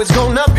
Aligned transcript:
it's 0.00 0.10
gonna 0.10 0.51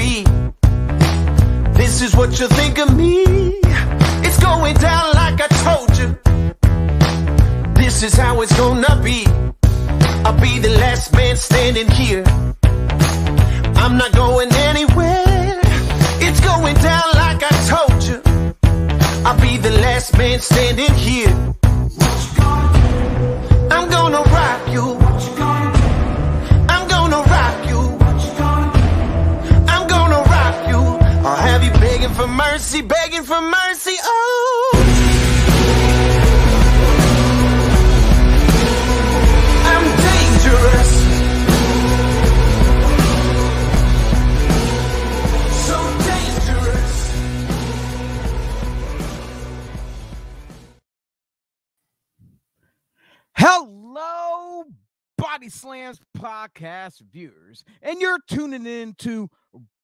you're 58.03 58.19
tuning 58.28 58.66
in 58.66 58.94
to 58.96 59.30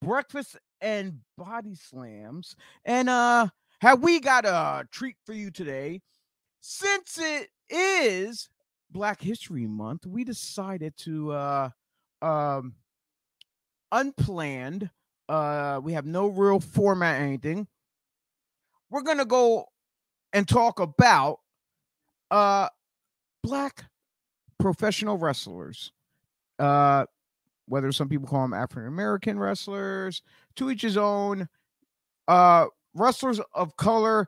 Breakfast 0.02 0.58
and 0.82 1.20
Body 1.38 1.74
Slams. 1.74 2.54
And 2.84 3.10
uh, 3.10 3.48
have 3.80 4.04
we 4.04 4.20
got 4.20 4.44
a 4.44 4.86
treat 4.92 5.16
for 5.26 5.32
you 5.32 5.50
today? 5.52 6.02
Since 6.60 7.18
it 7.18 7.48
is 7.70 8.50
Black 8.92 9.22
History 9.22 9.66
Month, 9.68 10.06
we 10.06 10.26
decided 10.26 10.98
to 10.98 11.32
uh, 11.32 11.70
um, 12.22 12.74
unplanned. 13.94 14.90
Uh, 15.30 15.80
we 15.82 15.94
have 15.94 16.06
no 16.06 16.28
real 16.28 16.60
format, 16.60 17.22
or 17.22 17.24
anything. 17.24 17.68
We're 18.90 19.04
gonna 19.04 19.24
go 19.24 19.68
and 20.34 20.46
talk 20.46 20.82
about 20.82 21.40
uh 22.32 22.68
black 23.44 23.86
professional 24.60 25.18
wrestlers. 25.18 25.94
Uh, 26.58 27.06
whether 27.70 27.92
some 27.92 28.10
people 28.10 28.28
call 28.28 28.42
them 28.42 28.54
African 28.54 28.88
American 28.88 29.40
wrestlers, 29.40 30.22
to 30.56 30.70
each 30.70 30.82
his 30.82 30.98
own. 30.98 31.48
Uh, 32.28 32.68
wrestlers 32.94 33.40
of 33.54 33.76
color 33.78 34.28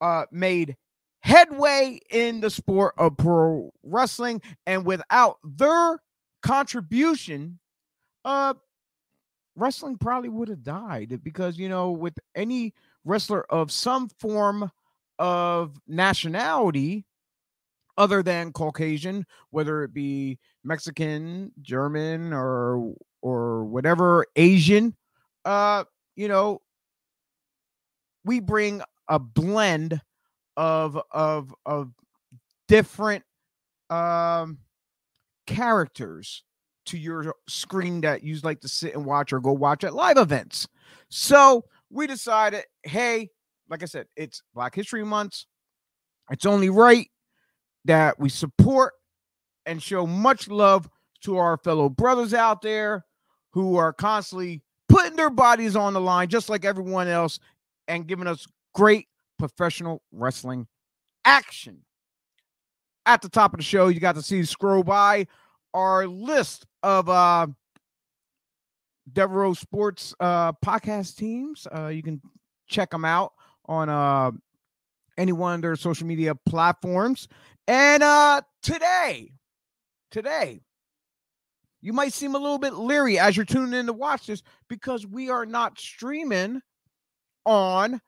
uh, 0.00 0.24
made 0.30 0.76
headway 1.20 2.00
in 2.10 2.40
the 2.40 2.50
sport 2.50 2.94
of 2.98 3.16
pro 3.16 3.70
wrestling, 3.82 4.40
and 4.66 4.84
without 4.84 5.38
their 5.44 6.00
contribution, 6.42 7.58
uh, 8.24 8.54
wrestling 9.56 9.96
probably 9.96 10.28
would 10.28 10.48
have 10.48 10.62
died 10.62 11.20
because 11.22 11.58
you 11.58 11.68
know, 11.68 11.90
with 11.90 12.18
any 12.34 12.74
wrestler 13.04 13.44
of 13.52 13.70
some 13.70 14.08
form 14.18 14.70
of 15.18 15.78
nationality, 15.86 17.04
other 17.98 18.22
than 18.22 18.52
Caucasian, 18.52 19.26
whether 19.50 19.82
it 19.82 19.92
be 19.92 20.38
Mexican, 20.64 21.52
German, 21.60 22.32
or 22.32 22.94
or 23.20 23.64
whatever 23.64 24.24
Asian, 24.36 24.96
uh, 25.44 25.84
you 26.16 26.28
know, 26.28 26.62
we 28.24 28.40
bring 28.40 28.80
a 29.08 29.18
blend 29.18 30.00
of 30.56 30.98
of 31.10 31.54
of 31.66 31.92
different 32.68 33.24
um 33.90 34.58
characters 35.46 36.44
to 36.86 36.98
your 36.98 37.34
screen 37.48 38.00
that 38.02 38.22
you'd 38.22 38.44
like 38.44 38.60
to 38.60 38.68
sit 38.68 38.94
and 38.94 39.04
watch 39.04 39.32
or 39.32 39.40
go 39.40 39.52
watch 39.52 39.84
at 39.84 39.94
live 39.94 40.16
events. 40.16 40.66
So 41.10 41.64
we 41.90 42.06
decided, 42.06 42.64
hey, 42.82 43.30
like 43.68 43.82
I 43.82 43.86
said, 43.86 44.06
it's 44.16 44.42
Black 44.54 44.74
History 44.74 45.04
Month. 45.04 45.44
It's 46.30 46.46
only 46.46 46.70
right 46.70 47.10
that 47.84 48.18
we 48.18 48.28
support 48.28 48.94
and 49.66 49.82
show 49.82 50.06
much 50.06 50.48
love 50.48 50.88
to 51.22 51.36
our 51.36 51.56
fellow 51.58 51.88
brothers 51.88 52.34
out 52.34 52.62
there 52.62 53.04
who 53.52 53.76
are 53.76 53.92
constantly 53.92 54.62
putting 54.88 55.16
their 55.16 55.30
bodies 55.30 55.76
on 55.76 55.92
the 55.92 56.00
line, 56.00 56.28
just 56.28 56.48
like 56.48 56.64
everyone 56.64 57.08
else, 57.08 57.38
and 57.86 58.06
giving 58.06 58.26
us 58.26 58.46
great 58.74 59.06
professional 59.38 60.02
wrestling 60.12 60.66
action. 61.24 61.78
At 63.06 63.22
the 63.22 63.28
top 63.28 63.54
of 63.54 63.58
the 63.58 63.64
show, 63.64 63.88
you 63.88 64.00
got 64.00 64.14
to 64.16 64.22
see 64.22 64.44
scroll 64.44 64.82
by 64.82 65.26
our 65.74 66.06
list 66.06 66.66
of 66.82 67.08
uh 67.08 67.46
Devereaux 69.12 69.54
Sports 69.54 70.14
uh 70.20 70.52
podcast 70.64 71.16
teams. 71.16 71.66
Uh 71.74 71.88
you 71.88 72.02
can 72.02 72.20
check 72.68 72.90
them 72.90 73.04
out 73.04 73.32
on 73.66 73.88
uh 73.88 74.30
any 75.16 75.32
one 75.32 75.54
of 75.54 75.62
their 75.62 75.76
social 75.76 76.06
media 76.06 76.34
platforms. 76.34 77.28
And 77.68 78.02
uh 78.02 78.40
today, 78.62 79.30
today, 80.10 80.62
you 81.82 81.92
might 81.92 82.14
seem 82.14 82.34
a 82.34 82.38
little 82.38 82.58
bit 82.58 82.72
leery 82.72 83.18
as 83.18 83.36
you're 83.36 83.44
tuning 83.44 83.78
in 83.78 83.86
to 83.86 83.92
watch 83.92 84.26
this 84.26 84.42
because 84.68 85.06
we 85.06 85.28
are 85.28 85.44
not 85.46 85.78
streaming 85.78 86.62
on 87.44 88.00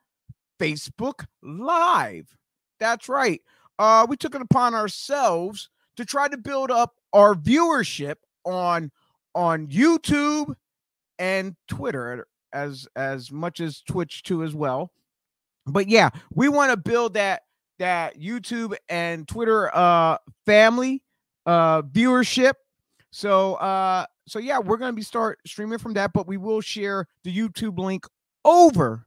Facebook 0.58 1.26
Live. 1.42 2.34
That's 2.80 3.08
right. 3.08 3.42
Uh, 3.78 4.06
we 4.08 4.16
took 4.16 4.34
it 4.34 4.42
upon 4.42 4.74
ourselves 4.74 5.68
to 5.96 6.04
try 6.04 6.26
to 6.28 6.36
build 6.38 6.70
up 6.70 6.94
our 7.12 7.34
viewership 7.34 8.16
on 8.44 8.90
on 9.34 9.66
YouTube 9.68 10.54
and 11.18 11.54
Twitter 11.68 12.26
as 12.54 12.88
as 12.96 13.30
much 13.30 13.60
as 13.60 13.82
Twitch 13.82 14.22
too 14.22 14.42
as 14.42 14.54
well. 14.54 14.90
But 15.66 15.88
yeah, 15.88 16.08
we 16.32 16.48
want 16.48 16.70
to 16.70 16.78
build 16.78 17.14
that 17.14 17.42
that 17.80 18.20
YouTube 18.20 18.76
and 18.90 19.26
Twitter 19.26 19.74
uh 19.74 20.18
family 20.46 21.02
uh 21.46 21.82
viewership. 21.82 22.52
So 23.10 23.54
uh 23.54 24.04
so 24.28 24.38
yeah, 24.38 24.58
we're 24.58 24.76
to 24.76 24.92
be 24.92 25.02
start 25.02 25.40
streaming 25.44 25.78
from 25.78 25.94
that, 25.94 26.12
but 26.12 26.28
we 26.28 26.36
will 26.36 26.60
share 26.60 27.08
the 27.24 27.36
YouTube 27.36 27.78
link 27.78 28.06
over 28.44 29.06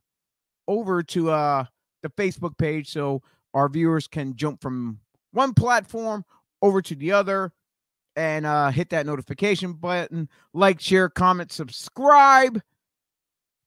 over 0.67 1.01
to 1.03 1.29
uh 1.31 1.63
the 2.01 2.09
Facebook 2.09 2.57
page 2.57 2.89
so 2.91 3.21
our 3.53 3.69
viewers 3.69 4.07
can 4.07 4.35
jump 4.35 4.59
from 4.61 4.99
one 5.31 5.53
platform 5.53 6.25
over 6.61 6.81
to 6.81 6.95
the 6.95 7.11
other 7.11 7.53
and 8.15 8.45
uh 8.45 8.69
hit 8.71 8.89
that 8.89 9.05
notification 9.05 9.73
button, 9.73 10.27
like, 10.53 10.81
share, 10.81 11.09
comment, 11.09 11.51
subscribe 11.51 12.59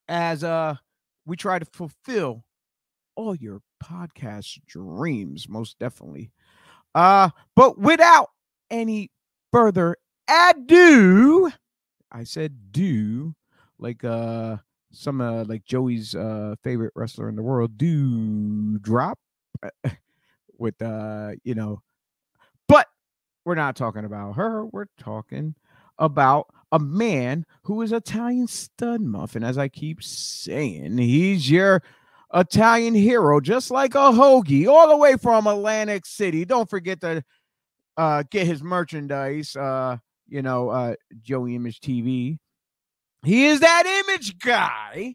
as 0.08 0.42
uh 0.42 0.74
we 1.26 1.36
try 1.36 1.58
to 1.60 1.66
fulfill 1.72 2.44
all 3.16 3.34
your 3.34 3.60
podcast 3.82 4.60
dreams, 4.66 5.48
most 5.48 5.78
definitely. 5.78 6.30
Uh, 6.94 7.30
but 7.54 7.78
without 7.78 8.30
any 8.70 9.10
further 9.52 9.96
ado, 10.28 11.50
I 12.12 12.24
said 12.24 12.72
do 12.72 13.34
like 13.78 14.04
uh 14.04 14.56
some 14.92 15.20
uh 15.20 15.44
like 15.44 15.64
Joey's 15.64 16.14
uh 16.14 16.54
favorite 16.62 16.92
wrestler 16.94 17.28
in 17.28 17.36
the 17.36 17.42
world, 17.42 17.76
do 17.76 18.78
drop 18.78 19.18
with 20.58 20.80
uh 20.80 21.32
you 21.44 21.54
know, 21.54 21.82
but 22.68 22.86
we're 23.44 23.54
not 23.54 23.76
talking 23.76 24.04
about 24.04 24.36
her, 24.36 24.64
we're 24.66 24.86
talking 24.98 25.54
about 25.98 26.46
a 26.72 26.78
man 26.78 27.46
who 27.62 27.80
is 27.82 27.92
Italian 27.92 28.46
stud 28.46 29.00
muffin, 29.00 29.44
as 29.44 29.56
I 29.56 29.68
keep 29.68 30.02
saying. 30.02 30.98
He's 30.98 31.50
your 31.50 31.82
Italian 32.34 32.94
hero, 32.94 33.40
just 33.40 33.70
like 33.70 33.94
a 33.94 34.10
hoagie, 34.10 34.66
all 34.68 34.88
the 34.88 34.96
way 34.96 35.16
from 35.16 35.46
Atlantic 35.46 36.06
City. 36.06 36.44
Don't 36.44 36.68
forget 36.68 37.00
to 37.00 37.22
uh, 37.96 38.24
get 38.30 38.46
his 38.46 38.62
merchandise. 38.62 39.54
Uh, 39.54 39.98
you 40.28 40.42
know, 40.42 40.70
uh, 40.70 40.94
Joey 41.22 41.54
Image 41.54 41.80
TV. 41.80 42.38
He 43.22 43.46
is 43.46 43.60
that 43.60 44.04
image 44.08 44.38
guy, 44.38 45.14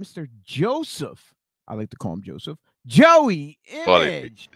Mr. 0.00 0.28
Joseph. 0.44 1.34
I 1.66 1.74
like 1.74 1.90
to 1.90 1.96
call 1.96 2.14
him 2.14 2.22
Joseph. 2.22 2.58
Joey. 2.86 3.58
Image. 3.86 4.48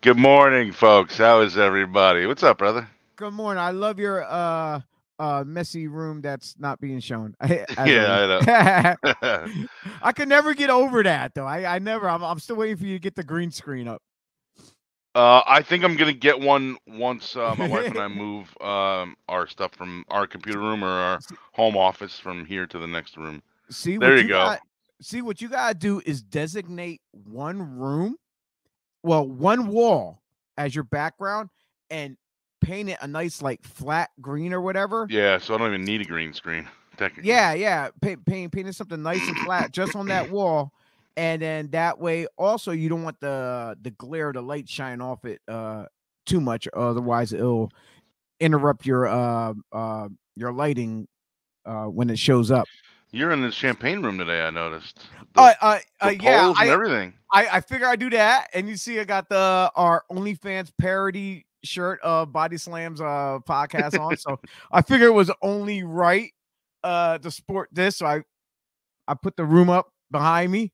Good 0.00 0.18
morning, 0.18 0.72
folks. 0.72 1.18
How 1.18 1.40
is 1.40 1.58
everybody? 1.58 2.26
What's 2.26 2.42
up, 2.42 2.58
brother? 2.58 2.88
Good 3.16 3.32
morning. 3.32 3.60
I 3.60 3.72
love 3.72 3.98
your 3.98 4.24
uh 4.24 4.80
uh 5.18 5.44
messy 5.46 5.88
room 5.88 6.20
that's 6.20 6.54
not 6.58 6.80
being 6.80 7.00
shown. 7.00 7.34
I, 7.40 7.64
Yeah, 7.84 8.38
I 8.44 9.04
know. 9.06 9.48
I 10.02 10.12
can 10.12 10.28
never 10.28 10.54
get 10.54 10.70
over 10.70 11.02
that 11.02 11.34
though. 11.34 11.46
I, 11.46 11.76
I 11.76 11.78
never 11.78 12.08
I'm, 12.08 12.22
I'm 12.22 12.38
still 12.38 12.56
waiting 12.56 12.76
for 12.76 12.84
you 12.84 12.94
to 12.94 13.00
get 13.00 13.14
the 13.14 13.24
green 13.24 13.50
screen 13.50 13.88
up. 13.88 14.02
Uh, 15.14 15.42
I 15.46 15.62
think 15.62 15.84
I'm 15.84 15.96
gonna 15.96 16.12
get 16.12 16.38
one 16.38 16.76
once 16.86 17.34
uh, 17.34 17.54
my 17.56 17.66
wife 17.66 17.86
and 17.86 17.98
I 17.98 18.08
move 18.08 18.56
um, 18.60 19.16
our 19.28 19.46
stuff 19.48 19.72
from 19.72 20.04
our 20.10 20.26
computer 20.26 20.60
room 20.60 20.84
or 20.84 20.88
our 20.88 21.18
home 21.52 21.76
office 21.76 22.18
from 22.18 22.44
here 22.44 22.66
to 22.66 22.78
the 22.78 22.86
next 22.86 23.16
room. 23.16 23.42
See, 23.70 23.96
There 23.96 24.10
what 24.10 24.22
you 24.22 24.28
go. 24.28 24.44
Got, 24.44 24.60
see, 25.02 25.22
what 25.22 25.40
you 25.40 25.48
gotta 25.48 25.74
do 25.74 26.00
is 26.06 26.22
designate 26.22 27.00
one 27.10 27.78
room, 27.78 28.16
well, 29.02 29.26
one 29.26 29.68
wall 29.68 30.22
as 30.56 30.74
your 30.74 30.84
background, 30.84 31.50
and 31.90 32.16
paint 32.60 32.88
it 32.90 32.98
a 33.00 33.06
nice 33.06 33.42
like 33.42 33.62
flat 33.62 34.10
green 34.20 34.52
or 34.52 34.60
whatever. 34.60 35.06
Yeah, 35.10 35.38
so 35.38 35.54
I 35.54 35.58
don't 35.58 35.68
even 35.68 35.84
need 35.84 36.00
a 36.00 36.04
green 36.04 36.32
screen. 36.32 36.68
Technically. 36.96 37.28
Yeah, 37.30 37.52
yeah. 37.52 37.90
Paint, 38.00 38.26
paint, 38.26 38.52
painting 38.52 38.72
something 38.72 39.00
nice 39.00 39.26
and 39.26 39.36
flat 39.38 39.70
just 39.72 39.94
on 39.94 40.06
that 40.06 40.30
wall, 40.32 40.72
and 41.16 41.40
then 41.42 41.68
that 41.70 41.98
way, 41.98 42.26
also, 42.36 42.72
you 42.72 42.88
don't 42.88 43.02
want 43.02 43.20
the 43.20 43.76
the 43.82 43.90
glare, 43.90 44.32
the 44.32 44.40
light 44.40 44.68
shine 44.68 45.00
off 45.00 45.24
it 45.24 45.40
uh 45.48 45.84
too 46.26 46.40
much, 46.40 46.68
otherwise 46.74 47.32
it'll 47.32 47.70
interrupt 48.40 48.86
your 48.86 49.06
uh 49.06 49.54
uh 49.72 50.08
your 50.36 50.52
lighting 50.52 51.08
uh 51.66 51.84
when 51.84 52.10
it 52.10 52.18
shows 52.18 52.50
up. 52.50 52.66
You're 53.10 53.32
in 53.32 53.40
the 53.40 53.50
champagne 53.50 54.02
room 54.02 54.18
today. 54.18 54.42
I 54.42 54.50
noticed. 54.50 55.00
Uh, 55.34 55.54
The, 55.60 55.64
uh, 55.64 55.78
uh 56.00 56.08
the 56.08 56.16
yeah, 56.20 56.52
I, 56.56 56.68
everything. 56.68 57.14
I 57.32 57.48
I 57.48 57.60
figure 57.62 57.86
I 57.86 57.96
do 57.96 58.10
that, 58.10 58.48
and 58.54 58.68
you 58.68 58.76
see, 58.76 59.00
I 59.00 59.04
got 59.04 59.28
the 59.28 59.72
our 59.74 60.04
OnlyFans 60.12 60.70
parody 60.78 61.46
shirt 61.64 62.00
of 62.02 62.32
Body 62.32 62.56
Slams 62.56 63.00
uh 63.00 63.38
podcast 63.48 63.98
on, 64.00 64.16
so 64.16 64.38
I 64.70 64.82
figure 64.82 65.06
it 65.06 65.12
was 65.12 65.30
only 65.42 65.82
right 65.82 66.30
uh 66.84 67.18
to 67.18 67.30
sport 67.30 67.68
this. 67.72 67.96
So 67.96 68.06
I 68.06 68.22
I 69.06 69.14
put 69.14 69.36
the 69.36 69.44
room 69.44 69.70
up 69.70 69.88
behind 70.10 70.52
me. 70.52 70.72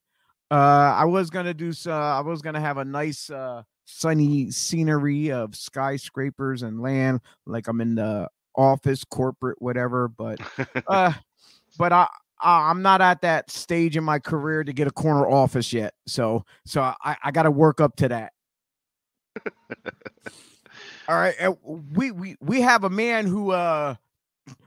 Uh, 0.51 0.55
I 0.97 1.05
was 1.07 1.31
gonna 1.31 1.55
do 1.55 1.73
so. 1.73 1.93
I 1.93 2.21
was 2.21 2.43
gonna 2.43 2.61
have 2.61 2.79
a 2.79 2.85
nice 2.85 3.31
uh 3.31 3.63
sunny 3.87 4.51
scenery 4.51 5.31
of 5.33 5.55
skyscrapers 5.55 6.63
and 6.63 6.81
land, 6.81 7.21
like 7.47 7.67
I'm 7.69 7.81
in 7.81 7.95
the 7.97 8.29
office, 8.55 9.05
corporate, 9.05 9.61
whatever. 9.61 10.09
But 10.09 10.39
uh, 10.87 11.13
but 11.79 11.93
I. 11.93 12.03
I- 12.03 12.11
I'm 12.43 12.83
not 12.83 13.01
at 13.01 13.23
that 13.23 13.51
stage 13.51 13.97
in 13.97 14.05
my 14.05 14.19
career 14.19 14.63
to 14.65 14.73
get 14.75 14.87
a 14.87 14.91
corner 14.91 15.27
office 15.27 15.73
yet, 15.73 15.95
so 16.07 16.45
so 16.67 16.83
I, 16.83 17.17
I 17.25 17.31
got 17.31 17.45
to 17.45 17.51
work 17.51 17.81
up 17.81 17.97
to 17.97 18.09
that. 18.09 18.33
All 21.07 21.17
right, 21.17 21.35
we 21.63 22.11
we 22.11 22.37
we 22.41 22.63
have 22.63 22.85
a 22.85 22.91
man 22.91 23.27
who 23.27 23.51
uh 23.51 23.97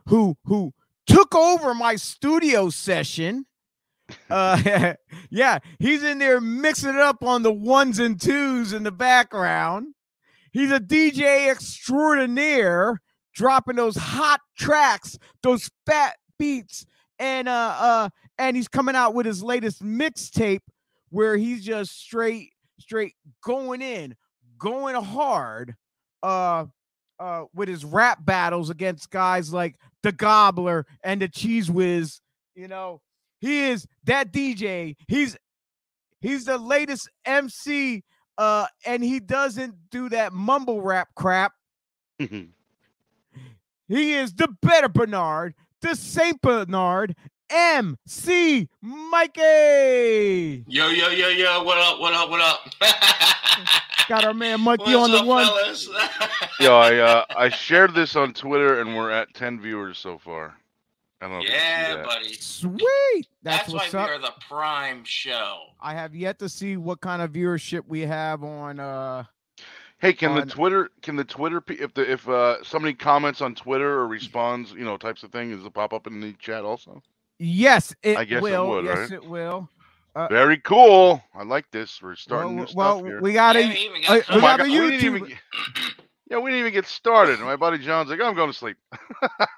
who 0.07 0.38
who 0.45 0.74
took 1.07 1.34
over 1.34 1.74
my 1.74 1.95
studio 1.95 2.69
session. 2.69 3.45
Uh 4.30 4.94
yeah, 5.30 5.60
he's 5.80 6.01
in 6.01 6.18
there 6.18 6.39
mixing 6.39 6.92
it 6.92 6.95
up 6.95 7.24
on 7.25 7.44
the 7.44 7.51
ones 7.51 8.00
and 8.00 8.22
twos 8.22 8.72
in 8.72 8.84
the 8.84 8.92
background. 8.92 9.95
He's 10.54 10.72
a 10.72 10.80
DJ 10.80 11.50
extraordinaire, 11.51 13.01
dropping 13.33 13.75
those 13.75 13.98
hot 13.98 14.40
tracks, 14.57 15.18
those 15.44 15.69
fat 15.86 16.16
beats, 16.40 16.86
and 17.19 17.50
uh 17.50 17.75
uh 17.78 18.10
and 18.38 18.56
he's 18.56 18.69
coming 18.69 18.95
out 18.95 19.13
with 19.13 19.25
his 19.25 19.44
latest 19.44 19.83
mixtape 19.83 20.62
where 21.10 21.36
he's 21.36 21.66
just 21.66 22.00
straight 22.00 22.51
straight 22.80 23.16
going 23.44 23.81
in, 23.81 24.16
going 24.57 24.95
hard 24.95 25.75
uh 26.24 26.66
uh 27.19 27.46
with 27.54 27.69
his 27.69 27.86
rap 27.86 28.24
battles 28.25 28.69
against 28.69 29.09
guys 29.09 29.54
like 29.54 29.76
the 30.04 30.12
Gobbler 30.12 30.86
and 31.04 31.21
the 31.21 31.28
Cheese 31.28 31.69
Whiz. 31.69 32.19
You 32.56 32.68
know, 32.68 33.02
he 33.40 33.66
is 33.69 33.88
that 34.06 34.31
DJ. 34.31 34.95
He's 35.07 35.38
he's 36.21 36.45
the 36.45 36.57
latest 36.57 37.09
MC, 37.26 38.04
uh, 38.38 38.68
and 38.86 39.04
he 39.04 39.19
doesn't 39.19 39.76
do 39.92 40.09
that 40.09 40.33
mumble 40.33 40.81
rap 40.81 41.09
crap. 41.16 41.54
He 43.88 44.14
is 44.14 44.33
the 44.33 44.50
better 44.62 44.90
Bernard, 44.90 45.56
the 45.81 45.95
Saint 45.95 46.42
Bernard, 46.42 47.16
MC 47.49 48.68
Mikey. 48.81 50.63
Yo, 50.68 50.87
yo, 50.89 51.09
yo, 51.09 51.27
yo, 51.30 51.63
what 51.63 51.77
up, 51.77 51.99
what 51.99 52.13
up, 52.13 52.30
what 52.30 52.42
up? 52.42 52.69
Got 54.09 54.25
our 54.25 54.33
man 54.33 54.61
Mikey 54.61 54.83
What's 54.95 54.95
on 54.95 55.11
the 55.11 55.18
up, 55.19 55.25
one. 55.25 55.45
fellas? 55.45 55.89
Yo, 56.59 56.77
I 56.77 56.95
uh, 56.97 57.25
I 57.35 57.49
shared 57.49 57.94
this 57.94 58.16
on 58.16 58.33
Twitter 58.33 58.80
and 58.80 58.95
we're 58.95 59.11
at 59.11 59.33
10 59.33 59.59
viewers 59.59 59.97
so 59.97 60.18
far. 60.18 60.56
I 61.21 61.25
don't 61.27 61.39
know. 61.39 61.39
if 61.39 61.45
you 61.45 61.49
can 61.51 61.59
see 61.59 61.66
yeah, 61.89 61.95
that. 61.95 62.06
buddy. 62.06 62.33
Sweet. 62.33 63.27
That's, 63.44 63.57
That's, 63.63 63.73
what's 63.73 63.94
why 63.94 63.99
up. 64.01 64.09
we 64.09 64.16
are 64.16 64.19
the 64.19 64.33
prime 64.47 65.04
show. 65.04 65.57
I 65.81 65.94
have 65.94 66.16
yet 66.16 66.39
to 66.39 66.47
see 66.49 66.77
what 66.77 67.01
kind 67.01 67.21
of 67.21 67.31
viewership 67.33 67.81
we 67.87 68.01
have 68.01 68.44
on 68.44 68.80
uh 68.80 69.23
Hey, 69.99 70.13
can 70.13 70.31
on- 70.31 70.39
the 70.42 70.45
Twitter 70.45 70.89
can 71.01 71.16
the 71.16 71.23
Twitter 71.25 71.61
if 71.68 71.94
the 71.94 72.09
if 72.09 72.30
uh 72.30 72.63
somebody 72.63 72.94
comments 72.94 73.42
on 73.42 73.56
Twitter 73.56 73.99
or 73.99 74.07
responds, 74.07 74.71
you 74.71 74.85
know, 74.85 74.95
types 74.95 75.23
of 75.23 75.31
thing, 75.31 75.49
does 75.56 75.66
it 75.66 75.73
pop 75.73 75.92
up 75.92 76.07
in 76.07 76.21
the 76.21 76.33
chat 76.33 76.63
also? 76.63 77.01
Yes, 77.39 77.94
it 78.03 78.17
I 78.17 78.25
guess 78.25 78.37
it 78.37 78.44
will. 78.44 78.67
would, 78.69 78.85
yes, 78.85 78.97
right? 78.97 79.11
it 79.11 79.25
will. 79.25 79.69
Very 80.29 80.57
cool. 80.57 81.21
I 81.35 81.44
like 81.44 81.69
this. 81.71 82.01
We're 82.01 82.15
starting 82.15 82.56
well, 82.56 82.65
new 82.65 82.73
well, 82.75 82.97
stuff 82.97 83.06
here. 83.07 83.21
we 83.21 83.33
got 83.33 83.56
Yeah, 83.56 83.61
to 83.61 83.67
we 83.67 83.75
even 83.75 84.01
uh, 84.07 84.15
got 84.17 84.29
we 84.29 84.35
my 84.35 84.41
got 84.41 84.57
God, 84.57 84.67
a 84.67 84.69
we 84.71 84.77
YouTube. 84.99 85.27
get- 85.27 85.37
yeah, 86.31 86.37
we 86.39 86.49
didn't 86.49 86.59
even 86.61 86.73
get 86.73 86.87
started. 86.87 87.39
My 87.39 87.56
buddy 87.56 87.77
John's 87.77 88.09
like, 88.09 88.19
"Oh, 88.19 88.25
I'm 88.27 88.33
going 88.35 88.51
to 88.51 88.57
sleep. 88.57 88.77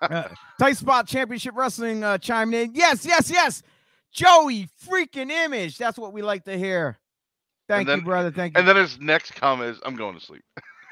uh, 0.02 0.28
Tight 0.60 0.76
Spot 0.76 1.08
Championship 1.08 1.56
Wrestling 1.56 2.04
uh, 2.04 2.18
chiming 2.18 2.60
in. 2.62 2.72
Yes, 2.76 3.06
yes, 3.06 3.32
yes. 3.32 3.64
Joey 4.12 4.68
freaking 4.86 5.32
image. 5.32 5.78
That's 5.78 5.98
what 5.98 6.12
we 6.12 6.22
like 6.22 6.44
to 6.44 6.58
hear. 6.58 7.00
Thank 7.70 7.88
then- 7.88 8.00
you, 8.00 8.06
brother. 8.06 8.30
Thank 8.32 8.56
you. 8.56 8.60
And 8.60 8.68
then 8.68 8.76
his 8.76 9.00
next 9.00 9.36
comment 9.36 9.70
is, 9.78 9.80
I'm 9.86 9.96
going 9.96 10.20
to 10.20 10.26
sleep. 10.26 10.44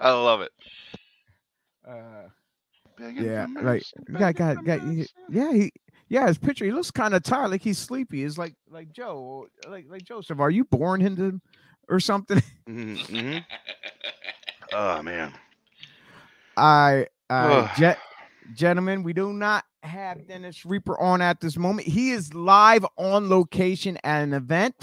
I 0.00 0.10
love 0.10 0.40
it. 0.40 0.50
uh, 1.88 1.92
Begging 1.92 2.30
yeah, 3.10 3.46
like 3.62 3.82
got 4.18 4.34
got 4.36 4.56
for 4.56 4.62
got. 4.62 4.80
he- 4.88 5.06
Yeah, 5.28 5.52
he. 5.52 5.72
Yeah, 6.08 6.26
his 6.26 6.36
picture. 6.36 6.64
He 6.66 6.72
looks 6.72 6.90
kind 6.90 7.14
of 7.14 7.22
tired, 7.22 7.50
like 7.50 7.62
he's 7.62 7.78
sleepy. 7.78 8.22
It's 8.24 8.36
like 8.36 8.54
like 8.70 8.92
Joe, 8.92 9.46
like 9.68 9.86
like 9.88 10.04
Joseph. 10.04 10.40
Are 10.40 10.50
you 10.50 10.64
born 10.64 11.00
into 11.00 11.40
or 11.88 12.00
something? 12.00 12.42
Mhm, 12.68 12.98
mhm. 13.08 13.44
Oh 14.74 15.02
man. 15.02 15.32
I, 16.56 17.06
jet, 17.76 17.98
gentlemen, 18.54 19.02
we 19.02 19.12
do 19.12 19.32
not 19.32 19.64
have 19.82 20.26
Dennis 20.28 20.64
Reaper 20.66 20.98
on 21.00 21.20
at 21.22 21.40
this 21.40 21.56
moment. 21.56 21.88
He 21.88 22.10
is 22.10 22.32
live 22.34 22.84
on 22.96 23.28
location 23.28 23.98
at 24.04 24.22
an 24.22 24.32
event. 24.34 24.74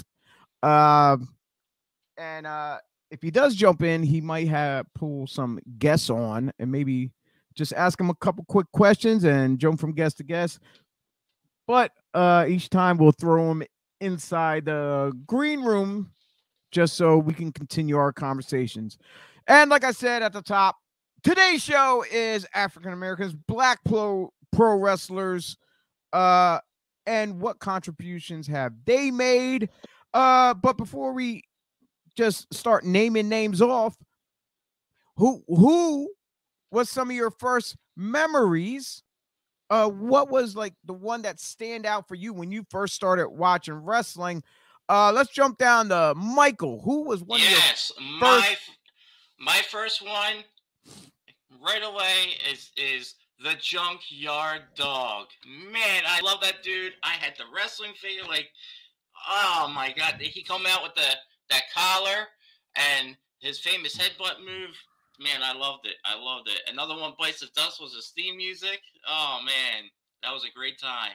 Um, 0.62 1.28
and 2.18 2.46
uh, 2.46 2.78
if 3.10 3.22
he 3.22 3.30
does 3.30 3.54
jump 3.54 3.82
in, 3.82 4.02
he 4.02 4.20
might 4.20 4.48
have 4.48 4.86
pull 4.94 5.26
some 5.26 5.58
guests 5.78 6.10
on 6.10 6.52
and 6.58 6.70
maybe 6.70 7.10
just 7.54 7.72
ask 7.72 8.00
him 8.00 8.10
a 8.10 8.14
couple 8.14 8.44
quick 8.48 8.66
questions 8.72 9.24
and 9.24 9.58
jump 9.58 9.80
from 9.80 9.92
guest 9.92 10.18
to 10.18 10.24
guest. 10.24 10.60
But 11.66 11.92
uh, 12.14 12.46
each 12.48 12.70
time 12.70 12.98
we'll 12.98 13.12
throw 13.12 13.50
him 13.50 13.62
inside 14.00 14.64
the 14.64 15.12
green 15.26 15.62
room 15.62 16.10
just 16.70 16.96
so 16.96 17.18
we 17.18 17.34
can 17.34 17.52
continue 17.52 17.96
our 17.96 18.12
conversations. 18.12 18.98
And 19.46 19.70
like 19.70 19.84
I 19.84 19.92
said 19.92 20.22
at 20.22 20.32
the 20.32 20.42
top, 20.42 20.76
today's 21.22 21.62
show 21.62 22.04
is 22.10 22.46
African 22.54 22.92
Americans, 22.92 23.34
black 23.34 23.80
pro 23.84 24.32
pro 24.52 24.76
wrestlers, 24.76 25.56
uh, 26.12 26.60
and 27.06 27.40
what 27.40 27.58
contributions 27.58 28.46
have 28.46 28.72
they 28.84 29.10
made? 29.10 29.68
Uh, 30.14 30.54
but 30.54 30.76
before 30.76 31.12
we 31.12 31.42
just 32.16 32.52
start 32.52 32.84
naming 32.84 33.28
names 33.28 33.62
off, 33.62 33.96
who 35.16 35.42
who 35.48 36.08
was 36.70 36.90
some 36.90 37.10
of 37.10 37.16
your 37.16 37.30
first 37.30 37.76
memories? 37.96 39.02
Uh, 39.68 39.88
what 39.88 40.30
was 40.30 40.56
like 40.56 40.74
the 40.84 40.92
one 40.92 41.22
that 41.22 41.38
stand 41.38 41.86
out 41.86 42.08
for 42.08 42.16
you 42.16 42.32
when 42.32 42.50
you 42.50 42.64
first 42.70 42.94
started 42.94 43.28
watching 43.28 43.74
wrestling? 43.74 44.42
Uh, 44.88 45.12
let's 45.12 45.30
jump 45.30 45.58
down 45.58 45.88
to 45.88 46.12
Michael. 46.16 46.80
Who 46.82 47.04
was 47.04 47.22
one 47.22 47.40
of 47.40 47.48
your 47.48 47.58
yes, 47.58 47.92
my 48.20 48.56
my 49.38 49.60
first 49.68 50.02
one 50.02 50.44
right 51.64 51.82
away 51.84 52.34
is 52.50 52.70
is 52.76 53.14
the 53.42 53.54
Junkyard 53.60 54.62
Dog. 54.74 55.28
Man, 55.46 56.02
I 56.06 56.20
love 56.22 56.40
that 56.42 56.62
dude. 56.62 56.94
I 57.02 57.12
had 57.12 57.34
the 57.38 57.44
wrestling 57.54 57.92
figure. 57.94 58.24
Like, 58.28 58.50
oh 59.28 59.70
my 59.74 59.94
god, 59.96 60.16
he 60.18 60.42
come 60.42 60.66
out 60.66 60.82
with 60.82 60.94
the 60.94 61.14
that 61.50 61.62
collar 61.74 62.26
and 62.76 63.16
his 63.38 63.58
famous 63.58 63.96
headbutt 63.96 64.40
move. 64.40 64.76
Man, 65.20 65.42
I 65.42 65.52
loved 65.52 65.86
it. 65.86 65.96
I 66.06 66.18
loved 66.18 66.48
it. 66.48 66.62
Another 66.72 66.96
one 66.96 67.12
bites 67.18 67.40
the 67.40 67.48
dust 67.54 67.78
was 67.78 67.94
his 67.94 68.08
theme 68.16 68.38
music. 68.38 68.80
Oh 69.06 69.40
man, 69.44 69.90
that 70.22 70.32
was 70.32 70.44
a 70.44 70.50
great 70.56 70.80
time. 70.80 71.12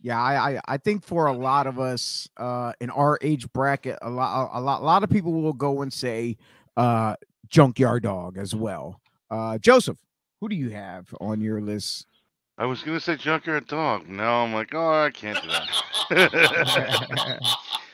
Yeah, 0.00 0.18
I, 0.18 0.52
I 0.52 0.60
I 0.66 0.76
think 0.78 1.04
for 1.04 1.26
a 1.26 1.32
lot 1.32 1.66
of 1.66 1.78
us 1.78 2.26
uh 2.38 2.72
in 2.80 2.88
our 2.88 3.18
age 3.20 3.52
bracket, 3.52 3.98
a 4.00 4.08
lot 4.08 4.50
a 4.54 4.60
lot 4.60 4.80
a 4.80 4.84
lot 4.84 5.02
of 5.02 5.10
people 5.10 5.32
will 5.32 5.52
go 5.52 5.82
and 5.82 5.92
say 5.92 6.38
uh 6.78 7.16
junkyard 7.48 8.04
dog 8.04 8.38
as 8.38 8.54
well. 8.54 8.98
Uh 9.30 9.58
Joseph, 9.58 9.98
who 10.40 10.48
do 10.48 10.56
you 10.56 10.70
have 10.70 11.14
on 11.20 11.42
your 11.42 11.60
list? 11.60 12.06
I 12.56 12.64
was 12.64 12.82
gonna 12.82 12.98
say 12.98 13.16
junkyard 13.16 13.66
dog. 13.66 14.08
Now 14.08 14.42
I'm 14.42 14.54
like, 14.54 14.74
oh, 14.74 15.02
I 15.04 15.10
can't 15.10 15.38
do 15.42 15.48
that. 15.50 17.40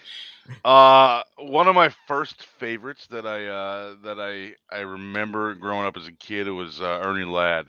Uh, 0.64 1.22
one 1.38 1.68
of 1.68 1.74
my 1.74 1.90
first 2.06 2.44
favorites 2.58 3.06
that 3.10 3.26
I 3.26 3.46
uh 3.46 3.94
that 4.02 4.20
I 4.20 4.54
I 4.74 4.80
remember 4.80 5.54
growing 5.54 5.86
up 5.86 5.96
as 5.96 6.06
a 6.06 6.12
kid 6.12 6.46
it 6.46 6.52
was 6.52 6.80
uh, 6.80 7.00
Ernie 7.04 7.24
Ladd. 7.24 7.66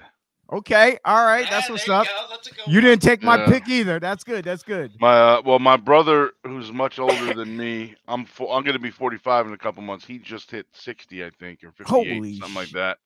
Okay, 0.52 1.00
all 1.06 1.26
right, 1.26 1.44
Yeah, 1.46 1.50
that's 1.50 1.70
what's 1.72 1.86
there 1.86 1.96
you 1.96 2.02
up. 2.02 2.08
that's 2.30 2.50
You 2.68 2.80
didn't 2.82 3.02
take 3.02 3.24
my 3.24 3.38
Yeah. 3.38 3.48
pick 3.48 3.68
either. 3.68 4.00
That's 4.00 4.24
good. 4.24 4.46
That's 4.46 4.62
good. 4.62 4.92
My 5.00 5.18
uh, 5.18 5.42
well, 5.44 5.58
my 5.58 5.76
brother 5.78 6.34
who's 6.44 6.72
much 6.72 7.00
older 7.00 7.34
than 7.34 7.58
me. 7.58 7.96
I'm 8.08 8.26
fo- 8.26 8.52
I'm 8.52 8.64
gonna 8.64 8.78
be 8.78 8.92
45 8.92 9.48
in 9.48 9.54
a 9.54 9.58
couple 9.58 9.82
months. 9.82 10.06
He 10.06 10.20
just 10.20 10.52
hit 10.52 10.68
60, 10.74 11.24
I 11.26 11.32
think, 11.32 11.64
or 11.64 11.72
58, 11.72 11.88
Holy 11.88 12.38
something 12.38 12.56
like 12.56 12.70
that. 12.72 12.98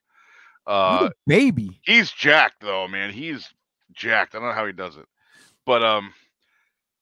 Uh, 0.67 1.05
the 1.05 1.11
baby. 1.27 1.79
he's 1.83 2.11
jacked 2.11 2.59
though, 2.61 2.87
man. 2.87 3.11
He's 3.13 3.47
jacked. 3.93 4.35
I 4.35 4.39
don't 4.39 4.47
know 4.49 4.53
how 4.53 4.65
he 4.65 4.73
does 4.73 4.97
it, 4.97 5.05
but 5.65 5.81
um, 5.83 6.13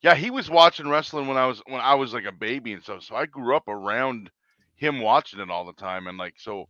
yeah, 0.02 0.16
he 0.16 0.30
was 0.30 0.50
watching 0.50 0.88
wrestling 0.90 1.28
when 1.28 1.38
I 1.38 1.46
was 1.48 1.62
when 1.68 1.82
I 1.82 1.96
was 1.96 2.14
like 2.14 2.26
a 2.26 2.32
baby 2.32 2.74
and 2.74 2.84
stuff. 2.84 3.04
So 3.04 3.16
I 3.16 3.26
grew 3.26 3.56
up 3.56 3.68
around 3.68 4.30
him 4.76 5.00
watching 5.02 5.40
it 5.40 5.50
all 5.50 5.66
the 5.66 5.74
time, 5.74 6.08
and 6.08 6.18
like 6.18 6.36
so, 6.38 6.66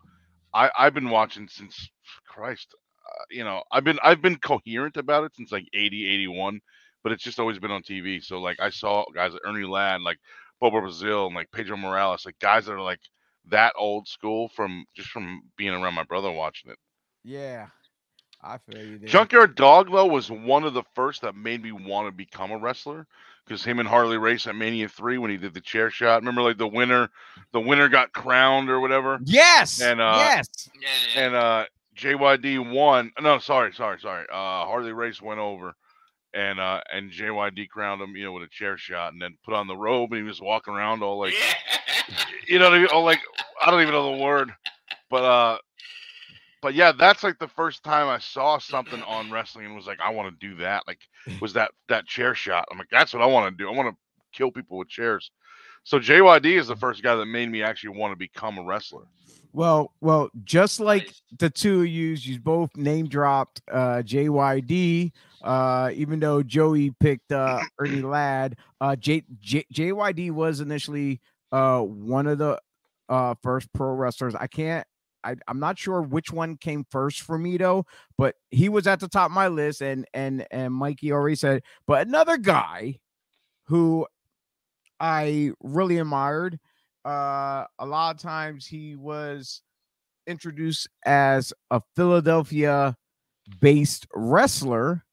I 0.53 0.69
I've 0.77 0.93
been 0.93 1.09
watching 1.09 1.47
since 1.47 1.89
Christ, 2.27 2.75
uh, 3.07 3.23
you 3.29 3.43
know, 3.43 3.63
I've 3.71 3.83
been 3.83 3.99
I've 4.03 4.21
been 4.21 4.37
coherent 4.37 4.97
about 4.97 5.23
it 5.25 5.35
since 5.35 5.51
like 5.51 5.67
80, 5.73 6.05
81, 6.07 6.61
but 7.03 7.11
it's 7.11 7.23
just 7.23 7.39
always 7.39 7.59
been 7.59 7.71
on 7.71 7.83
TV. 7.83 8.19
So 8.19 8.39
like 8.39 8.59
I 8.59 8.69
saw 8.69 9.05
guys 9.13 9.33
like 9.33 9.41
Ernie 9.45 9.65
Ladd, 9.65 10.01
like 10.01 10.17
Bobo 10.59 10.81
Brazil, 10.81 11.27
and 11.27 11.35
like 11.35 11.51
Pedro 11.51 11.77
Morales, 11.77 12.25
like 12.25 12.39
guys 12.39 12.65
that 12.65 12.73
are 12.73 12.81
like 12.81 13.01
that 13.45 13.73
old 13.77 14.07
school 14.07 14.49
from 14.49 14.85
just 14.95 15.09
from 15.09 15.41
being 15.57 15.73
around 15.73 15.93
my 15.95 16.03
brother 16.03 16.31
watching 16.31 16.71
it. 16.71 16.77
Yeah, 17.23 17.67
I 18.41 18.57
feel 18.57 18.83
you. 18.83 18.97
There. 18.99 19.07
Junkyard 19.07 19.55
Dog 19.55 19.91
though 19.91 20.05
was 20.05 20.29
one 20.29 20.63
of 20.63 20.73
the 20.73 20.83
first 20.93 21.21
that 21.21 21.35
made 21.35 21.63
me 21.63 21.71
want 21.71 22.07
to 22.07 22.11
become 22.11 22.51
a 22.51 22.57
wrestler 22.57 23.07
because 23.45 23.63
him 23.63 23.79
and 23.79 23.87
Harley 23.87 24.17
race 24.17 24.45
at 24.47 24.55
Mania 24.55 24.89
three 24.89 25.17
when 25.17 25.31
he 25.31 25.37
did 25.37 25.53
the 25.53 25.61
chair 25.61 25.89
shot. 25.89 26.21
Remember, 26.21 26.41
like 26.41 26.57
the 26.57 26.67
winner, 26.67 27.09
the 27.51 27.61
winner 27.61 27.89
got 27.89 28.13
crowned 28.13 28.69
or 28.69 28.79
whatever, 28.79 29.19
Yes. 29.23 29.81
And, 29.81 30.01
uh, 30.01 30.15
yes. 30.17 30.69
Yeah, 30.79 30.89
yeah. 31.15 31.25
and 31.25 31.35
uh 31.35 31.65
JYD 31.95 32.71
won. 32.71 33.11
No, 33.19 33.39
sorry, 33.39 33.73
sorry, 33.73 33.99
sorry. 33.99 34.25
Uh 34.31 34.65
Harley 34.65 34.93
Race 34.93 35.21
went 35.21 35.39
over. 35.39 35.75
And 36.33 36.59
uh 36.59 36.81
and 36.93 37.11
JYD 37.11 37.69
crowned 37.69 38.01
him, 38.01 38.15
you 38.15 38.25
know, 38.25 38.33
with 38.33 38.43
a 38.43 38.49
chair 38.49 38.77
shot, 38.77 39.13
and 39.13 39.21
then 39.21 39.37
put 39.43 39.55
on 39.55 39.67
the 39.67 39.75
robe, 39.77 40.11
and 40.11 40.21
he 40.21 40.27
was 40.27 40.41
walking 40.41 40.73
around 40.75 41.01
all 41.01 41.19
like, 41.19 41.33
yeah. 41.33 42.13
you 42.47 42.59
know 42.59 42.65
what 42.65 42.73
I 42.75 42.79
mean? 42.79 42.87
Oh, 42.91 43.01
like 43.01 43.21
I 43.61 43.71
don't 43.71 43.81
even 43.81 43.93
know 43.93 44.15
the 44.15 44.23
word, 44.23 44.53
but 45.09 45.23
uh, 45.23 45.57
but 46.61 46.73
yeah, 46.73 46.91
that's 46.91 47.23
like 47.23 47.39
the 47.39 47.47
first 47.47 47.83
time 47.83 48.07
I 48.07 48.19
saw 48.19 48.57
something 48.57 49.01
on 49.07 49.31
wrestling 49.31 49.65
and 49.65 49.75
was 49.75 49.87
like, 49.87 49.99
I 49.99 50.09
want 50.11 50.29
to 50.39 50.47
do 50.47 50.55
that. 50.57 50.83
Like, 50.87 50.99
was 51.41 51.53
that 51.53 51.71
that 51.89 52.05
chair 52.07 52.33
shot? 52.35 52.67
I'm 52.71 52.77
like, 52.77 52.89
that's 52.91 53.13
what 53.13 53.21
I 53.21 53.27
want 53.27 53.51
to 53.57 53.63
do. 53.63 53.69
I 53.69 53.75
want 53.75 53.89
to 53.93 53.97
kill 54.37 54.51
people 54.51 54.77
with 54.77 54.89
chairs. 54.89 55.31
So 55.83 55.99
JYD 55.99 56.57
is 56.59 56.67
the 56.67 56.75
first 56.75 57.01
guy 57.01 57.15
that 57.15 57.25
made 57.25 57.49
me 57.49 57.63
actually 57.63 57.97
want 57.97 58.11
to 58.11 58.17
become 58.17 58.57
a 58.57 58.63
wrestler. 58.63 59.05
Well, 59.53 59.93
well, 60.01 60.29
just 60.43 60.79
like 60.79 61.07
Nice. 61.07 61.21
the 61.39 61.49
two 61.49 61.81
of 61.81 61.87
you, 61.87 62.09
you 62.09 62.39
both 62.39 62.75
name 62.75 63.07
dropped 63.07 63.61
uh 63.71 64.01
JYD. 64.05 65.11
Uh, 65.41 65.91
even 65.93 66.19
though 66.19 66.43
Joey 66.43 66.91
picked 66.99 67.31
uh 67.31 67.63
Ernie 67.79 68.01
Ladd, 68.01 68.57
uh 68.81 68.95
J, 68.95 69.23
J 69.39 69.65
JYD 69.73 70.31
was 70.31 70.59
initially 70.59 71.21
uh 71.51 71.81
one 71.81 72.27
of 72.27 72.37
the 72.37 72.59
uh 73.09 73.35
first 73.41 73.71
pro 73.73 73.93
wrestlers. 73.93 74.35
I 74.35 74.47
can't 74.47 74.85
I, 75.27 75.35
I'm 75.49 75.59
not 75.59 75.77
sure 75.77 76.01
which 76.01 76.31
one 76.31 76.55
came 76.55 76.85
first 76.89 77.21
for 77.21 77.37
me 77.37 77.57
though, 77.57 77.85
but 78.17 78.35
he 78.49 78.69
was 78.69 78.87
at 78.87 79.01
the 79.01 79.09
top 79.09 79.29
of 79.29 79.35
my 79.35 79.49
list, 79.49 79.81
and 79.81 80.05
and 80.13 80.47
and 80.51 80.73
Mikey 80.73 81.11
already 81.11 81.35
said, 81.35 81.63
but 81.85 82.07
another 82.07 82.37
guy 82.37 82.99
who 83.65 84.07
I 84.99 85.51
really 85.61 85.97
admired. 85.97 86.59
Uh, 87.03 87.65
a 87.79 87.85
lot 87.85 88.15
of 88.15 88.21
times 88.21 88.65
he 88.65 88.95
was 88.95 89.61
introduced 90.27 90.87
as 91.05 91.53
a 91.71 91.81
Philadelphia 91.95 92.95
based 93.59 94.07
wrestler, 94.13 95.03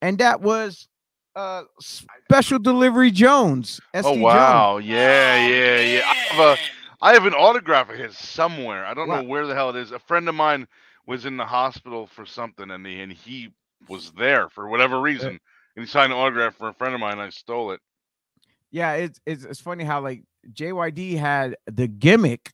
and 0.00 0.18
that 0.18 0.40
was 0.40 0.88
uh 1.34 1.62
Special 1.80 2.60
Delivery 2.60 3.10
Jones. 3.10 3.80
Oh 3.92 3.98
SD 3.98 4.04
Jones. 4.04 4.22
wow, 4.22 4.78
yeah, 4.78 5.48
yeah, 5.48 5.80
yeah. 5.80 6.02
I 6.06 6.14
have 6.14 6.58
a. 6.58 6.77
I 7.00 7.12
have 7.14 7.26
an 7.26 7.34
autograph 7.34 7.90
of 7.90 7.96
his 7.98 8.16
somewhere. 8.16 8.84
I 8.84 8.94
don't 8.94 9.08
Wow. 9.08 9.22
know 9.22 9.22
where 9.22 9.46
the 9.46 9.54
hell 9.54 9.70
it 9.70 9.76
is. 9.76 9.92
A 9.92 9.98
friend 9.98 10.28
of 10.28 10.34
mine 10.34 10.66
was 11.06 11.24
in 11.26 11.36
the 11.36 11.44
hospital 11.46 12.06
for 12.06 12.26
something, 12.26 12.70
and 12.70 12.86
he 12.86 13.00
and 13.00 13.12
he 13.12 13.52
was 13.88 14.12
there 14.12 14.48
for 14.48 14.68
whatever 14.68 15.00
reason, 15.00 15.38
and 15.76 15.84
he 15.84 15.86
signed 15.86 16.12
an 16.12 16.18
autograph 16.18 16.56
for 16.56 16.68
a 16.68 16.74
friend 16.74 16.94
of 16.94 17.00
mine. 17.00 17.12
And 17.12 17.22
I 17.22 17.30
stole 17.30 17.72
it. 17.72 17.80
Yeah, 18.70 18.94
it's 18.94 19.20
it's 19.26 19.44
it's 19.44 19.60
funny 19.60 19.84
how 19.84 20.00
like 20.02 20.22
JYD 20.52 21.16
had 21.16 21.56
the 21.66 21.86
gimmick 21.88 22.52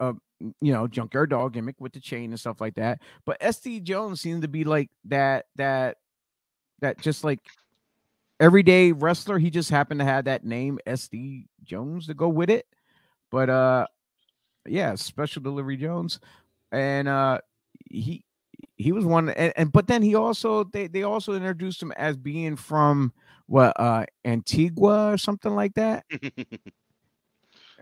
of 0.00 0.18
mm, 0.42 0.52
you 0.60 0.72
know 0.72 0.86
junkyard 0.86 1.30
dog 1.30 1.54
gimmick 1.54 1.76
with 1.80 1.92
the 1.92 2.00
chain 2.00 2.30
and 2.30 2.40
stuff 2.40 2.60
like 2.60 2.74
that, 2.76 3.00
but 3.24 3.38
SD 3.40 3.80
Jones 3.80 4.20
seemed 4.20 4.42
to 4.42 4.48
be 4.48 4.64
like 4.64 4.90
that 5.06 5.46
that 5.56 5.96
that 6.80 7.00
just 7.00 7.24
like 7.24 7.40
everyday 8.40 8.92
wrestler. 8.92 9.38
He 9.38 9.50
just 9.50 9.70
happened 9.70 10.00
to 10.00 10.06
have 10.06 10.24
that 10.26 10.44
name 10.44 10.78
SD 10.86 11.46
Jones 11.64 12.06
to 12.06 12.14
go 12.14 12.28
with 12.28 12.50
it. 12.50 12.66
But 13.30 13.50
uh, 13.50 13.86
yeah, 14.66 14.94
Special 14.94 15.42
Delivery 15.42 15.76
Jones, 15.76 16.20
and 16.72 17.08
uh, 17.08 17.38
he 17.90 18.24
he 18.76 18.92
was 18.92 19.04
one, 19.04 19.30
and, 19.30 19.52
and 19.56 19.72
but 19.72 19.86
then 19.86 20.02
he 20.02 20.14
also 20.14 20.64
they 20.64 20.86
they 20.86 21.02
also 21.02 21.34
introduced 21.34 21.82
him 21.82 21.92
as 21.92 22.16
being 22.16 22.56
from 22.56 23.12
what 23.46 23.72
uh 23.78 24.04
Antigua 24.24 25.12
or 25.12 25.18
something 25.18 25.54
like 25.54 25.74
that. 25.74 26.04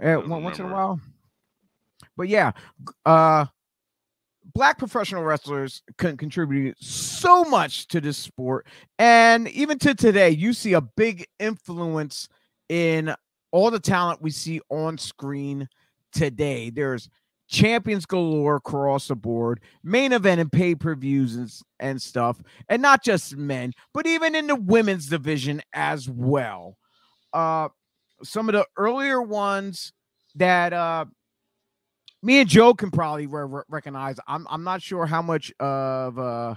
Uh, 0.02 0.14
Don't 0.14 0.42
once 0.42 0.58
in 0.58 0.66
a 0.66 0.72
while. 0.72 0.98
But 2.16 2.28
yeah, 2.28 2.50
uh 3.06 3.46
black 4.54 4.76
professional 4.76 5.22
wrestlers 5.22 5.82
con- 5.98 6.16
contributed 6.16 6.74
so 6.80 7.44
much 7.44 7.86
to 7.88 8.00
this 8.00 8.18
sport 8.18 8.66
and 8.98 9.48
even 9.48 9.78
to 9.78 9.94
today 9.94 10.30
you 10.30 10.52
see 10.52 10.74
a 10.74 10.80
big 10.80 11.26
influence 11.38 12.28
in 12.68 13.14
all 13.54 13.70
the 13.70 13.78
talent 13.78 14.20
we 14.20 14.32
see 14.32 14.60
on 14.68 14.98
screen 14.98 15.68
today 16.12 16.70
there's 16.70 17.08
champions 17.46 18.04
galore 18.04 18.56
across 18.56 19.06
the 19.06 19.14
board 19.14 19.60
main 19.84 20.12
event 20.12 20.40
and 20.40 20.50
pay-per-views 20.50 21.36
and, 21.36 21.50
and 21.78 22.02
stuff 22.02 22.42
and 22.68 22.82
not 22.82 23.04
just 23.04 23.36
men 23.36 23.72
but 23.92 24.06
even 24.08 24.34
in 24.34 24.48
the 24.48 24.56
women's 24.56 25.06
division 25.06 25.62
as 25.72 26.08
well 26.08 26.76
uh 27.32 27.68
some 28.24 28.48
of 28.48 28.54
the 28.54 28.66
earlier 28.76 29.22
ones 29.22 29.92
that 30.34 30.72
uh 30.72 31.04
me 32.22 32.40
and 32.40 32.48
Joe 32.48 32.72
can 32.74 32.90
probably 32.90 33.26
re- 33.26 33.44
re- 33.46 33.62
recognize. 33.68 34.16
I'm 34.26 34.46
I'm 34.48 34.64
not 34.64 34.80
sure 34.80 35.04
how 35.04 35.20
much 35.20 35.52
of 35.60 36.18
uh 36.18 36.54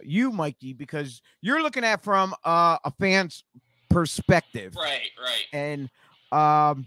you, 0.00 0.32
Mikey, 0.32 0.72
because 0.72 1.20
you're 1.42 1.62
looking 1.62 1.84
at 1.84 2.02
from 2.02 2.34
uh, 2.44 2.78
a 2.82 2.90
fan's 2.98 3.44
perspective, 3.90 4.74
Right, 4.74 5.10
right. 5.22 5.44
and 5.52 5.90
um, 6.32 6.86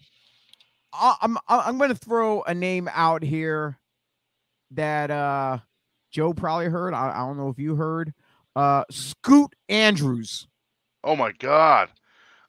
I, 0.93 1.15
I'm 1.21 1.37
I- 1.47 1.63
I'm 1.65 1.77
going 1.77 1.89
to 1.89 1.95
throw 1.95 2.41
a 2.43 2.53
name 2.53 2.89
out 2.93 3.23
here 3.23 3.77
that 4.71 5.11
uh 5.11 5.59
Joe 6.11 6.33
probably 6.33 6.67
heard. 6.67 6.93
I, 6.93 7.11
I 7.11 7.19
don't 7.19 7.37
know 7.37 7.49
if 7.49 7.59
you 7.59 7.75
heard. 7.75 8.13
Uh, 8.55 8.83
Scoot 8.89 9.53
Andrews. 9.69 10.47
Oh 11.03 11.15
my 11.15 11.31
god, 11.31 11.89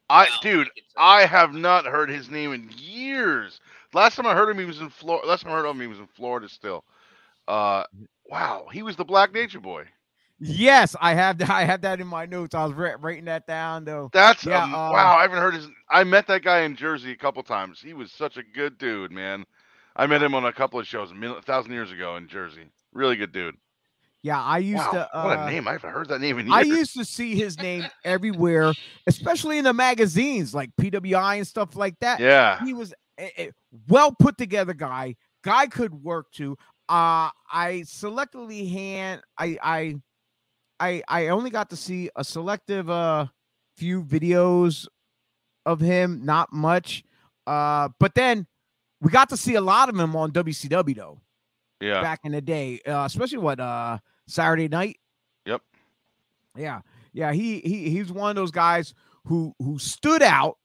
I 0.08 0.24
Wow, 0.24 0.28
dude, 0.42 0.70
I 0.96 1.26
have 1.26 1.54
not 1.54 1.84
heard 1.84 2.08
his 2.10 2.30
name 2.30 2.52
in 2.52 2.70
years. 2.76 3.60
Last 3.92 4.16
time 4.16 4.26
I 4.26 4.34
heard 4.34 4.48
him, 4.48 4.58
he 4.58 4.64
was 4.64 4.80
in 4.80 4.88
Florida. 4.88 5.28
Last 5.28 5.42
time 5.42 5.52
I 5.52 5.56
heard 5.56 5.66
of 5.66 5.74
him, 5.76 5.80
he 5.82 5.86
was 5.86 5.98
in 5.98 6.06
Florida 6.06 6.48
still. 6.48 6.84
Uh, 7.46 7.84
wow, 8.28 8.66
he 8.72 8.82
was 8.82 8.96
the 8.96 9.04
Black 9.04 9.32
Nature 9.32 9.60
Boy. 9.60 9.84
Yes, 10.40 10.96
I 11.00 11.14
have 11.14 11.38
that. 11.38 11.50
I 11.50 11.64
have 11.64 11.82
that 11.82 12.00
in 12.00 12.06
my 12.06 12.26
notes. 12.26 12.54
I 12.54 12.64
was 12.64 12.74
wri- 12.74 12.96
writing 13.02 13.26
that 13.26 13.46
down 13.46 13.84
though. 13.84 14.12
That's 14.12 14.46
Yeah, 14.46 14.64
um, 14.64 14.74
uh, 14.74 14.78
wow. 14.88 15.16
I 15.16 15.22
haven't 15.22 15.38
heard 15.38 15.54
his. 15.54 15.68
I 15.88 16.04
met 16.04 16.26
that 16.28 16.42
guy 16.42 16.60
in 16.60 16.76
Jersey 16.76 17.12
a 17.12 17.16
couple 17.16 17.42
times. 17.42 17.80
He 17.80 17.94
was 17.94 18.12
such 18.12 18.36
a 18.36 18.42
good 18.42 18.78
dude, 18.78 19.12
man. 19.12 19.44
I 19.96 20.06
met 20.06 20.22
him 20.22 20.34
on 20.34 20.44
a 20.44 20.52
couple 20.52 20.80
of 20.80 20.86
shows 20.86 21.10
a 21.10 21.14
mil- 21.14 21.36
a 21.38 21.42
thousand 21.42 21.72
years 21.72 21.92
ago 21.92 22.16
in 22.16 22.28
Jersey. 22.28 22.70
Really 22.92 23.16
good 23.16 23.32
dude. 23.32 23.56
Yeah, 24.22 24.40
I 24.42 24.58
used 24.58 24.90
Wow, 24.90 24.90
to. 24.90 25.08
Uh, 25.14 25.18
what 25.20 25.38
a 25.38 25.42
name! 25.42 25.68
I 25.68 25.72
haven't 25.72 25.90
heard 25.92 26.08
that 26.08 26.20
name 26.20 26.38
in 26.38 26.46
years. 26.46 26.56
I 26.56 26.62
used 26.62 26.94
to 26.96 27.04
see 27.04 27.34
his 27.36 27.58
name 27.58 27.90
everywhere, 28.04 28.76
especially 29.06 29.58
in 29.58 29.64
the 29.64 29.72
magazines 29.74 30.54
like 30.54 30.70
PWI 30.80 31.36
and 31.36 31.46
stuff 31.46 31.76
like 31.76 31.98
that. 32.00 32.22
yeah, 32.22 32.60
He 32.60 32.72
was 32.74 32.94
a, 33.18 33.42
a 33.42 33.50
well 33.88 34.12
put 34.18 34.36
together 34.38 34.74
guy. 34.74 35.16
Guy 35.42 35.66
could 35.66 35.94
work 36.02 36.30
too. 36.32 36.56
Uh, 36.88 37.30
I 37.52 37.82
selectively 37.86 38.70
hand. 38.70 39.22
I 39.38 39.58
I 39.62 39.94
I 40.80 41.02
I 41.06 41.28
only 41.28 41.50
got 41.50 41.70
to 41.70 41.76
see 41.76 42.10
a 42.16 42.24
selective 42.24 42.90
uh 42.90 43.26
few 43.76 44.02
videos 44.02 44.86
of 45.66 45.80
him, 45.80 46.24
not 46.24 46.52
much. 46.52 47.04
Uh, 47.46 47.88
but 47.98 48.14
then 48.14 48.46
we 49.00 49.10
got 49.10 49.28
to 49.30 49.36
see 49.36 49.54
a 49.54 49.60
lot 49.60 49.88
of 49.88 49.98
him 49.98 50.16
on 50.16 50.32
WCW 50.32 50.96
though 50.96 51.20
yeah. 51.80 52.02
back 52.02 52.20
in 52.24 52.32
the 52.32 52.40
day, 52.40 52.80
uh, 52.86 53.04
especially 53.04 53.38
what 53.38 53.60
uh 53.60 53.98
Saturday 54.26 54.68
night. 54.68 54.98
Yep. 55.46 55.62
Yeah, 56.56 56.80
yeah. 57.12 57.32
He 57.32 57.60
he 57.60 57.90
he's 57.90 58.12
one 58.12 58.30
of 58.30 58.36
those 58.36 58.50
guys 58.50 58.94
who 59.26 59.54
who 59.58 59.78
stood 59.78 60.22
out, 60.22 60.58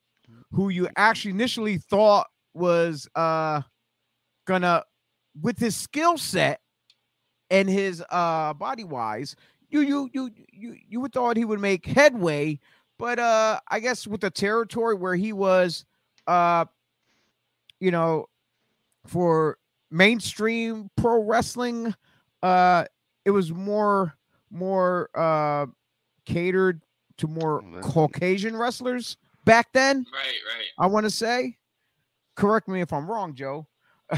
who 0.51 0.69
you 0.69 0.87
actually 0.95 1.31
initially 1.31 1.77
thought 1.77 2.27
was 2.53 3.07
uh 3.15 3.61
gonna 4.45 4.83
with 5.41 5.57
his 5.59 5.75
skill 5.75 6.17
set 6.17 6.59
and 7.49 7.69
his 7.69 8.03
uh 8.09 8.53
body 8.53 8.83
wise, 8.83 9.35
you 9.69 9.81
you 9.81 10.09
you 10.13 10.31
you 10.51 10.75
you 10.87 11.01
would 11.01 11.13
thought 11.13 11.37
he 11.37 11.45
would 11.45 11.59
make 11.59 11.85
headway, 11.85 12.59
but 12.97 13.19
uh 13.19 13.59
I 13.69 13.79
guess 13.79 14.07
with 14.07 14.21
the 14.21 14.29
territory 14.29 14.95
where 14.95 15.15
he 15.15 15.33
was 15.33 15.85
uh 16.27 16.65
you 17.79 17.91
know 17.91 18.27
for 19.05 19.57
mainstream 19.91 20.89
pro 20.95 21.23
wrestling 21.23 21.93
uh 22.43 22.85
it 23.23 23.31
was 23.31 23.51
more 23.51 24.17
more 24.51 25.09
uh 25.15 25.65
catered 26.25 26.81
to 27.17 27.27
more 27.27 27.63
Caucasian 27.81 28.55
wrestlers 28.55 29.17
back 29.45 29.71
then. 29.73 30.05
Right, 30.13 30.25
right. 30.25 30.65
I 30.77 30.87
want 30.87 31.05
to 31.05 31.09
say. 31.09 31.57
Correct 32.35 32.67
me 32.67 32.81
if 32.81 32.91
I'm 32.91 33.09
wrong, 33.09 33.33
Joe. 33.33 33.67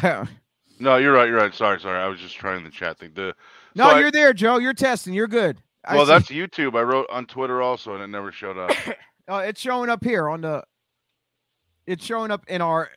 no, 0.01 0.25
No, 0.79 0.97
you're 0.97 1.13
right. 1.13 1.27
You're 1.27 1.37
right. 1.37 1.53
Sorry, 1.53 1.79
sorry. 1.79 1.99
I 1.99 2.07
was 2.07 2.19
just 2.19 2.35
trying 2.35 2.63
the 2.63 2.69
chat 2.69 2.99
thing. 2.99 3.11
The 3.13 3.35
So 3.77 3.83
I- 3.83 3.99
you're 3.99 4.11
there, 4.11 4.33
Joe. 4.33 4.57
You're 4.57 4.73
testing. 4.73 5.13
You're 5.13 5.27
good. 5.27 5.61
Well, 5.89 6.05
that's 6.05 6.27
YouTube. 6.27 6.77
I 6.77 6.81
wrote 6.81 7.07
on 7.09 7.25
Twitter 7.27 7.61
also, 7.61 7.93
and 7.93 8.03
it 8.03 8.07
never 8.07 8.31
showed 8.31 8.57
up. 8.57 8.71
uh, 9.29 9.37
it's 9.37 9.61
showing 9.61 9.89
up 9.89 10.03
here 10.03 10.27
on 10.27 10.41
the. 10.41 10.63
It's 11.85 12.03
showing 12.03 12.29
up 12.29 12.43
in 12.49 12.61
our 12.61 12.89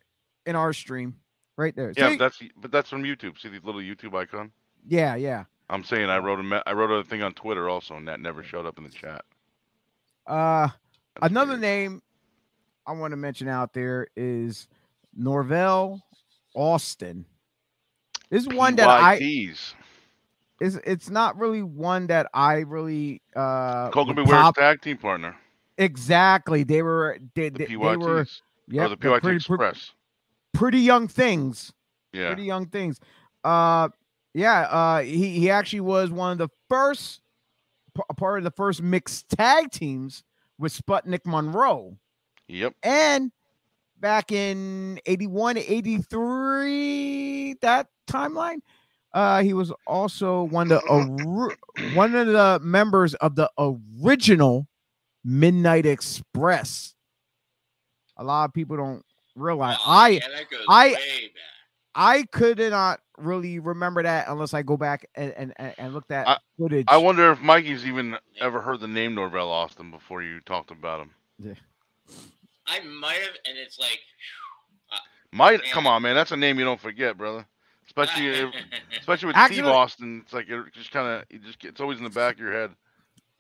in 0.47 0.57
our 0.57 0.73
stream 0.73 1.14
right 1.57 1.75
there. 1.77 1.93
yeah, 1.97 2.09
See? 2.09 2.16
but 2.16 2.25
that's 2.25 2.43
but 2.57 2.73
that's 2.73 2.90
from 2.90 3.05
YouTube. 3.05 3.38
See 3.38 3.49
the 3.49 3.61
little 3.62 3.81
YouTube 3.81 4.14
icon? 4.16 4.51
yeah, 4.88 5.14
yeah. 5.14 5.45
I'm 5.69 5.85
saying 5.85 6.11
I 6.11 6.19
wrote 6.19 6.40
a 6.45 6.62
I 6.66 6.73
wrote 6.73 6.90
a 6.90 7.05
thing 7.09 7.23
on 7.23 7.33
Twitter 7.35 7.69
also, 7.69 7.95
and 7.95 8.09
that 8.09 8.19
never 8.19 8.43
showed 8.43 8.66
up 8.66 8.77
in 8.79 8.83
the 8.83 8.90
chat. 8.90 9.25
Uh, 10.27 10.69
That's 11.14 11.31
another 11.31 11.53
weird. 11.53 11.61
name 11.61 12.03
I 12.87 12.93
want 12.93 13.12
to 13.12 13.16
mention 13.16 13.47
out 13.47 13.73
there 13.73 14.09
is 14.16 14.66
Norvell 15.14 16.03
Austin. 16.55 17.25
This 18.31 18.43
is 18.43 18.49
one 18.49 18.75
that 18.77 18.88
I 18.88 19.19
Is 20.61 20.79
it's 20.85 21.09
not 21.09 21.38
really 21.38 21.62
one 21.62 22.07
that 22.09 22.29
I 22.35 22.59
really 22.59 23.23
uh 23.35 23.90
would 23.94 24.14
B. 24.16 24.23
Ware's 24.23 24.53
tag 24.53 24.83
team 24.83 24.99
partner, 24.99 25.37
exactly. 25.79 26.64
They 26.64 26.83
were 26.83 27.18
they, 27.35 27.49
the 27.49 27.61
they, 27.61 27.66
PYTs, 27.66 27.90
they 27.90 27.96
were 27.96 28.27
yeah 28.68 28.88
the 28.88 28.96
PYT 28.96 29.23
pretty, 29.23 29.37
Express. 29.37 29.92
pretty 30.53 30.81
young 30.81 31.09
things. 31.09 31.73
Yeah, 32.12 32.29
Pretty 32.29 32.44
young 32.44 32.66
things. 32.66 33.01
Uh 33.42 33.88
yeah, 34.35 34.61
uh 34.62 35.01
he 35.01 35.38
he 35.38 35.51
actually 35.51 35.81
was 35.81 36.11
one 36.11 36.33
of 36.33 36.38
the 36.38 36.49
first 36.68 37.23
part 38.16 38.38
of 38.38 38.44
the 38.44 38.51
first 38.51 38.83
mixed 38.83 39.31
tag 39.31 39.70
teams 39.70 40.23
with 40.59 40.79
Sputnik 40.79 41.25
Monroe. 41.25 41.96
yep. 42.49 42.75
And 42.83 43.33
back 43.99 44.31
in 44.33 45.01
81, 45.07 45.57
83, 45.59 47.55
that 47.62 47.87
timeline, 48.07 48.59
uh, 49.12 49.42
he 49.42 49.53
was 49.53 49.73
also 49.87 50.44
one 50.44 50.70
of 50.70 50.81
the 50.83 50.88
ori- 50.88 51.57
one 51.94 52.14
of 52.14 52.27
the 52.29 52.61
members 52.62 53.14
of 53.14 53.35
the 53.35 53.51
original 54.03 54.66
Midnight 55.25 55.87
Express. 55.87 56.94
A 58.16 58.25
lot 58.25 58.44
of 58.44 58.53
people 58.55 58.77
don't 58.77 59.05
realize. 59.35 59.77
Oh, 59.81 59.90
I 59.90 60.09
yeah, 60.09 60.20
I- 60.68 61.31
I 61.94 62.23
could 62.31 62.59
not 62.59 63.01
really 63.18 63.59
remember 63.59 64.03
that 64.05 64.29
unless 64.29 64.55
I 64.55 64.62
go 64.62 64.77
back 64.77 65.07
and 65.16 65.33
and, 65.33 65.53
and- 65.57 65.75
and 65.77 65.92
look 65.94 66.11
at 66.11 66.29
I- 66.29 66.38
footage. 66.59 66.87
I 66.88 66.96
wonder 66.99 67.33
if 67.33 67.40
Mikey's 67.40 67.85
even 67.87 68.16
ever 68.40 68.61
heard 68.61 68.81
the 68.81 68.88
name 68.88 69.14
Norvell 69.14 69.51
Austin 69.51 69.90
before 69.90 70.23
you 70.23 70.40
talked 70.40 70.70
about 70.70 71.01
him. 71.01 71.11
Yeah. 71.42 71.55
I 72.66 72.81
might 72.81 73.14
have, 73.16 73.35
and 73.46 73.59
it's 73.59 73.79
like, 73.81 73.99
Might 75.33 75.61
Man. 75.62 75.70
come 75.73 75.87
on, 75.88 76.03
man. 76.03 76.14
That's 76.14 76.31
a 76.33 76.37
name 76.37 76.59
you 76.59 76.64
don't 76.64 76.81
forget, 76.81 77.16
brother. 77.18 77.44
Especially 77.90 78.29
if, 78.29 78.55
especially 79.00 79.26
with 79.29 79.37
Steve 79.46 79.66
Austin. 79.66 80.20
It's 80.24 80.33
like 80.33 80.48
it 80.48 80.62
just 80.72 80.92
kind 80.92 81.09
of 81.09 81.24
it 81.29 81.42
just 81.42 81.64
it's 81.64 81.81
always 81.81 81.98
in 81.98 82.05
the 82.05 82.11
back 82.11 82.35
of 82.35 82.40
your 82.40 82.53
head. 82.53 82.70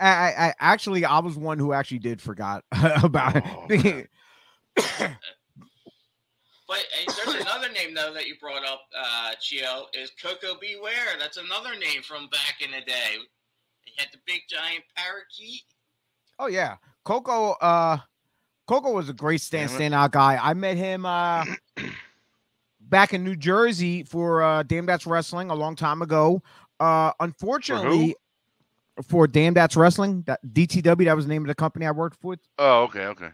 I, 0.00 0.08
I, 0.08 0.46
I 0.48 0.54
actually 0.58 1.04
I 1.04 1.20
was 1.20 1.36
one 1.36 1.58
who 1.58 1.72
actually 1.72 2.00
did 2.00 2.20
forgot 2.20 2.64
about 3.02 3.36
Oh, 3.36 3.66
it. 3.70 4.08
But 6.68 6.86
there's 7.24 7.34
another 7.40 7.68
name 7.72 7.94
though 7.94 8.12
that 8.14 8.28
you 8.28 8.36
brought 8.40 8.64
up, 8.64 8.82
uh, 8.96 9.32
Chio, 9.40 9.86
is 9.92 10.12
Koko 10.22 10.56
B. 10.60 10.76
Ware. 10.80 11.18
That's 11.18 11.36
another 11.36 11.70
name 11.76 12.02
from 12.02 12.28
back 12.28 12.58
in 12.60 12.70
the 12.70 12.80
day. 12.80 13.16
He 13.82 13.92
had 13.98 14.06
the 14.12 14.18
big 14.24 14.42
giant 14.48 14.84
parakeet. 14.96 15.62
Oh 16.38 16.46
yeah, 16.46 16.76
Koko. 17.04 17.52
Uh, 17.60 17.98
Koko 18.68 18.92
was 18.92 19.08
a 19.08 19.12
great 19.12 19.40
stand 19.40 19.68
Damn 19.70 19.80
it. 19.80 19.92
standout 19.92 20.12
guy. 20.12 20.38
I 20.40 20.54
met 20.54 20.76
him 20.76 21.04
uh 21.04 21.44
back 22.90 23.14
in 23.14 23.24
New 23.24 23.36
Jersey 23.36 24.02
for 24.02 24.42
uh 24.42 24.62
Damn 24.64 24.86
That's 24.86 25.06
Wrestling 25.06 25.50
a 25.50 25.54
long 25.54 25.76
time 25.76 26.02
ago. 26.02 26.42
Uh, 26.78 27.12
unfortunately, 27.20 28.16
for, 29.06 29.26
Damn 29.26 29.52
That's 29.54 29.76
Wrestling, 29.76 30.22
that 30.26 30.40
DTW, 30.52 31.04
that 31.04 31.14
was 31.14 31.26
the 31.26 31.32
name 31.32 31.42
of 31.42 31.48
the 31.48 31.54
company 31.54 31.86
I 31.86 31.90
worked 31.90 32.18
for. 32.20 32.36
Oh, 32.58 32.84
okay, 32.84 33.06
okay. 33.06 33.28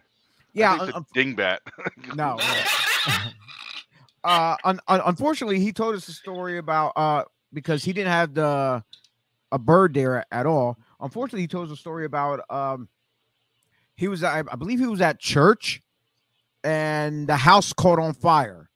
Yeah, 0.53 0.79
think 0.79 0.97
un- 0.97 1.07
dingbat. 1.14 1.59
no. 2.14 2.38
uh 4.25 4.57
un- 4.64 4.81
un- 4.88 5.03
unfortunately 5.05 5.61
he 5.61 5.73
told 5.73 5.95
us 5.95 6.09
a 6.09 6.12
story 6.12 6.59
about 6.59 6.92
uh 6.97 7.23
because 7.53 7.85
he 7.85 7.92
didn't 7.92 8.11
have 8.11 8.35
the 8.35 8.83
a 9.53 9.59
bird 9.59 9.95
there 9.95 10.25
at 10.33 10.47
all 10.47 10.77
unfortunately 11.01 11.42
he 11.42 11.47
told 11.47 11.66
us 11.66 11.73
a 11.73 11.81
story 11.81 12.05
about 12.05 12.40
um 12.51 12.88
he 13.95 14.09
was 14.09 14.25
I, 14.25 14.40
I 14.40 14.57
believe 14.57 14.81
he 14.81 14.87
was 14.87 15.01
at 15.01 15.21
church 15.21 15.81
and 16.64 17.29
the 17.29 17.37
house 17.37 17.73
caught 17.73 18.01
on 18.01 18.14
fire 18.14 18.69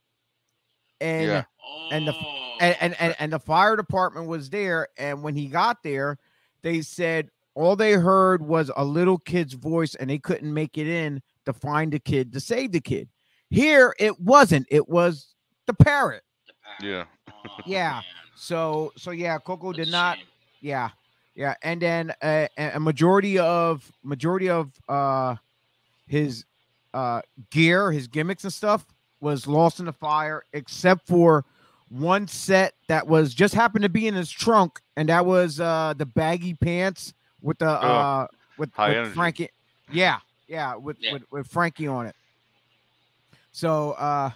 and 1.01 1.27
Yeah. 1.27 1.45
And 1.93 2.07
the- 2.07 2.13
Oh. 2.15 2.57
and, 2.61 2.77
and, 2.81 2.97
and 3.01 3.17
and 3.19 3.33
the 3.33 3.39
fire 3.41 3.75
department 3.77 4.27
was 4.27 4.51
there 4.51 4.89
and 4.99 5.23
when 5.23 5.35
he 5.35 5.47
got 5.47 5.83
there 5.83 6.19
they 6.63 6.83
said 6.83 7.31
all 7.55 7.75
they 7.75 7.93
heard 7.93 8.43
was 8.43 8.71
a 8.77 8.85
little 8.85 9.19
kid's 9.19 9.55
voice 9.55 9.95
and 9.95 10.11
they 10.11 10.19
couldn't 10.19 10.53
make 10.53 10.77
it 10.79 10.87
in 10.87 11.23
to 11.47 11.53
find 11.55 11.93
the 11.93 11.99
kid 11.99 12.33
to 12.35 12.41
save 12.41 12.73
the 12.73 12.81
kid 12.81 13.09
here 13.49 13.95
it 13.99 14.21
wasn't 14.21 14.67
it 14.71 14.89
was 14.89 15.35
the 15.67 15.75
parrot 15.75 16.23
The 16.47 16.53
parrot. 16.63 16.83
yeah. 16.93 17.05
Oh, 17.49 17.63
Yeah. 17.67 17.93
man. 17.93 18.03
so 18.37 18.93
so 18.97 19.11
yeah 19.11 19.39
koko 19.39 19.69
What 19.69 19.77
did 19.77 19.89
a 19.89 19.91
not 19.91 20.19
shame. 20.19 20.27
yeah 20.61 20.91
yeah 21.35 21.55
and 21.63 21.81
then 21.81 22.11
uh, 22.23 22.47
a 22.59 22.73
a 22.75 22.81
majority 22.81 23.39
of 23.39 23.91
majority 24.05 24.51
of 24.51 24.71
uh 24.89 25.37
his 26.07 26.45
uh 26.93 27.23
gear 27.51 27.91
his 27.91 28.07
gimmicks 28.09 28.45
and 28.45 28.53
stuff 28.53 28.85
was 29.21 29.47
lost 29.47 29.81
in 29.81 29.87
the 29.87 29.93
fire 29.93 30.45
except 30.53 31.07
for 31.07 31.45
one 31.89 32.27
set 32.29 32.75
that 32.89 33.07
was 33.07 33.35
just 33.35 33.55
happened 33.55 33.83
to 33.83 33.89
be 33.89 34.07
in 34.07 34.15
his 34.15 34.31
trunk 34.31 34.81
and 34.97 35.09
that 35.09 35.27
was 35.27 35.59
uh 35.61 35.93
the 35.97 36.07
baggy 36.07 36.55
pants 36.55 37.13
with 37.43 37.59
the 37.59 37.69
uh 37.69 38.27
with, 38.59 38.73
high 38.75 39.01
with 39.01 39.13
frankie 39.15 39.49
yeah 39.93 40.19
yeah 40.47 40.75
with, 40.77 40.97
Yeah. 41.01 41.15
with 41.15 41.23
with 41.33 41.47
frankie 41.49 41.87
on 41.89 42.07
it 42.07 42.15
so 43.53 43.93
uh 43.93 44.31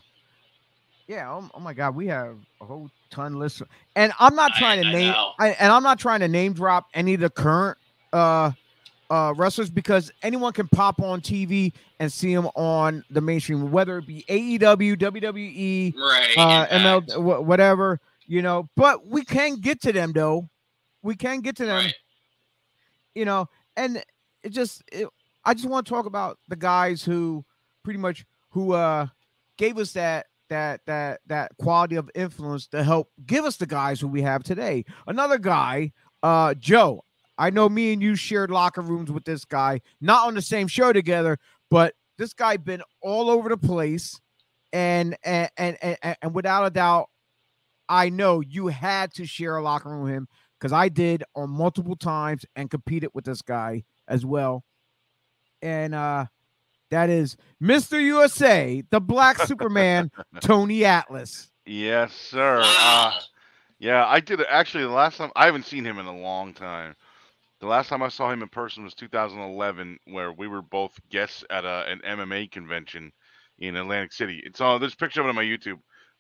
yeah 1.06 1.30
oh, 1.32 1.48
oh 1.54 1.60
my 1.60 1.74
god 1.74 1.94
we 1.94 2.06
have 2.08 2.36
a 2.60 2.64
whole 2.64 2.90
ton 3.10 3.38
list 3.38 3.62
and 3.94 4.12
i'm 4.18 4.34
not 4.34 4.52
I- 4.54 4.58
trying 4.58 4.82
to 4.82 4.90
name 4.90 5.12
know. 5.12 5.32
I, 5.38 5.50
and 5.50 5.70
i'm 5.72 5.82
not 5.84 5.98
trying 6.00 6.20
to 6.20 6.28
name 6.28 6.52
drop 6.54 6.88
any 6.94 7.14
of 7.14 7.20
the 7.20 7.30
current 7.30 7.78
uh 8.12 8.50
uh 9.10 9.32
wrestlers 9.36 9.70
because 9.70 10.10
anyone 10.22 10.52
can 10.52 10.66
pop 10.68 11.00
on 11.02 11.20
tv 11.20 11.72
and 12.00 12.12
see 12.12 12.34
them 12.34 12.46
on 12.54 13.04
the 13.10 13.20
mainstream 13.20 13.70
whether 13.70 13.98
it 13.98 14.06
be 14.06 14.24
aew 14.28 14.58
wwe 14.96 15.94
Right. 15.96 16.34
uh 16.38 16.66
ml 16.68 17.12
wh- 17.16 17.46
whatever 17.46 18.00
you 18.26 18.40
know 18.42 18.68
but 18.76 19.06
we 19.06 19.24
can 19.24 19.56
get 19.56 19.80
to 19.82 19.92
them 19.92 20.12
though 20.12 20.48
we 21.02 21.14
can 21.14 21.40
get 21.40 21.56
to 21.56 21.66
them 21.66 21.84
Right. 21.84 21.94
you 23.14 23.24
know 23.24 23.48
and 23.76 24.02
it 24.42 24.50
just 24.50 24.82
it, 24.92 25.08
i 25.44 25.54
just 25.54 25.68
want 25.68 25.86
to 25.86 25.90
talk 25.92 26.06
about 26.06 26.38
the 26.48 26.56
guys 26.56 27.02
who 27.02 27.44
pretty 27.82 27.98
much 27.98 28.24
who 28.50 28.72
uh 28.72 29.06
gave 29.58 29.78
us 29.78 29.92
that 29.92 30.26
that 30.48 30.80
that 30.86 31.20
that 31.26 31.52
quality 31.58 31.96
of 31.96 32.10
influence 32.14 32.66
to 32.68 32.82
help 32.82 33.10
give 33.26 33.44
us 33.44 33.56
the 33.56 33.66
guys 33.66 34.00
who 34.00 34.08
we 34.08 34.22
have 34.22 34.42
today 34.42 34.84
another 35.06 35.38
guy 35.38 35.90
uh 36.22 36.54
joe 36.54 37.02
i 37.38 37.50
know 37.50 37.68
me 37.68 37.92
and 37.92 38.02
you 38.02 38.14
shared 38.14 38.50
locker 38.50 38.82
rooms 38.82 39.10
with 39.10 39.24
this 39.24 39.44
guy 39.44 39.80
not 40.00 40.26
on 40.26 40.34
the 40.34 40.42
same 40.42 40.68
show 40.68 40.92
together 40.92 41.38
but 41.70 41.94
this 42.18 42.32
guy 42.32 42.56
been 42.56 42.82
all 43.02 43.30
over 43.30 43.48
the 43.48 43.56
place 43.56 44.20
and 44.72 45.16
and 45.24 45.50
and 45.56 45.76
and, 45.82 46.16
and 46.22 46.34
without 46.34 46.64
a 46.64 46.70
doubt 46.70 47.08
i 47.88 48.08
know 48.08 48.40
you 48.40 48.68
had 48.68 49.12
to 49.12 49.26
share 49.26 49.56
a 49.56 49.62
locker 49.62 49.88
room 49.88 50.02
with 50.02 50.12
him 50.12 50.28
because 50.64 50.72
I 50.72 50.88
did 50.88 51.22
on 51.36 51.50
multiple 51.50 51.94
times 51.94 52.46
and 52.56 52.70
competed 52.70 53.10
with 53.12 53.26
this 53.26 53.42
guy 53.42 53.84
as 54.08 54.24
well. 54.24 54.64
And 55.60 55.94
uh 55.94 56.24
that 56.90 57.10
is 57.10 57.36
Mr. 57.62 58.00
USA, 58.00 58.82
the 58.90 59.00
Black 59.00 59.38
Superman, 59.40 60.10
Tony 60.40 60.86
Atlas. 60.86 61.50
Yes, 61.66 62.14
sir. 62.14 62.62
Uh, 62.62 63.12
yeah, 63.78 64.06
I 64.06 64.20
did 64.20 64.40
it. 64.40 64.46
Actually, 64.48 64.84
the 64.84 64.90
last 64.90 65.18
time 65.18 65.32
I 65.36 65.44
haven't 65.44 65.66
seen 65.66 65.84
him 65.84 65.98
in 65.98 66.06
a 66.06 66.16
long 66.16 66.54
time. 66.54 66.94
The 67.64 67.70
last 67.70 67.88
time 67.88 68.02
I 68.02 68.08
saw 68.08 68.30
him 68.30 68.42
in 68.42 68.48
person 68.50 68.84
was 68.84 68.92
2011, 68.92 69.98
where 70.08 70.30
we 70.34 70.48
were 70.48 70.60
both 70.60 71.00
guests 71.08 71.44
at 71.48 71.64
a, 71.64 71.86
an 71.88 72.02
MMA 72.04 72.50
convention 72.50 73.10
in 73.58 73.74
Atlantic 73.74 74.12
City. 74.12 74.42
It's 74.44 74.60
on 74.60 74.80
there's 74.80 74.92
a 74.92 74.98
picture 74.98 75.22
of 75.22 75.28
it 75.28 75.30
on 75.30 75.34
my 75.34 75.44
YouTube. 75.44 75.78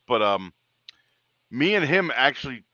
But 0.08 0.22
um 0.22 0.54
me 1.50 1.74
and 1.74 1.84
him 1.84 2.10
actually 2.14 2.64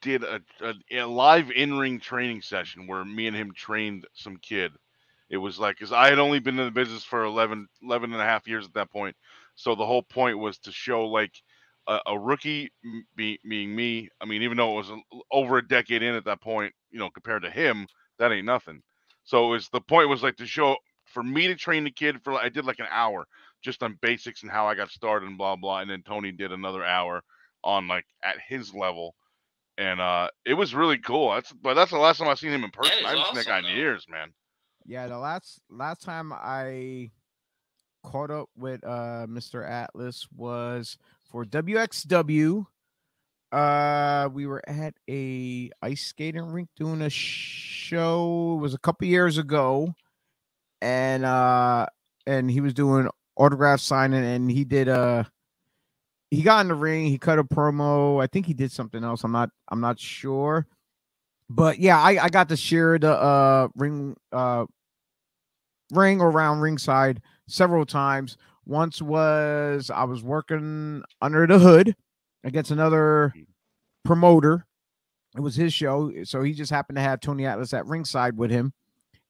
did 0.00 0.24
a, 0.24 0.40
a, 0.62 0.74
a 0.92 1.06
live 1.06 1.50
in-ring 1.50 2.00
training 2.00 2.40
session 2.40 2.86
where 2.86 3.04
me 3.04 3.26
and 3.26 3.36
him 3.36 3.52
trained 3.54 4.06
some 4.14 4.38
kid. 4.38 4.72
It 5.28 5.36
was 5.36 5.58
like 5.58 5.76
cuz 5.78 5.92
I 5.92 6.08
had 6.08 6.18
only 6.18 6.38
been 6.38 6.58
in 6.58 6.64
the 6.64 6.70
business 6.70 7.04
for 7.04 7.24
11 7.24 7.68
11 7.82 8.14
and 8.14 8.22
a 8.22 8.24
half 8.24 8.48
years 8.48 8.64
at 8.64 8.72
that 8.72 8.90
point. 8.90 9.14
So 9.54 9.74
the 9.74 9.84
whole 9.84 10.02
point 10.02 10.38
was 10.38 10.58
to 10.60 10.72
show 10.72 11.04
like 11.04 11.34
a, 11.86 12.00
a 12.06 12.18
rookie 12.18 12.72
be, 13.16 13.38
being 13.46 13.76
me. 13.76 14.08
I 14.18 14.24
mean, 14.24 14.40
even 14.40 14.56
though 14.56 14.78
it 14.80 14.88
was 14.88 15.02
over 15.30 15.58
a 15.58 15.68
decade 15.68 16.02
in 16.02 16.14
at 16.14 16.24
that 16.24 16.40
point, 16.40 16.72
you 16.90 16.98
know, 16.98 17.10
compared 17.10 17.42
to 17.42 17.50
him, 17.50 17.86
that 18.18 18.32
ain't 18.32 18.46
nothing. 18.46 18.82
So 19.24 19.46
it 19.46 19.50
was 19.50 19.68
the 19.68 19.80
point 19.80 20.08
was 20.08 20.22
like 20.22 20.36
to 20.36 20.46
show 20.46 20.76
for 21.06 21.22
me 21.22 21.46
to 21.46 21.54
train 21.54 21.84
the 21.84 21.90
kid 21.90 22.22
for 22.22 22.34
I 22.34 22.48
did 22.48 22.64
like 22.64 22.78
an 22.78 22.86
hour 22.90 23.26
just 23.62 23.82
on 23.82 23.98
basics 24.00 24.42
and 24.42 24.50
how 24.50 24.66
I 24.66 24.74
got 24.74 24.90
started 24.90 25.28
and 25.28 25.38
blah 25.38 25.56
blah, 25.56 25.80
and 25.80 25.90
then 25.90 26.02
Tony 26.02 26.32
did 26.32 26.52
another 26.52 26.84
hour 26.84 27.22
on 27.64 27.88
like 27.88 28.04
at 28.22 28.36
his 28.46 28.74
level, 28.74 29.14
and 29.76 30.00
uh 30.00 30.28
it 30.44 30.54
was 30.54 30.74
really 30.74 30.98
cool. 30.98 31.32
That's 31.32 31.52
but 31.52 31.74
that's 31.74 31.90
the 31.90 31.98
last 31.98 32.18
time 32.18 32.28
I've 32.28 32.38
seen 32.38 32.52
him 32.52 32.64
in 32.64 32.70
person. 32.70 33.04
I 33.04 33.10
haven't 33.10 33.26
seen 33.26 33.34
that 33.34 33.40
awesome, 33.48 33.62
guy 33.64 33.70
in 33.70 33.76
years, 33.76 34.06
man. 34.08 34.32
Yeah, 34.86 35.06
the 35.06 35.18
last 35.18 35.60
last 35.68 36.02
time 36.02 36.32
I 36.32 37.10
caught 38.04 38.30
up 38.30 38.48
with 38.56 38.84
uh 38.84 39.26
Mr. 39.28 39.68
Atlas 39.68 40.26
was 40.34 40.96
for 41.30 41.44
WXW. 41.44 42.66
Uh 43.50 44.28
we 44.32 44.46
were 44.46 44.62
at 44.68 44.94
a 45.08 45.70
ice 45.80 46.06
skating 46.06 46.42
rink 46.42 46.68
doing 46.76 47.00
a 47.00 47.10
show. 47.10 48.56
It 48.58 48.60
was 48.60 48.74
a 48.74 48.78
couple 48.78 49.06
years 49.06 49.38
ago. 49.38 49.94
And 50.82 51.24
uh 51.24 51.86
and 52.26 52.50
he 52.50 52.60
was 52.60 52.74
doing 52.74 53.08
autograph 53.36 53.80
signing 53.80 54.24
and 54.24 54.50
he 54.50 54.64
did 54.64 54.88
uh 54.88 55.24
he 56.30 56.42
got 56.42 56.60
in 56.60 56.68
the 56.68 56.74
ring, 56.74 57.06
he 57.06 57.16
cut 57.16 57.38
a 57.38 57.44
promo. 57.44 58.22
I 58.22 58.26
think 58.26 58.44
he 58.44 58.52
did 58.52 58.70
something 58.70 59.02
else. 59.02 59.24
I'm 59.24 59.32
not 59.32 59.50
I'm 59.68 59.80
not 59.80 59.98
sure. 59.98 60.66
But 61.48 61.78
yeah, 61.78 61.98
I, 61.98 62.24
I 62.24 62.28
got 62.28 62.50
to 62.50 62.56
share 62.56 62.98
the 62.98 63.12
uh 63.12 63.68
ring 63.74 64.14
uh 64.30 64.66
ring 65.90 66.20
around 66.20 66.60
ringside 66.60 67.22
several 67.46 67.86
times. 67.86 68.36
Once 68.66 69.00
was 69.00 69.90
I 69.90 70.04
was 70.04 70.22
working 70.22 71.02
under 71.22 71.46
the 71.46 71.58
hood 71.58 71.96
against 72.48 72.70
another 72.70 73.32
promoter. 74.04 74.66
It 75.36 75.40
was 75.40 75.54
his 75.54 75.72
show, 75.72 76.12
so 76.24 76.42
he 76.42 76.52
just 76.52 76.70
happened 76.70 76.96
to 76.96 77.02
have 77.02 77.20
Tony 77.20 77.46
Atlas 77.46 77.72
at 77.74 77.86
ringside 77.86 78.36
with 78.36 78.50
him 78.50 78.72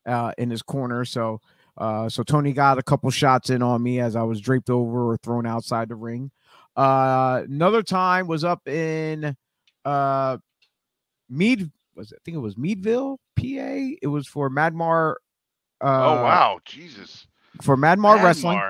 uh, 0.06 0.32
in 0.38 0.48
his 0.48 0.62
corner. 0.62 1.04
So, 1.04 1.40
uh, 1.76 2.08
so 2.08 2.22
Tony 2.22 2.52
got 2.52 2.78
a 2.78 2.82
couple 2.82 3.10
shots 3.10 3.50
in 3.50 3.62
on 3.62 3.82
me 3.82 4.00
as 4.00 4.16
I 4.16 4.22
was 4.22 4.40
draped 4.40 4.70
over 4.70 5.10
or 5.10 5.16
thrown 5.18 5.46
outside 5.46 5.88
the 5.88 5.96
ring. 5.96 6.30
Uh, 6.76 7.42
another 7.44 7.82
time 7.82 8.28
was 8.28 8.44
up 8.44 8.66
in 8.68 9.36
uh, 9.84 10.38
Mead. 11.28 11.70
Was 11.96 12.12
it, 12.12 12.20
I 12.20 12.22
think 12.24 12.36
it 12.36 12.40
was 12.40 12.56
Meadville, 12.56 13.18
PA. 13.36 13.42
It 13.44 14.08
was 14.08 14.26
for 14.28 14.48
Madmar. 14.48 15.18
Uh, 15.80 16.18
oh 16.18 16.22
wow, 16.22 16.58
Jesus. 16.64 17.26
for 17.62 17.76
Madmar 17.76 18.22
Wrestling. 18.22 18.60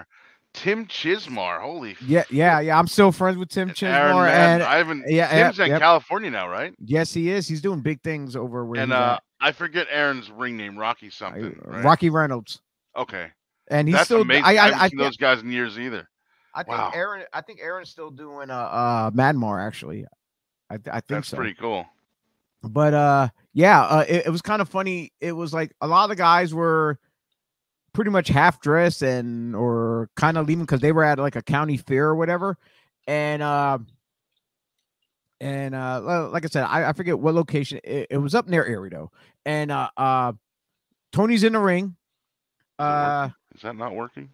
Tim 0.59 0.87
Chismar, 0.87 1.61
holy 1.61 1.97
Yeah, 2.05 2.25
yeah, 2.31 2.59
yeah. 2.59 2.79
I'm 2.79 2.89
still 2.89 3.13
friends 3.13 3.39
with 3.39 3.49
Tim 3.49 3.71
Chismar. 3.71 4.29
And 4.29 4.63
I 4.63 4.77
haven't. 4.77 5.05
yeah, 5.07 5.35
yeah, 5.35 5.45
Tim's 5.45 5.61
in 5.61 5.69
yep. 5.69 5.81
California 5.81 6.31
now, 6.31 6.49
right? 6.49 6.75
yes, 6.85 7.15
he 7.15 7.31
is. 7.31 7.47
He's 7.47 7.61
doing 7.61 7.81
big 7.81 8.03
things 8.03 8.35
over 8.35 8.65
where 8.67 8.81
and 8.81 8.91
he's 8.91 8.99
uh. 8.99 9.19
I 9.41 9.53
forget 9.53 9.87
Aaron's 9.89 10.33
ring 10.33 10.57
name, 10.57 10.77
Rocky 10.77 11.07
Uh, 11.07 11.11
something. 11.11 11.57
Right? 11.65 11.85
Rocky 11.85 12.11
Reynolds, 12.11 12.61
Okay, 12.97 13.29
and 13.69 13.87
he's 13.87 13.97
that's 13.97 14.09
still. 14.09 14.23
amazing. 14.23 14.45
I, 14.45 14.49
I, 14.49 14.53
I, 14.53 14.71
haven't 14.73 14.91
seen 14.91 14.99
those 14.99 15.17
guys 15.17 15.41
in 15.41 15.53
years 15.53 15.79
either. 15.79 16.09
I 16.55 16.65
think 16.65 16.77
Wow. 16.77 16.91
Aaron. 16.93 17.25
I 17.33 17.41
think 17.41 17.61
Aaron's 17.63 17.91
still 17.91 18.11
doing 18.11 18.51
uh, 18.51 18.55
uh 18.55 19.11
Madmar 19.15 19.61
actually. 19.65 20.07
I, 20.71 20.75
I 20.75 20.79
think 20.79 21.05
That's 21.09 21.29
so. 21.29 21.37
pretty 21.37 21.55
cool. 21.55 21.87
but 22.65 22.93
uh 22.93 23.29
yeah 23.55 23.83
uh, 23.83 24.05
it, 24.09 24.27
it 24.27 24.31
was 24.31 24.43
kind 24.43 24.61
of 24.61 24.69
funny 24.69 25.13
it 25.21 25.31
was 25.33 25.55
like 25.55 25.73
a 25.81 25.87
lot 25.87 26.03
of 26.03 26.09
the 26.11 26.17
guys 26.17 26.53
were 26.53 26.99
pretty 27.99 28.13
much 28.13 28.29
half 28.29 28.61
dressed 28.61 29.03
and 29.03 29.57
or 29.57 30.09
kind 30.15 30.39
of 30.39 30.47
leaving 30.47 30.65
because 30.65 30.79
they 30.81 30.93
were 30.93 31.03
at 31.03 31.19
like 31.19 31.35
a 31.35 31.43
county 31.43 31.77
fair 31.77 32.05
or 32.07 32.15
whatever 32.15 32.57
and 33.09 33.43
uh 33.43 33.77
and 35.41 35.75
uh 35.75 36.29
like 36.33 36.45
i 36.45 36.47
said 36.47 36.63
i, 36.63 36.89
I 36.89 36.93
forget 36.93 37.19
what 37.19 37.35
location 37.35 37.81
it, 37.83 38.07
it 38.09 38.19
was 38.19 38.37
up 38.37 38.47
near 38.47 38.65
Erido. 38.65 39.09
and 39.45 39.73
uh 39.73 39.91
uh 39.97 40.33
tony's 41.11 41.43
in 41.43 41.55
the 41.55 41.59
ring 41.59 41.97
uh 42.79 43.31
Is 43.57 43.63
that 43.63 43.75
not 43.75 43.97
working? 43.97 44.29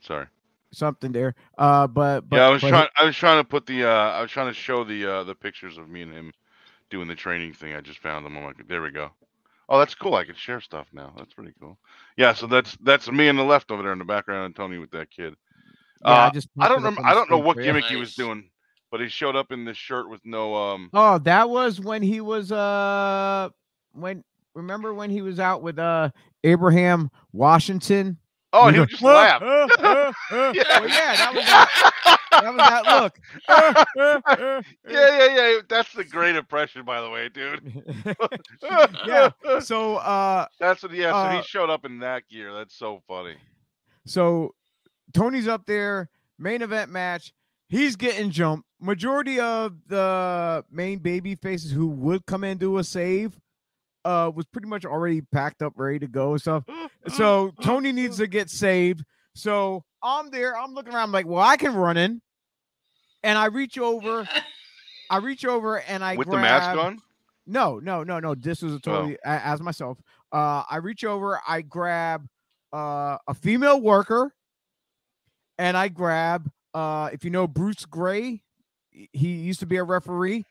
Sorry. 0.00 0.26
something 0.72 1.12
there 1.12 1.36
uh 1.58 1.86
but, 1.86 2.28
but 2.28 2.38
yeah, 2.38 2.46
I 2.48 2.50
was 2.50 2.60
but 2.60 2.66
he- 2.66 2.70
trying. 2.72 2.88
I 2.98 3.04
was 3.04 3.14
trying 3.14 3.38
to 3.40 3.44
put 3.48 3.66
the. 3.66 3.84
Uh, 3.84 3.88
I 3.88 4.20
was 4.20 4.32
trying 4.32 4.48
to 4.48 4.52
show 4.52 4.82
the 4.82 5.06
uh, 5.06 5.22
the 5.22 5.36
pictures 5.36 5.78
of 5.78 5.88
me 5.88 6.02
and 6.02 6.12
him 6.12 6.32
doing 6.90 7.06
the 7.06 7.14
training 7.14 7.52
thing. 7.52 7.72
I 7.76 7.80
just 7.82 8.00
found 8.00 8.26
them. 8.26 8.36
I'm 8.36 8.42
like, 8.42 8.66
there 8.66 8.82
we 8.82 8.90
go. 8.90 9.12
Oh, 9.70 9.78
that's 9.78 9.94
cool. 9.94 10.14
I 10.16 10.24
can 10.24 10.34
share 10.34 10.60
stuff 10.60 10.88
now. 10.92 11.14
That's 11.16 11.32
pretty 11.32 11.52
cool. 11.60 11.78
Yeah, 12.16 12.34
so 12.34 12.46
that's 12.48 12.76
that's 12.82 13.10
me 13.10 13.28
on 13.28 13.36
the 13.36 13.44
left 13.44 13.70
over 13.70 13.82
there 13.84 13.92
in 13.92 14.00
the 14.00 14.04
background, 14.04 14.46
and 14.46 14.56
Tony 14.56 14.78
with 14.78 14.90
that 14.90 15.10
kid. 15.10 15.34
yeah, 16.04 16.26
uh, 16.26 16.30
just 16.32 16.48
I 16.58 16.68
don't 16.68 16.82
posted 16.82 16.98
up 16.98 17.04
know. 17.04 17.10
I 17.10 17.14
don't 17.14 17.30
know 17.30 17.38
what 17.38 17.54
for 17.54 17.60
you. 17.60 17.66
gimmick 17.66 17.84
he 17.84 17.94
was 17.96 18.14
doing, 18.14 18.50
but 18.90 19.00
he 19.00 19.08
showed 19.08 19.36
up 19.36 19.52
in 19.52 19.64
this 19.64 19.76
shirt 19.76 20.10
with 20.10 20.20
no. 20.24 20.54
Um. 20.56 20.90
Oh, 20.92 21.18
that 21.18 21.48
was 21.48 21.80
when 21.80 22.02
he 22.02 22.20
was 22.20 22.50
uh 22.50 23.48
when 23.92 24.24
remember 24.54 24.92
when 24.92 25.08
he 25.10 25.22
was 25.22 25.38
out 25.38 25.62
with 25.62 25.78
uh 25.78 26.10
Abraham 26.42 27.08
Washington? 27.32 28.18
Oh, 28.52 28.66
He 28.66 28.74
he 28.74 28.80
was 28.80 28.88
just 28.88 29.02
like, 29.02 29.40
laugh. 29.40 29.42
"Uh, 29.42 29.68
uh, 29.78 30.12
uh." 30.32 30.52
Yeah. 30.52 30.80
Well, 30.80 30.88
yeah, 30.88 31.16
that 31.16 31.32
was 32.08 32.18
that, 32.42 32.54
was 32.54 32.84
that 32.86 33.02
look. 33.02 34.64
Yeah, 34.88 35.26
yeah, 35.26 35.36
yeah. 35.36 35.58
That's 35.68 35.92
the 35.92 36.04
great 36.04 36.36
impression, 36.36 36.84
by 36.84 37.00
the 37.00 37.10
way, 37.10 37.28
dude. 37.28 37.82
yeah. 39.06 39.30
So 39.60 39.96
uh 39.96 40.46
That's 40.58 40.82
what. 40.82 40.92
Yeah. 40.92 41.10
so 41.12 41.16
Uh, 41.16 41.36
he 41.36 41.42
showed 41.42 41.70
up 41.70 41.84
in 41.84 41.98
that 42.00 42.28
gear. 42.28 42.52
That's 42.54 42.74
so 42.74 43.02
funny. 43.08 43.36
so 44.06 44.54
Tony's 45.12 45.48
up 45.48 45.66
there, 45.66 46.08
main 46.38 46.62
event 46.62 46.90
match. 46.90 47.32
He's 47.68 47.96
getting 47.96 48.30
jumped. 48.30 48.66
Majority 48.80 49.38
of 49.40 49.74
the 49.86 50.64
main 50.70 50.98
baby 50.98 51.34
faces 51.36 51.70
who 51.70 51.86
would 51.88 52.26
come 52.26 52.44
in 52.44 52.50
and 52.52 52.60
do 52.60 52.78
a 52.78 52.84
save 52.84 53.38
uh 54.04 54.30
was 54.34 54.46
pretty 54.46 54.66
much 54.68 54.84
already 54.84 55.20
packed 55.20 55.62
up, 55.62 55.74
ready 55.76 55.98
to 55.98 56.08
go 56.08 56.32
and 56.32 56.40
stuff. 56.40 56.64
So 57.08 57.52
Tony 57.62 57.92
needs 57.92 58.16
to 58.18 58.26
get 58.26 58.48
saved. 58.50 59.04
So 59.34 59.84
I'm 60.02 60.30
there. 60.30 60.56
I'm 60.56 60.72
looking 60.74 60.92
around. 60.94 61.04
I'm 61.04 61.12
like, 61.12 61.26
well, 61.26 61.44
I 61.44 61.56
can 61.56 61.74
run 61.74 61.96
in. 61.96 62.20
And 63.22 63.36
I 63.38 63.46
reach 63.46 63.78
over. 63.78 64.28
I 65.10 65.16
reach 65.18 65.44
over 65.44 65.80
and 65.80 66.04
I 66.04 66.16
with 66.16 66.28
grab, 66.28 66.38
the 66.38 66.42
mask 66.42 66.78
on. 66.78 66.98
No, 67.46 67.78
no, 67.80 68.04
no, 68.04 68.20
no. 68.20 68.34
This 68.34 68.62
was 68.62 68.74
a 68.74 68.80
totally 68.80 69.18
a- 69.24 69.46
as 69.46 69.60
myself. 69.60 69.98
Uh, 70.32 70.62
I 70.70 70.76
reach 70.76 71.04
over. 71.04 71.40
I 71.46 71.62
grab 71.62 72.28
uh, 72.72 73.18
a 73.26 73.34
female 73.34 73.80
worker, 73.80 74.32
and 75.58 75.76
I 75.76 75.88
grab. 75.88 76.48
Uh, 76.72 77.10
if 77.12 77.24
you 77.24 77.30
know 77.30 77.48
Bruce 77.48 77.84
Gray, 77.84 78.42
he- 78.90 79.08
he 79.12 79.28
used 79.32 79.58
to 79.60 79.66
be 79.66 79.78
a 79.78 79.84
referee, 79.84 80.44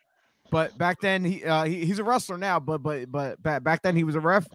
but 0.51 0.77
back 0.77 0.99
then 0.99 1.23
he, 1.23 1.43
uh, 1.45 1.63
he 1.63 1.86
he's 1.86 1.99
a 1.99 2.03
wrestler 2.03 2.38
now. 2.38 2.60
But 2.60 2.79
but 2.84 3.10
but 3.10 3.41
back 3.41 3.63
back 3.63 3.82
then 3.82 3.95
he 3.95 4.03
was 4.03 4.15
a 4.15 4.19
ref. 4.19 4.45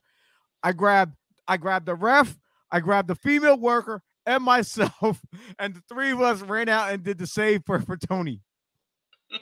I 0.63 0.73
grab 0.73 1.15
I 1.49 1.57
grabbed 1.57 1.87
the 1.87 1.95
ref. 1.95 2.37
I 2.71 2.81
grabbed 2.81 3.09
the 3.09 3.15
female 3.15 3.59
worker 3.59 4.03
and 4.27 4.43
myself, 4.45 5.21
and 5.59 5.75
the 5.75 5.83
three 5.89 6.11
of 6.11 6.21
us 6.21 6.41
ran 6.41 6.69
out 6.69 6.93
and 6.93 7.03
did 7.03 7.19
the 7.19 7.27
save 7.27 7.63
for 7.65 7.81
for 7.81 7.97
Tony. 7.97 8.41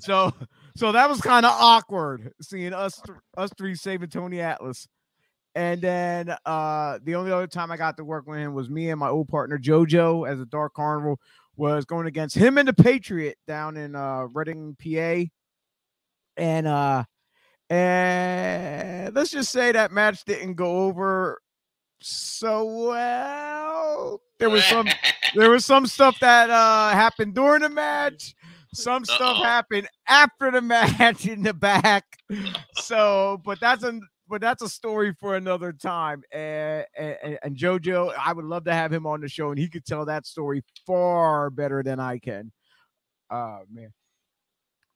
So 0.00 0.32
so 0.76 0.90
that 0.90 1.08
was 1.08 1.20
kind 1.20 1.46
of 1.46 1.52
awkward 1.52 2.32
seeing 2.42 2.72
us 2.72 3.00
th- 3.06 3.18
us 3.36 3.50
three 3.56 3.76
saving 3.76 4.08
Tony 4.08 4.40
Atlas. 4.40 4.88
And 5.54 5.80
then 5.80 6.34
uh 6.44 6.98
the 7.04 7.14
only 7.14 7.30
other 7.30 7.46
time 7.46 7.70
I 7.70 7.76
got 7.76 7.96
to 7.98 8.04
work 8.04 8.26
with 8.26 8.38
him 8.38 8.54
was 8.54 8.68
me 8.68 8.90
and 8.90 8.98
my 8.98 9.08
old 9.08 9.28
partner 9.28 9.56
JoJo 9.56 10.28
as 10.28 10.40
a 10.40 10.46
Dark 10.46 10.74
Carnival 10.74 11.20
was 11.56 11.84
going 11.84 12.08
against 12.08 12.36
him 12.36 12.58
and 12.58 12.66
the 12.66 12.74
Patriot 12.74 13.38
down 13.46 13.76
in 13.76 13.94
uh 13.94 14.22
Reading, 14.32 14.76
PA. 14.82 15.30
And 16.36 16.66
uh 16.66 17.04
and 17.70 19.14
let's 19.14 19.30
just 19.30 19.52
say 19.52 19.70
that 19.72 19.92
match 19.92 20.24
didn't 20.24 20.54
go 20.54 20.86
over 20.86 21.40
so 22.04 22.64
well. 22.64 24.20
There 24.38 24.50
was 24.50 24.64
some 24.64 24.86
there 25.34 25.50
was 25.50 25.64
some 25.64 25.86
stuff 25.86 26.18
that 26.20 26.50
uh 26.50 26.90
happened 26.90 27.34
during 27.34 27.62
the 27.62 27.70
match. 27.70 28.34
Some 28.74 29.04
stuff 29.04 29.38
Uh-oh. 29.38 29.44
happened 29.44 29.88
after 30.08 30.50
the 30.50 30.60
match 31.00 31.26
in 31.26 31.42
the 31.42 31.54
back. 31.54 32.04
So 32.76 33.40
but 33.44 33.58
that's 33.60 33.84
a 33.84 34.00
but 34.28 34.40
that's 34.40 34.62
a 34.62 34.68
story 34.68 35.14
for 35.18 35.36
another 35.36 35.72
time. 35.72 36.22
And, 36.30 36.84
and 36.96 37.38
and 37.42 37.56
jojo 37.56 38.12
i 38.18 38.32
would 38.32 38.44
love 38.44 38.64
to 38.64 38.74
have 38.74 38.92
him 38.92 39.06
on 39.06 39.20
the 39.22 39.28
show 39.28 39.50
and 39.50 39.58
he 39.58 39.68
could 39.68 39.86
tell 39.86 40.04
that 40.04 40.26
story 40.26 40.62
far 40.86 41.48
better 41.50 41.82
than 41.82 42.00
i 42.00 42.18
can. 42.18 42.52
Oh 43.30 43.60
man. 43.72 43.92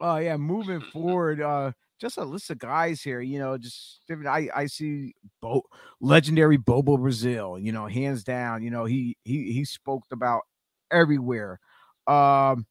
Oh 0.00 0.16
yeah 0.16 0.36
moving 0.36 0.82
forward 0.82 1.40
uh 1.40 1.72
just 2.00 2.16
a 2.18 2.24
list 2.24 2.50
of 2.50 2.58
guys 2.58 3.02
here 3.02 3.20
you 3.20 3.38
know 3.38 3.58
just 3.58 4.00
i 4.28 4.48
i 4.54 4.66
see 4.66 5.12
Bo, 5.42 5.62
legendary 6.00 6.56
bobo 6.56 6.96
brazil 6.96 7.58
you 7.58 7.72
know 7.72 7.86
hands 7.86 8.22
down 8.24 8.62
you 8.62 8.70
know 8.70 8.84
he 8.84 9.16
he 9.24 9.52
he 9.52 9.64
spoke 9.64 10.04
about 10.12 10.42
everywhere. 10.90 11.60
Um, 12.06 12.66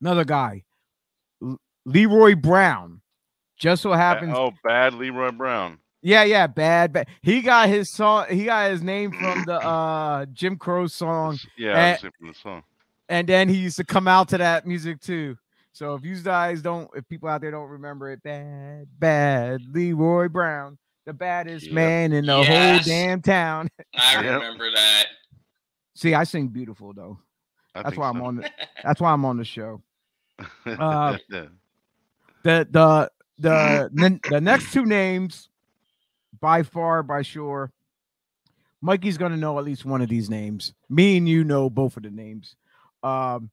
another 0.00 0.24
guy, 0.24 0.64
Leroy 1.84 2.34
Brown, 2.34 3.00
just 3.56 3.82
so 3.82 3.92
happens. 3.92 4.34
Oh, 4.36 4.52
bad 4.62 4.94
Leroy 4.94 5.30
Brown. 5.30 5.78
Yeah, 6.02 6.24
yeah, 6.24 6.46
bad, 6.48 6.92
bad. 6.92 7.08
He 7.22 7.40
got 7.42 7.68
his 7.68 7.90
song. 7.90 8.26
He 8.28 8.44
got 8.44 8.70
his 8.70 8.82
name 8.82 9.12
from 9.12 9.44
the 9.46 9.54
uh 9.66 10.26
Jim 10.32 10.56
Croce 10.56 10.94
song, 10.94 11.38
Yeah, 11.56 11.92
was 11.92 12.00
from 12.00 12.28
the 12.28 12.34
song. 12.34 12.62
and 13.08 13.28
then 13.28 13.48
he 13.48 13.56
used 13.56 13.76
to 13.76 13.84
come 13.84 14.08
out 14.08 14.28
to 14.30 14.38
that 14.38 14.66
music 14.66 15.00
too. 15.00 15.36
So 15.72 15.94
if 15.94 16.04
you 16.04 16.16
guys 16.20 16.60
don't, 16.62 16.90
if 16.94 17.08
people 17.08 17.28
out 17.28 17.40
there 17.40 17.50
don't 17.50 17.68
remember 17.68 18.10
it, 18.10 18.22
bad, 18.22 18.86
bad 18.98 19.62
Leroy 19.72 20.28
Brown, 20.28 20.76
the 21.06 21.12
baddest 21.12 21.66
Yep. 21.66 21.74
man 21.74 22.12
in 22.12 22.26
the 22.26 22.44
whole 22.44 22.78
damn 22.84 23.22
town. 23.22 23.68
I 23.96 24.14
Yep. 24.22 24.34
remember 24.34 24.70
that. 24.70 25.04
See, 25.94 26.14
I 26.14 26.24
sing 26.24 26.48
beautiful 26.48 26.92
though. 26.92 27.18
I 27.74 27.82
That's 27.82 27.90
think 27.92 28.02
why 28.02 28.08
I'm 28.10 28.22
on. 28.22 28.36
The, 28.36 28.50
that's 28.84 29.00
why 29.00 29.12
I'm 29.12 29.24
on 29.24 29.36
the 29.38 29.44
show. 29.44 29.82
uh, 30.66 31.16
Yeah. 31.30 31.46
The 32.44 32.66
the 32.70 33.10
the 33.38 33.90
the, 33.92 34.20
the 34.28 34.40
next 34.40 34.72
two 34.72 34.84
names, 34.84 35.48
by 36.40 36.62
far, 36.64 37.02
by 37.02 37.22
sure. 37.22 37.70
Mikey's 38.82 39.16
gonna 39.16 39.36
know 39.36 39.58
at 39.58 39.64
least 39.64 39.84
one 39.84 40.02
of 40.02 40.08
these 40.08 40.28
names. 40.28 40.74
Me 40.90 41.16
and 41.16 41.28
you 41.28 41.44
know 41.44 41.70
both 41.70 41.96
of 41.96 42.02
the 42.02 42.10
names. 42.10 42.56
Um, 43.04 43.50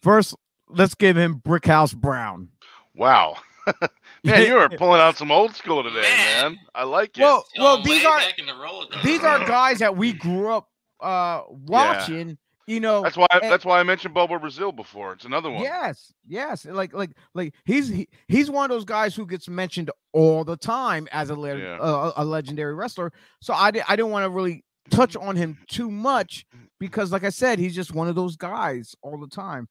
first, 0.00 0.34
let's 0.68 0.94
give 0.94 1.16
him 1.16 1.40
Brickhouse 1.44 1.94
Brown. 1.96 2.48
wow. 2.94 3.36
Man, 4.24 4.46
you 4.46 4.56
are 4.56 4.68
pulling 4.70 5.00
out 5.00 5.16
some 5.18 5.30
old 5.30 5.54
school 5.54 5.82
today, 5.82 6.00
Man. 6.00 6.52
man. 6.54 6.58
I 6.74 6.84
like 6.84 7.18
it. 7.18 7.20
Well, 7.22 7.44
well, 7.58 7.82
these 7.82 8.02
are 8.04 8.18
back 8.18 8.38
in 8.38 8.46
the 8.46 8.52
Rolodex. 8.52 9.02
these 9.02 9.22
are 9.22 9.44
guys 9.46 9.78
that 9.80 9.94
we 9.96 10.12
grew 10.14 10.50
up 10.52 10.68
uh 11.00 11.42
watching. 11.50 12.38
You 12.66 12.80
know, 12.80 13.02
that's 13.02 13.16
why 13.16 13.26
and- 13.30 13.42
that's 13.44 13.64
why 13.64 13.78
I 13.78 13.82
mentioned 13.82 14.14
Bobo 14.14 14.38
Brazil 14.38 14.72
before. 14.72 15.12
It's 15.12 15.24
another 15.26 15.50
one. 15.50 15.62
Yes, 15.62 16.12
yes. 16.26 16.64
Like, 16.66 16.92
like, 16.94 17.10
like 17.34 17.54
he's 17.66 17.88
he, 17.88 18.08
he's 18.26 18.50
one 18.50 18.64
of 18.64 18.74
those 18.74 18.84
guys 18.84 19.14
who 19.14 19.26
gets 19.26 19.48
mentioned 19.48 19.90
all 20.12 20.44
the 20.44 20.56
time 20.56 21.06
as 21.12 21.30
a 21.30 21.34
le- 21.34 21.56
Yeah. 21.58 21.78
uh, 21.78 22.12
a 22.16 22.24
legendary 22.24 22.74
wrestler. 22.74 23.12
So 23.40 23.52
I 23.54 23.70
di- 23.70 23.82
I 23.88 23.96
didn't 23.96 24.10
want 24.10 24.24
to 24.24 24.30
really 24.30 24.64
touch 24.90 25.14
on 25.16 25.36
him 25.36 25.58
too 25.68 25.90
much 25.90 26.44
because, 26.80 27.12
like 27.12 27.24
I 27.24 27.30
said, 27.30 27.58
he's 27.58 27.74
just 27.74 27.94
one 27.94 28.08
of 28.08 28.14
those 28.14 28.36
guys 28.36 28.94
all 29.02 29.18
the 29.18 29.28
time. 29.28 29.68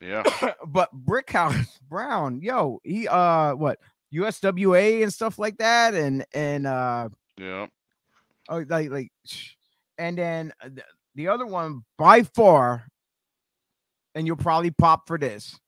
Yeah. 0.00 0.22
but 0.66 0.90
Brickhouse 0.94 1.78
Brown, 1.88 2.40
yo, 2.40 2.80
he 2.84 3.08
uh 3.08 3.54
what 3.54 3.78
USWA 4.14 5.02
and 5.02 5.12
stuff 5.12 5.38
like 5.38 5.58
that, 5.58 5.94
and 5.94 6.24
and 6.32 6.66
uh 6.66 7.08
Yeah. 7.36 7.66
oh 8.48 8.64
like 8.68 8.90
like, 8.90 9.12
and 9.98 10.16
then 10.16 10.52
uh, 10.62 10.68
the, 10.72 10.82
the 11.14 11.28
other 11.28 11.46
one 11.46 11.84
by 11.96 12.22
far, 12.22 12.88
and 14.14 14.26
you'll 14.26 14.36
probably 14.36 14.70
pop 14.70 15.06
for 15.06 15.18
this. 15.18 15.58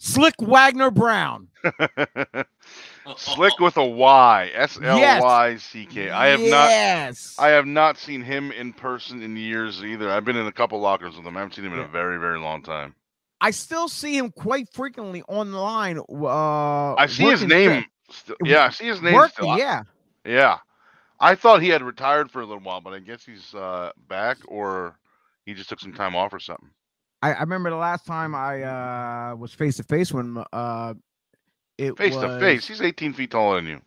Slyck 0.00 0.34
Wagner 0.40 0.90
Brown. 0.90 1.48
Slick 3.16 3.58
with 3.58 3.76
a 3.76 3.84
Y. 3.84 4.50
S 4.54 4.78
L 4.82 4.98
Y 5.22 5.56
C 5.56 5.86
K. 5.86 6.10
I 6.10 6.28
have 6.28 6.40
not 6.40 7.16
I 7.38 7.48
have 7.48 7.66
not 7.66 7.98
seen 7.98 8.22
him 8.22 8.52
in 8.52 8.72
person 8.72 9.22
in 9.22 9.36
years 9.36 9.82
either. 9.82 10.10
I've 10.10 10.24
been 10.24 10.36
in 10.36 10.46
a 10.46 10.52
couple 10.52 10.78
lockers 10.80 11.16
with 11.16 11.26
him. 11.26 11.36
I 11.36 11.40
haven't 11.40 11.54
seen 11.54 11.64
him 11.64 11.72
in 11.72 11.80
a 11.80 11.88
very, 11.88 12.18
very 12.18 12.38
long 12.38 12.62
time. 12.62 12.94
I 13.40 13.50
still 13.50 13.88
see 13.88 14.16
him 14.16 14.30
quite 14.32 14.68
frequently 14.72 15.22
online. 15.22 15.98
Uh, 15.98 16.94
I 16.94 17.06
see 17.06 17.24
his 17.24 17.44
name. 17.44 17.84
Still, 18.10 18.36
yeah, 18.44 18.64
I 18.64 18.70
see 18.70 18.86
his 18.86 19.00
name. 19.00 19.14
working, 19.14 19.44
still. 19.44 19.58
Yeah. 19.58 19.82
Yeah. 20.24 20.58
I 21.20 21.34
thought 21.34 21.62
he 21.62 21.68
had 21.68 21.82
retired 21.82 22.30
for 22.30 22.40
a 22.40 22.46
little 22.46 22.62
while, 22.62 22.80
but 22.80 22.94
I 22.94 23.00
guess 23.00 23.24
he's 23.24 23.54
uh, 23.54 23.90
back 24.08 24.38
or 24.46 24.98
he 25.44 25.54
just 25.54 25.68
took 25.68 25.80
some 25.80 25.92
time 25.92 26.14
off 26.14 26.32
or 26.32 26.38
something. 26.38 26.70
I, 27.22 27.32
I 27.34 27.40
remember 27.40 27.70
the 27.70 27.76
last 27.76 28.06
time 28.06 28.34
I 28.34 28.62
uh 28.62 29.36
was 29.36 29.52
face 29.52 29.76
to 29.76 29.82
face 29.82 30.12
when 30.12 30.42
uh 30.52 30.94
it 31.78 31.96
Face 31.96 32.14
was, 32.14 32.24
to 32.24 32.40
face. 32.40 32.66
He's 32.66 32.80
18 32.82 33.12
feet 33.12 33.30
taller 33.30 33.56
than 33.60 33.66
you. 33.70 33.80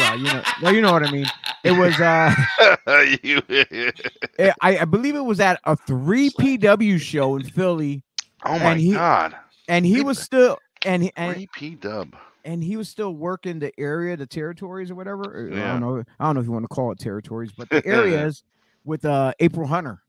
Well, 0.00 0.18
you 0.18 0.24
know, 0.24 0.42
well, 0.62 0.74
you 0.74 0.80
know 0.80 0.92
what 0.92 1.06
I 1.06 1.12
mean. 1.12 1.26
It 1.62 1.70
was 1.72 2.00
uh, 2.00 2.34
it- 2.88 4.54
I, 4.60 4.78
I 4.78 4.84
believe 4.84 5.14
it 5.14 5.20
was 5.24 5.38
at 5.40 5.60
a 5.64 5.76
three 5.76 6.30
PW 6.30 7.00
show 7.00 7.36
in 7.36 7.44
Philly, 7.44 8.02
oh 8.44 8.58
my 8.58 8.72
And 8.72 8.80
he- 8.80 8.92
god. 8.92 9.36
and 9.68 9.86
he 9.86 10.02
was 10.02 10.18
still 10.18 10.58
and 10.84 11.10
and 11.16 11.34
Three 11.34 11.48
P 11.54 11.74
dub. 11.76 12.16
and 12.44 12.62
he 12.64 12.76
was 12.76 12.88
still 12.88 13.14
working 13.14 13.58
the 13.60 13.72
area, 13.78 14.16
the 14.16 14.26
territories 14.26 14.90
or 14.90 14.94
whatever. 14.96 15.22
or 15.22 15.50
I 15.52 15.56
Yeah. 15.56 15.72
don't 15.72 15.80
know. 15.80 16.04
I 16.18 16.24
don't 16.26 16.34
know 16.34 16.40
if 16.40 16.46
you 16.46 16.52
want 16.52 16.64
to 16.64 16.68
call 16.68 16.90
it 16.92 16.98
territories, 16.98 17.52
but 17.56 17.68
the 17.70 17.84
areas 17.86 18.42
with 18.84 19.04
uh 19.04 19.32
April 19.40 19.66
Hunter. 19.68 20.02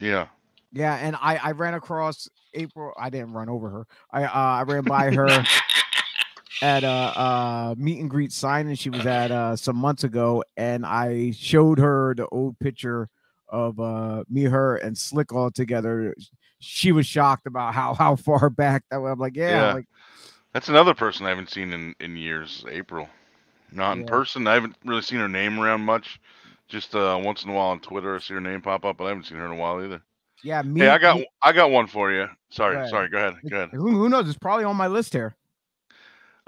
Yeah. 0.00 0.26
Yeah, 0.72 0.94
and 0.94 1.16
I 1.16 1.36
I 1.36 1.50
ran 1.52 1.74
across 1.74 2.28
April. 2.54 2.92
I 2.98 3.10
didn't 3.10 3.32
run 3.32 3.48
over 3.48 3.68
her. 3.70 3.86
I 4.10 4.24
uh, 4.24 4.30
I 4.32 4.62
ran 4.62 4.84
by 4.84 5.10
her 5.10 5.44
at 6.62 6.84
a 6.84 6.88
uh 6.88 7.74
meet 7.76 8.00
and 8.00 8.08
greet 8.08 8.32
sign, 8.32 8.68
and 8.68 8.78
she 8.78 8.90
was 8.90 9.04
at 9.06 9.30
uh 9.30 9.56
some 9.56 9.76
months 9.76 10.04
ago, 10.04 10.42
and 10.56 10.86
I 10.86 11.32
showed 11.32 11.78
her 11.78 12.14
the 12.16 12.26
old 12.28 12.58
picture 12.58 13.08
of 13.48 13.78
uh 13.80 14.24
me, 14.30 14.44
her, 14.44 14.76
and 14.76 14.96
Slyck 14.96 15.34
all 15.34 15.50
together. 15.50 16.14
She 16.58 16.92
was 16.92 17.06
shocked 17.06 17.46
about 17.46 17.74
how 17.74 17.94
how 17.94 18.16
far 18.16 18.48
back 18.50 18.84
that 18.90 18.98
was. 18.98 19.12
I'm 19.12 19.18
like, 19.18 19.36
yeah, 19.36 19.50
Yeah. 19.68 19.74
like 19.74 19.86
That's 20.52 20.68
another 20.68 20.94
person 20.94 21.26
I 21.26 21.30
haven't 21.30 21.50
seen 21.50 21.72
in, 21.72 21.94
in 22.00 22.16
years. 22.16 22.64
April. 22.70 23.08
Not 23.74 23.96
in 23.96 24.04
person. 24.06 24.46
I 24.46 24.54
haven't 24.54 24.76
really 24.84 25.00
seen 25.02 25.18
her 25.18 25.28
name 25.28 25.58
around 25.58 25.80
much. 25.80 26.20
Just 26.68 26.94
uh, 26.94 27.18
once 27.22 27.42
in 27.42 27.50
a 27.50 27.54
while 27.54 27.68
on 27.68 27.80
Twitter, 27.80 28.14
I 28.14 28.18
see 28.18 28.34
her 28.34 28.40
name 28.40 28.60
pop 28.60 28.84
up, 28.84 28.98
but 28.98 29.04
I 29.04 29.08
haven't 29.08 29.24
seen 29.24 29.38
her 29.38 29.46
in 29.46 29.52
a 29.52 29.56
while 29.56 29.82
either. 29.82 30.02
Yeah, 30.42 30.62
me. 30.62 30.80
Hey, 30.80 30.88
I 30.88 30.98
got 30.98 31.16
me- 31.16 31.26
I 31.42 31.52
got 31.52 31.70
one 31.70 31.86
for 31.86 32.10
you. 32.12 32.28
Sorry, 32.50 32.74
Go 32.74 32.78
ahead. 32.80 32.90
sorry. 32.90 33.08
Go 33.08 33.18
ahead. 33.18 33.34
Go 33.48 33.56
ahead. 33.56 33.68
who, 33.72 33.90
who 33.90 34.08
knows? 34.08 34.28
It's 34.28 34.38
probably 34.38 34.64
on 34.64 34.76
my 34.76 34.86
list 34.88 35.12
here. 35.12 35.34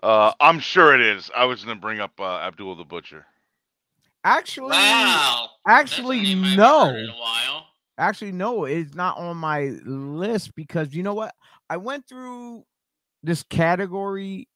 Uh, 0.02 0.32
I'm 0.40 0.58
sure 0.58 0.94
it 0.94 1.00
is. 1.00 1.30
I 1.34 1.44
was 1.44 1.64
gonna 1.64 1.80
bring 1.80 2.00
up 2.00 2.12
uh, 2.20 2.38
Abdullah 2.38 2.76
the 2.76 2.84
Butcher. 2.84 3.24
Actually, 4.24 4.70
Wow. 4.70 5.48
Actually, 5.66 6.22
name 6.22 6.44
I 6.44 6.48
haven't 6.48 6.58
no. 6.58 6.86
heard 6.86 6.98
in 7.04 7.10
a 7.10 7.12
while. 7.12 7.66
Actually, 7.98 8.32
no, 8.32 8.64
it's 8.64 8.94
not 8.94 9.16
on 9.18 9.36
my 9.36 9.76
list 9.84 10.54
because 10.56 10.94
you 10.94 11.02
know 11.02 11.14
what? 11.14 11.34
I 11.70 11.76
went 11.76 12.06
through 12.08 12.64
this 13.22 13.42
category 13.44 14.48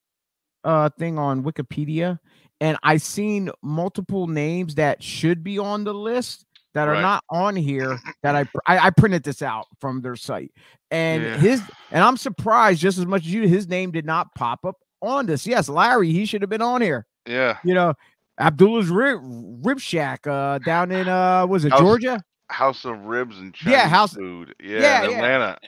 uh 0.65 0.91
thing 0.99 1.19
on 1.19 1.45
Wikipedia 1.45 2.19
and 2.61 2.77
I 2.83 2.97
seen 2.97 3.49
multiple 3.63 4.27
names 4.27 4.75
that 4.75 5.01
should 5.03 5.45
be 5.45 5.59
on 5.59 5.85
the 5.85 5.95
list 5.95 6.45
that 6.75 6.89
are 6.89 6.93
Right. 6.93 7.01
not 7.03 7.25
on 7.31 7.57
here 7.57 7.99
that 8.23 8.37
I, 8.37 8.41
I 8.67 8.79
I 8.87 8.91
printed 8.91 9.23
this 9.23 9.43
out 9.43 9.67
from 9.81 10.01
their 10.03 10.17
site. 10.17 10.53
And 10.91 11.23
Yeah. 11.23 11.37
his 11.39 11.63
and 11.91 12.03
I'm 12.05 12.17
surprised 12.17 12.81
just 12.81 12.99
as 12.99 13.07
much 13.07 13.23
as 13.23 13.33
you 13.33 13.49
his 13.49 13.69
name 13.69 13.91
did 13.91 14.05
not 14.07 14.35
pop 14.35 14.65
up 14.65 14.77
on 15.03 15.27
this. 15.27 15.47
Yes, 15.47 15.69
Larry, 15.69 16.11
he 16.13 16.25
should 16.27 16.43
have 16.43 16.51
been 16.51 16.63
on 16.63 16.81
here. 16.83 17.07
Yeah, 17.27 17.59
You 17.63 17.75
know, 17.75 17.95
Abdullah's 18.39 18.89
rib, 18.89 19.21
rib 19.23 19.79
shack 19.81 20.27
uh 20.27 20.59
down 20.59 20.91
in 20.93 21.09
uh 21.09 21.47
was 21.47 21.65
it 21.65 21.73
House- 21.73 21.81
Georgia? 21.81 22.23
House 22.51 22.85
of 22.87 22.99
Ribs 23.05 23.39
and 23.39 23.53
Chinese 23.53 23.73
Yeah, 23.79 23.89
House- 23.89 24.15
food. 24.15 24.55
Yeah, 24.63 24.81
Yeah, 24.81 25.05
in 25.05 25.11
yeah. 25.11 25.17
Atlanta. 25.17 25.59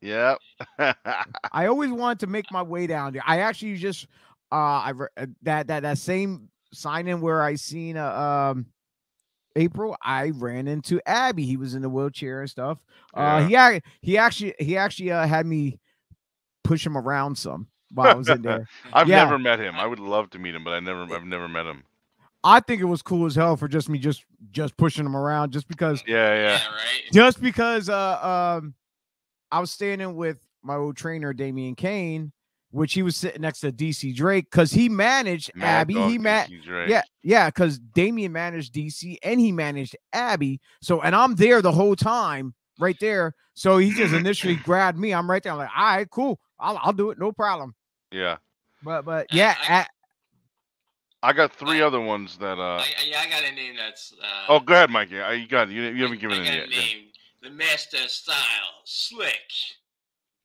Yep. 0.00 0.38
I 1.52 1.66
always 1.66 1.90
wanted 1.90 2.20
to 2.20 2.26
make 2.26 2.46
my 2.50 2.62
way 2.62 2.86
down 2.86 3.12
there. 3.12 3.22
I 3.26 3.40
actually 3.40 3.76
just 3.76 4.06
uh 4.52 4.54
I 4.54 4.92
uh, 5.16 5.26
that 5.42 5.66
that 5.68 5.80
that 5.84 5.98
same 5.98 6.48
sign 6.72 7.06
in 7.08 7.20
where 7.20 7.42
I 7.42 7.54
seen 7.54 7.96
uh, 7.96 8.10
um 8.12 8.66
April, 9.56 9.96
I 10.02 10.30
ran 10.30 10.66
into 10.68 11.00
Abby. 11.08 11.44
He 11.44 11.56
was 11.56 11.74
in 11.74 11.82
the 11.82 11.88
wheelchair 11.88 12.40
and 12.40 12.50
stuff. 12.50 12.78
Uh 13.12 13.40
he 13.42 13.80
he 14.00 14.18
actually 14.18 14.54
he 14.58 14.76
actually 14.76 15.12
uh, 15.12 15.26
had 15.26 15.46
me 15.46 15.78
push 16.64 16.84
him 16.84 16.96
around 16.96 17.36
some 17.36 17.68
while 17.92 18.10
I 18.10 18.14
was 18.14 18.28
in 18.28 18.42
there. 18.42 18.66
I've 18.92 19.06
Yeah. 19.08 19.18
never 19.18 19.38
met 19.38 19.60
him. 19.60 19.76
I 19.76 19.86
would 19.86 20.00
love 20.00 20.30
to 20.30 20.38
meet 20.38 20.54
him, 20.54 20.64
but 20.64 20.72
I 20.72 20.80
never 20.80 21.02
I've 21.14 21.24
never 21.24 21.48
met 21.48 21.66
him. 21.66 21.84
I 22.42 22.60
think 22.60 22.82
it 22.82 22.86
was 22.86 23.00
cool 23.02 23.24
as 23.26 23.34
hell 23.34 23.56
for 23.56 23.68
just 23.68 23.88
me 23.88 23.98
just 23.98 24.24
just 24.50 24.76
pushing 24.76 25.06
him 25.06 25.16
around 25.16 25.52
just 25.52 25.68
because 25.68 26.02
Yeah, 26.06 26.34
yeah. 26.34 26.42
Yeah, 26.58 26.66
right. 26.74 27.02
just 27.12 27.40
because 27.40 27.88
uh 27.88 28.58
um 28.60 28.74
I 29.52 29.60
was 29.60 29.70
standing 29.70 30.16
with 30.16 30.38
my 30.62 30.74
old 30.76 30.96
trainer 30.96 31.32
Damian 31.32 31.74
Kane, 31.74 32.32
which 32.74 32.92
he 32.92 33.02
was 33.02 33.16
sitting 33.16 33.42
next 33.42 33.60
to 33.60 33.70
DC 33.70 34.14
Drake 34.16 34.50
because 34.50 34.72
he 34.72 34.88
managed 34.88 35.54
Mad 35.54 35.82
Abby. 35.82 35.94
He 35.94 36.18
met 36.18 36.50
DC 36.50 36.88
yeah, 36.88 37.02
yeah, 37.22 37.46
because 37.48 37.78
Damian 37.78 38.32
managed 38.32 38.74
DC 38.74 39.16
and 39.22 39.38
he 39.40 39.52
managed 39.52 39.96
Abby. 40.12 40.60
So 40.82 41.00
and 41.00 41.14
I'm 41.14 41.36
there 41.36 41.62
the 41.62 41.70
whole 41.72 41.94
time, 41.94 42.52
right 42.80 42.96
there. 43.00 43.32
So 43.54 43.78
he 43.78 43.92
just 43.94 44.12
initially 44.12 44.56
grabbed 44.64 44.98
me. 44.98 45.14
I'm 45.14 45.30
right 45.30 45.40
there. 45.42 45.52
I'm 45.52 45.58
like, 45.58 45.70
all 45.76 45.84
right, 45.84 46.10
cool. 46.10 46.40
I'll, 46.58 46.78
I'll 46.82 46.92
do 46.92 47.10
it, 47.10 47.18
no 47.18 47.30
problem. 47.30 47.74
Yeah. 48.10 48.38
But 48.82 49.04
but 49.04 49.26
I- 49.32 49.36
yeah, 49.36 49.54
I- 49.68 49.80
a- 49.82 49.86
I 51.22 51.32
got 51.32 51.54
three 51.54 51.80
other 51.80 52.00
ones 52.00 52.36
that 52.38 52.58
uh 52.58 52.76
I, 52.76 52.80
I, 52.80 53.04
yeah, 53.06 53.20
I 53.20 53.30
got 53.30 53.44
a 53.44 53.52
name 53.54 53.76
that's. 53.76 54.12
Uh, 54.20 54.26
Oh, 54.48 54.60
go 54.60 54.74
ahead, 54.74 54.90
Mikey. 54.90 55.20
I, 55.20 55.32
you 55.34 55.46
got 55.48 55.68
it. 55.70 55.72
You, 55.72 55.82
you 55.84 56.02
haven't 56.02 56.20
given 56.20 56.38
I 56.38 56.42
it 56.42 56.44
got 56.44 56.54
yet. 56.54 56.66
a 56.66 56.70
Go. 56.70 56.76
name. 56.76 57.04
The 57.42 57.50
Master 57.50 58.08
Style, 58.08 58.36
Slick. 58.84 59.40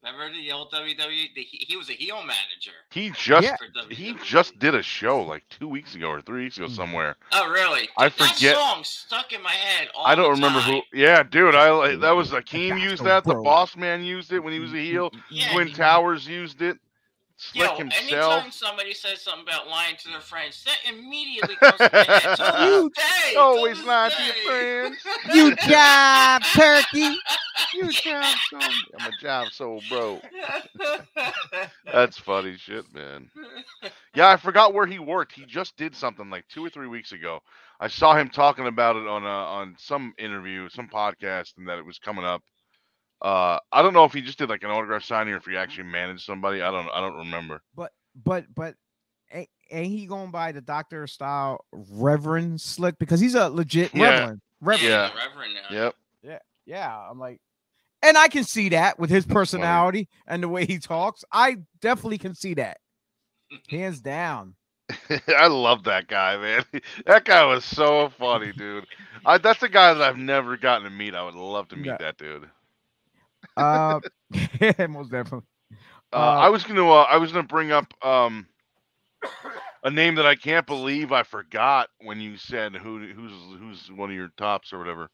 Remember 0.04 0.34
the 0.34 0.52
old 0.54 0.72
WWE? 0.72 0.96
The, 1.36 1.42
he, 1.42 1.66
he 1.68 1.76
was 1.76 1.90
a 1.90 1.94
heel 1.94 2.18
manager. 2.18 2.72
He 2.90 3.10
just 3.12 3.46
Yeah. 3.46 3.56
He 3.90 4.16
just 4.24 4.58
did 4.58 4.74
a 4.74 4.82
show 4.82 5.22
like 5.22 5.44
two 5.50 5.68
weeks 5.68 5.94
ago 5.96 6.08
or 6.08 6.22
three 6.22 6.44
weeks 6.46 6.58
ago 6.58 6.68
Mm. 6.68 6.76
somewhere. 6.76 7.18
Oh, 7.34 7.50
really? 7.50 7.90
I 7.98 8.08
That 8.10 8.14
forget- 8.36 8.56
song 8.56 8.84
stuck 8.86 9.34
in 9.34 9.44
my 9.44 9.52
head. 9.52 9.90
All 9.94 10.08
I 10.08 10.16
don't 10.16 10.26
the 10.26 10.32
remember 10.32 10.62
time. 10.62 10.82
who. 10.92 10.98
Yeah, 10.98 11.24
dude, 11.24 11.54
I 11.54 11.96
that 11.98 12.12
was 12.16 12.30
Akeem 12.32 12.70
That's 12.70 12.82
used 12.82 12.98
so 13.00 13.04
that. 13.06 13.26
The. 13.26 13.36
Boss 13.36 13.76
Man 13.76 14.06
used 14.06 14.32
it 14.32 14.40
when 14.40 14.54
he 14.54 14.60
was 14.60 14.72
a 14.74 14.78
heel. 14.78 15.12
Yeah, 15.30 15.52
Twin 15.52 15.68
he- 15.68 15.74
Towers 15.74 16.26
used 16.28 16.62
it. 16.62 16.78
Yo, 17.54 17.64
Slick 17.66 17.78
himself. 17.78 18.34
anytime 18.34 18.52
somebody 18.52 18.94
says 18.94 19.22
something 19.22 19.44
about 19.44 19.70
lying 19.70 19.96
to 19.98 20.10
their 20.10 20.20
friends, 20.20 20.62
that 20.66 20.78
immediately 20.94 21.56
comes 21.60 21.78
to 21.78 21.90
my 21.94 22.04
head. 22.04 22.68
You 22.68 22.92
this 22.94 23.06
day, 23.28 23.34
to 23.34 23.40
always 23.40 23.78
this 23.78 23.88
lying 23.88 24.12
to 24.12 24.24
your 24.24 24.34
day. 24.34 24.42
friends. 24.46 24.98
You 25.34 25.56
job, 25.56 26.42
turkey. 26.54 27.18
You 27.74 27.92
job 27.92 28.36
so. 28.50 28.58
I'm 29.00 29.14
a 29.14 29.22
job 29.22 29.48
so 29.52 29.80
broke. 29.90 30.22
That's 31.86 32.18
funny 32.18 32.58
shit, 32.58 32.86
man. 32.94 33.30
Yeah, 34.16 34.28
I 34.30 34.38
forgot 34.38 34.74
where 34.74 34.86
he 34.86 35.00
worked. 35.00 35.34
He 35.34 35.46
just 35.46 35.78
did 35.78 35.96
something 35.96 36.30
like 36.30 36.46
two 36.50 36.66
or 36.66 36.70
three 36.70 36.88
weeks 36.88 37.12
ago. 37.14 37.40
I 37.80 37.88
saw 37.88 38.16
him 38.16 38.30
talking 38.30 38.68
about 38.68 38.96
it 38.98 39.08
on 39.08 39.24
a, 39.24 39.28
on 39.28 39.76
some 39.78 40.14
interview, 40.18 40.68
some 40.70 40.90
podcast, 40.90 41.58
and 41.58 41.68
that 41.70 41.80
it 41.80 41.86
was 41.86 42.00
coming 42.00 42.26
up. 42.26 42.44
Uh, 43.22 43.60
I 43.72 43.82
don't 43.82 43.94
know 43.94 44.06
if 44.06 44.14
he 44.14 44.22
just 44.22 44.38
did 44.38 44.50
like 44.50 44.64
an 44.64 44.70
autograph 44.72 45.04
signing 45.04 45.34
or 45.34 45.38
if 45.38 45.46
he 45.46 45.58
actually 45.58 45.86
managed 45.86 46.22
somebody. 46.26 46.62
I 46.62 46.72
don't. 46.72 46.88
I 46.94 47.02
don't 47.02 47.18
remember. 47.18 47.62
But 47.76 47.92
but 48.16 48.46
but 48.56 48.76
ain't, 49.32 49.50
ain't 49.72 49.88
he 49.92 50.06
going 50.06 50.32
by 50.32 50.52
the 50.54 50.62
doctor 50.62 51.06
style 51.08 51.66
Reverend 51.72 52.62
Slick 52.62 52.98
because 52.98 53.20
he's 53.20 53.36
a 53.36 53.50
legit 53.50 53.94
Yeah. 53.94 54.10
Reverend. 54.10 54.42
Reverend. 54.62 54.90
Yeah. 54.90 55.10
the 55.10 55.16
Reverend 55.30 55.54
now. 55.70 55.76
Yep. 55.84 55.96
Yeah. 56.24 56.40
Yeah, 56.66 57.10
I'm 57.10 57.20
like, 57.20 57.42
and 58.04 58.18
I 58.18 58.28
can 58.28 58.44
see 58.44 58.70
that 58.70 59.00
with 59.00 59.10
his 59.10 59.26
personality 59.26 60.08
and 60.28 60.42
the 60.44 60.48
way 60.48 60.66
he 60.66 60.78
talks. 60.80 61.26
I 61.32 61.58
definitely 61.82 62.20
can 62.20 62.36
see 62.36 62.54
that, 62.54 62.78
hands 63.70 64.00
down. 64.02 64.56
I 65.38 65.48
love 65.48 65.84
that 65.84 66.08
guy, 66.08 66.38
man. 66.38 66.64
that 67.06 67.26
guy 67.26 67.44
was 67.46 67.66
so 67.66 68.10
funny, 68.18 68.52
dude. 68.54 68.86
I, 69.26 69.38
that's 69.40 69.62
a 69.64 69.70
guy 69.70 69.94
that 69.94 70.02
I've 70.04 70.18
never 70.18 70.58
gotten 70.58 70.84
to 70.84 70.90
meet. 70.90 71.14
I 71.16 71.24
would 71.24 71.36
love 71.36 71.68
to 71.70 71.76
meet 71.76 71.88
Yeah. 71.88 71.98
that 72.00 72.18
dude. 72.18 72.50
Uh, 73.60 74.02
most 74.90 75.12
definitely. 75.12 75.48
Uh, 76.14 76.16
Uh, 76.16 76.38
I 76.38 76.50
was 76.50 76.64
gonna 76.64 76.88
uh, 76.90 77.04
I 77.10 77.18
was 77.18 77.32
gonna 77.32 77.48
bring 77.48 77.72
up 77.72 77.94
um 78.04 78.48
a 79.84 79.90
name 79.92 80.16
that 80.16 80.26
I 80.26 80.36
can't 80.36 80.66
believe 80.66 81.12
I 81.12 81.24
forgot 81.24 81.90
when 82.02 82.20
you 82.20 82.38
said 82.38 82.76
who 82.76 83.00
who's 83.14 83.32
who's 83.60 83.92
one 83.92 84.10
of 84.10 84.16
your 84.16 84.30
tops 84.38 84.74
or 84.74 84.80
whatever. 84.80 85.10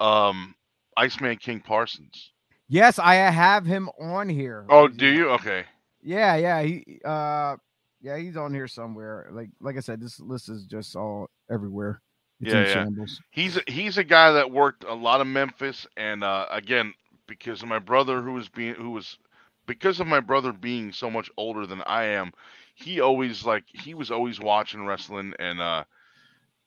Um, 0.00 0.54
Iceman 0.96 1.36
King 1.36 1.60
Parsons. 1.60 2.32
Yes, 2.68 2.98
I 2.98 3.14
have 3.14 3.66
him 3.66 3.88
on 4.00 4.28
here. 4.28 4.70
Oh, 4.70 4.88
do 4.88 5.06
you? 5.06 5.30
Okay. 5.30 5.66
Yeah, 6.02 6.36
yeah. 6.36 6.62
He 6.62 7.00
uh, 7.04 7.56
yeah, 8.00 8.16
he's 8.18 8.36
on 8.36 8.54
here 8.54 8.68
somewhere. 8.68 9.28
Like 9.32 9.50
like 9.60 9.76
I 9.76 9.80
said, 9.80 10.00
this 10.00 10.20
list 10.20 10.48
is 10.48 10.66
just 10.66 10.96
all 10.96 11.30
everywhere. 11.50 12.02
It's 12.40 12.52
Yeah, 12.52 12.62
in 12.62 12.64
yeah. 12.66 12.86
shambles. 12.86 13.22
He's 13.30 13.56
a, 13.56 13.62
he's 13.66 13.98
a 13.98 14.04
guy 14.04 14.32
that 14.32 14.50
worked 14.50 14.84
a 14.84 14.94
lot 14.94 15.20
of 15.20 15.26
Memphis, 15.26 15.86
and 15.96 16.22
uh, 16.24 16.46
again, 16.50 16.94
because 17.26 17.62
of 17.62 17.68
my 17.68 17.78
brother 17.78 18.22
who 18.22 18.32
was 18.32 18.48
being 18.48 18.74
who 18.74 18.90
was 18.90 19.18
because 19.66 20.00
of 20.00 20.06
my 20.06 20.20
brother 20.20 20.52
being 20.52 20.92
so 20.92 21.10
much 21.10 21.30
older 21.36 21.66
than 21.66 21.82
I 21.86 22.04
am, 22.04 22.32
he 22.74 23.00
always 23.00 23.44
like 23.44 23.64
he 23.68 23.94
was 23.94 24.10
always 24.10 24.40
watching 24.40 24.84
wrestling, 24.86 25.34
and 25.38 25.60
uh, 25.60 25.84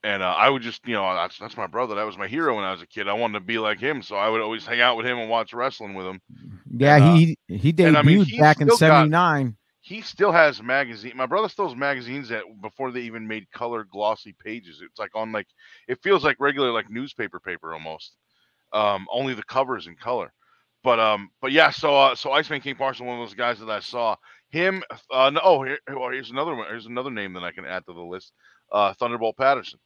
and 0.03 0.23
uh, 0.23 0.33
I 0.37 0.49
would 0.49 0.61
just 0.61 0.87
you 0.87 0.93
know 0.93 1.13
that's 1.15 1.37
that's 1.37 1.57
my 1.57 1.67
brother. 1.67 1.95
That 1.95 2.05
was 2.05 2.17
my 2.17 2.27
hero 2.27 2.55
when 2.55 2.63
I 2.65 2.71
was 2.71 2.81
a 2.81 2.87
kid. 2.87 3.07
I 3.07 3.13
wanted 3.13 3.39
to 3.39 3.45
be 3.45 3.57
like 3.57 3.79
him, 3.79 4.01
so 4.01 4.15
I 4.15 4.29
would 4.29 4.41
always 4.41 4.65
hang 4.65 4.81
out 4.81 4.97
with 4.97 5.05
him 5.05 5.17
and 5.17 5.29
watch 5.29 5.53
wrestling 5.53 5.93
with 5.93 6.05
him. 6.05 6.21
Yeah, 6.77 6.95
And, 6.95 7.03
uh, 7.03 7.13
he 7.15 7.37
he 7.47 7.73
debuted 7.73 7.87
and 7.87 7.97
I 7.97 8.01
mean, 8.01 8.19
he's 8.25 8.39
back 8.39 8.61
in 8.61 8.67
still 8.67 8.77
got- 8.77 9.09
'79. 9.11 9.57
He 9.81 10.01
still 10.01 10.31
has 10.31 10.63
magazine. 10.63 11.13
My 11.15 11.27
brother 11.27 11.47
still 11.47 11.67
has 11.67 11.77
magazines 11.77 12.29
that 12.29 12.43
before 12.61 12.91
they 12.91 13.01
even 13.01 13.27
made 13.27 13.51
color 13.51 13.83
glossy 13.83 14.33
pages. 14.43 14.81
It's 14.81 14.97
like 14.97 15.11
on 15.15 15.31
like 15.31 15.47
it 15.87 16.01
feels 16.01 16.23
like 16.23 16.37
regular 16.39 16.71
like 16.71 16.89
newspaper 16.89 17.39
paper 17.39 17.71
almost. 17.73 18.15
Um, 18.73 19.05
only 19.11 19.35
the 19.35 19.43
covers 19.43 19.85
in 19.87 19.95
color. 19.95 20.33
But 20.85 20.99
um, 20.99 21.31
but 21.41 21.51
yeah. 21.51 21.71
So 21.71 21.97
uh, 21.97 22.15
so 22.15 22.31
Iceman 22.31 22.61
King 22.61 22.75
Parsons, 22.75 23.07
one 23.07 23.19
of 23.19 23.27
those 23.27 23.33
guys 23.33 23.59
that 23.59 23.71
I 23.71 23.79
saw 23.79 24.15
him. 24.51 24.83
Uh, 25.11 25.31
no, 25.31 25.41
oh, 25.43 25.63
here, 25.63 25.79
here's 25.87 26.29
another 26.29 26.53
one. 26.53 26.67
Here's 26.69 26.85
another 26.85 27.09
name 27.09 27.33
that 27.33 27.43
I 27.43 27.51
can 27.51 27.65
add 27.65 27.83
to 27.87 27.93
the 27.93 28.01
list. 28.01 28.31
Uh, 28.71 28.93
Thunderbolt 28.93 29.35
Patterson, 29.35 29.79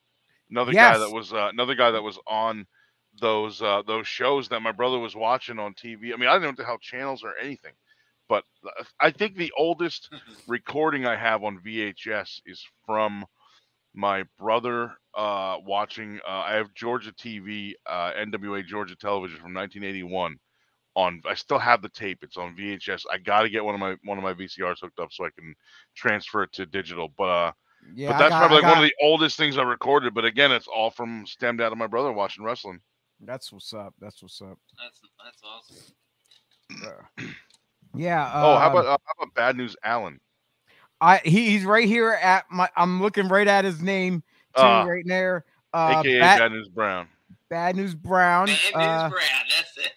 another 0.51 0.73
guy 0.73 0.97
that 0.97 1.09
was 1.09 1.31
uh, 1.31 1.47
another 1.53 1.75
guy 1.75 1.91
that 1.91 2.03
was 2.03 2.19
on 2.27 2.67
those 3.21 3.61
uh, 3.61 3.81
those 3.87 4.07
shows 4.07 4.49
that 4.49 4.59
my 4.59 4.73
brother 4.73 4.99
was 4.99 5.15
watching 5.15 5.57
on 5.57 5.73
TV. 5.73 6.13
I 6.13 6.17
mean, 6.17 6.27
I 6.27 6.33
didn't 6.33 6.41
know 6.41 6.47
what 6.49 6.57
the 6.57 6.65
hell 6.65 6.77
channels 6.81 7.23
or 7.23 7.37
anything, 7.41 7.73
but 8.27 8.43
uh, 8.65 8.83
I 8.99 9.11
think 9.11 9.37
the 9.37 9.53
oldest 9.57 10.09
recording 10.49 11.05
I 11.05 11.15
have 11.15 11.45
on 11.45 11.61
VHS 11.65 12.41
is 12.45 12.61
from 12.85 13.23
my 13.93 14.25
brother 14.37 14.97
uh, 15.17 15.55
watching. 15.65 16.19
Uh, 16.27 16.43
I 16.45 16.55
have 16.55 16.73
Georgia 16.73 17.13
TV, 17.13 17.71
uh, 17.85 18.11
NWA 18.19 18.65
Georgia 18.65 18.97
Television 18.97 19.37
from 19.37 19.53
1981. 19.53 20.37
On, 20.99 21.21
I 21.27 21.33
still 21.33 21.59
have 21.59 21.81
the 21.81 21.89
tape. 21.89 22.19
It's 22.23 22.35
on 22.35 22.55
VHS. 22.55 23.03
I 23.11 23.17
got 23.19 23.43
to 23.43 23.49
get 23.49 23.63
one 23.63 23.73
of 23.73 23.79
my 23.79 23.95
one 24.03 24.17
of 24.17 24.23
my 24.23 24.33
VCRs 24.33 24.79
hooked 24.81 24.99
up 24.99 25.13
so 25.13 25.25
I 25.25 25.29
can 25.29 25.55
transfer 25.95 26.43
it 26.43 26.51
to 26.53 26.65
digital. 26.65 27.09
But 27.17 27.29
uh, 27.29 27.51
Yeah, 27.95 28.09
but 28.09 28.15
I 28.15 28.19
that's 28.19 28.29
got- 28.31 28.39
probably 28.39 28.57
I 28.57 28.61
like 28.61 28.75
one 28.75 28.83
of 28.83 28.89
the 28.89 28.95
oldest 29.05 29.37
things 29.37 29.57
I 29.57 29.63
recorded. 29.63 30.13
But 30.13 30.25
again, 30.25 30.51
it's 30.51 30.67
all 30.67 30.89
from 30.89 31.25
stemmed 31.25 31.61
out 31.61 31.71
of 31.71 31.77
my 31.77 31.87
brother 31.87 32.11
watching 32.11 32.43
wrestling. 32.43 32.81
That's 33.21 33.51
what's 33.51 33.73
up. 33.73 33.93
That's 33.99 34.21
what's 34.21 34.41
up. 34.41 34.57
That's 34.77 34.99
that's 35.23 35.41
awesome. 35.43 35.77
Uh, 37.19 37.23
yeah. 37.95 38.29
oh, 38.33 38.57
how 38.57 38.67
um, 38.67 38.71
about 38.73 38.85
uh, 38.85 38.97
how 39.05 39.23
about 39.23 39.33
Bad 39.35 39.55
News 39.57 39.75
Allen? 39.83 40.19
I 41.01 41.17
he, 41.23 41.51
he's 41.51 41.65
right 41.65 41.87
here 41.87 42.11
at 42.11 42.45
my. 42.51 42.69
I'm 42.75 43.01
looking 43.01 43.27
right 43.27 43.47
at 43.47 43.63
his 43.63 43.81
name 43.81 44.21
too, 44.55 44.61
Uh, 44.61 44.85
right 44.85 45.03
there. 45.05 45.45
Uh, 45.73 46.01
AKA 46.03 46.19
Bad, 46.19 46.39
Bad 46.39 46.51
News 46.51 46.67
Brown. 46.67 47.07
Bad 47.49 47.75
News 47.75 47.95
Brown. 47.95 48.47
Bad 48.47 48.57
News 48.63 48.73
uh, 48.75 49.09
Brad, 49.09 49.45
that's 49.49 49.77
it. 49.77 49.93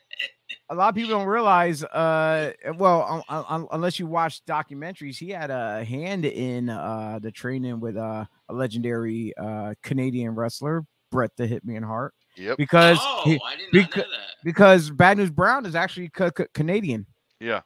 A 0.73 0.75
lot 0.75 0.89
of 0.89 0.95
people 0.95 1.11
don't 1.11 1.27
realize. 1.29 1.85
Uh, 1.85 2.53
well, 2.77 3.03
un- 3.09 3.23
un- 3.29 3.45
un- 3.49 3.68
unless 3.73 3.99
you 3.99 4.07
watch 4.07 4.45
documentaries, 4.47 5.16
he 5.18 5.29
had 5.31 5.51
a 5.51 5.85
hand 5.85 6.25
in 6.25 6.68
uh 6.70 7.18
the 7.20 7.31
training 7.31 7.79
with 7.81 7.97
uh, 7.97 8.25
a 8.49 8.55
legendary 8.55 9.33
uh 9.37 9.75
Canadian 9.83 10.35
wrestler, 10.35 10.85
Bret 11.11 11.31
the 11.37 11.47
Hitman 11.47 11.85
Hart, 11.85 12.14
Yep. 12.37 12.57
because 12.57 12.99
oh, 13.01 13.23
he- 13.25 13.41
I 13.45 13.57
did 13.57 13.73
not 13.73 13.91
beca- 13.91 13.97
know 13.99 14.03
that. 14.03 14.45
because 14.45 14.91
Bad 14.91 15.18
News 15.18 15.31
Brown 15.31 15.66
is 15.66 15.75
actually 15.75 16.09
ca- 16.09 16.31
ca- 16.31 16.47
Canadian. 16.55 17.07
Yeah. 17.39 17.61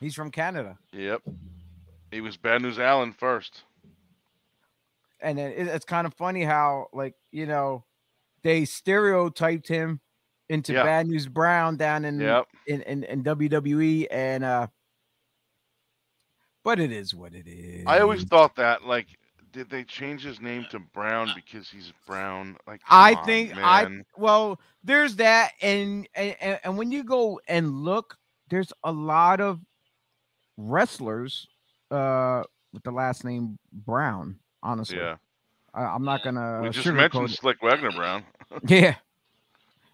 He's 0.00 0.14
from 0.14 0.30
Canada. 0.30 0.78
Yep. 0.92 1.22
He 2.10 2.20
was 2.22 2.36
Bad 2.38 2.62
News 2.62 2.78
Allen 2.78 3.12
first. 3.12 3.64
and 5.20 5.38
it, 5.38 5.66
it's 5.68 5.84
kind 5.84 6.06
of 6.06 6.14
funny 6.14 6.42
how 6.44 6.86
like 6.92 7.14
you 7.30 7.44
know 7.46 7.84
they 8.42 8.64
stereotyped 8.64 9.68
him 9.68 10.00
into 10.50 10.72
Yeah. 10.74 10.82
Bad 10.82 11.06
News 11.06 11.26
Brown 11.28 11.76
down 11.76 12.04
in, 12.04 12.20
Yep. 12.20 12.46
in, 12.66 12.82
in 12.82 13.04
in 13.04 13.22
WWE 13.24 14.06
and 14.10 14.44
uh 14.44 14.66
but 16.62 16.78
it 16.78 16.92
is 16.92 17.14
what 17.14 17.32
it 17.34 17.46
is. 17.48 17.86
I 17.86 18.00
always 18.00 18.24
thought 18.24 18.56
that 18.56 18.84
like 18.84 19.06
did 19.52 19.70
they 19.70 19.82
change 19.82 20.22
his 20.22 20.40
name 20.40 20.66
to 20.70 20.78
Brown 20.78 21.30
because 21.34 21.68
he's 21.68 21.92
brown? 22.06 22.56
Like 22.66 22.80
I 22.88 23.14
on, 23.14 23.24
think 23.24 23.56
I 23.56 24.02
well 24.16 24.60
there's 24.84 25.16
that 25.16 25.52
and, 25.62 26.06
and 26.14 26.58
and 26.62 26.76
when 26.76 26.92
you 26.92 27.02
go 27.04 27.40
and 27.48 27.82
look 27.82 28.16
there's 28.48 28.72
a 28.84 28.92
lot 28.92 29.40
of 29.40 29.60
wrestlers 30.56 31.46
uh 31.90 32.42
with 32.72 32.82
the 32.82 32.90
last 32.92 33.24
name 33.24 33.58
Brown 33.72 34.38
honestly. 34.62 34.98
yeah. 34.98 35.16
I, 35.72 35.84
I'm 35.84 36.04
not 36.04 36.22
gonna 36.24 36.60
We 36.62 36.70
just 36.70 36.86
mentioned. 36.88 37.28
Slyck 37.28 37.62
Wagner 37.62 37.92
Brown. 37.92 38.24
Yeah. 38.66 38.96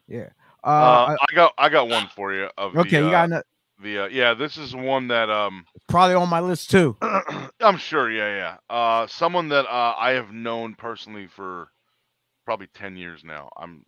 Yeah. 0.09 0.31
Uh, 0.67 0.69
Uh, 0.69 1.17
I 1.31 1.35
got 1.35 1.53
I 1.59 1.69
got 1.69 1.89
one 1.89 2.09
for 2.09 2.35
you. 2.35 2.49
Of 2.59 2.77
okay, 2.77 2.91
the, 2.91 2.97
you 2.99 3.07
uh, 3.07 3.11
got 3.11 3.23
ano- 3.25 3.43
the 3.83 3.99
uh, 4.05 4.07
yeah. 4.09 4.35
This 4.35 4.57
is 4.57 4.75
one 4.75 5.09
that 5.09 5.31
um 5.31 5.65
probably 5.89 6.15
on 6.17 6.29
my 6.29 6.41
list 6.41 6.71
too. 6.71 6.97
I'm 7.61 7.77
sure. 7.79 8.11
Yeah, 8.11 8.35
yeah. 8.71 8.75
Uh, 8.75 9.07
someone 9.07 9.49
that 9.51 9.67
uh, 9.67 9.95
I 9.97 10.11
have 10.13 10.33
known 10.33 10.75
personally 10.75 11.27
for 11.29 11.69
probably 12.45 12.67
ten 12.75 12.97
years 12.97 13.23
now. 13.25 13.49
I'm 13.57 13.85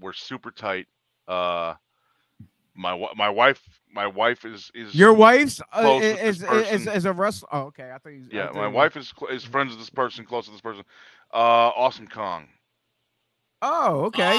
we're 0.00 0.12
super 0.12 0.50
tight. 0.50 0.86
Uh, 1.26 1.74
my 2.74 3.08
my 3.16 3.28
wife 3.30 3.62
my 3.92 4.06
wife 4.06 4.44
is 4.44 4.70
is 4.74 4.94
Your 4.94 5.12
wife's 5.14 5.60
uh, 5.72 5.98
is, 6.02 6.42
is, 6.42 6.86
is 6.86 7.04
a 7.06 7.12
wrestler. 7.12 7.48
Oh, 7.52 7.60
okay. 7.68 7.90
I 7.94 7.98
thought 7.98 8.10
you. 8.10 8.24
I 8.30 8.34
yeah. 8.36 8.46
thought 8.48 8.54
My 8.56 8.66
you- 8.68 8.74
wife 8.74 8.96
is 8.96 9.12
cl- 9.18 9.32
is 9.32 9.44
friends 9.44 9.70
with 9.70 9.78
this 9.78 9.90
person, 9.90 10.24
close 10.26 10.44
to 10.44 10.50
this 10.52 10.60
person. 10.60 10.84
Uh, 11.32 11.70
Awesome 11.74 12.06
Kong. 12.06 12.48
Oh, 13.62 14.04
okay. 14.06 14.36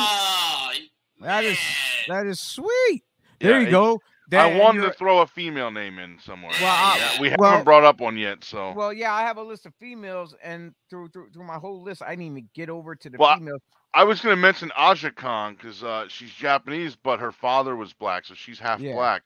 That 1.22 1.44
is- 1.44 1.60
that 2.08 2.26
is 2.26 2.40
sweet. 2.40 3.04
There 3.40 3.54
Yeah, 3.54 3.60
you 3.60 3.68
it- 3.68 3.72
go. 3.72 4.02
I 4.32 4.60
wanted 4.60 4.82
to 4.82 4.94
throw 4.94 5.20
a 5.22 5.28
female 5.28 5.72
name 5.72 5.98
in 5.98 6.20
somewhere. 6.20 6.52
Well, 6.62 6.72
I- 6.72 7.18
we 7.20 7.30
haven't 7.32 7.64
brought 7.64 7.84
up 7.84 8.00
one 8.00 8.16
yet, 8.16 8.44
so 8.44 8.74
Well, 8.74 8.94
yeah, 8.94 9.12
I 9.14 9.22
have 9.24 9.38
a 9.38 9.44
list 9.44 9.66
of 9.66 9.74
females, 9.80 10.36
and 10.44 10.76
through 10.90 11.10
through, 11.10 11.32
through 11.32 11.46
my 11.46 11.56
whole 11.58 11.82
list, 11.82 12.04
I 12.04 12.10
didn't 12.12 12.26
even 12.26 12.50
get 12.54 12.70
over 12.70 12.96
to 12.96 13.10
the 13.10 13.18
Well, 13.18 13.30
I- 13.30 13.38
females. 13.40 13.62
I 13.96 14.04
was 14.04 14.22
going 14.22 14.34
to 14.36 14.40
mention 14.40 14.72
Aja 14.78 15.10
Kong 15.10 15.56
because 15.56 15.84
uh, 15.84 16.06
she's 16.10 16.30
Japanese, 16.32 16.96
but 16.96 17.20
her 17.20 17.32
father 17.32 17.76
was 17.76 17.92
black, 17.92 18.24
so 18.26 18.36
she's 18.36 18.60
half 18.60 18.80
Yeah. 18.80 18.94
black. 18.94 19.24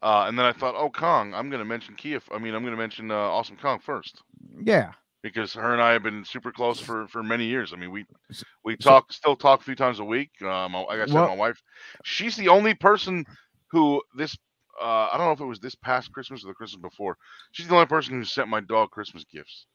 Uh, 0.00 0.24
and 0.28 0.38
then 0.38 0.46
I 0.46 0.52
thought, 0.52 0.74
oh, 0.76 0.88
Kong, 0.88 1.34
I'm 1.34 1.50
going 1.50 1.58
to 1.60 1.66
mention 1.66 1.94
Kia. 1.94 2.20
I 2.32 2.38
mean, 2.38 2.54
I'm 2.54 2.62
going 2.62 2.72
to 2.74 2.78
mention 2.80 3.10
uh, 3.10 3.14
Awesome 3.16 3.56
Kong 3.58 3.80
first 3.80 4.22
Yeah. 4.62 4.92
Because 5.22 5.52
her 5.54 5.72
and 5.72 5.82
I 5.82 5.92
have 5.92 6.02
been 6.02 6.24
super 6.24 6.52
close 6.52 6.78
for 6.80 7.06
for 7.08 7.22
many 7.22 7.44
years. 7.46 7.72
I 7.72 7.76
mean, 7.76 7.90
we 7.90 8.04
we 8.64 8.76
talk, 8.76 9.12
still 9.12 9.36
talk 9.36 9.60
a 9.60 9.64
few 9.64 9.74
times 9.74 9.98
a 9.98 10.04
week. 10.04 10.30
Um, 10.42 10.72
like 10.74 11.00
I 11.00 11.06
said, 11.06 11.14
Well- 11.14 11.28
my 11.28 11.34
wife, 11.36 11.60
she's 12.04 12.36
the 12.36 12.48
only 12.48 12.74
person 12.74 13.24
who 13.70 14.02
this. 14.16 14.36
Uh, 14.80 15.08
I 15.12 15.16
don't 15.18 15.26
know 15.26 15.32
if 15.32 15.40
it 15.40 15.44
was 15.44 15.58
this 15.58 15.74
past 15.74 16.12
Christmas 16.12 16.44
or 16.44 16.48
the 16.48 16.54
Christmas 16.54 16.80
before. 16.80 17.16
She's 17.50 17.66
the 17.66 17.74
only 17.74 17.86
person 17.86 18.14
who 18.14 18.22
sent 18.24 18.48
my 18.48 18.60
dog 18.60 18.92
Christmas 18.92 19.24
gifts. 19.24 19.66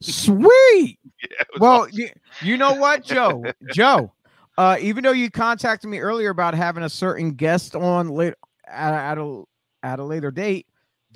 Sweet. 0.00 0.98
Yeah, 1.20 1.44
Well, 1.58 1.80
awesome. 1.82 1.90
you, 1.94 2.08
you 2.42 2.56
know 2.56 2.74
what, 2.74 3.04
Joe? 3.04 3.42
Joe, 3.74 4.12
uh, 4.56 4.76
even 4.80 5.02
though 5.02 5.10
you 5.12 5.30
contacted 5.30 5.90
me 5.90 5.98
earlier 5.98 6.30
about 6.30 6.54
having 6.54 6.84
a 6.84 6.88
certain 6.88 7.32
guest 7.32 7.74
on 7.74 8.08
late 8.08 8.34
at, 8.68 8.94
at 8.94 9.18
a 9.18 9.42
at 9.82 9.98
a 9.98 10.04
later 10.04 10.30
date, 10.30 10.66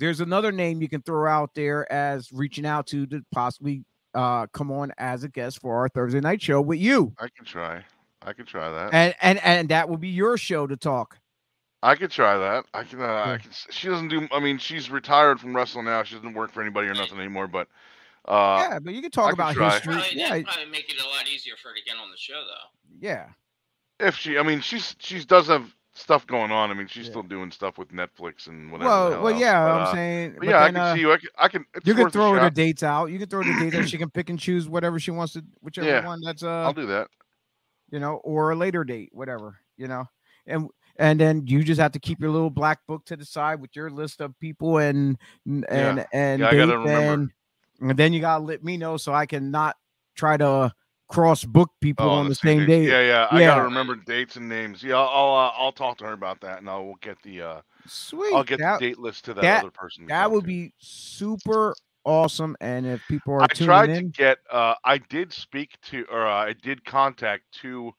there's 0.03 0.19
another 0.19 0.51
name 0.51 0.81
you 0.81 0.89
can 0.89 1.01
throw 1.01 1.29
out 1.31 1.53
there 1.55 1.89
as 1.91 2.29
reaching 2.33 2.65
out 2.65 2.85
to 2.87 3.05
to 3.07 3.21
possibly 3.31 3.85
uh 4.13 4.45
come 4.47 4.69
on 4.69 4.91
as 4.97 5.23
a 5.23 5.29
guest 5.29 5.61
for 5.61 5.77
our 5.77 5.87
Thursday 5.87 6.19
night 6.19 6.41
show 6.41 6.59
with 6.61 6.79
you. 6.79 7.13
I 7.19 7.27
can 7.35 7.45
try. 7.45 7.83
I 8.21 8.33
can 8.33 8.45
try 8.45 8.69
that. 8.69 8.93
And 8.93 9.15
and 9.21 9.39
and 9.43 9.69
that 9.69 9.87
will 9.87 9.97
be 9.97 10.09
your 10.09 10.37
show 10.37 10.67
to 10.67 10.75
talk. 10.75 11.17
I 11.81 11.95
could 11.95 12.11
try 12.11 12.37
that. 12.37 12.65
I 12.73 12.83
can. 12.83 13.01
Uh, 13.01 13.05
I 13.05 13.37
can. 13.37 13.51
She 13.69 13.87
doesn't 13.87 14.09
do. 14.09 14.27
I 14.31 14.39
mean, 14.39 14.57
she's 14.57 14.89
retired 14.89 15.39
from 15.39 15.55
wrestling 15.55 15.85
now. 15.85 16.03
She 16.03 16.15
doesn't 16.15 16.33
work 16.33 16.51
for 16.51 16.61
anybody 16.61 16.87
or 16.87 16.93
nothing 16.93 17.17
anymore. 17.19 17.47
But 17.47 17.67
uh, 18.25 18.67
yeah, 18.69 18.79
but 18.79 18.93
you 18.93 19.01
can 19.01 19.11
talk 19.11 19.25
I 19.25 19.29
can 19.31 19.33
about 19.35 19.53
try. 19.55 19.71
history. 19.71 19.93
Probably, 19.95 20.17
Yeah, 20.19 20.29
that'd 20.29 20.45
probably 20.45 20.65
make 20.71 20.89
it 20.93 21.01
a 21.01 21.07
lot 21.09 21.27
easier 21.27 21.55
for 21.61 21.69
her 21.69 21.75
to 21.75 21.81
get 21.83 21.95
on 22.01 22.09
the 22.11 22.17
show, 22.17 22.41
though. 22.45 22.97
yeah. 23.05 23.27
if 23.99 24.15
she, 24.15 24.37
I 24.37 24.43
mean, 24.43 24.61
she's 24.61 24.95
she's 24.99 25.25
does 25.25 25.47
have 25.47 25.73
stuff 25.93 26.25
going 26.27 26.51
on. 26.51 26.71
I 26.71 26.73
mean, 26.73 26.87
she's 26.87 27.05
Yeah. 27.05 27.11
still 27.11 27.23
doing 27.23 27.51
stuff 27.51 27.77
with 27.77 27.89
Netflix 27.89 28.47
and 28.47 28.71
whatever. 28.71 28.89
Well, 28.89 29.23
well, 29.23 29.39
yeah. 29.39 29.63
but, 29.63 29.71
I'm 29.71 29.81
uh, 29.83 29.91
saying, 29.93 30.37
yeah, 30.41 30.63
I 30.63 30.67
can 30.67 30.77
uh, 30.77 30.93
see 30.95 31.01
you. 31.01 31.11
I 31.11 31.17
can. 31.17 31.29
I 31.37 31.47
can 31.47 31.65
you 31.83 31.93
can 31.93 32.09
throw 32.09 32.39
the 32.39 32.49
dates 32.49 32.83
out. 32.83 33.07
You 33.11 33.19
can 33.19 33.29
throw 33.29 33.43
the 33.43 33.53
dates 33.59 33.75
out. 33.75 33.87
She 33.87 33.97
can 33.97 34.09
pick 34.09 34.29
and 34.29 34.39
choose 34.39 34.67
whatever 34.67 34.99
she 34.99 35.11
wants 35.11 35.33
to, 35.33 35.43
whichever 35.61 35.87
Yeah, 35.87 36.05
one 36.05 36.21
that's 36.21 36.43
Uh, 36.43 36.63
I'll 36.63 36.73
do 36.73 36.87
that. 36.87 37.07
you 37.91 37.99
know, 37.99 38.15
or 38.23 38.51
a 38.51 38.55
later 38.55 38.83
date, 38.83 39.09
whatever, 39.13 39.59
you 39.77 39.87
know. 39.87 40.05
And 40.47 40.69
and 40.97 41.19
then 41.19 41.47
you 41.47 41.63
just 41.63 41.79
have 41.79 41.91
to 41.93 41.99
keep 41.99 42.19
your 42.19 42.31
little 42.31 42.49
black 42.49 42.79
book 42.87 43.05
to 43.05 43.15
the 43.15 43.25
side 43.25 43.59
with 43.61 43.75
your 43.75 43.89
list 43.89 44.21
of 44.21 44.37
people 44.39 44.77
and 44.77 45.17
and 45.45 45.65
and, 45.69 46.05
and 46.13 46.41
Yeah, 46.41 46.49
I 46.49 46.55
gotta 46.55 46.71
dates 46.73 46.85
remember. 46.85 47.13
and, 47.13 47.31
and 47.89 47.99
then 47.99 48.13
you 48.13 48.19
gotta 48.21 48.43
let 48.43 48.63
me 48.63 48.77
know 48.77 48.97
so 48.97 49.13
I 49.13 49.25
can 49.25 49.51
not 49.51 49.75
try 50.15 50.37
to 50.37 50.73
cross 51.13 51.43
book 51.45 51.69
people 51.79 52.05
Oh, 52.07 52.09
on 52.09 52.27
the 52.27 52.35
same 52.35 52.65
day. 52.65 52.85
Yeah, 52.85 53.01
yeah. 53.01 53.27
I 53.29 53.39
gotta 53.41 53.63
remember 53.63 53.95
dates 53.95 54.35
and 54.35 54.49
names. 54.49 54.83
Yeah, 54.83 54.97
I'll 54.97 55.07
I'll, 55.09 55.35
uh, 55.47 55.51
I'll 55.57 55.71
talk 55.71 55.97
to 55.99 56.05
her 56.05 56.13
about 56.13 56.41
that, 56.41 56.57
and 56.59 56.69
I'll 56.69 56.95
get 57.01 57.21
the 57.23 57.41
uh 57.41 57.61
Sweet. 57.85 58.33
I'll 58.33 58.43
get 58.43 58.59
that, 58.59 58.79
the 58.79 58.87
date 58.89 58.99
list 58.99 59.25
to 59.25 59.33
that, 59.35 59.41
that- 59.41 59.61
other 59.61 59.71
person. 59.71 60.05
that 60.07 60.31
would 60.31 60.41
to. 60.41 60.47
be 60.47 60.73
super 60.79 61.75
awesome. 62.05 62.55
And 62.61 62.85
if 62.85 63.01
people 63.07 63.33
are 63.35 63.43
I 63.43 63.47
tried 63.47 63.89
in, 63.89 64.11
to 64.11 64.17
get. 64.17 64.39
Uh, 64.51 64.73
I 64.83 64.97
did 64.97 65.31
speak 65.31 65.77
to, 65.89 66.05
or 66.11 66.25
uh, 66.25 66.33
I 66.47 66.53
did 66.53 66.83
contact 66.85 67.43
two 67.51 67.91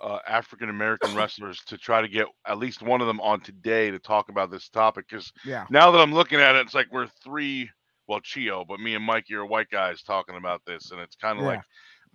uh, 0.00 0.18
African 0.28 0.68
American 0.68 1.14
wrestlers 1.16 1.60
to 1.66 1.78
try 1.78 2.02
to 2.02 2.08
get 2.08 2.26
at 2.46 2.58
least 2.58 2.82
one 2.82 3.00
of 3.00 3.06
them 3.06 3.20
on 3.20 3.40
today 3.40 3.90
to 3.90 3.98
talk 3.98 4.28
about 4.28 4.50
this 4.50 4.68
topic. 4.68 5.06
Because 5.08 5.32
yeah. 5.44 5.64
now 5.70 5.90
that 5.90 5.98
I'm 6.00 6.12
looking 6.12 6.40
at 6.40 6.54
it, 6.56 6.60
it's 6.66 6.74
like 6.74 6.88
we're 6.92 7.08
three. 7.24 7.70
Well, 8.08 8.20
Chio, 8.20 8.64
but 8.66 8.80
me 8.80 8.94
and 8.94 9.04
Mikey 9.04 9.34
are 9.34 9.44
white 9.44 9.68
guys 9.70 10.02
talking 10.02 10.36
about 10.36 10.62
this, 10.66 10.92
and 10.92 11.00
it's 11.00 11.14
kind 11.16 11.38
of 11.38 11.44
Yeah. 11.44 11.50
like 11.50 11.60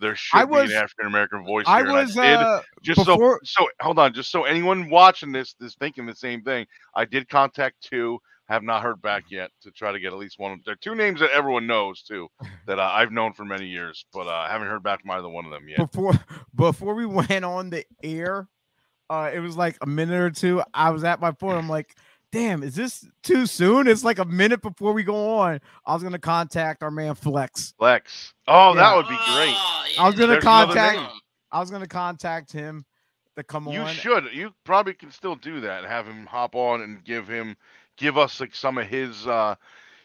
there 0.00 0.16
should 0.16 0.46
be 0.46 0.52
was- 0.52 0.70
an 0.70 0.76
African 0.76 1.06
American 1.06 1.44
voice 1.44 1.64
I 1.68 1.82
here. 1.82 1.92
was 1.92 2.16
I 2.16 2.26
did, 2.26 2.36
uh 2.38 2.62
just 2.82 3.04
before- 3.04 3.40
so 3.44 3.62
so 3.62 3.68
hold 3.80 3.98
on, 3.98 4.12
just 4.14 4.30
so 4.30 4.44
anyone 4.44 4.90
watching 4.90 5.32
this 5.32 5.54
is 5.60 5.74
thinking 5.76 6.06
the 6.06 6.14
same 6.14 6.42
thing. 6.42 6.66
I 6.94 7.04
did 7.04 7.28
contact 7.28 7.76
two, 7.82 8.18
have 8.48 8.62
not 8.62 8.82
heard 8.82 9.00
back 9.00 9.24
yet 9.30 9.50
to 9.62 9.70
try 9.70 9.90
to 9.92 9.98
get 9.98 10.12
at 10.12 10.18
least 10.18 10.38
one. 10.38 10.52
of 10.52 10.58
them. 10.58 10.62
There 10.66 10.72
are 10.74 10.76
two 10.76 10.94
names 10.94 11.20
that 11.20 11.30
everyone 11.30 11.66
knows 11.66 12.02
too 12.02 12.28
that 12.66 12.78
uh, 12.78 12.90
I've 12.92 13.10
known 13.12 13.32
for 13.32 13.44
many 13.44 13.66
years, 13.66 14.04
but 14.12 14.26
uh, 14.26 14.30
I 14.30 14.50
haven't 14.50 14.68
heard 14.68 14.82
back 14.82 15.00
from 15.02 15.12
either 15.12 15.28
one 15.28 15.44
of 15.46 15.50
them 15.50 15.68
yet. 15.68 15.78
before 15.78 16.12
before 16.54 16.94
we 16.94 17.06
went 17.30 17.44
on 17.44 17.70
the 17.70 17.84
air, 18.02 18.48
uh, 19.10 19.30
it 19.32 19.38
was 19.40 19.56
like 19.56 19.76
a 19.80 19.86
minute 19.86 20.20
or 20.20 20.30
two. 20.30 20.62
I 20.74 20.90
was 20.90 21.04
at 21.04 21.20
my 21.20 21.32
phone. 21.32 21.54
I'm 21.56 21.68
like, 21.68 21.96
damn, 22.34 22.64
is 22.64 22.74
this 22.74 23.06
too 23.22 23.46
soon? 23.46 23.86
It's 23.86 24.02
like 24.02 24.18
a 24.18 24.24
minute 24.24 24.60
before 24.60 24.92
we 24.92 25.04
go 25.04 25.38
on. 25.38 25.60
I 25.86 25.94
was 25.94 26.02
gonna 26.02 26.18
contact 26.18 26.82
our 26.82 26.90
man 26.90 27.14
Flex. 27.14 27.74
Flex. 27.78 28.34
oh, 28.48 28.74
Yeah. 28.74 28.80
that 28.80 28.96
would 28.96 29.08
be 29.08 29.14
great. 29.14 29.54
Oh, 29.56 29.84
I 30.00 30.06
was 30.06 30.16
gonna 30.16 30.32
There's 30.32 30.44
contact- 30.44 31.12
I 31.52 31.60
was 31.60 31.70
gonna 31.70 31.86
contact 31.86 32.50
him 32.50 32.84
to 33.36 33.44
come 33.44 33.68
You 33.68 33.82
on. 33.82 33.86
You 33.88 33.94
should. 33.94 34.24
You 34.32 34.50
probably 34.64 34.94
can 34.94 35.12
still 35.12 35.36
do 35.36 35.60
that. 35.60 35.84
Have 35.84 36.06
him 36.06 36.26
hop 36.26 36.56
on 36.56 36.82
and 36.82 37.04
give 37.04 37.28
him, 37.28 37.56
give 37.96 38.18
us 38.18 38.40
like 38.40 38.54
some 38.54 38.78
of 38.78 38.88
his, 38.88 39.26
uh 39.28 39.54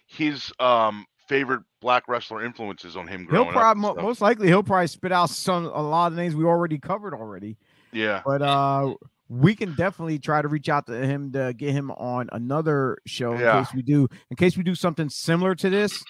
his 0.06 0.52
um 0.60 1.06
favorite 1.28 1.62
black 1.82 2.08
wrestler 2.08 2.44
influences 2.46 2.96
on 2.96 3.08
him 3.08 3.26
growing 3.26 3.46
He'll 3.46 3.54
probably 3.54 3.90
and 3.90 4.02
most 4.02 4.22
likely 4.22 4.48
he'll 4.48 4.64
probably 4.64 4.88
spit 4.88 5.12
out 5.12 5.30
some 5.30 5.66
a 5.66 5.82
lot 5.82 6.08
of 6.08 6.16
the 6.16 6.22
names 6.22 6.36
we 6.36 6.44
already 6.46 6.78
covered 6.80 7.14
already. 7.16 7.58
yeah. 7.92 8.22
But 8.26 8.42
uh 8.44 8.94
we 9.30 9.56
can 9.56 9.76
definitely 9.76 10.18
try 10.20 10.42
to 10.42 10.48
reach 10.48 10.68
out 10.70 10.88
to 10.88 10.94
him 11.06 11.32
to 11.32 11.54
get 11.54 11.72
him 11.72 11.92
on 11.92 12.28
another 12.32 12.98
show 13.06 13.34
in 13.34 13.42
Yeah. 13.42 13.60
case 13.60 13.74
we 13.74 13.84
do 13.84 14.08
in 14.30 14.36
case 14.36 14.58
we 14.58 14.64
do 14.64 14.76
something 14.76 15.08
similar 15.10 15.54
to 15.56 15.70
this 15.70 16.04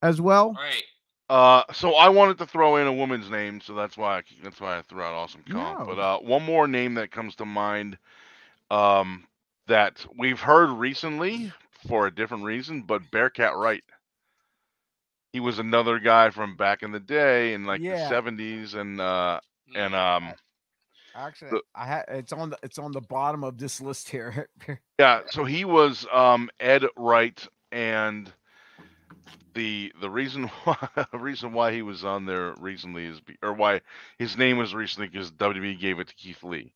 as 0.00 0.20
well. 0.20 0.54
Right. 0.54 0.82
Uh, 1.28 1.62
so 1.72 1.94
I 1.94 2.08
wanted 2.08 2.38
to 2.38 2.46
throw 2.46 2.76
in 2.76 2.86
a 2.86 2.92
woman's 2.92 3.30
name, 3.30 3.60
so 3.60 3.74
that's 3.74 3.96
why 3.96 4.18
I, 4.18 4.22
that's 4.42 4.60
why 4.60 4.76
I 4.78 4.82
threw 4.82 5.02
out 5.02 5.14
Awesome 5.14 5.44
Kong. 5.50 5.84
But 5.86 5.98
uh, 5.98 6.18
one 6.18 6.42
more 6.42 6.66
name 6.66 6.94
that 6.94 7.10
comes 7.10 7.36
to 7.36 7.44
mind, 7.44 7.96
um, 8.70 9.26
that 9.66 10.04
we've 10.18 10.40
heard 10.40 10.70
recently 10.70 11.52
for 11.88 12.06
a 12.06 12.14
different 12.14 12.44
reason, 12.44 12.82
but 12.82 13.10
Bearcat 13.10 13.54
Wright. 13.56 13.84
He 15.32 15.40
was 15.40 15.58
another 15.58 15.98
guy 15.98 16.28
from 16.30 16.56
back 16.56 16.82
in 16.82 16.92
the 16.92 17.00
day 17.00 17.54
in 17.54 17.64
like 17.64 17.80
Yeah. 17.80 18.08
the 18.08 18.14
'70s, 18.14 18.74
and 18.74 19.00
uh, 19.00 19.40
and 19.74 19.94
um, 19.94 20.32
Actually, 21.14 21.50
The- 21.50 21.62
I 21.74 21.86
had 21.86 22.04
it's 22.08 22.32
on 22.32 22.50
the 22.50 22.58
it's 22.62 22.78
on 22.78 22.92
the 22.92 23.00
bottom 23.00 23.44
of 23.44 23.58
this 23.58 23.80
list 23.80 24.08
here. 24.08 24.48
Yeah, 24.98 25.22
so 25.30 25.44
he 25.44 25.64
was 25.64 26.06
um 26.12 26.48
Ed 26.60 26.84
Wright 26.96 27.44
and 27.72 28.32
the 29.54 29.92
the 30.00 30.08
reason 30.08 30.44
why 30.64 30.76
the 31.10 31.18
reason 31.18 31.52
why 31.52 31.72
he 31.72 31.82
was 31.82 32.04
on 32.04 32.24
there 32.24 32.54
recently 32.58 33.06
is 33.06 33.20
be, 33.20 33.36
or 33.42 33.52
why 33.52 33.80
his 34.18 34.36
name 34.36 34.58
was 34.58 34.74
recently 34.74 35.08
because 35.08 35.30
WWE 35.32 35.78
gave 35.80 35.98
it 35.98 36.08
to 36.08 36.14
Keith 36.14 36.42
Lee. 36.42 36.72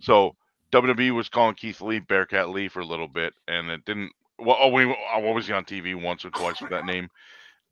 So 0.00 0.36
WWE 0.72 1.14
was 1.14 1.28
calling 1.28 1.54
Keith 1.54 1.80
Lee 1.80 1.98
Bearcat 1.98 2.48
Lee 2.48 2.68
for 2.68 2.80
a 2.80 2.86
little 2.86 3.08
bit 3.08 3.34
and 3.46 3.70
it 3.70 3.84
didn't 3.84 4.12
well 4.38 4.56
oh, 4.60 4.68
we 4.68 4.84
oh, 4.84 5.18
what 5.20 5.34
was 5.34 5.46
he 5.46 5.52
on 5.52 5.64
TV 5.64 6.00
once 6.00 6.24
or 6.24 6.30
twice 6.30 6.60
with 6.60 6.70
that 6.70 6.86
name. 6.86 7.08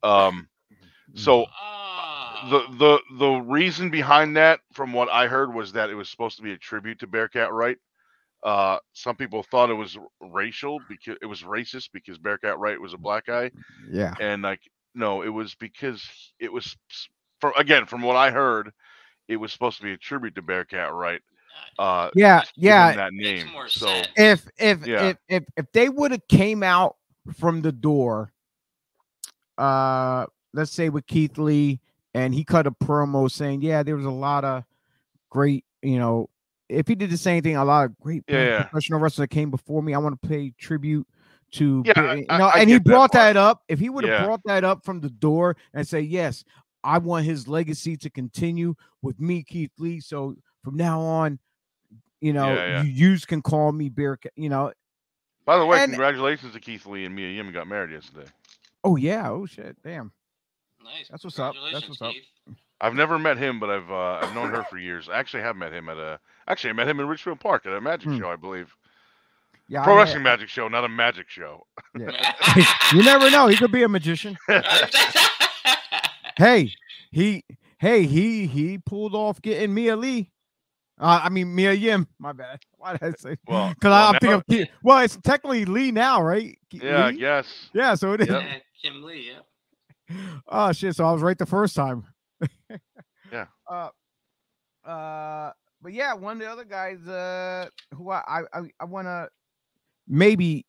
Um 0.03 0.47
so 1.15 1.45
Oh. 1.45 2.08
The 2.43 2.61
the 2.77 2.99
the 3.17 3.29
reason 3.29 3.89
behind 3.89 4.35
that, 4.37 4.59
from 4.73 4.93
what 4.93 5.09
I 5.09 5.27
heard, 5.27 5.53
was 5.53 5.73
that 5.73 5.89
it 5.89 5.95
was 5.95 6.09
supposed 6.09 6.37
to 6.37 6.43
be 6.43 6.53
a 6.53 6.57
tribute 6.57 6.99
to 6.99 7.07
Bearcat 7.07 7.51
Wright. 7.51 7.77
Uh, 8.43 8.77
some 8.93 9.15
people 9.15 9.43
thought 9.43 9.69
it 9.69 9.73
was 9.75 9.97
racial 10.21 10.79
because 10.87 11.17
it 11.21 11.25
was 11.25 11.41
racist 11.43 11.89
because 11.93 12.17
Bearcat 12.17 12.57
Wright 12.59 12.79
was 12.79 12.93
a 12.93 12.97
black 12.97 13.25
guy, 13.25 13.51
yeah, 13.91 14.15
and 14.19 14.41
like 14.41 14.61
no, 14.95 15.21
it 15.21 15.29
was 15.29 15.55
because 15.55 16.07
it 16.39 16.51
was 16.51 16.75
s- 16.89 17.07
for 17.39 17.53
again 17.57 17.85
from 17.85 18.01
what 18.01 18.15
I 18.15 18.31
heard, 18.31 18.71
it 19.27 19.37
was 19.37 19.51
supposed 19.51 19.77
to 19.77 19.83
be 19.83 19.93
a 19.93 19.97
tribute 19.97 20.35
to 20.35 20.41
Bearcat 20.41 20.93
Wright. 20.93 21.21
Uh, 21.77 22.09
yeah, 22.13 22.41
just 22.41 22.53
give 22.63 22.77
him 22.77 22.93
yeah. 22.93 22.95
that 22.95 23.11
name. 23.13 23.51
more 23.53 23.67
So 23.67 23.87
sense. 23.87 24.07
If 24.15 24.47
if 24.57 24.79
Yeah. 24.85 24.99
if 24.99 25.17
if 25.27 25.43
if 25.57 25.71
they 25.73 25.89
would 25.89 26.11
have 26.11 26.27
came 26.27 26.63
out 26.63 26.95
from 27.33 27.61
the 27.61 27.71
door, 27.71 28.31
uh, 29.57 30.25
let's 30.53 30.71
say 30.71 30.89
with 30.89 31.07
Keith 31.07 31.37
Lee, 31.37 31.79
and 32.19 32.33
he 32.35 32.43
cut 32.43 32.67
a 32.67 32.71
promo 32.71 33.29
saying, 33.31 33.61
"Yeah, 33.61 33.83
there 33.83 33.95
was 33.95 34.05
a 34.05 34.11
lot 34.11 34.43
of 34.45 34.63
great, 35.29 35.65
you 35.81 35.97
know." 35.99 36.29
If 36.67 36.87
he 36.87 36.93
did 36.95 37.09
the 37.09 37.17
same 37.17 37.41
thing, 37.41 37.55
a 37.55 37.65
lot 37.65 37.85
of 37.85 37.97
great 37.99 38.23
Yeah, 38.27 38.43
yeah. 38.43 38.63
professional 38.63 38.99
wrestlers 38.99 39.23
that 39.29 39.33
came 39.33 39.49
before 39.49 39.81
me. 39.81 39.93
I 39.95 39.97
want 39.97 40.21
to 40.21 40.27
pay 40.27 40.51
tribute 40.59 41.07
to, 41.53 41.81
Yeah, 41.83 41.93
I- 41.97 42.13
you 42.13 42.25
I- 42.29 42.59
and 42.59 42.69
he 42.69 42.75
get 42.75 42.83
that 42.83 42.89
brought 42.91 43.11
that 43.13 43.37
up. 43.37 43.63
If 43.67 43.79
he 43.79 43.89
would 43.89 44.03
have 44.03 44.19
Yeah. 44.21 44.25
brought 44.25 44.41
that 44.45 44.63
up 44.63 44.85
from 44.85 44.99
the 44.99 45.09
door 45.09 45.57
and 45.73 45.87
say, 45.87 46.01
"Yes, 46.01 46.43
I 46.83 46.99
want 46.99 47.25
his 47.25 47.47
legacy 47.47 47.97
to 47.97 48.09
continue 48.11 48.75
with 49.01 49.19
me, 49.19 49.41
Keith 49.43 49.71
Lee," 49.79 49.99
so 49.99 50.35
from 50.63 50.75
now 50.77 51.01
on, 51.01 51.39
you 52.21 52.33
know, 52.33 52.53
Yeah, 52.53 52.67
yeah. 52.67 52.81
you 52.83 52.91
yous 52.91 53.25
can 53.25 53.41
call 53.41 53.71
me 53.71 53.89
Bear. 53.89 54.19
You 54.35 54.49
know, 54.49 54.71
by 55.45 55.57
the 55.57 55.65
way, 55.65 55.81
and- 55.81 55.91
congratulations 55.91 56.53
to 56.53 56.59
Keith 56.59 56.85
Lee 56.85 57.05
and 57.05 57.15
Mia 57.15 57.29
Yim 57.29 57.51
got 57.51 57.67
married 57.67 57.89
yesterday. 57.91 58.27
oh 58.83 58.95
yeah, 58.95 59.27
oh 59.31 59.47
shit, 59.47 59.75
damn. 59.83 60.11
Nice. 60.97 61.07
That's 61.09 61.23
what's 61.23 61.39
up. 61.39 61.53
That's 61.55 61.63
Congratulations, 61.63 61.99
what's 61.99 62.01
up. 62.01 62.13
Keith. 62.13 62.55
I've 62.81 62.93
never 62.95 63.19
met 63.19 63.37
him, 63.37 63.59
but 63.59 63.69
I've 63.69 63.91
uh, 63.91 64.19
I've 64.25 64.33
known 64.33 64.49
her 64.51 64.63
for 64.69 64.77
years. 64.77 65.09
I 65.09 65.17
actually 65.19 65.43
have 65.43 65.55
met 65.57 65.73
him 65.73 65.89
at 65.89 65.97
a 65.97 66.19
actually 66.47 66.69
I 66.69 66.73
met 66.73 66.87
him 66.87 66.99
in 66.99 67.07
Richfield 67.07 67.39
Park 67.39 67.65
at 67.65 67.73
a 67.73 67.81
magic 67.81 68.09
Hmm. 68.09 68.19
show, 68.19 68.29
I 68.31 68.35
believe. 68.37 68.73
Yeah, 69.67 69.81
I 69.81 69.83
Pro 69.83 69.95
met- 69.95 70.01
wrestling 70.03 70.23
magic 70.23 70.49
show, 70.49 70.67
not 70.67 70.83
a 70.85 70.89
magic 70.89 71.29
show. 71.29 71.67
Yeah. 71.97 72.11
you 72.93 73.03
never 73.03 73.29
know. 73.29 73.47
He 73.47 73.55
could 73.57 73.71
be 73.71 73.83
a 73.83 73.89
magician. 73.89 74.37
Hey, 76.37 76.71
he, 77.11 77.43
hey, 77.79 78.03
he, 78.05 78.47
he 78.47 78.77
pulled 78.77 79.13
off 79.13 79.41
getting 79.41 79.73
Mia 79.73 79.97
Lee. 79.97 80.31
Uh, 80.97 81.19
I 81.23 81.27
mean 81.29 81.53
Mia 81.53 81.73
Yim. 81.73 82.07
My 82.17 82.31
bad. 82.31 82.59
Why 82.77 82.93
did 82.93 83.03
I 83.03 83.11
say? 83.17 83.35
Well, 83.45 83.69
Because 83.69 83.89
well, 83.89 84.07
I'm 84.07 84.13
now- 84.21 84.41
thinking 84.47 84.61
of 84.61 84.69
well, 84.81 84.99
it's 84.99 85.17
technically 85.17 85.65
Lee 85.65 85.91
now, 85.91 86.21
right? 86.21 86.57
Ki- 86.69 86.79
Yeah, 86.81 87.05
I 87.07 87.09
Lee? 87.09 87.17
guess. 87.19 87.69
yeah. 87.73 87.93
So 87.95 88.13
it 88.13 88.21
is. 88.21 88.29
Yep. 88.29 88.41
Yeah, 88.41 88.57
Kim 88.81 89.03
Lee, 89.03 89.31
yeah. 89.33 89.39
Oh 90.47 90.71
shit! 90.71 90.95
So 90.95 91.05
I 91.05 91.11
was 91.11 91.21
right 91.21 91.37
the 91.37 91.45
first 91.45 91.75
time. 91.75 92.05
Yeah. 93.31 93.45
Uh, 93.69 93.89
uh, 94.83 95.51
but 95.79 95.93
yeah, 95.93 96.15
one 96.15 96.33
of 96.33 96.39
the 96.39 96.49
other 96.51 96.65
guys, 96.65 97.07
uh, 97.07 97.67
who 97.93 98.09
I 98.09 98.41
I 98.51 98.61
I, 98.79 98.85
want 98.85 99.05
to 99.05 99.29
maybe, 100.07 100.65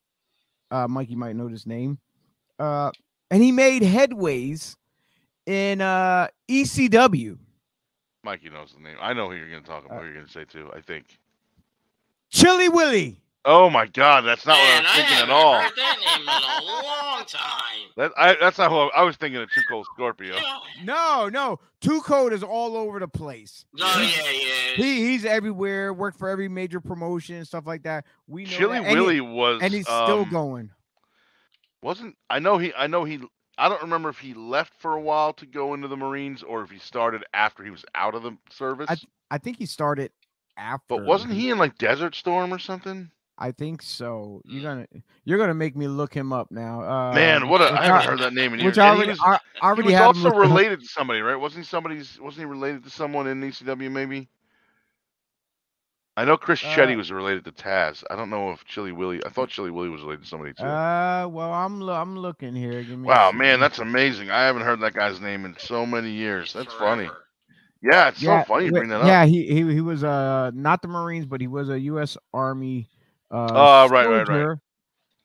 uh, 0.69 0.87
Mikey 0.87 1.15
might 1.15 1.35
know 1.35 1.49
this 1.49 1.65
name, 1.65 1.97
uh, 2.59 2.91
and 3.31 3.41
he 3.41 3.51
made 3.51 3.81
headways 3.81 4.75
in 5.47 5.81
uh 5.81 6.27
ECW. 6.47 7.39
Mikey 8.23 8.51
knows 8.51 8.73
the 8.73 8.83
name. 8.83 8.97
I 9.01 9.13
know 9.13 9.31
who 9.31 9.35
you're 9.35 9.49
going 9.49 9.63
to 9.63 9.67
talk 9.67 9.85
about. 9.85 10.01
Uh, 10.01 10.03
you're 10.03 10.13
going 10.13 10.27
to 10.27 10.31
say 10.31 10.45
too. 10.45 10.69
I 10.75 10.81
think. 10.81 11.17
Chilly 12.29 12.69
Willy. 12.69 13.17
Oh 13.43 13.69
my 13.71 13.87
God, 13.87 14.21
that's 14.21 14.45
not 14.45 14.55
Man, 14.57 14.83
what 14.83 14.85
I 14.85 14.85
was 14.85 14.95
thinking 14.95 15.13
at 15.13 15.19
haven't 15.19 15.33
all. 15.33 15.61
heard 15.61 15.71
that 15.75 15.97
name 15.99 16.21
in 16.21 16.27
a 16.27 16.85
long 16.85 17.25
time. 17.25 17.89
That 17.97 18.11
I, 18.15 18.35
that's 18.39 18.57
not 18.59 18.69
who 18.69 18.77
I, 18.77 18.89
I 18.97 19.03
was 19.03 19.15
thinking 19.15 19.41
of. 19.41 19.49
Too 19.51 19.61
Cold 19.67 19.87
Scorpio. 19.93 20.35
No, 20.83 21.27
no, 21.27 21.59
Too 21.81 22.01
Cold 22.01 22.33
is 22.33 22.43
all 22.43 22.77
over 22.77 22.99
the 22.99 23.07
place. 23.07 23.65
Oh 23.79 23.99
yeah, 23.99 24.31
yeah. 24.31 24.75
He 24.75 25.07
he's 25.07 25.25
everywhere. 25.25 25.91
Worked 25.91 26.19
for 26.19 26.29
every 26.29 26.47
major 26.49 26.79
promotion 26.79 27.35
and 27.37 27.47
stuff 27.47 27.65
like 27.65 27.81
that. 27.83 28.05
We 28.27 28.43
know 28.43 28.49
Chilly 28.51 28.79
that, 28.79 28.87
and 28.87 29.11
he- 29.11 29.21
was. 29.21 29.59
and 29.63 29.73
he's 29.73 29.85
still 29.87 30.21
um, 30.21 30.29
going. 30.29 30.69
Wasn't 31.81 32.15
I 32.29 32.37
know 32.39 32.59
he 32.59 32.71
I 32.77 32.85
know 32.85 33.05
he 33.05 33.19
I 33.57 33.69
don't 33.69 33.81
remember 33.81 34.09
if 34.09 34.19
he 34.19 34.33
left 34.35 34.73
for 34.77 34.93
a 34.93 35.01
while 35.01 35.33
to 35.33 35.45
go 35.47 35.73
into 35.73 35.87
the 35.87 35.97
Marines 35.97 36.43
or 36.43 36.61
if 36.63 36.69
he 36.69 36.77
started 36.77 37.23
after 37.33 37.63
he 37.63 37.71
was 37.71 37.83
out 37.95 38.13
of 38.13 38.21
the 38.23 38.37
service. 38.51 38.85
I, 38.89 38.97
I 39.31 39.37
think 39.39 39.57
he 39.57 39.65
started 39.65 40.11
after. 40.57 40.83
but 40.87 41.05
wasn't 41.05 41.33
he 41.33 41.49
in 41.49 41.57
like 41.57 41.77
Desert 41.79 42.13
Storm 42.13 42.53
or 42.53 42.59
something? 42.59 43.09
I 43.41 43.51
think 43.51 43.81
so. 43.83 44.41
You're 44.47 44.63
gonna 44.63 44.87
you're 45.25 45.39
gonna 45.39 45.55
make 45.55 45.75
me 45.75 45.87
look 45.87 46.13
him 46.13 46.33
up 46.33 46.51
now. 46.51 46.81
Uh, 46.83 47.39
Man, 47.39 47.47
what 47.49 47.61
a 47.61 47.71
which 47.71 47.81
I 47.81 47.85
haven't 47.85 48.03
heard 48.03 48.19
that 48.19 48.33
name 48.33 48.53
in 48.53 48.59
years. 48.59 48.77
Which 48.77 48.77
I 48.77 48.87
And 48.87 48.95
he 48.95 49.03
already, 49.03 49.13
was, 49.13 49.25
I, 49.25 49.39
I 49.61 49.73
he 49.75 49.83
was 49.83 49.93
had 49.93 50.11
him 50.11 50.21
also 50.21 50.23
looked 50.23 50.43
up. 50.43 50.61
related 50.61 50.81
to 50.81 50.87
somebody, 50.87 51.21
right? 51.21 51.35
Wasn't 51.35 51.63
he 51.63 51.67
somebody's 51.67 52.19
wasn't 52.19 52.41
he 52.41 52.45
related 52.51 52.83
to 52.85 52.89
someone 52.89 53.27
in 53.27 53.43
ECW 53.43 53.89
maybe? 53.89 54.29
I 56.17 56.25
know 56.25 56.37
Chris 56.37 56.59
Chetti 56.59 56.95
Uh, 56.95 56.97
was 56.97 57.11
related 57.11 57.45
to 57.45 57.51
Taz. 57.51 58.03
I 58.09 58.15
don't 58.15 58.29
know 58.29 58.51
if 58.51 58.65
Chilly 58.65 58.91
Willy. 58.91 59.23
I 59.25 59.29
thought 59.29 59.49
Chilly 59.49 59.71
Willy 59.71 59.89
was 59.89 60.01
related 60.01 60.23
to 60.23 60.27
somebody 60.29 60.53
too. 60.53 60.79
Uh, 60.81 61.27
well, 61.29 61.51
I'm 61.53 61.79
lo- 61.81 61.95
I'm 61.95 62.17
looking 62.17 62.55
here. 62.55 62.83
Give 62.83 62.99
me 62.99 63.11
a 63.11 63.19
wow, 63.19 63.31
man, 63.31 63.59
that's 63.59 63.79
amazing. 63.79 64.29
I 64.31 64.43
haven't 64.45 64.63
heard 64.63 64.81
that 64.81 64.93
guy's 64.93 65.19
name 65.21 65.45
in 65.45 65.55
so 65.57 65.85
many 65.85 66.11
years. 66.11 66.53
That's 66.53 66.73
funny. 66.73 67.09
Yeah, 67.81 68.09
it's 68.09 68.19
yeah, 68.19 68.33
so 68.33 68.39
funny 68.39 68.65
you 68.65 68.71
wi- 68.71 68.83
bring 68.83 68.89
that 68.89 69.01
up. 69.01 69.19
Yeah, 69.19 69.25
he 69.25 69.45
he 69.47 69.73
he 69.73 69.81
was 69.81 70.03
uh 70.03 70.51
not 70.53 70.81
the 70.81 70.87
Marines, 70.87 71.25
but 71.25 71.41
he 71.41 71.47
was 71.47 71.69
a 71.69 71.79
U.S. 71.81 72.17
Army. 72.33 72.89
Uh, 73.31 73.47
Oh, 73.51 73.87
right, 73.89 74.07
right, 74.07 74.27
right. 74.27 74.57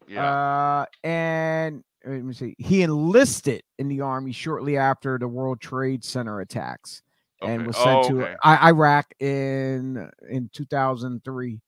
Yeah. 0.09 0.25
Uh, 0.25 0.85
and 1.03 1.83
uh, 2.07 2.11
let 2.11 2.25
me 2.25 2.33
see. 2.33 2.55
He 2.59 2.83
enlisted 2.83 3.63
in 3.79 3.89
the 3.89 4.01
army 4.03 4.33
shortly 4.33 4.77
after 4.77 5.19
the 5.19 5.27
World 5.27 5.61
Trade 5.61 6.05
Center 6.05 6.41
attacks, 6.41 7.03
and 7.43 7.67
was 7.67 7.77
sent 7.77 7.89
Oh, 8.05 8.09
to 8.11 8.23
okay. 8.23 8.37
I- 8.45 8.69
Iraq 8.69 9.07
in 9.21 10.09
in 10.31 10.49
2003. 10.55 11.61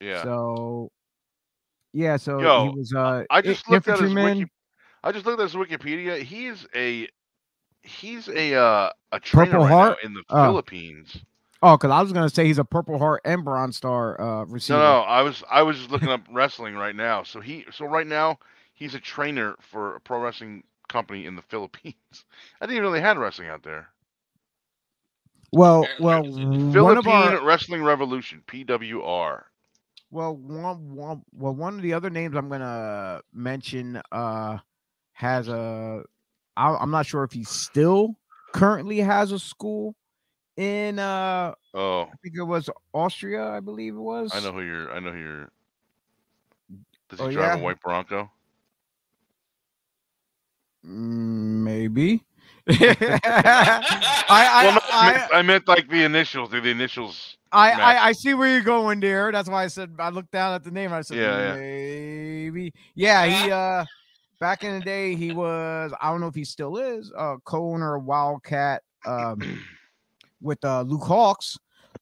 yeah. 0.00 0.22
So, 0.24 0.90
yeah. 1.92 2.16
So 2.16 2.40
Yo, 2.40 2.64
he 2.72 2.78
was 2.78 2.92
uh 2.94 3.22
I 3.30 3.40
just 3.40 3.68
looked 3.68 3.86
at 3.88 4.00
his 4.00 4.12
wiki. 4.12 4.46
I 5.04 5.12
just 5.12 5.24
looked 5.26 5.40
at 5.40 5.44
his 5.50 5.54
Wikipedia. 5.54 6.20
He 6.20 6.46
is 6.46 6.66
a 6.74 7.08
he's 7.84 8.28
a 8.28 8.54
uh, 8.54 8.90
a 9.12 9.20
trainer 9.20 9.52
Purple 9.52 9.64
right 9.66 9.72
Heart? 9.72 9.98
in 10.02 10.12
the 10.14 10.24
Oh. 10.30 10.44
Philippines. 10.46 11.16
Oh, 11.62 11.76
because 11.76 11.90
I 11.90 12.02
was 12.02 12.12
gonna 12.12 12.30
say 12.30 12.46
he's 12.46 12.58
a 12.58 12.64
Purple 12.64 12.98
Heart 12.98 13.22
and 13.24 13.44
Bronze 13.44 13.76
Star 13.76 14.20
uh 14.20 14.44
receiver. 14.44 14.78
No, 14.78 15.00
no, 15.00 15.00
I 15.00 15.22
was 15.22 15.42
I 15.50 15.62
was 15.62 15.78
just 15.78 15.90
looking 15.90 16.08
up 16.08 16.20
wrestling 16.30 16.74
right 16.74 16.94
now. 16.94 17.22
So 17.24 17.40
he 17.40 17.64
so 17.72 17.86
right 17.86 18.06
now 18.06 18.38
he's 18.74 18.94
a 18.94 19.00
trainer 19.00 19.56
for 19.60 19.96
a 19.96 20.00
pro 20.00 20.20
wrestling 20.20 20.62
company 20.88 21.26
in 21.26 21.36
the 21.36 21.42
Philippines. 21.42 21.94
I 22.60 22.66
didn't 22.66 22.76
even 22.76 22.84
know 22.84 22.92
they 22.92 23.00
had 23.00 23.18
wrestling 23.18 23.48
out 23.48 23.62
there. 23.62 23.88
Well, 25.50 25.88
Apparently 25.98 26.04
well, 26.04 26.24
it's 26.26 26.36
one 26.36 26.72
Philippine 26.72 27.28
of 27.34 27.40
our 27.40 27.44
Wrestling 27.44 27.82
Revolution 27.82 28.42
(PWR). 28.46 29.42
well 30.10 30.36
one, 30.36 30.94
one 30.94 31.22
well 31.32 31.54
one 31.54 31.74
of 31.74 31.82
the 31.82 31.92
other 31.92 32.10
names 32.10 32.36
I'm 32.36 32.48
gonna 32.48 33.20
mention 33.32 34.00
uh 34.12 34.58
has 35.12 35.48
a 35.48 36.02
I, 36.56 36.76
I'm 36.76 36.90
not 36.90 37.06
sure 37.06 37.24
if 37.24 37.32
he 37.32 37.44
still 37.44 38.14
currently 38.54 38.98
has 38.98 39.32
a 39.32 39.38
school 39.38 39.94
in 40.58 40.98
uh 40.98 41.54
Oh, 41.72 42.02
I 42.02 42.16
think 42.22 42.34
it 42.36 42.42
was 42.42 42.68
Austria 42.92 43.48
I 43.48 43.60
believe 43.60 43.94
it 43.94 44.00
was 44.00 44.32
I 44.34 44.40
know 44.40 44.52
who 44.52 44.62
you're. 44.62 44.92
I 44.92 44.98
know 44.98 45.12
who 45.12 45.18
you're. 45.18 45.50
Does 47.08 47.20
he 47.20 47.26
Oh, 47.26 47.30
drive 47.30 47.54
yeah? 47.54 47.60
a 47.60 47.64
white 47.64 47.80
Bronco? 47.80 48.30
Mm, 50.84 51.62
maybe 51.62 52.24
I 52.68 52.96
I, 54.30 54.64
well, 54.64 54.74
no, 54.74 54.80
I, 54.92 55.08
I, 55.08 55.12
meant, 55.12 55.34
I 55.34 55.42
meant 55.42 55.68
like 55.68 55.88
the 55.88 56.04
initials. 56.04 56.50
The 56.50 56.58
initials. 56.58 57.36
I. 57.52 57.72
I 57.72 58.06
I 58.08 58.12
see 58.12 58.34
where 58.34 58.48
you're 58.48 58.60
going 58.62 59.00
there. 59.00 59.32
That's 59.32 59.48
why 59.48 59.64
I 59.64 59.68
said 59.68 59.94
I 59.98 60.10
looked 60.10 60.32
down 60.32 60.54
at 60.54 60.64
the 60.64 60.70
name. 60.70 60.92
I 60.92 61.00
said 61.02 61.18
Yeah, 61.18 61.38
yeah. 61.38 61.54
maybe. 61.54 62.72
Yeah, 62.94 63.26
he 63.26 63.50
uh 63.50 63.84
back 64.40 64.64
in 64.64 64.74
the 64.74 64.84
day 64.84 65.14
he 65.14 65.32
was 65.32 65.92
I 66.00 66.10
don't 66.10 66.20
know 66.20 66.26
if 66.26 66.34
he 66.34 66.44
still 66.44 66.76
is 66.78 67.12
uh 67.16 67.36
co-owner 67.44 67.96
of 67.96 68.04
Wildcat 68.04 68.82
um 69.06 69.64
with 70.40 70.64
uh 70.64 70.82
Luke 70.82 71.02
Hawx. 71.02 71.56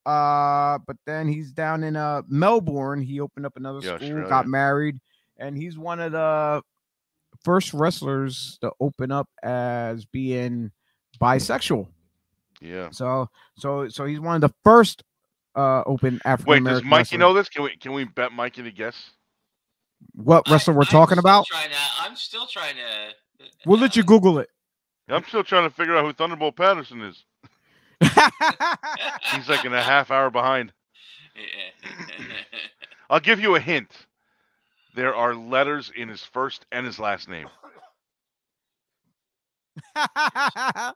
Uh 0.05 0.79
but 0.87 0.97
then 1.07 1.29
he's 1.29 1.53
down 1.53 1.83
in 1.85 1.97
uh 1.97 2.23
Melbourne. 2.29 3.01
He 3.03 3.21
opened 3.21 3.47
up 3.47 3.57
another 3.57 3.79
Yeah, 3.79 3.97
school, 3.97 4.09
Australia. 4.09 4.29
got 4.29 4.47
married, 4.47 4.99
and 5.37 5.57
he's 5.57 5.77
one 5.79 6.01
of 6.01 6.13
the 6.13 6.63
first 7.45 7.73
wrestlers 7.75 8.59
to 8.63 8.73
open 8.81 9.11
up 9.13 9.29
as 9.43 10.05
being 10.05 10.71
bisexual. 11.21 11.89
Yeah. 12.61 12.91
So 12.91 13.29
so 13.59 13.89
so 13.89 14.05
he's 14.07 14.21
one 14.21 14.35
of 14.37 14.41
the 14.43 14.55
first 14.65 15.03
uh 15.55 15.83
open 15.87 16.21
African 16.25 16.51
Wait, 16.51 16.59
does 16.59 16.65
American. 16.83 16.89
Mikey 16.91 17.17
know 17.17 17.33
this? 17.35 17.49
Can 17.49 17.63
we 17.65 17.77
can 17.77 17.93
we 17.93 18.05
bet 18.05 18.33
Mikey 18.33 18.63
to 18.63 18.71
guess? 18.71 19.11
what 20.15 20.49
wrestler 20.51 20.75
I- 20.75 20.77
we're 20.77 20.83
I'm 20.83 20.89
talking 20.89 21.19
about? 21.19 21.47
Trying 21.47 21.71
to, 21.71 21.77
I'm 22.01 22.17
still 22.17 22.47
trying 22.47 22.75
to. 22.77 23.47
We'll 23.65 23.79
let 23.81 23.97
you 23.97 24.03
uh, 24.03 24.07
Google 24.07 24.39
it. 24.39 24.51
I'm 25.09 25.25
still 25.25 25.43
trying 25.45 25.69
to 25.69 25.75
figure 25.75 25.97
out 25.97 26.05
who 26.05 26.13
Thunderbolt 26.13 26.57
Patterson 26.57 27.01
is. 27.03 27.25
He's 29.35 29.49
like 29.49 29.65
in 29.65 29.73
a 29.73 29.83
half 29.83 30.11
hour 30.11 30.31
behind. 30.31 30.73
I'll 33.11 33.21
give 33.21 33.41
you 33.41 33.55
a 33.55 33.61
hint. 33.61 33.91
There 34.95 35.15
are 35.15 35.35
letters 35.35 35.93
in 35.95 36.09
his 36.09 36.23
first 36.23 36.65
and 36.73 36.87
his 36.87 36.99
last 36.99 37.29
name. 37.29 37.49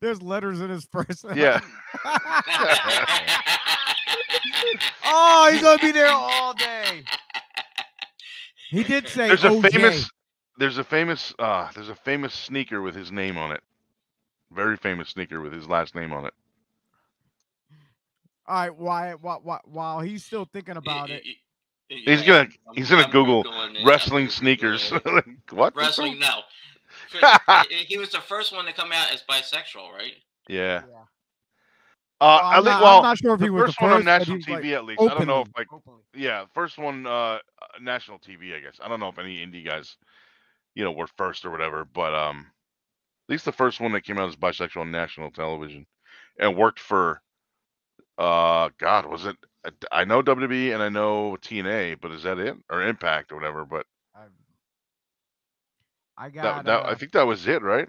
There's 0.00 0.20
letters 0.20 0.60
in 0.60 0.70
his 0.70 0.86
first. 0.90 1.24
Yeah. 1.34 1.60
oh, 5.04 5.48
he's 5.52 5.62
gonna 5.62 5.78
be 5.78 5.92
there 5.92 6.08
all 6.10 6.52
day. 6.54 7.04
He 8.70 8.82
did 8.82 9.08
say 9.08 9.28
There's 9.28 9.44
a 9.44 9.50
OJ. 9.50 9.70
famous 9.72 10.10
there's 10.58 10.78
a 10.78 10.84
famous 10.84 11.32
uh 11.38 11.70
there's 11.74 11.88
a 11.88 11.94
famous 11.94 12.34
sneaker 12.34 12.82
with 12.82 12.94
his 12.94 13.12
name 13.12 13.38
on 13.38 13.52
it. 13.52 13.60
Very 14.50 14.76
famous 14.76 15.10
sneaker 15.10 15.40
with 15.40 15.52
his 15.52 15.68
last 15.68 15.94
name 15.94 16.12
on 16.12 16.26
it. 16.26 16.34
All 18.48 18.54
right, 18.54 18.74
why, 18.74 19.12
why, 19.12 19.36
why, 19.42 19.58
while 19.64 20.00
he's 20.00 20.24
still 20.24 20.46
thinking 20.52 20.76
about 20.78 21.10
it. 21.10 21.22
He's 21.90 22.22
gonna 22.22 22.48
he's 22.74 22.90
gonna 22.90 23.04
I'm 23.04 23.10
Google 23.10 23.44
Googling 23.44 23.84
wrestling 23.86 24.28
sneakers. 24.30 24.90
Like, 25.04 25.26
what? 25.50 25.76
Wrestling, 25.76 26.18
fuck? 26.20 26.44
no. 27.20 27.62
He- 27.68 27.84
he 27.84 27.98
was 27.98 28.10
the 28.10 28.20
first 28.20 28.52
one 28.52 28.64
to 28.66 28.72
come 28.72 28.92
out 28.92 29.12
as 29.12 29.22
bisexual, 29.22 29.92
right? 29.92 30.14
Yeah. 30.48 30.82
Yeah. 30.88 31.04
Uh, 32.20 32.40
Well, 32.40 32.40
I 32.42 32.56
I'm, 32.56 32.64
think 32.64 32.64
not, 32.64 32.82
well 32.82 32.96
I'm 32.98 33.02
not 33.02 33.18
sure 33.18 33.34
if 33.34 33.40
the 33.40 33.46
he 33.46 33.50
was 33.50 33.62
first 33.66 33.78
the 33.78 33.84
one 33.84 33.92
on 33.92 34.04
national 34.04 34.38
TV 34.38 34.50
like, 34.52 34.64
at 34.64 34.84
least. 34.84 35.02
I 35.02 35.14
don't 35.14 35.26
know 35.26 35.40
if 35.42 35.48
like 35.56 35.72
openly. 35.72 36.00
yeah, 36.14 36.44
first 36.54 36.78
one 36.78 37.06
uh 37.06 37.10
uh, 37.10 37.38
national 37.80 38.18
TV, 38.18 38.54
I 38.56 38.60
guess. 38.60 38.78
I 38.82 38.88
don't 38.88 39.00
know 39.00 39.08
if 39.08 39.18
any 39.18 39.44
indie 39.46 39.64
guys, 39.64 39.96
you 40.74 40.84
know, 40.84 40.92
were 40.92 41.06
first 41.06 41.44
or 41.44 41.50
whatever, 41.50 41.84
but 41.84 42.14
um 42.14 42.46
at 43.28 43.32
least 43.32 43.44
the 43.44 43.52
first 43.52 43.80
one 43.80 43.92
that 43.92 44.04
came 44.04 44.18
out 44.18 44.28
as 44.28 44.36
bisexual 44.36 44.80
on 44.80 44.90
national 44.90 45.30
television 45.30 45.86
and 46.38 46.56
worked 46.56 46.80
for 46.80 47.20
uh 48.18 48.68
god, 48.78 49.06
was 49.06 49.24
it 49.24 49.36
I 49.92 50.04
know 50.04 50.22
WWE 50.22 50.72
and 50.72 50.82
I 50.82 50.88
know 50.88 51.36
TNA, 51.40 52.00
but 52.00 52.10
is 52.12 52.22
that 52.24 52.38
it 52.38 52.56
or 52.70 52.82
Impact 52.82 53.32
or 53.32 53.36
whatever, 53.36 53.64
but 53.64 53.86
I've- 54.14 54.32
I 56.16 56.30
got. 56.30 56.64
that, 56.64 56.64
that 56.66 56.86
uh, 56.86 56.90
I 56.90 56.94
think 56.94 57.12
that 57.12 57.26
was 57.26 57.46
it, 57.46 57.62
right? 57.62 57.88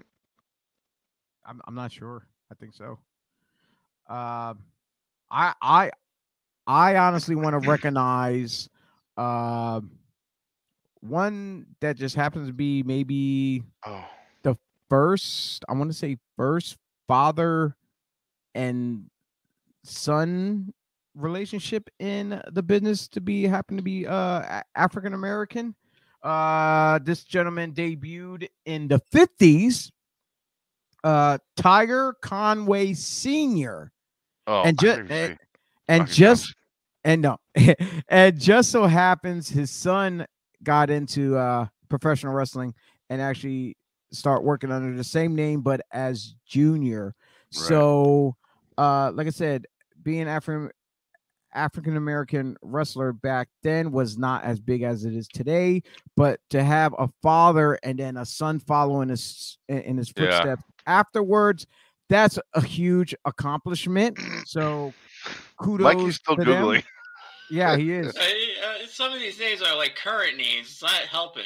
I'm, 1.44 1.60
I'm 1.66 1.74
not 1.74 1.90
sure. 1.90 2.26
I 2.50 2.54
think 2.54 2.74
so. 2.74 2.98
Um, 4.08 4.58
I 5.30 5.54
I 5.62 5.90
I 6.66 6.96
honestly 6.96 7.34
want 7.34 7.60
to 7.60 7.68
recognize 7.68 8.68
um 9.16 9.90
one 11.00 11.66
that 11.80 11.96
just 11.96 12.14
happens 12.14 12.46
to 12.48 12.52
be 12.52 12.82
maybe 12.82 13.62
Oh. 13.86 14.04
first. 14.88 15.64
I 15.68 15.72
want 15.74 15.90
to 15.90 15.96
say 15.96 16.18
first 16.36 16.76
father 17.06 17.76
and 18.56 19.08
son 19.84 20.72
relationship 21.14 21.90
in 21.98 22.40
the 22.52 22.62
business 22.62 23.08
to 23.08 23.20
be 23.20 23.44
happen 23.44 23.76
to 23.76 23.82
be 23.82 24.06
uh 24.06 24.62
African 24.74 25.14
American. 25.14 25.74
Uh, 26.22 26.98
this 27.02 27.24
gentleman 27.24 27.72
debuted 27.72 28.48
in 28.66 28.88
the 28.88 28.98
fifties. 29.10 29.90
Uh, 31.02 31.38
Tiger 31.56 32.14
Conway 32.20 32.92
Senior, 32.92 33.90
Oh, 34.46 34.62
and 34.62 34.78
just 34.78 34.96
you 34.98 35.02
were 35.04 35.08
saying 35.08 35.38
and 35.88 36.06
just 36.08 36.54
and 37.04 37.22
no, 37.22 37.38
and 38.08 38.38
just 38.38 38.70
so 38.70 38.84
happens 38.86 39.48
his 39.48 39.70
son 39.70 40.26
got 40.62 40.90
into 40.90 41.36
uh 41.38 41.66
professional 41.88 42.34
wrestling 42.34 42.74
and 43.08 43.22
actually 43.22 43.76
start 44.12 44.44
working 44.44 44.70
under 44.70 44.94
the 44.96 45.04
same 45.04 45.34
name 45.34 45.62
but 45.62 45.80
as 45.92 46.34
Junior. 46.46 47.14
So, 47.52 48.36
uh, 48.80 49.12
like 49.14 49.26
I 49.26 49.30
said, 49.30 49.66
being 50.02 50.28
African 50.28 50.70
African 51.52 51.96
American 51.96 52.56
wrestler 52.62 53.12
back 53.12 53.48
then 53.62 53.90
was 53.90 54.16
not 54.16 54.44
as 54.44 54.60
big 54.60 54.82
as 54.82 55.04
it 55.04 55.14
is 55.14 55.26
today. 55.28 55.82
But 56.16 56.40
to 56.50 56.62
have 56.62 56.94
a 56.98 57.08
father 57.22 57.78
and 57.82 57.98
then 57.98 58.16
a 58.16 58.24
son 58.24 58.60
following 58.60 59.08
his 59.08 59.58
in 59.68 59.78
in 59.80 59.96
his 59.98 60.12
Yeah. 60.16 60.30
footsteps 60.30 60.62
afterwards, 60.86 61.66
that's 62.08 62.38
a 62.54 62.60
huge 62.62 63.14
accomplishment. 63.24 64.18
So, 64.46 64.92
kudos. 65.60 65.84
Mikey's 65.84 66.16
still 66.16 66.36
to 66.36 66.44
them. 66.44 66.64
googling. 66.64 66.84
Yeah, 67.50 67.76
he 67.76 67.92
is. 67.92 68.16
Uh, 68.16 68.20
uh, 68.20 68.86
some 68.88 69.12
of 69.12 69.18
these 69.18 69.38
names 69.40 69.60
are 69.60 69.76
like 69.76 69.96
current 69.96 70.36
names. 70.36 70.68
It's 70.68 70.82
not 70.82 70.92
helping. 70.92 71.44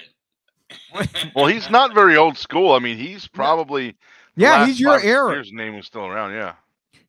Well, 1.35 1.47
he's 1.47 1.71
not 1.71 1.95
very 1.95 2.17
old 2.17 2.37
school. 2.37 2.73
I 2.73 2.79
mean, 2.79 2.97
he's 2.99 3.27
probably 3.29 3.93
the 4.37 4.43
Yeah, 4.43 4.53
last 4.53 4.67
he's 4.69 4.81
your 4.81 5.01
era. 5.01 5.39
His 5.39 5.53
name 5.53 5.77
was 5.77 5.87
still 5.87 6.07
around. 6.07 6.33
Yeah, 6.33 6.55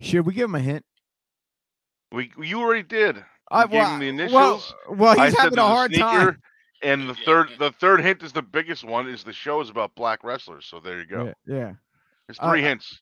Should 0.01 0.25
we 0.25 0.33
give 0.33 0.45
him 0.49 0.55
a 0.55 0.59
hint? 0.59 0.85
we 2.11 2.31
you 2.41 2.59
already 2.59 2.83
did. 2.83 3.23
I 3.51 3.67
gave 3.67 3.85
him 3.87 3.99
the 3.99 4.11
Well, 4.33 4.53
initials. 4.55 4.73
well 4.89 5.19
I 5.19 5.25
he's 5.25 5.35
said 5.35 5.43
having 5.43 5.59
a 5.59 5.61
there's 5.61 5.67
hard 5.67 5.93
time. 5.93 6.41
And 6.83 7.03
the 7.09 7.13
Yeah. 7.13 7.25
third 7.25 7.49
the 7.59 7.71
third 7.71 8.01
hint 8.01 8.21
is 8.23 8.31
the 8.33 8.41
biggest 8.41 8.83
one 8.83 9.07
is 9.07 9.23
the 9.23 9.33
show 9.33 9.61
is 9.61 9.69
about 9.69 9.95
black 9.95 10.23
wrestlers. 10.23 10.65
So 10.65 10.79
there 10.79 10.99
you 10.99 11.05
go. 11.05 11.25
Yeah, 11.25 11.33
yeah. 11.55 11.73
There's 12.27 12.37
Uh, 12.39 12.49
three 12.51 12.61
hints. 12.61 13.01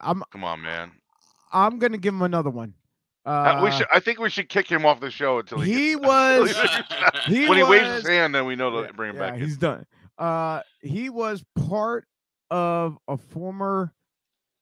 I'm 0.00 0.22
Come 0.30 0.44
on, 0.44 0.60
man. 0.62 0.92
I'm 1.52 1.78
gonna 1.78 1.98
give 1.98 2.12
him 2.14 2.22
another 2.22 2.50
one. 2.50 2.74
Uh, 3.24 3.28
Uh, 3.30 3.60
we 3.64 3.70
should. 3.72 3.86
I 3.92 3.98
think 4.00 4.18
we 4.18 4.30
should 4.30 4.48
kick 4.48 4.68
him 4.70 4.84
off 4.86 5.00
the 5.00 5.10
show 5.10 5.38
until 5.38 5.60
he. 5.60 5.72
he 5.72 5.94
gets, 5.94 6.06
was 6.06 6.56
he 7.26 7.48
when 7.48 7.58
he 7.58 7.64
waves 7.64 7.88
his 7.88 8.06
hand, 8.08 8.34
then 8.34 8.46
we 8.46 8.56
know 8.56 8.70
to 8.70 8.82
Yeah, 8.86 8.92
bring 8.92 9.10
him 9.10 9.16
yeah, 9.16 9.30
back. 9.30 9.38
He's 9.40 9.54
in. 9.54 9.58
done. 9.60 9.86
Uh, 10.18 10.62
he 10.80 11.08
was 11.10 11.44
part 11.68 12.06
of 12.50 12.98
a 13.08 13.16
former 13.16 13.92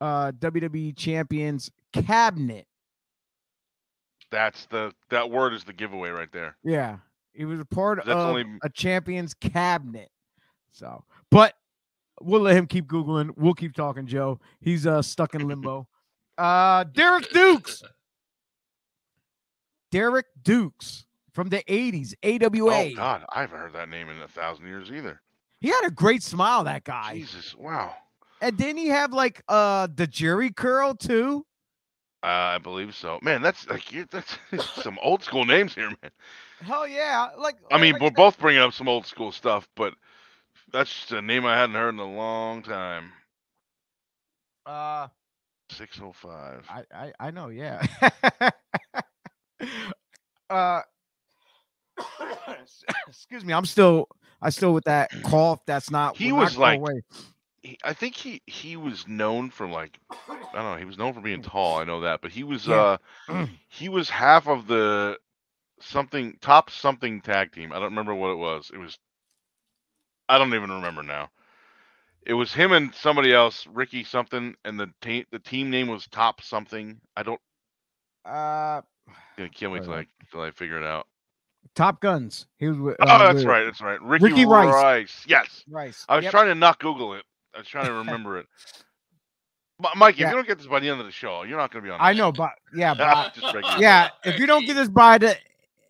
uh 0.01 0.33
WWE 0.33 0.97
champions 0.97 1.71
cabinet. 1.93 2.67
That's 4.31 4.67
the 4.67 4.93
that 5.11 5.31
word 5.31 5.53
is 5.55 5.65
the 5.65 5.73
giveaway 5.73 6.11
right 6.11 6.33
there. 6.33 6.57
Yeah, 6.65 6.99
he 7.33 7.45
was 7.45 7.61
a 7.61 7.65
part 7.65 7.99
That's 7.99 8.09
of 8.11 8.17
only- 8.19 8.45
a 8.63 8.69
champions 8.71 9.35
cabinet. 9.35 10.11
So, 10.73 11.05
but 11.31 11.55
we'll 12.21 12.41
let 12.41 12.57
him 12.57 12.67
keep 12.67 12.87
googling. 12.87 13.31
We'll 13.37 13.55
keep 13.55 13.75
talking, 13.75 14.07
Joe. 14.07 14.41
He's 14.61 14.87
uh 14.87 15.03
stuck 15.03 15.35
in 15.35 15.47
limbo. 15.47 15.87
uh, 16.39 16.85
Derrick 16.85 17.31
Dukes. 17.31 17.83
Derrick 19.93 20.27
Dukes 20.43 21.07
from 21.33 21.49
the 21.49 21.63
'80s, 21.69 22.15
AWA. 22.25 22.75
Oh 22.91 22.95
God, 22.97 23.25
I 23.33 23.43
haven't 23.43 23.59
heard 23.59 23.73
that 23.75 23.89
name 23.89 24.09
in 24.09 24.21
a 24.21 24.29
thousand 24.29 24.67
years 24.67 24.91
either. 24.91 25.21
He 25.61 25.69
had 25.69 25.85
a 25.85 25.91
great 25.91 26.23
smile, 26.23 26.65
that 26.65 26.85
guy. 26.85 27.15
Jesus, 27.15 27.55
wow. 27.55 27.95
And 28.45 28.59
didn't 28.59 28.77
he 28.77 28.89
have 28.89 29.13
like 29.15 29.43
uh 29.49 29.89
the 29.95 30.07
Jheri 30.07 30.55
curl 30.55 30.95
too? 30.95 31.47
Uh, 32.23 32.27
I 32.27 32.59
believe 32.59 32.95
so. 32.95 33.19
Man, 33.23 33.41
that's 33.41 33.67
like 33.69 33.85
that's 34.11 34.37
some 34.83 34.99
old 35.03 35.23
school 35.23 35.47
names 35.47 35.75
here, 35.75 35.89
man. 35.89 36.11
Hell 36.61 36.87
yeah! 36.87 37.31
Like 37.39 37.57
I 37.71 37.81
mean, 37.81 37.95
like 37.95 38.03
we're 38.03 38.11
both 38.11 38.39
bringing 38.39 38.61
up 38.61 38.75
some 38.75 38.87
old 38.87 39.07
school 39.07 39.33
stuff, 39.33 39.67
but 39.75 39.95
that's 40.73 40.93
just 40.93 41.13
a 41.13 41.23
name 41.23 41.47
I 41.47 41.57
hadn't 41.57 41.75
heard 41.75 41.95
in 41.95 42.01
a 42.01 42.05
long 42.05 42.63
time. 42.63 43.13
Uh, 44.67 45.09
Six 45.71 45.99
oh 46.03 46.13
five. 46.13 46.67
I 46.69 46.83
I, 46.95 47.13
I 47.19 47.31
know, 47.31 47.49
yeah. 47.49 47.83
uh, 50.51 50.83
excuse 53.09 53.43
me, 53.43 53.55
I'm 53.55 53.65
still 53.65 54.07
I 54.43 54.51
still 54.51 54.75
with 54.75 54.85
that 54.85 55.11
cough. 55.23 55.61
That's 55.67 55.91
not. 55.91 56.19
He 56.19 56.29
not 56.29 56.41
was 56.41 56.57
go 56.57 56.61
like- 56.63 56.79
away. 56.79 57.01
He, 57.65 57.79
I 57.85 57.95
think 57.95 58.17
he 58.17 58.43
he 58.47 58.77
was 58.77 59.09
known 59.09 59.51
for 59.51 59.69
like 59.69 60.01
I 60.55 60.63
don't 60.63 60.73
know. 60.75 60.79
He 60.79 60.87
was 60.87 60.99
known 60.99 61.15
for 61.15 61.23
being 61.23 61.43
tall. 61.43 61.79
I 61.79 61.85
know 61.85 62.03
that, 62.03 62.23
but 62.23 62.33
he 62.33 62.45
was 62.45 62.69
Yeah. 62.69 62.87
uh 62.87 62.99
he 63.69 63.89
was 63.89 64.11
half 64.11 64.49
of 64.49 64.69
the 64.69 65.19
something 65.81 66.39
top 66.41 66.71
something 66.71 67.23
tag 67.23 67.53
team. 67.53 67.73
I 67.73 67.77
don't 67.77 67.85
remember 67.91 68.15
what 68.15 68.31
it 68.31 68.37
was. 68.39 68.71
It 68.75 68.79
was 68.79 68.99
I 70.29 70.39
don't 70.39 70.55
even 70.55 70.71
remember 70.71 71.03
now. 71.03 71.31
It 72.23 72.35
was 72.35 72.55
him 72.55 72.73
and 72.73 72.95
somebody 72.95 73.33
else, 73.33 73.67
Ricky 73.67 74.05
something, 74.05 74.57
and 74.65 74.81
the 74.81 74.93
team 75.01 75.27
the 75.31 75.41
team 75.41 75.71
name 75.71 75.89
was 75.89 76.07
Top 76.09 76.43
something. 76.43 77.01
I 77.17 77.23
don't. 77.23 77.41
uh 78.25 78.83
I 79.39 79.49
can't 79.49 79.73
wait 79.73 79.85
till 79.85 79.95
I 79.95 80.07
till 80.31 80.43
I 80.43 80.51
figure 80.53 80.79
it 80.79 80.85
out. 80.85 81.09
Top 81.75 82.01
Guns. 82.01 82.47
He 82.59 82.69
was 82.69 82.79
with. 82.79 82.97
Oh, 83.09 83.19
uh, 83.19 83.19
that's 83.19 83.45
with 83.45 83.47
right. 83.47 83.65
That's 83.65 83.81
right. 83.83 84.01
Ricky, 84.03 84.33
Ricky 84.33 84.45
Rice. 84.47 84.85
Rice. 84.85 85.25
Yes. 85.29 85.65
Rice. 85.69 86.09
I 86.09 86.17
was 86.17 86.27
Yep. 86.27 86.27
trying 86.27 86.49
to 86.49 86.55
not 86.55 86.79
Google 86.81 87.15
it. 87.15 87.25
I 87.55 87.59
was 87.59 87.69
trying 87.69 87.87
to 87.87 87.93
remember 88.05 88.39
it. 88.39 88.47
Mi- 89.81 89.89
Mike, 89.97 90.15
if 90.15 90.21
you 90.21 90.27
don't 90.31 90.47
get 90.47 90.59
this 90.59 90.67
by 90.67 90.81
the 90.81 90.89
end 90.89 91.01
of 91.01 91.07
the 91.07 91.13
show, 91.13 91.43
you're 91.43 91.59
not 91.59 91.73
going 91.73 91.83
to 91.85 91.87
be 91.89 91.93
on. 91.93 92.01
I 92.01 92.13
the 92.13 92.19
know, 92.19 92.33
but 92.33 92.51
yeah, 92.75 92.95
but 92.99 93.07
Ah, 93.07 93.33
just 93.35 93.81
yeah. 93.81 94.09
If 94.25 94.39
you 94.39 94.47
don't 94.47 94.65
get 94.67 94.75
this 94.75 94.89
by 94.89 95.19
the 95.19 95.37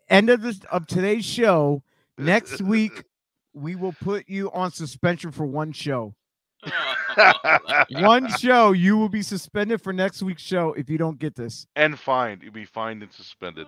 end 0.08 0.30
of 0.30 0.40
this 0.42 0.60
of 0.70 0.86
today's 0.86 1.24
show, 1.24 1.82
next 2.18 2.60
week 2.62 3.04
we 3.54 3.76
will 3.76 3.94
put 4.00 4.28
you 4.28 4.50
on 4.52 4.72
suspension 4.72 5.30
for 5.30 5.44
one 5.46 5.72
show. 5.72 6.14
One 7.90 8.28
show 8.38 8.72
you 8.72 8.96
will 8.96 9.08
be 9.10 9.22
suspended 9.22 9.82
for 9.82 9.92
next 9.92 10.22
week's 10.22 10.42
show 10.42 10.72
if 10.72 10.88
you 10.88 10.96
don't 10.98 11.18
get 11.18 11.34
this. 11.36 11.66
and 11.76 11.98
fined. 11.98 12.42
You'll 12.42 12.52
be 12.52 12.64
fined 12.64 13.02
and 13.02 13.12
suspended. 13.12 13.66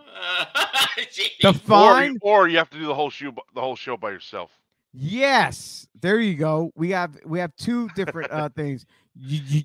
The 1.43 1.49
Or, 1.49 1.53
fine, 1.53 2.13
you- 2.15 2.19
or 2.23 2.49
you 2.49 2.57
have 2.59 2.71
to 2.71 2.79
do 2.79 2.87
the 2.87 2.95
whole 2.95 3.11
show 3.11 3.33
the 3.55 3.61
whole 3.61 3.77
show 3.77 3.97
by 3.99 4.11
yourself. 4.11 4.51
Yes, 4.97 5.87
there 6.01 6.19
you 6.21 6.35
go. 6.35 6.73
We 6.75 6.91
have 6.91 7.17
we 7.25 7.39
have 7.39 7.55
two 7.57 7.89
different 7.91 8.31
uh 8.33 8.49
things. 8.51 8.87
You, 9.15 9.41
you, 9.47 9.63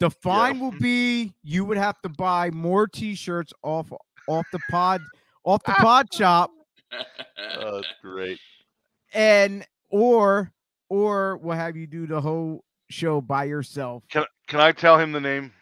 the 0.00 0.10
fine 0.10 0.60
will 0.60 0.74
be 0.80 1.34
you 1.42 1.64
would 1.64 1.76
have 1.78 2.00
to 2.02 2.08
buy 2.08 2.50
more 2.50 2.86
T-shirts 2.86 3.52
off 3.62 3.92
off 4.28 4.46
the 4.52 4.60
pod 4.70 5.00
off 5.44 5.62
the 5.64 5.72
pod 5.72 6.12
shop 6.14 6.50
Oh, 6.92 7.76
that's 7.76 7.88
great. 8.02 8.38
and 9.12 9.66
or 9.90 10.52
or 10.88 11.36
we'll 11.38 11.56
have 11.56 11.76
you 11.76 11.86
do 11.86 12.06
the 12.06 12.20
whole 12.20 12.64
show 12.90 13.20
by 13.20 13.44
yourself 13.44 14.04
Can 14.08 14.24
can 14.46 14.60
I 14.60 14.72
tell 14.72 14.98
him 14.98 15.12
the 15.12 15.20
name? 15.20 15.52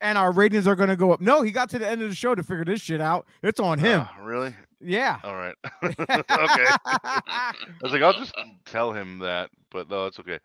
and 0.00 0.18
our 0.18 0.32
ratings 0.32 0.66
are 0.66 0.76
going 0.76 0.88
to 0.88 0.96
go 0.96 1.12
up 1.12 1.20
no 1.20 1.42
he 1.42 1.50
got 1.50 1.68
to 1.70 1.78
the 1.78 1.88
end 1.88 2.02
of 2.02 2.08
the 2.08 2.14
show 2.14 2.34
to 2.34 2.42
figure 2.42 2.64
this 2.64 2.80
shit 2.80 3.00
out 3.00 3.26
it's 3.42 3.60
on 3.60 3.78
him 3.78 4.00
Ah, 4.02 4.16
really? 4.22 4.54
Yeah 4.84 5.18
All 5.24 5.34
right. 5.34 5.54
okay. 5.82 5.96
I 6.86 7.52
was 7.82 7.92
like, 7.92 8.02
I'll 8.02 8.12
just 8.12 8.34
tell 8.66 8.92
him 8.92 9.18
that, 9.20 9.50
but 9.70 9.88
no, 9.90 10.06
it's 10.06 10.18
okay. 10.20 10.38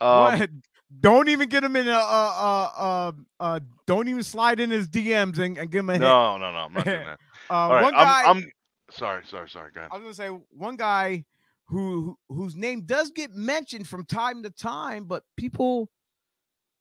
Um, 0.00 0.62
don't 1.00 1.28
even 1.28 1.48
get 1.48 1.64
him 1.64 1.74
in 1.76 1.88
a 1.88 1.92
uh, 1.92 1.96
uh, 1.98 2.70
uh, 2.78 3.12
uh, 3.40 3.60
don't 3.86 4.08
even 4.08 4.22
slide 4.22 4.60
in 4.60 4.70
his 4.70 4.88
dms 4.88 5.38
and, 5.38 5.58
and 5.58 5.70
give 5.70 5.80
him 5.80 5.90
a 5.90 5.94
hit 5.94 6.00
no, 6.00 6.36
no, 6.38 6.52
no, 6.52 6.58
I'm 6.58 6.72
not 6.72 6.84
doing 6.84 7.04
that. 7.04 7.18
uh, 7.50 7.54
All 7.54 7.72
right, 7.72 7.82
one 7.82 7.94
guy 7.94 8.22
I'm, 8.26 8.36
I'm 8.36 8.50
sorry, 8.90 9.22
sorry, 9.26 9.48
sorry. 9.48 9.70
Go 9.74 9.80
ahead. 9.80 9.90
I 9.92 9.96
was 9.96 10.02
gonna 10.02 10.14
say 10.14 10.28
one 10.50 10.76
guy 10.76 11.24
who 11.66 12.16
who- 12.28 12.34
whose 12.34 12.54
name 12.56 12.82
does 12.82 13.10
get 13.10 13.32
mentioned 13.32 13.88
from 13.88 14.04
time 14.04 14.42
to 14.44 14.50
time, 14.50 15.04
but 15.04 15.24
people 15.36 15.90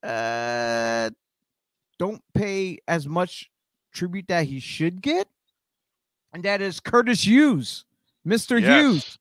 uh 0.03 1.09
don't 1.97 2.21
pay 2.33 2.77
as 2.87 3.07
much 3.07 3.49
tribute 3.93 4.27
that 4.27 4.45
he 4.45 4.59
should 4.59 5.01
get, 5.01 5.27
and 6.35 6.43
that 6.43 6.61
is 6.61 6.81
Curtis 6.81 7.25
Hughes, 7.25 7.85
Mr. 8.27 8.59
Hughes. 8.59 8.95
Yes. 8.95 9.17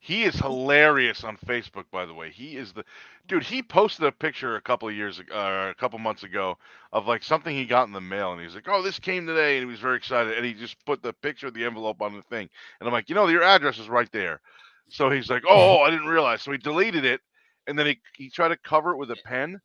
He 0.00 0.24
is 0.24 0.34
hilarious 0.34 1.24
on 1.24 1.38
Facebook, 1.38 1.84
by 1.90 2.04
the 2.04 2.12
way. 2.12 2.28
He 2.28 2.56
is 2.56 2.72
the 2.74 2.84
dude. 3.26 3.42
He 3.42 3.62
posted 3.62 4.04
a 4.04 4.12
picture 4.12 4.56
a 4.56 4.60
couple 4.60 4.86
of 4.86 4.94
years 4.94 5.18
ago, 5.18 5.34
uh, 5.34 5.70
a 5.70 5.74
couple 5.74 5.98
months 5.98 6.24
ago, 6.24 6.58
of 6.92 7.06
like 7.06 7.22
something 7.22 7.56
he 7.56 7.64
got 7.64 7.86
in 7.86 7.92
the 7.94 8.00
mail, 8.02 8.32
and 8.32 8.42
he's 8.42 8.54
like, 8.54 8.68
"Oh, 8.68 8.82
this 8.82 8.98
came 8.98 9.26
today," 9.26 9.56
and 9.56 9.64
he 9.64 9.70
was 9.70 9.80
very 9.80 9.96
excited. 9.96 10.36
And 10.36 10.44
he 10.44 10.52
just 10.52 10.76
put 10.84 11.02
the 11.02 11.14
picture 11.14 11.46
of 11.46 11.54
the 11.54 11.64
envelope 11.64 12.02
on 12.02 12.14
the 12.14 12.22
thing, 12.22 12.50
and 12.80 12.86
I'm 12.86 12.92
like, 12.92 13.08
"You 13.08 13.14
know, 13.14 13.28
your 13.28 13.44
address 13.44 13.78
is 13.78 13.88
right 13.88 14.10
there." 14.12 14.42
So 14.90 15.08
he's 15.08 15.30
like, 15.30 15.44
"Oh, 15.48 15.80
I 15.80 15.90
didn't 15.90 16.08
realize." 16.08 16.42
So 16.42 16.52
he 16.52 16.58
deleted 16.58 17.06
it, 17.06 17.22
and 17.66 17.78
then 17.78 17.86
he 17.86 18.00
he 18.14 18.28
tried 18.28 18.48
to 18.48 18.58
cover 18.58 18.90
it 18.90 18.98
with 18.98 19.10
a 19.10 19.16
pen, 19.24 19.58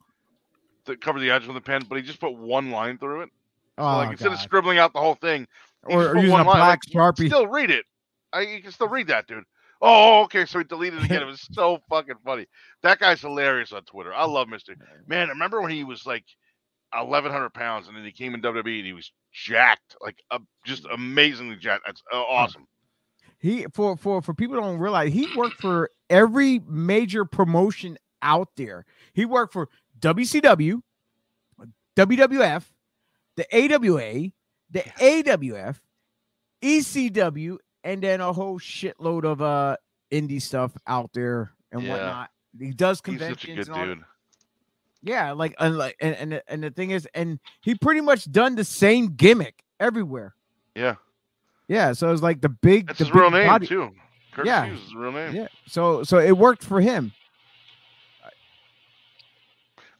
to 0.85 0.95
cover 0.95 1.19
the 1.19 1.31
address 1.31 1.49
with 1.49 1.57
a 1.57 1.61
pen, 1.61 1.83
but 1.89 1.97
he 1.97 2.03
just 2.03 2.21
put 2.21 2.37
one 2.37 2.71
line 2.71 2.97
through 2.97 3.23
it. 3.23 3.29
So 3.77 3.83
Oh, 3.83 3.97
like 3.97 4.11
instead 4.11 4.31
of 4.31 4.39
scribbling 4.39 4.79
out 4.79 4.93
the 4.93 4.99
whole 4.99 5.15
thing, 5.15 5.47
or, 5.83 6.09
or 6.09 6.17
using 6.17 6.39
a 6.39 6.43
black 6.43 6.81
like, 6.93 7.15
sharpie. 7.15 7.27
Still 7.27 7.47
read 7.47 7.71
it. 7.71 7.85
I 8.33 8.41
you 8.41 8.61
can 8.61 8.71
still 8.71 8.87
read 8.87 9.07
that, 9.07 9.27
dude. 9.27 9.43
Oh, 9.81 10.23
okay. 10.23 10.45
So 10.45 10.59
he 10.59 10.65
deleted 10.65 10.99
it 10.99 11.05
again. 11.05 11.21
It 11.21 11.25
was 11.25 11.47
so 11.51 11.79
fucking 11.89 12.15
funny. 12.25 12.47
That 12.83 12.99
guy's 12.99 13.21
hilarious 13.21 13.71
on 13.71 13.83
Twitter. 13.83 14.13
I 14.13 14.25
love 14.25 14.49
Mister. 14.49 14.75
Man, 15.07 15.29
remember 15.29 15.61
when 15.61 15.71
he 15.71 15.83
was 15.83 16.05
like 16.05 16.25
eleven 16.97 17.31
hundred 17.31 17.53
pounds, 17.53 17.87
and 17.87 17.95
then 17.95 18.03
he 18.03 18.11
came 18.11 18.33
in 18.33 18.41
WWE 18.41 18.77
and 18.77 18.85
he 18.85 18.93
was 18.93 19.11
jacked, 19.31 19.95
like 20.01 20.17
uh, 20.31 20.39
just 20.65 20.85
amazingly 20.91 21.55
jacked. 21.55 21.83
That's 21.85 22.01
uh, 22.11 22.17
awesome. 22.17 22.67
He 23.39 23.65
for 23.73 23.95
for 23.97 24.21
for 24.21 24.33
people 24.33 24.55
don't 24.55 24.79
realize 24.79 25.13
he 25.13 25.27
worked 25.35 25.61
for 25.61 25.91
every 26.09 26.59
major 26.67 27.23
promotion 27.23 27.97
out 28.21 28.49
there. 28.55 28.85
He 29.13 29.25
worked 29.25 29.53
for 29.53 29.69
WCW, 29.99 30.81
WWF, 31.95 32.65
the 33.35 33.73
AWA, 33.73 34.31
the 34.71 34.79
AWF, 34.99 35.77
ECW, 36.61 37.57
and 37.83 38.01
then 38.01 38.21
a 38.21 38.33
whole 38.33 38.59
shitload 38.59 39.23
of 39.23 39.41
uh 39.41 39.77
indie 40.11 40.41
stuff 40.41 40.71
out 40.87 41.11
there 41.13 41.51
and 41.71 41.83
Yeah. 41.83 41.89
whatnot. 41.91 42.29
He 42.59 42.71
does 42.71 42.97
He's 42.97 43.01
conventions. 43.19 43.39
such 43.41 43.45
a 43.45 43.55
good 43.55 43.67
and 43.69 43.89
all 43.89 43.95
dude. 43.95 44.03
Yeah, 45.03 45.31
like 45.33 45.55
and 45.59 45.77
like 45.77 45.95
and, 46.01 46.15
and 46.15 46.41
and 46.47 46.63
the 46.63 46.71
thing 46.71 46.91
is, 46.91 47.07
and 47.13 47.39
he 47.61 47.75
pretty 47.75 48.01
much 48.01 48.29
done 48.31 48.55
the 48.55 48.63
same 48.63 49.15
gimmick 49.15 49.63
everywhere. 49.79 50.33
Yeah, 50.75 50.95
Yeah, 51.67 51.93
so 51.93 52.11
it's 52.11 52.21
like 52.21 52.41
the 52.41 52.49
big, 52.49 52.87
that's 52.87 52.99
the 52.99 53.05
his 53.05 53.13
real 53.13 53.31
name 53.31 53.47
body- 53.47 53.67
too. 53.67 53.91
Curtis 54.31 54.47
Yeah. 54.49 54.65
Hughes 54.65 54.79
is 54.79 54.85
his 54.85 54.95
real 54.95 55.11
name. 55.11 55.35
Yeah, 55.35 55.47
so 55.67 56.03
so 56.03 56.17
it 56.19 56.37
worked 56.37 56.63
for 56.63 56.81
him. 56.81 57.13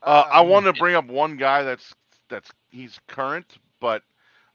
Uh, 0.01 0.25
I 0.31 0.41
want 0.41 0.65
to 0.65 0.73
bring 0.73 0.95
up 0.95 1.05
one 1.05 1.37
guy 1.37 1.63
that's 1.63 1.93
that's 2.29 2.49
he's 2.69 2.99
current, 3.07 3.57
but 3.81 4.03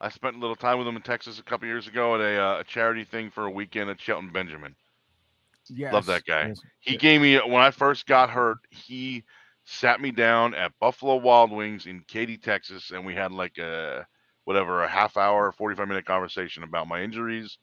I 0.03 0.11
spent 0.11 0.37
a 0.37 0.41
little 0.41 0.57
time 0.57 0.79
with 0.79 0.89
him 0.89 0.97
in 0.97 1.03
Texas 1.03 1.39
a 1.39 1.45
couple 1.45 1.69
years 1.69 1.87
ago 1.87 2.17
at 2.17 2.21
a, 2.21 2.43
uh, 2.43 2.61
a 2.61 2.65
charity 2.65 3.05
thing 3.05 3.31
for 3.31 3.47
a 3.47 3.51
weekend 3.51 3.89
at 3.89 4.01
Shelton 4.01 4.33
Benjamin. 4.33 4.75
Yes, 5.69 5.93
Love 5.95 6.07
that 6.07 6.25
guy. 6.25 6.49
yes. 6.49 6.61
He 6.81 6.97
gave 6.97 7.21
me 7.21 7.37
when 7.37 7.63
I 7.63 7.71
first 7.71 8.07
got 8.07 8.31
hurt. 8.31 8.59
He 8.71 9.23
sat 9.65 10.01
me 10.01 10.11
down 10.11 10.55
at 10.55 10.73
Buffalo 10.81 11.17
Wild 11.17 11.53
Wings 11.53 11.87
in 11.87 12.01
Katy, 12.09 12.39
Texas, 12.39 12.91
and 12.91 13.07
we 13.07 13.15
had 13.15 13.31
like 13.33 13.59
a 13.59 14.07
whatever 14.45 14.83
a 14.83 14.89
half 14.89 15.17
hour, 15.17 15.53
forty 15.53 15.77
five 15.77 15.89
minute 15.89 16.05
conversation 16.05 16.65
about 16.65 16.89
my 16.89 17.03
injuries 17.03 17.59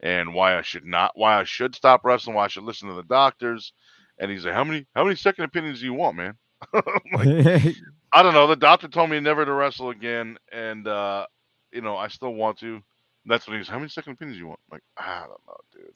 and 0.00 0.34
why 0.34 0.56
I 0.58 0.62
should 0.62 0.86
not, 0.86 1.12
why 1.14 1.38
I 1.38 1.44
should 1.44 1.74
stop 1.74 2.04
wrestling, 2.04 2.36
why 2.36 2.46
I 2.46 2.48
should 2.48 2.64
listen 2.64 2.88
to 2.88 2.94
the 2.94 3.02
doctors. 3.04 3.72
And 4.18 4.30
he's 4.30 4.44
like, 4.46 4.54
"How 4.54 4.64
many, 4.64 4.86
how 4.94 5.04
many 5.04 5.16
second 5.16 5.44
opinions 5.44 5.80
do 5.80 5.84
you 5.86 5.94
want, 5.94 6.16
man?" 6.16 6.34
Like, 7.12 7.76
I 8.12 8.22
don't 8.22 8.34
know. 8.34 8.46
The 8.46 8.56
doctor 8.56 8.88
told 8.88 9.10
me 9.10 9.20
never 9.20 9.44
to 9.44 9.52
wrestle 9.52 9.90
again, 9.90 10.38
and 10.50 10.86
uh, 10.88 11.26
you 11.72 11.80
know 11.80 11.96
I 11.96 12.08
still 12.08 12.34
want 12.34 12.58
to. 12.60 12.82
That's 13.26 13.46
when 13.46 13.54
he 13.54 13.58
was. 13.58 13.68
How 13.68 13.78
many 13.78 13.88
second 13.88 14.14
opinions 14.14 14.38
you 14.38 14.48
want? 14.48 14.60
I'm 14.70 14.76
like 14.76 14.82
I 14.96 15.20
don't 15.20 15.46
know, 15.46 15.56
dude. 15.72 15.92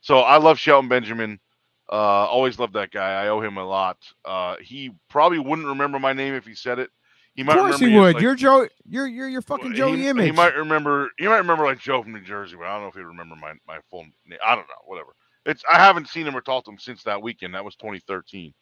So 0.00 0.18
I 0.20 0.38
love 0.38 0.58
Shelton 0.58 0.88
Benjamin. 0.88 1.38
Uh, 1.90 1.94
always 2.26 2.58
loved 2.58 2.72
that 2.74 2.90
guy. 2.90 3.24
I 3.24 3.28
owe 3.28 3.40
him 3.40 3.58
a 3.58 3.64
lot. 3.64 3.98
Uh, 4.24 4.56
he 4.60 4.90
probably 5.10 5.38
wouldn't 5.38 5.68
remember 5.68 5.98
my 5.98 6.12
name 6.12 6.34
if 6.34 6.46
he 6.46 6.54
said 6.54 6.78
it. 6.78 6.90
He 7.34 7.42
might 7.42 7.54
of 7.56 7.60
course 7.60 7.80
remember 7.80 7.88
he 7.88 8.00
would. 8.00 8.14
like- 8.14 8.22
you're 8.22 8.34
Joe. 8.34 8.68
You're 8.88 9.06
you're 9.06 9.28
you're 9.28 9.42
fucking 9.42 9.72
he- 9.72 9.76
Joey 9.76 10.06
Image. 10.06 10.26
He 10.26 10.32
might 10.32 10.54
remember. 10.54 11.10
He 11.18 11.26
might 11.26 11.38
remember 11.38 11.64
like 11.64 11.78
Joe 11.78 12.02
from 12.02 12.12
New 12.12 12.20
Jersey, 12.20 12.56
but 12.56 12.66
I 12.66 12.74
don't 12.74 12.82
know 12.82 12.88
if 12.88 12.94
he 12.94 13.00
remember 13.00 13.36
my 13.36 13.52
my 13.66 13.78
full 13.90 14.04
name. 14.26 14.38
I 14.46 14.54
don't 14.54 14.68
know. 14.68 14.74
Whatever. 14.84 15.14
It's 15.44 15.62
I 15.70 15.78
haven't 15.78 16.08
seen 16.08 16.26
him 16.26 16.36
or 16.36 16.40
talked 16.40 16.66
to 16.66 16.72
him 16.72 16.78
since 16.78 17.02
that 17.04 17.20
weekend. 17.20 17.54
That 17.54 17.64
was 17.64 17.74
2013. 17.76 18.54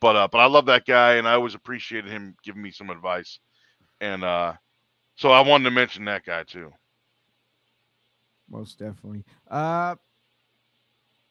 But 0.00 0.16
uh, 0.16 0.28
but 0.30 0.38
I 0.38 0.46
love 0.46 0.66
that 0.66 0.86
guy, 0.86 1.14
and 1.14 1.26
I 1.26 1.32
always 1.32 1.54
appreciated 1.54 2.10
him 2.10 2.36
giving 2.44 2.62
me 2.62 2.70
some 2.70 2.90
advice. 2.90 3.40
And 4.00 4.22
uh, 4.22 4.54
so 5.18 5.30
I 5.30 5.40
wanted 5.40 5.64
to 5.64 5.70
mention 5.70 6.04
that 6.06 6.24
guy 6.24 6.44
too. 6.44 6.72
Most 8.50 8.78
definitely. 8.78 9.24
Uh, 9.50 9.94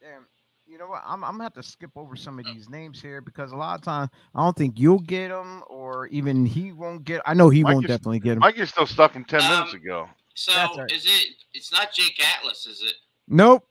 damn. 0.02 0.28
You 0.68 0.78
know 0.78 0.88
what? 0.88 1.02
I'm 1.06 1.24
I'm 1.24 1.32
gonna 1.32 1.44
have 1.46 1.54
to 1.54 1.64
skip 1.64 1.92
over 1.96 2.16
some 2.18 2.38
of 2.40 2.46
these 2.46 2.68
names 2.70 3.02
here 3.02 3.22
because 3.22 3.54
a 3.54 3.56
lot 3.56 3.80
of 3.80 3.86
times 3.86 4.10
I 4.36 4.44
don't 4.44 4.56
think 4.56 4.78
you'll 4.78 5.00
get 5.00 5.30
them, 5.30 5.64
or 5.68 6.08
even 6.08 6.46
he 6.46 6.74
won't 6.74 7.06
get. 7.06 7.22
I 7.26 7.34
know 7.34 7.50
he 7.50 7.64
Mike 7.64 7.74
won't 7.74 7.86
is- 7.86 7.90
definitely 7.90 8.20
get 8.20 8.32
them. 8.32 8.40
Mike 8.40 8.58
is 8.60 8.70
still 8.70 8.86
stuck 8.86 9.14
from 9.14 9.24
10 9.24 9.40
minutes 9.50 9.72
Um, 9.74 9.80
ago. 9.80 10.10
So 10.36 10.54
right. 10.54 10.92
is 10.92 11.06
it? 11.06 11.30
It's 11.54 11.72
not 11.72 11.94
Jake 11.94 12.22
Atlas, 12.38 12.68
is 12.68 12.82
it? 12.84 12.94
Nope. 13.30 13.66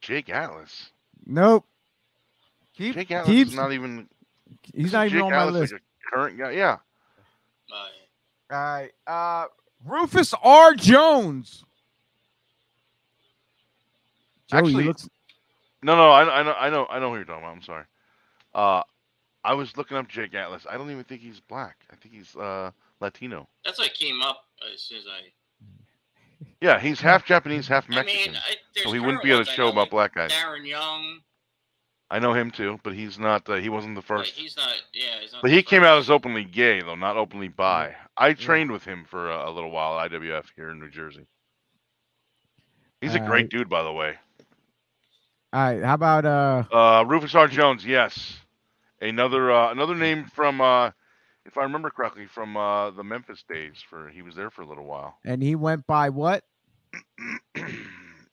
Jake 0.00 0.30
Atlas. 0.30 0.90
Nope. 1.26 1.66
Keep, 2.74 2.94
Jake 2.94 3.10
Atlas 3.10 3.26
keeps, 3.28 3.50
is 3.50 3.56
not 3.56 3.72
even. 3.72 4.08
he's 4.72 4.86
isn't 4.86 5.06
even 5.06 5.12
Jake 5.18 5.22
on 5.24 5.30
my 5.32 5.36
Atlas 5.38 5.54
list. 5.54 5.72
Like 5.72 5.82
a 5.82 6.10
current 6.16 6.38
guy. 6.38 6.50
Yeah. 6.52 6.76
Uh, 7.74 7.86
All 8.50 8.58
right. 8.58 8.90
Uh, 9.06 9.46
Rufus 9.84 10.34
R. 10.42 10.74
Jones. 10.74 11.64
Joey, 14.48 14.58
Actually- 14.58 14.84
looks. 14.84 15.08
No, 15.82 15.94
no, 15.94 16.10
I, 16.10 16.40
I 16.40 16.42
know, 16.42 16.52
I 16.54 16.70
know, 16.70 16.86
I 16.90 16.98
know 16.98 17.10
who 17.10 17.16
you're 17.16 17.24
talking 17.24 17.42
about. 17.44 17.54
I'm 17.54 17.62
sorry. 17.62 17.84
Uh, 18.54 18.82
I 19.44 19.54
was 19.54 19.76
looking 19.76 19.96
up 19.96 20.08
Jake 20.08 20.34
Atlas. 20.34 20.66
I 20.68 20.76
don't 20.76 20.90
even 20.90 21.04
think 21.04 21.20
he's 21.20 21.38
black. 21.40 21.76
I 21.92 21.96
think 21.96 22.14
he's 22.14 22.34
uh 22.34 22.70
Latino. 23.00 23.46
that's 23.64 23.78
what 23.78 23.92
came 23.94 24.22
up 24.22 24.44
as 24.74 24.80
soon 24.82 24.98
as 24.98 25.04
I. 25.06 25.20
Yeah, 26.60 26.78
he's 26.80 27.00
half 27.00 27.24
Japanese, 27.24 27.66
half 27.68 27.86
I 27.90 27.96
Mexican. 27.96 28.32
mean, 28.32 28.40
I, 28.42 28.80
so 28.82 28.90
he 28.92 28.98
wouldn't 28.98 29.22
be 29.22 29.32
on 29.32 29.42
a 29.42 29.44
show 29.44 29.68
about 29.68 29.82
like 29.82 29.90
black 29.90 30.14
guys. 30.14 30.32
Darren 30.32 30.66
Young. 30.66 31.20
I 32.10 32.18
know 32.18 32.32
him 32.34 32.50
too, 32.50 32.78
but 32.82 32.94
he's 32.94 33.18
not. 33.18 33.48
Uh, 33.48 33.54
he 33.56 33.68
wasn't 33.68 33.94
the 33.94 34.00
Like, 34.00 34.06
first. 34.06 34.34
he's 34.34 34.56
not. 34.56 34.68
Yeah, 34.92 35.20
he's 35.20 35.32
not. 35.32 35.42
But 35.42 35.48
the 35.48 35.54
he 35.56 35.62
came 35.62 35.82
out 35.84 35.98
as 35.98 36.08
openly 36.10 36.44
gay, 36.44 36.80
though, 36.80 36.94
not 36.94 37.16
openly 37.16 37.48
bi. 37.48 37.94
I 38.18 38.32
trained 38.32 38.70
with 38.70 38.84
him 38.84 39.04
for 39.08 39.30
a, 39.30 39.50
a 39.50 39.52
little 39.52 39.70
while 39.70 39.98
at 40.00 40.10
IWF 40.10 40.44
here 40.56 40.70
in 40.70 40.80
New 40.80 40.90
Jersey. 40.90 41.26
He's 43.00 43.14
a 43.14 43.20
great 43.20 43.50
dude, 43.50 43.68
by 43.68 43.82
the 43.82 43.92
way. 43.92 44.14
All 45.52 45.60
right. 45.72 45.82
How 45.82 45.94
about 45.94 46.24
uh? 46.24 46.64
Uh, 46.72 47.04
Rufus 47.06 47.34
R. 47.34 47.46
Jones, 47.46 47.84
yes, 47.84 48.38
another 49.00 49.52
uh, 49.52 49.70
another 49.70 49.94
name 49.94 50.24
from, 50.34 50.60
uh, 50.60 50.90
if 51.44 51.56
I 51.56 51.62
remember 51.62 51.90
correctly, 51.90 52.26
from 52.26 52.56
uh, 52.56 52.90
the 52.90 53.04
Memphis 53.04 53.44
days. 53.48 53.74
For 53.88 54.08
he 54.08 54.22
was 54.22 54.34
there 54.34 54.50
for 54.50 54.62
a 54.62 54.66
little 54.66 54.84
while. 54.86 55.18
And 55.24 55.42
he 55.42 55.54
went 55.54 55.86
by 55.86 56.08
what? 56.08 56.42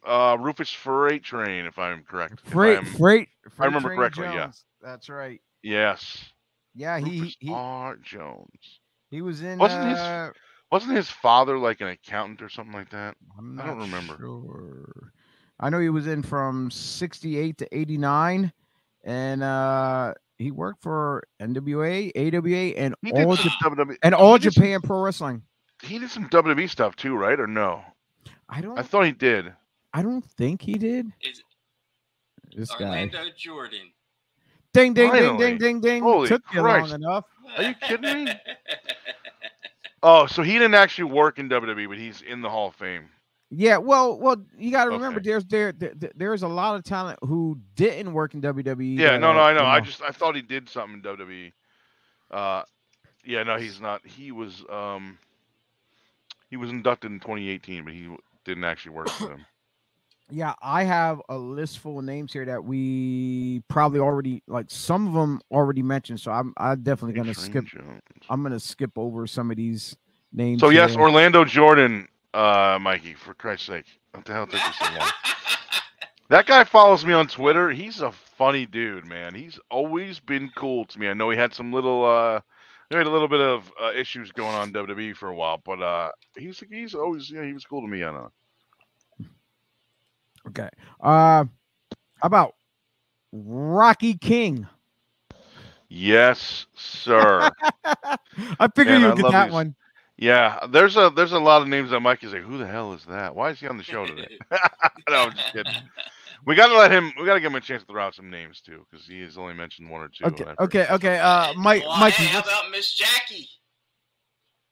uh, 0.06 0.38
Rufus 0.40 0.72
Freight 0.72 1.24
Train, 1.24 1.66
if 1.66 1.78
I'm 1.78 2.04
correct. 2.04 2.42
If 2.46 2.52
Freight. 2.52 2.78
I'm- 2.78 2.86
Freight. 2.86 3.30
I 3.60 3.66
remember 3.66 3.90
Train 3.90 4.00
correctly, 4.00 4.26
yeah. 4.26 4.52
That's 4.82 5.10
right. 5.10 5.42
yes, 5.62 6.24
Yeah, 6.74 7.00
he 7.00 7.20
Rufus 7.20 7.38
he 7.40 7.52
R. 7.52 7.98
Jones. 7.98 8.80
He 9.14 9.22
was 9.22 9.41
in. 9.43 9.59
Wasn't 9.59 9.88
his- 9.89 9.99
uh, 9.99 10.32
Wasn't 10.72 10.95
his 10.95 11.07
father 11.09 11.59
like 11.59 11.82
an 11.82 11.88
accountant 11.89 12.41
or 12.41 12.49
something 12.49 12.74
like 12.74 12.89
that? 12.89 13.16
I'm 13.38 13.59
I 13.59 13.68
don't 13.68 13.80
remember. 13.80 14.18
Sure. 14.20 15.14
I 15.59 15.70
know 15.70 15.80
he 15.80 15.89
was 15.89 16.07
in 16.07 16.24
from 16.24 16.72
68 16.72 17.59
to 17.59 17.78
89 17.78 18.51
and 19.03 19.43
uh 19.43 20.16
he 20.39 20.49
worked 20.49 20.82
for 20.82 21.24
NWA, 21.39 22.11
AWA 22.16 22.74
and 22.76 22.95
He 23.03 23.11
all 23.11 23.36
some 23.38 23.49
Jap- 23.51 23.76
WWE. 23.76 23.97
and 24.01 24.16
all 24.16 24.34
he 24.34 24.39
did 24.39 24.53
some- 24.53 24.64
Japan 24.64 24.82
Pro 24.82 25.01
Wrestling. 25.03 25.43
He 25.84 25.99
did 25.99 26.09
some 26.09 26.28
WWE 26.30 26.68
stuff 26.68 26.95
too, 26.95 27.16
right? 27.16 27.39
Or 27.39 27.45
no? 27.47 27.84
I 28.49 28.61
don't 28.61 28.78
I 28.80 28.82
thought 28.82 29.05
he 29.05 29.11
did. 29.11 29.53
I 29.93 30.01
don't 30.01 30.26
think 30.26 30.64
he 30.64 30.74
did. 30.74 31.14
Is 31.22 31.43
This 32.55 32.72
guy. 32.72 32.86
Orlando 32.86 33.26
Jordan. 33.38 33.91
Ding 34.74 34.94
ding 34.94 35.12
ding 35.12 35.22
Finally. 35.22 35.38
ding 35.38 35.58
ding 35.58 35.82
ding. 35.82 36.04
Holy 36.04 36.28
Took 36.28 36.42
you 36.54 36.62
Christ. 36.62 36.92
long 36.92 37.02
enough. 37.02 37.26
Are 37.58 37.64
you 37.64 37.76
kidding 37.76 38.26
me? 38.26 38.34
Oh, 40.06 40.26
so 40.26 40.44
he 40.44 40.52
didn't 40.54 40.74
actually 40.74 41.06
work 41.06 41.40
in 41.40 41.48
WWE, 41.48 41.88
but 41.88 41.98
he's 41.98 42.22
in 42.24 42.42
the 42.42 42.50
Hall 42.50 42.68
of 42.68 42.76
Fame. 42.76 43.08
Yeah, 43.50 43.78
well, 43.78 44.20
well, 44.20 44.36
you 44.58 44.70
got 44.70 44.84
to 44.86 44.92
remember 44.92 45.22
there's 45.22 45.46
there, 45.46 45.72
there 45.72 45.94
there's 46.16 46.44
a 46.44 46.48
lot 46.48 46.76
of 46.76 46.84
talent 46.84 47.20
who 47.22 47.58
didn't 47.76 48.12
work 48.12 48.34
in 48.34 48.42
WWE. 48.42 48.98
Yeah, 48.98 49.18
no, 49.18 49.32
no, 49.32 49.40
I 49.40 49.54
know. 49.54 49.62
you 49.62 49.66
I 49.68 49.80
just 49.80 50.02
I 50.02 50.10
thought 50.10 50.36
he 50.36 50.42
did 50.42 50.68
something 50.68 50.96
in 50.96 51.02
WWE. 51.04 51.54
Uh, 52.32 52.64
yeah, 53.24 53.44
no, 53.44 53.58
he's 53.58 53.80
not. 53.80 54.06
He 54.06 54.34
was 54.34 54.66
um, 54.70 55.18
he 56.50 56.58
was 56.58 56.70
inducted 56.70 57.12
in 57.12 57.20
2018, 57.22 57.86
but 57.86 57.94
he 57.94 58.10
didn't 58.44 58.66
actually 58.66 58.92
work 58.96 59.10
for 59.10 59.28
them. 59.30 59.46
Yeah, 60.34 60.56
I 60.64 60.84
have 60.84 61.22
a 61.30 61.38
list 61.38 61.78
full 61.78 62.00
of 62.00 62.06
names 62.06 62.34
here 62.34 62.46
that 62.46 62.64
we 62.64 63.62
probably 63.68 64.00
already 64.00 64.42
like 64.48 64.66
some 64.70 65.08
of 65.08 65.14
them 65.14 65.40
already 65.52 65.84
mentioned. 65.84 66.20
So 66.20 66.32
I'm 66.32 66.54
I'm 66.58 66.82
definitely 66.82 67.14
gonna 67.14 67.36
Train 67.36 67.46
skip. 67.46 67.66
Jones. 67.66 68.02
I'm 68.30 68.42
gonna 68.42 68.60
skip 68.60 68.98
over 68.98 69.28
some 69.28 69.52
of 69.52 69.58
these 69.58 69.96
names. 70.32 70.60
So 70.60 70.70
yes, 70.70 70.94
here. 70.94 71.02
Orlando 71.02 71.46
Jordan, 71.46 72.08
uh, 72.34 72.80
Mikey, 72.82 73.14
for 73.14 73.36
Christ's 73.36 73.68
sake, 73.68 73.86
what 74.12 74.26
the 74.26 74.34
hell 74.34 74.48
took 74.48 74.60
you 74.60 74.74
so 74.74 74.86
long? 74.98 75.10
That 76.30 76.48
guy 76.48 76.64
follows 76.64 77.06
me 77.06 77.14
on 77.14 77.28
Twitter. 77.28 77.70
He's 77.70 78.02
a 78.02 78.12
funny 78.12 78.66
dude, 78.66 79.06
man. 79.06 79.36
He's 79.36 79.60
always 79.70 80.20
been 80.20 80.50
cool 80.56 80.86
to 80.86 81.00
me. 81.00 81.08
I 81.08 81.14
know 81.14 81.30
he 81.30 81.38
had 81.38 81.54
some 81.54 81.72
little, 81.72 82.06
uh, 82.06 82.40
he 82.90 82.96
had 82.96 83.06
a 83.06 83.12
little 83.12 83.28
bit 83.28 83.42
of 83.42 83.72
uh, 83.80 83.92
issues 83.92 84.32
going 84.32 84.56
on 84.56 84.74
WWE 84.74 85.16
for 85.16 85.30
a 85.30 85.36
while, 85.36 85.62
but 85.64 85.82
uh, 85.84 86.10
he's 86.36 86.64
he's 86.72 86.96
always, 86.96 87.30
yeah, 87.30 87.44
he 87.44 87.54
was 87.54 87.66
cool 87.66 87.82
to 87.82 87.88
me. 87.88 88.04
I 88.04 88.12
know. 88.12 88.32
Okay. 90.48 90.70
Uh, 91.00 91.46
how 91.46 92.28
about 92.28 92.56
Rocky 93.32 94.16
King? 94.16 94.68
Yes, 95.89 96.66
sir. 96.76 97.50
I 97.86 98.68
figured 98.76 99.02
you'd 99.02 99.16
get 99.16 99.24
love 99.24 99.32
that 99.32 99.46
these- 99.46 99.54
one. 99.54 99.76
yeah, 100.18 100.66
there's 100.72 100.98
a 100.98 101.12
there's 101.16 101.34
a 101.34 101.39
lot 101.39 101.62
of 101.62 101.68
names 101.68 101.91
that 101.91 102.00
Mike 102.00 102.24
is 102.24 102.34
like, 102.34 102.41
who 102.41 102.58
the 102.58 102.66
hell 102.66 102.94
is 102.94 103.06
that? 103.06 103.36
Why 103.36 103.52
is 103.52 103.60
he 103.60 103.68
on 103.68 103.78
the 103.78 103.84
show 103.84 104.06
today? 104.06 104.39
no, 105.10 105.16
I'm 105.16 105.32
just 105.34 105.54
kidding. 105.54 105.74
We 106.46 106.56
got 106.56 106.68
to 106.68 106.78
let 106.78 106.91
him. 106.91 107.12
We 107.20 107.26
got 107.26 107.36
to 107.36 107.39
give 107.39 107.52
him 107.52 107.56
a 107.58 107.62
chance 107.62 107.84
to 107.84 107.88
throw 107.88 108.04
out 108.04 108.16
some 108.16 108.30
names 108.30 108.60
too, 108.60 108.86
because 108.89 109.06
he 109.06 109.22
has 109.22 109.38
only 109.38 109.54
mentioned 109.54 109.89
one 109.89 110.02
or 110.02 110.10
two. 110.10 110.26
Okay, 110.26 110.46
okay, 110.60 110.88
okay. 110.89 111.20
Uh, 111.20 111.54
Mike, 111.54 111.84
well, 111.84 112.00
Mikey, 112.00 112.24
hey, 112.24 112.30
how 112.34 112.39
about 112.39 112.72
Miss 112.72 112.94
Jackie? 112.96 113.48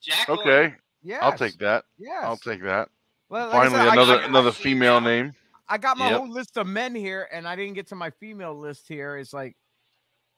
Jacqueline. 0.02 0.40
Okay, 0.40 0.76
yeah, 1.04 1.20
I'll 1.22 1.38
take 1.38 1.58
that. 1.60 1.86
Yeah, 2.00 2.22
I'll 2.24 2.36
take 2.38 2.64
that. 2.64 2.90
Well, 3.30 3.48
like 3.50 3.70
Finally, 3.70 3.90
said, 3.90 3.94
another 3.94 4.22
another 4.24 4.52
female. 4.52 5.00
female 5.00 5.02
name. 5.02 5.34
I 5.68 5.78
got 5.78 5.98
my 5.98 6.10
Yep. 6.10 6.20
whole 6.20 6.30
list 6.30 6.58
of 6.58 6.68
men 6.68 6.94
here, 6.96 7.28
and 7.32 7.48
I 7.48 7.56
didn't 7.56 7.74
get 7.74 7.88
to 7.88 7.96
my 7.96 8.10
female 8.10 8.54
list 8.58 8.88
here. 8.88 9.18
It's 9.18 9.34
like, 9.34 9.56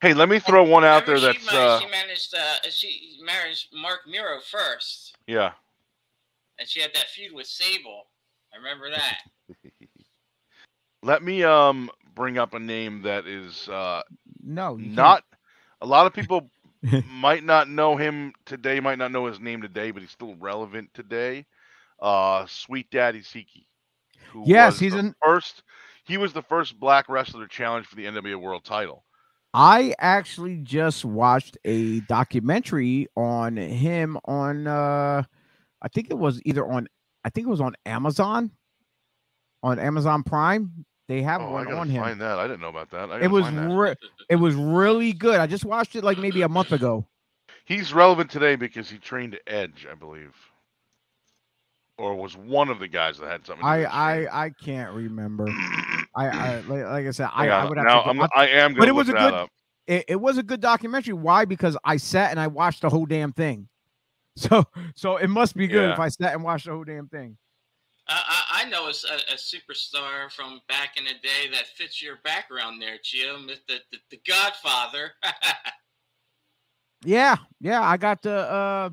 Hey, 0.00 0.12
let 0.12 0.28
me 0.28 0.38
throw 0.38 0.64
one 0.64 0.84
out 0.84 1.06
there 1.06 1.14
Remember 1.16 1.32
that's 1.32 1.50
she, 1.50 1.56
uh, 1.56 1.80
she 1.80 1.86
managed 1.90 2.34
uh, 2.34 2.70
she 2.70 3.18
married 3.24 3.56
Marc 3.72 4.00
Mero 4.06 4.38
first, 4.40 5.16
yeah. 5.26 5.52
and 6.58 6.68
she 6.68 6.80
had 6.80 6.92
that 6.94 7.08
feud 7.08 7.32
with 7.32 7.46
Sable. 7.46 8.02
I 8.52 8.58
remember 8.58 8.90
that. 8.90 9.18
Let 11.02 11.22
me 11.22 11.42
um 11.42 11.90
bring 12.14 12.38
up 12.38 12.54
a 12.54 12.58
name 12.58 13.02
that 13.02 13.26
is 13.26 13.68
uh 13.68 14.02
no, 14.42 14.76
you 14.76 14.84
can't. 14.84 14.96
not 14.96 15.24
a 15.80 15.86
lot 15.86 16.06
of 16.06 16.12
people 16.12 16.50
might 17.10 17.44
not 17.44 17.68
know 17.68 17.96
him 17.96 18.32
today, 18.46 18.80
might 18.80 18.98
not 18.98 19.10
know 19.10 19.26
his 19.26 19.40
name 19.40 19.62
today, 19.62 19.90
but 19.90 20.02
he's 20.02 20.10
still 20.10 20.34
relevant 20.36 20.90
today. 20.94 21.46
Uh 22.00 22.44
Sweet 22.46 22.90
Daddy 22.90 23.20
Siki. 23.20 23.66
Who 24.42 24.50
Yes, 24.50 24.78
he's 24.78 24.92
the 24.92 24.98
an- 24.98 25.14
first 25.24 25.62
he 26.04 26.18
was 26.18 26.32
the 26.32 26.42
first 26.42 26.78
black 26.78 27.08
wrestler 27.08 27.46
to 27.46 27.48
challenge 27.48 27.86
for 27.86 27.96
the 27.96 28.04
NWA 28.04 28.36
world 28.40 28.64
title. 28.64 29.04
I 29.54 29.94
actually 30.00 30.56
just 30.58 31.04
watched 31.04 31.56
a 31.64 32.00
documentary 32.00 33.06
on 33.16 33.56
him 33.56 34.18
on 34.24 34.66
uh 34.66 35.22
I 35.82 35.88
think 35.88 36.08
it 36.10 36.18
was 36.18 36.40
either 36.44 36.66
on 36.70 36.88
I 37.24 37.30
think 37.30 37.46
it 37.46 37.50
was 37.50 37.60
on 37.60 37.74
Amazon 37.86 38.50
on 39.62 39.78
Amazon 39.78 40.22
Prime. 40.22 40.84
They 41.06 41.22
have 41.22 41.40
Oh, 41.42 41.50
one 41.50 41.72
on 41.72 41.88
him. 41.88 42.02
find 42.02 42.20
that. 42.20 42.38
I 42.38 42.46
didn't 42.48 42.60
know 42.62 42.68
about 42.68 42.90
that. 42.90 43.22
It 43.22 43.28
was 43.30 43.48
re- 43.50 43.94
it 44.28 44.36
was 44.36 44.54
really 44.54 45.12
good. 45.12 45.38
I 45.38 45.46
just 45.46 45.64
watched 45.64 45.94
it 45.96 46.02
like 46.04 46.18
maybe 46.18 46.42
a 46.42 46.48
month 46.48 46.72
ago. 46.72 47.06
He's 47.66 47.94
relevant 47.94 48.30
today 48.30 48.56
because 48.56 48.90
he 48.90 48.98
trained 48.98 49.38
Edge, 49.46 49.86
I 49.90 49.94
believe. 49.94 50.34
Or 51.96 52.14
was 52.16 52.36
one 52.36 52.70
of 52.70 52.80
the 52.80 52.88
guys 52.88 53.18
that 53.18 53.30
had 53.30 53.46
something 53.46 53.62
to 53.64 53.68
I 53.70 53.84
I 53.84 54.44
I 54.46 54.50
can't 54.50 54.92
remember. 54.92 55.46
I, 56.16 56.26
I 56.26 56.54
like, 56.66 56.84
like 56.84 57.06
I 57.06 57.10
said 57.12 57.28
I, 57.32 57.44
Hang 57.44 57.50
I 57.50 57.64
would 57.68 57.78
have 57.78 57.86
now 57.86 58.02
to 58.02 58.08
I'm, 58.08 58.16
go- 58.18 58.28
I 58.34 58.48
am 58.48 58.72
but 58.74 58.80
gonna 58.80 58.90
it 58.90 58.94
was 58.94 59.08
a 59.08 59.12
good- 59.12 59.48
it, 59.86 60.04
it 60.08 60.16
was 60.20 60.38
a 60.38 60.42
good 60.42 60.60
documentary. 60.60 61.12
Why? 61.14 61.44
Because 61.44 61.76
I 61.84 61.98
sat 61.98 62.30
and 62.30 62.40
I 62.40 62.46
watched 62.46 62.80
the 62.82 62.88
whole 62.90 63.06
damn 63.06 63.32
thing. 63.32 63.68
So 64.36 64.64
so 64.96 65.16
it 65.18 65.28
must 65.28 65.54
be 65.54 65.68
good 65.68 65.90
if 65.90 66.00
I 66.00 66.08
sat 66.08 66.34
and 66.34 66.42
watched 66.42 66.64
the 66.66 66.72
whole 66.72 66.82
damn 66.82 67.06
thing. 67.06 67.36
I, 68.08 68.20
I, 68.26 68.62
I 68.66 68.68
know 68.68 68.88
a 68.88 68.90
superstar 68.90 70.28
from 70.32 70.60
back 70.68 70.96
in 70.96 71.04
the 71.04 71.12
day 71.22 71.48
that 71.52 71.68
fits 71.76 72.02
your 72.02 72.16
background 72.24 72.82
there, 72.82 72.96
Gio, 72.96 73.46
the, 73.46 73.54
the, 73.68 73.78
the, 73.92 73.98
the 74.10 74.20
Godfather. 74.26 75.12
Yeah, 77.04 77.36
yeah. 77.60 77.82
I 77.82 77.96
got 77.96 78.22
the 78.22 78.32
uh 78.32 78.90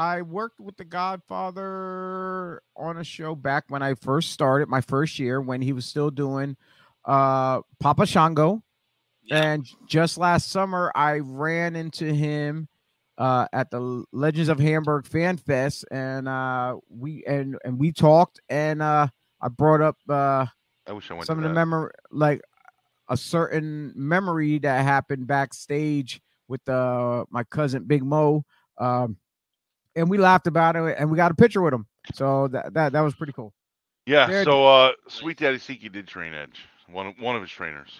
I 0.00 0.22
worked 0.22 0.60
with 0.60 0.78
the 0.78 0.86
Godfather 0.86 2.62
on 2.74 2.96
a 2.96 3.04
show 3.04 3.34
back 3.34 3.64
when 3.68 3.82
I 3.82 3.92
first 3.92 4.30
started 4.30 4.66
my 4.66 4.80
first 4.80 5.18
year 5.18 5.42
when 5.42 5.60
he 5.60 5.74
was 5.74 5.84
still 5.84 6.10
doing 6.10 6.56
uh 7.04 7.60
Papa 7.80 8.06
Shango. 8.06 8.62
Yeah. 9.22 9.42
And 9.42 9.66
just 9.86 10.16
last 10.16 10.48
summer 10.48 10.90
I 10.94 11.18
ran 11.18 11.76
into 11.76 12.06
him 12.14 12.68
uh 13.18 13.46
at 13.52 13.70
the 13.70 14.06
Legends 14.10 14.48
of 14.48 14.58
Hamburg 14.58 15.06
Fan 15.06 15.36
Fest 15.36 15.84
and 15.90 16.26
uh 16.26 16.76
we 16.88 17.22
and 17.26 17.58
and 17.62 17.78
we 17.78 17.92
talked 17.92 18.40
and 18.48 18.80
uh 18.80 19.06
I 19.38 19.48
brought 19.48 19.82
up 19.82 19.98
uh 20.08 20.46
I 20.86 20.92
wish 20.92 21.10
I 21.10 21.14
went 21.14 21.26
some 21.26 21.36
of 21.36 21.44
the 21.44 21.52
memory 21.52 21.90
like 22.10 22.40
a 23.10 23.18
certain 23.18 23.92
memory 23.94 24.60
that 24.60 24.82
happened 24.82 25.26
backstage 25.26 26.22
with 26.48 26.66
uh 26.70 27.26
my 27.28 27.44
cousin 27.44 27.84
Big 27.84 28.02
Mo 28.02 28.46
um 28.78 29.18
and 29.96 30.08
we 30.08 30.18
laughed 30.18 30.46
about 30.46 30.76
it 30.76 30.96
and 30.98 31.10
we 31.10 31.16
got 31.16 31.30
a 31.30 31.34
picture 31.34 31.62
with 31.62 31.74
him 31.74 31.86
so 32.14 32.48
that 32.48 32.72
that, 32.74 32.92
that 32.92 33.00
was 33.00 33.14
pretty 33.14 33.32
cool 33.32 33.52
yeah, 34.06 34.26
There- 34.26 34.44
so 34.44 34.66
uh, 34.66 34.92
Sweet 35.08 35.38
Daddy 35.38 35.58
Siki 35.58 35.90
did 35.90 36.08
train 36.08 36.34
Edge. 36.34 36.66
One 36.88 37.06
of, 37.06 37.18
one 37.20 37.36
of 37.36 37.42
his 37.42 37.50
trainers. 37.50 37.90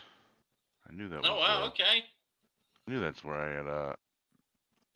I 0.88 0.92
knew 0.92 1.08
that. 1.08 1.20
oh, 1.24 1.34
was, 1.34 1.40
wow, 1.40 1.62
uh, 1.62 1.68
okay. 1.68 2.04
I 2.88 2.90
knew 2.90 2.98
that's 2.98 3.22
where 3.22 3.36
I 3.36 3.54
had. 3.54 3.66
Uh, 3.68 3.92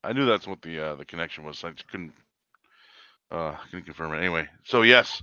I 0.02 0.12
knew 0.12 0.26
that's 0.26 0.48
what 0.48 0.60
the 0.62 0.80
uh, 0.80 0.94
the 0.96 1.04
connection 1.04 1.44
was. 1.44 1.62
I 1.62 1.70
just 1.70 1.88
couldn't. 1.88 2.12
Uh, 3.30 3.54
couldn't 3.70 3.84
confirm 3.84 4.12
it 4.14 4.18
anyway. 4.18 4.48
So 4.64 4.82
yes. 4.82 5.22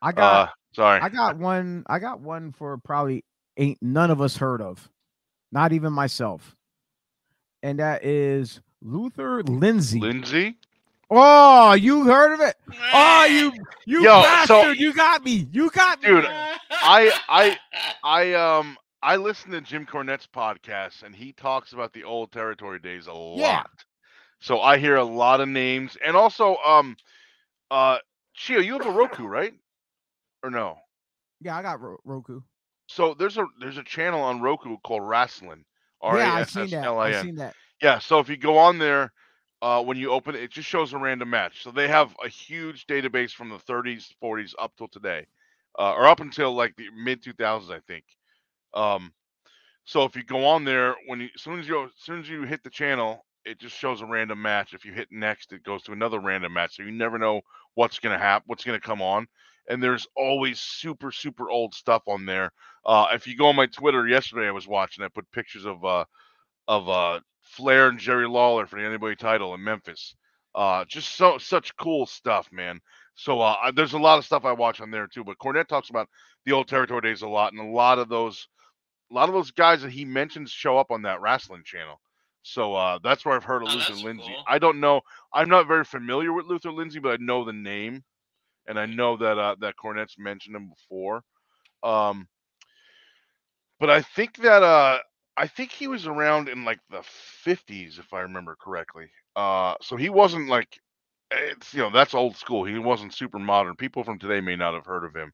I 0.00 0.12
got 0.12 0.48
Uh, 0.48 0.52
sorry. 0.74 1.00
I 1.00 1.08
got 1.08 1.36
one 1.38 1.84
I 1.88 1.98
got 1.98 2.20
one 2.20 2.52
for 2.52 2.78
probably 2.78 3.24
ain't 3.56 3.78
none 3.82 4.10
of 4.10 4.20
us 4.20 4.36
heard 4.36 4.62
of 4.62 4.88
not 5.52 5.72
even 5.72 5.92
myself 5.92 6.56
and 7.62 7.78
that 7.78 8.04
is 8.04 8.60
Luther 8.80 9.42
Lindsay 9.42 10.00
Lindsay. 10.00 10.56
Oh 11.14 11.72
you 11.74 12.04
heard 12.04 12.32
of 12.34 12.40
it 12.40 12.56
oh 12.94 13.24
you 13.26 13.52
you 13.86 14.02
Yo, 14.02 14.22
bastard 14.22 14.46
so- 14.48 14.70
you 14.70 14.92
got 14.94 15.22
me 15.24 15.46
you 15.52 15.70
got 15.70 16.00
me 16.02 16.08
Dude. 16.08 16.24
I- 16.26 17.12
I- 17.28 17.58
I 18.02 18.32
um 18.34 18.76
I 19.02 19.16
listen 19.16 19.50
to 19.50 19.60
Jim 19.60 19.84
Cornette's 19.84 20.26
podcast 20.26 21.02
and 21.02 21.14
he 21.14 21.32
talks 21.32 21.72
about 21.72 21.92
the 21.92 22.04
old 22.04 22.30
territory 22.32 22.78
days 22.78 23.08
a 23.08 23.12
lot. 23.12 23.38
Yeah. 23.38 23.62
So 24.40 24.60
I 24.60 24.78
hear 24.78 24.96
a 24.96 25.04
lot 25.04 25.40
of 25.40 25.48
names 25.48 25.96
and 26.04 26.16
also 26.16 26.56
um 26.66 26.96
uh 27.70 27.98
Chio, 28.34 28.60
you 28.60 28.72
have 28.74 28.86
a 28.86 28.90
Roku, 28.90 29.26
right? 29.26 29.52
Or 30.42 30.50
no? 30.50 30.78
yeah 31.40 31.56
I 31.56 31.62
got 31.62 31.80
Ro- 31.80 31.98
Roku 32.04 32.40
So 32.86 33.14
there's 33.14 33.36
a 33.38 33.44
there's 33.60 33.76
a 33.78 33.82
channel 33.84 34.22
on 34.22 34.40
Roku 34.40 34.76
called 34.84 35.02
Wrestling. 35.06 35.64
yeah 36.02 36.34
I've 36.34 36.50
seen 36.50 36.70
that 36.70 36.78
I've 36.78 36.84
R-A-S-S-L-I-N. 36.86 37.24
seen 37.24 37.34
that 37.36 37.54
Yeah, 37.82 37.98
so 37.98 38.18
if 38.20 38.28
you 38.28 38.36
go 38.36 38.56
on 38.58 38.78
there, 38.78 39.12
uh, 39.62 39.82
when 39.82 39.98
you 39.98 40.10
open 40.12 40.36
it, 40.36 40.42
it 40.42 40.52
just 40.52 40.68
shows 40.68 40.92
a 40.92 40.98
random 40.98 41.30
match. 41.30 41.64
So 41.64 41.72
they 41.72 41.88
have 41.88 42.14
a 42.24 42.28
huge 42.28 42.86
database 42.88 43.32
from 43.32 43.50
the 43.50 43.58
30s, 43.58 44.12
40s 44.22 44.54
up 44.58 44.74
till 44.76 44.88
today, 44.88 45.26
uh, 45.78 45.94
or 45.94 46.06
up 46.08 46.20
until 46.20 46.54
like 46.54 46.76
the 46.76 46.88
mid 46.96 47.22
2000s, 47.24 47.70
I 47.70 47.80
think. 47.88 48.04
Um, 48.74 49.14
so 49.84 50.04
if 50.04 50.16
you 50.16 50.24
go 50.24 50.46
on 50.46 50.64
there, 50.64 50.96
when 51.08 51.20
you 51.20 51.28
as 51.34 51.42
soon 51.42 51.60
as 51.60 51.68
you 51.68 51.84
as 51.84 51.90
soon 51.98 52.20
as 52.20 52.28
you 52.30 52.44
hit 52.44 52.64
the 52.64 52.70
channel, 52.70 53.24
it 53.44 53.60
just 53.60 53.76
shows 53.76 54.02
a 54.02 54.06
random 54.06 54.42
match. 54.42 54.74
If 54.74 54.84
you 54.84 54.92
hit 54.92 55.08
next, 55.12 55.52
it 55.52 55.64
goes 55.64 55.82
to 55.84 55.92
another 55.92 56.20
random 56.20 56.52
match. 56.54 56.76
So 56.76 56.84
you 56.84 56.92
never 56.92 57.18
know 57.18 57.42
what's 57.74 58.00
gonna 58.00 58.18
happen, 58.18 58.44
what's 58.48 58.64
gonna 58.64 58.80
come 58.80 59.02
on. 59.02 59.28
And 59.68 59.82
there's 59.82 60.08
always 60.16 60.60
super 60.60 61.12
super 61.12 61.50
old 61.50 61.74
stuff 61.74 62.04
on 62.08 62.26
there. 62.26 62.52
Uh, 62.86 63.08
if 63.14 63.26
you 63.28 63.36
go 63.36 63.48
on 63.48 63.56
my 63.56 63.66
Twitter 63.66 64.08
yesterday, 64.08 64.48
I 64.48 64.52
was 64.52 64.68
watching. 64.68 65.04
I 65.04 65.08
put 65.08 65.30
pictures 65.32 65.66
of 65.66 65.84
uh 65.84 66.04
of 66.68 66.88
uh 66.88 67.20
Flair 67.52 67.88
and 67.88 67.98
Jerry 67.98 68.26
Lawler 68.28 68.66
for 68.66 68.78
the 68.80 68.86
anybody 68.86 69.16
title 69.16 69.54
in 69.54 69.62
Memphis. 69.62 70.14
Uh, 70.54 70.84
just 70.86 71.16
so 71.16 71.38
such 71.38 71.74
cool 71.76 72.06
stuff, 72.06 72.48
man. 72.52 72.80
So 73.14 73.40
uh, 73.40 73.56
I- 73.62 73.70
there's 73.70 73.94
a 73.94 73.98
lot 73.98 74.18
of 74.18 74.24
stuff 74.24 74.44
I 74.44 74.52
watch 74.52 74.80
on 74.80 74.90
there 74.90 75.06
too. 75.06 75.24
But 75.24 75.38
Cornette 75.38 75.68
talks 75.68 75.90
about 75.90 76.08
the 76.44 76.52
old 76.52 76.68
territory 76.68 77.00
days 77.00 77.22
a 77.22 77.28
lot, 77.28 77.52
and 77.52 77.60
a 77.60 77.72
lot 77.74 77.98
of 77.98 78.08
those, 78.08 78.48
a 79.10 79.14
lot 79.14 79.28
of 79.28 79.34
those 79.34 79.50
guys 79.50 79.82
that 79.82 79.92
he 79.92 80.04
mentions 80.04 80.50
show 80.50 80.78
up 80.78 80.90
on 80.90 81.02
that 81.02 81.20
wrestling 81.20 81.62
channel. 81.64 82.00
So 82.42 82.74
uh, 82.74 82.98
that's 83.04 83.24
where 83.24 83.34
I've 83.36 83.44
heard 83.44 83.62
of 83.62 83.68
Oh, 83.70 83.74
Luther 83.76 83.94
Lindsay. 83.94 84.24
cool. 84.34 84.44
I 84.48 84.58
don't 84.58 84.80
know. 84.80 85.00
I'm 85.32 85.48
not 85.48 85.68
very 85.68 85.84
familiar 85.84 86.32
with 86.32 86.46
Luther 86.46 86.72
Lindsay, 86.72 86.98
but 86.98 87.12
I 87.20 87.24
know 87.24 87.44
the 87.44 87.52
name, 87.52 88.02
and 88.66 88.78
I 88.78 88.86
know 88.86 89.16
that 89.16 89.38
uh, 89.38 89.56
that 89.60 89.76
Cornette's 89.82 90.18
mentioned 90.18 90.56
him 90.56 90.68
before. 90.68 91.22
Um, 91.82 92.26
but 93.80 93.90
I 93.90 94.02
think 94.02 94.36
that 94.38 94.62
uh, 94.62 94.98
I 95.36 95.46
think 95.46 95.72
he 95.72 95.88
was 95.88 96.06
around 96.06 96.48
in 96.48 96.64
like 96.64 96.80
the 96.90 97.02
50s, 97.46 97.98
if 97.98 98.12
I 98.12 98.20
remember 98.20 98.56
correctly. 98.60 99.06
Uh, 99.34 99.74
so 99.80 99.96
he 99.96 100.10
wasn't 100.10 100.48
like 100.48 100.78
it's 101.30 101.72
you 101.72 101.80
know 101.80 101.90
that's 101.90 102.14
old 102.14 102.36
school. 102.36 102.64
He 102.64 102.78
wasn't 102.78 103.14
super 103.14 103.38
modern. 103.38 103.74
People 103.76 104.04
from 104.04 104.18
today 104.18 104.40
may 104.40 104.56
not 104.56 104.74
have 104.74 104.84
heard 104.84 105.04
of 105.04 105.14
him. 105.14 105.32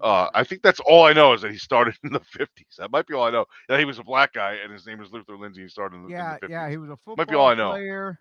Uh, 0.00 0.28
I 0.34 0.42
think 0.42 0.62
that's 0.62 0.80
all 0.80 1.04
I 1.04 1.12
know 1.12 1.34
is 1.34 1.42
that 1.42 1.52
he 1.52 1.58
started 1.58 1.94
in 2.02 2.12
the 2.12 2.20
50s. 2.20 2.76
That 2.78 2.90
might 2.90 3.06
be 3.06 3.14
all 3.14 3.24
I 3.24 3.30
know. 3.30 3.44
Yeah, 3.68 3.78
he 3.78 3.84
was 3.84 3.98
a 3.98 4.04
black 4.04 4.32
guy, 4.32 4.54
and 4.62 4.72
his 4.72 4.86
name 4.86 5.00
is 5.00 5.12
Luther 5.12 5.36
Lindsay. 5.36 5.62
He 5.62 5.68
started 5.68 5.96
in 5.96 6.04
the, 6.04 6.10
yeah 6.10 6.34
in 6.34 6.38
the 6.40 6.46
50s. 6.46 6.50
yeah 6.50 6.68
he 6.70 6.76
was 6.78 6.90
a 6.90 6.96
football 6.96 7.14
Might 7.18 7.28
be 7.28 7.34
all 7.36 7.46
I 7.46 7.54
know. 7.54 7.70
player 7.70 8.18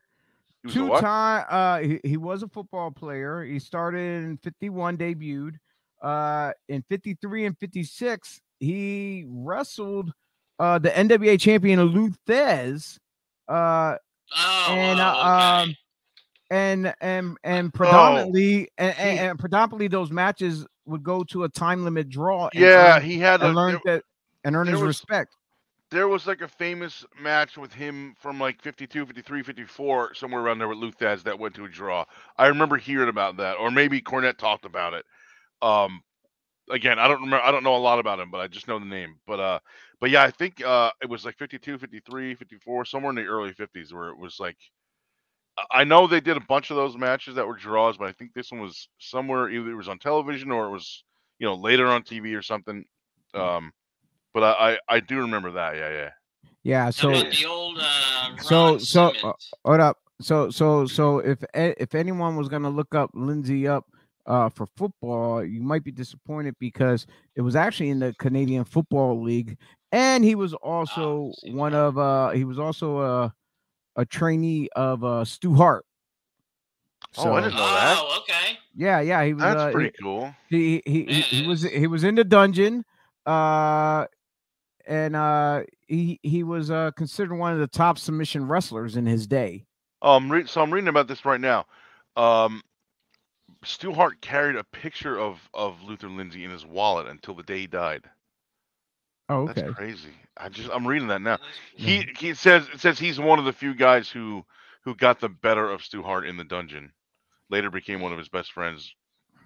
He 0.62 0.68
was 0.68 0.76
a 0.76 1.02
two 1.02 1.02
time 1.02 1.46
uh 1.50 1.80
he, 1.80 2.00
he 2.04 2.18
was 2.18 2.44
a 2.44 2.48
football 2.48 2.92
player 2.92 3.44
he 3.44 3.60
started 3.60 4.24
in 4.26 4.38
51 4.38 4.98
debuted 4.98 5.54
uh 6.02 6.52
in 6.70 6.84
53 6.90 7.46
and 7.46 7.58
56 7.58 8.42
he 8.60 9.26
wrestled 9.28 10.12
uh 10.60 10.80
the 10.80 10.90
nwa 10.90 11.40
champion 11.40 11.82
Lou 11.84 12.12
Thesz 12.28 13.00
uh 13.48 13.96
Oh, 14.36 14.66
and 14.70 15.00
uh, 15.00 15.12
okay. 15.12 15.72
um 15.72 15.76
and 16.50 16.94
and 17.02 17.32
Oh. 17.44 17.50
and 17.50 17.74
predominantly 17.74 18.70
and, 18.78 18.98
and, 18.98 19.20
and 19.20 19.40
predominantly 19.40 19.88
those 19.88 20.12
matches 20.12 20.66
would 20.86 21.04
go 21.04 21.24
to 21.26 21.44
a 21.44 21.50
time 21.50 21.84
limit 21.84 22.10
draw 22.10 22.50
and 22.54 22.62
Yeah, 22.62 22.98
earn, 22.98 23.02
he 23.04 23.20
had 23.20 23.42
a 23.42 23.48
and 23.48 23.56
learn 23.56 23.80
there, 23.86 23.96
that 23.98 24.04
and 24.44 24.56
earn 24.56 24.68
his 24.68 24.80
was- 24.80 24.88
respect 24.88 25.36
there 25.92 26.08
was 26.08 26.26
like 26.26 26.42
a 26.42 26.48
famous 26.48 27.06
match 27.22 27.56
with 27.56 27.72
him 27.72 28.16
from 28.20 28.40
like 28.40 28.60
52, 28.64 29.06
53, 29.06 29.44
54, 29.44 30.16
somewhere 30.16 30.42
around 30.42 30.58
there 30.58 30.68
with 30.68 30.80
Lou 30.80 30.92
Thesz 30.92 31.22
that 31.22 31.38
went 31.38 31.54
to 31.54 31.66
a 31.66 31.70
draw. 31.70 32.04
I 32.36 32.48
remember 32.48 32.78
hearing 32.78 33.10
about 33.10 33.38
that, 33.38 33.58
or 33.60 33.70
maybe 33.70 34.02
Cornette 34.02 34.40
talked 34.40 34.66
about 34.66 34.96
it. 34.96 35.06
Um, 35.62 36.02
again, 36.70 37.00
I 37.00 37.08
don't 37.08 37.22
remember. 37.22 37.42
I 37.44 37.52
don't 37.52 37.64
know 37.64 37.76
a 37.76 37.78
lot 37.78 38.00
about 38.00 38.20
him, 38.20 38.32
but 38.32 38.40
I 38.42 38.48
just 38.48 38.68
know 38.68 38.80
the 38.80 38.86
name. 38.86 39.16
But 39.28 39.40
uh, 39.40 39.60
but 40.00 40.10
yeah, 40.10 40.24
I 40.24 40.32
think 40.32 40.64
uh, 40.66 40.92
it 41.02 41.10
was 41.10 41.26
like 41.26 41.38
52, 41.38 41.78
53, 41.78 42.36
54, 42.36 42.86
somewhere 42.86 43.10
in 43.12 43.16
the 43.16 43.24
early 43.26 43.54
50s 43.54 43.94
where 43.94 44.10
it 44.10 44.18
was 44.18 44.40
like 44.40 44.58
I 45.70 45.84
know 45.84 46.08
they 46.08 46.20
did 46.20 46.36
a 46.38 46.42
bunch 46.42 46.72
of 46.72 46.78
those 46.78 46.98
matches 46.98 47.36
that 47.36 47.46
were 47.48 47.56
draws, 47.56 47.98
but 47.98 48.08
I 48.08 48.12
think 48.12 48.34
this 48.34 48.52
one 48.52 48.62
was 48.62 48.88
somewhere 48.98 49.50
either 49.50 49.70
it 49.72 49.76
was 49.76 49.88
on 49.88 50.00
television 50.00 50.52
or 50.52 50.66
it 50.66 50.72
was 50.72 51.04
you 51.40 51.46
know 51.48 51.56
later 51.56 51.88
on 51.88 52.04
TV 52.04 52.36
or 52.36 52.42
something. 52.42 52.84
Um, 53.36 53.72
but 54.34 54.44
I 54.44 54.74
I, 54.90 54.96
I 54.96 55.00
do 55.00 55.20
remember 55.20 55.52
that. 55.52 55.76
Yeah, 55.76 55.90
yeah. 55.92 56.10
Yeah. 56.64 56.90
So 56.90 57.10
the 57.12 57.46
old 57.46 57.78
uh, 57.80 58.38
so- 58.42 58.78
so, 58.78 59.12
uh, 59.24 59.34
hold 59.66 59.80
up. 59.80 59.98
So 60.22 60.50
so 60.50 60.86
so 60.88 61.20
if 61.20 61.44
if 61.54 61.94
anyone 61.96 62.36
was 62.36 62.48
gonna 62.48 62.70
look 62.70 62.96
up 62.96 63.12
Lindsay 63.14 63.68
up 63.68 63.86
uh 64.26 64.50
for 64.50 64.68
football, 64.78 65.44
you 65.44 65.62
might 65.62 65.84
be 65.84 65.92
disappointed 65.92 66.56
because 66.60 67.06
it 67.36 67.42
was 67.42 67.56
actually 67.56 67.90
in 67.90 68.00
the 68.00 68.14
Canadian 68.20 68.64
Football 68.64 69.22
League, 69.22 69.58
and 69.92 70.24
he 70.24 70.36
was 70.36 70.54
also 70.54 71.32
see 71.40 71.52
one 71.52 71.72
that. 71.74 71.78
of 71.80 71.98
uh 71.98 72.30
he 72.32 72.44
was 72.46 72.60
also 72.60 73.00
a 73.00 73.34
a 73.96 74.06
trainee 74.06 74.70
of 74.76 75.04
uh 75.04 75.24
Stu 75.26 75.54
Hart. 75.54 75.86
Oh, 77.18 77.34
I 77.34 77.42
didn't 77.42 77.56
know 77.56 77.62
that. 77.62 77.98
Oh, 78.00 78.20
okay. 78.22 78.58
Yeah, 78.76 79.00
yeah, 79.02 79.24
he 79.24 79.34
was. 79.34 79.44
That's 79.44 79.62
uh, 79.62 79.72
pretty 79.72 79.92
cool. 80.02 80.34
he 80.50 80.82
he 80.86 81.04
he, 81.04 81.14
Yeah, 81.20 81.22
he 81.30 81.48
was 81.48 81.64
he 81.64 81.88
was 81.88 82.04
in 82.04 82.16
the 82.16 82.24
dungeon 82.24 82.84
uh 83.26 84.06
and 84.86 85.16
uh 85.16 85.64
he 85.88 86.20
he 86.24 86.44
was 86.44 86.70
uh 86.72 86.92
considered 86.98 87.36
one 87.36 87.54
of 87.54 87.60
the 87.60 87.68
top 87.68 87.98
submission 87.98 88.48
wrestlers 88.48 88.98
in 88.98 89.06
his 89.06 89.28
day 89.28 89.66
Um, 90.02 90.30
re- 90.32 90.46
so 90.46 90.62
I'm 90.62 90.74
reading 90.74 90.90
about 90.90 91.08
this 91.08 91.24
right 91.24 91.40
now. 91.40 91.66
Um, 92.18 92.62
Stu 93.64 93.94
Hart 93.94 94.22
carried 94.22 94.56
a 94.56 94.64
picture 94.64 95.20
of 95.20 95.40
of 95.54 95.82
Luther 95.84 96.10
Lindsay 96.10 96.44
in 96.46 96.52
his 96.52 96.66
wallet 96.66 97.08
until 97.08 97.34
the 97.36 97.44
day 97.44 97.60
he 97.60 97.68
died. 97.68 98.04
oh 99.30 99.44
okay 99.44 99.62
That's 99.62 99.76
crazy. 99.76 100.14
I 100.38 100.50
just 100.50 100.70
I'm 100.74 100.88
reading 100.88 101.08
that 101.10 101.22
now. 101.22 101.38
He 101.76 102.08
he 102.18 102.34
says 102.34 102.68
it 102.74 102.80
says 102.80 103.00
he's 103.00 103.20
one 103.20 103.40
of 103.40 103.46
the 103.46 103.54
few 103.54 103.74
guys 103.76 104.10
who 104.10 104.44
who 104.84 104.96
got 104.96 105.20
the 105.20 105.30
better 105.30 105.70
of 105.70 105.84
Stu 105.84 106.02
Hart 106.02 106.26
in 106.26 106.38
the 106.38 106.44
dungeon. 106.44 106.92
Later 107.50 107.70
became 107.70 108.02
one 108.02 108.12
of 108.12 108.18
his 108.18 108.30
best 108.30 108.52
friends, 108.52 108.94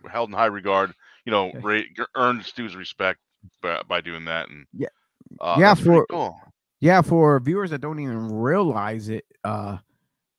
held 0.09 0.29
in 0.29 0.35
high 0.35 0.45
regard. 0.45 0.93
You 1.25 1.31
know, 1.31 1.49
Okay. 1.49 1.85
ra- 1.97 2.05
earned 2.15 2.45
Stu's 2.45 2.75
respect 2.75 3.19
by, 3.61 3.81
by 3.87 4.01
doing 4.01 4.25
that. 4.25 4.49
And 4.49 4.65
Yeah. 4.73 4.87
uh, 5.41 5.57
Yeah, 5.59 5.73
for- 5.73 6.05
cool. 6.09 6.39
yeah 6.79 7.01
for 7.01 7.39
viewers 7.39 7.71
that 7.71 7.81
don't 7.81 7.99
even 7.99 8.31
realize 8.31 9.09
it 9.09 9.25
uh 9.43 9.77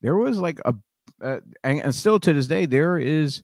there 0.02 0.16
was 0.16 0.38
like 0.38 0.60
a 0.64 0.74
uh, 1.20 1.40
and, 1.64 1.82
and 1.82 1.94
still 1.94 2.20
to 2.20 2.32
this 2.32 2.46
day 2.46 2.64
there 2.64 2.96
is 2.98 3.42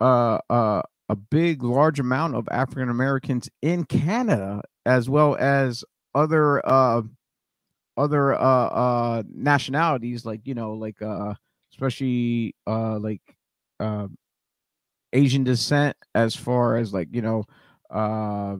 uh 0.00 0.38
uh 0.50 0.82
a 1.08 1.16
big 1.16 1.62
large 1.62 1.98
amount 1.98 2.34
of 2.34 2.46
african 2.50 2.88
americans 2.88 3.48
in 3.62 3.84
canada 3.84 4.60
as 4.86 5.08
well 5.08 5.36
as 5.36 5.84
other 6.14 6.64
uh 6.68 7.02
other 7.96 8.34
uh 8.34 8.38
uh 8.38 9.22
nationalities 9.32 10.24
like 10.24 10.40
you 10.46 10.54
know 10.54 10.74
like 10.74 11.00
uh 11.02 11.34
especially 11.72 12.54
uh 12.66 12.98
like 12.98 13.22
uh 13.80 14.06
asian 15.12 15.42
descent 15.44 15.96
as 16.14 16.36
far 16.36 16.76
as 16.76 16.92
like 16.92 17.08
you 17.12 17.22
know 17.22 17.44
uh 17.90 18.56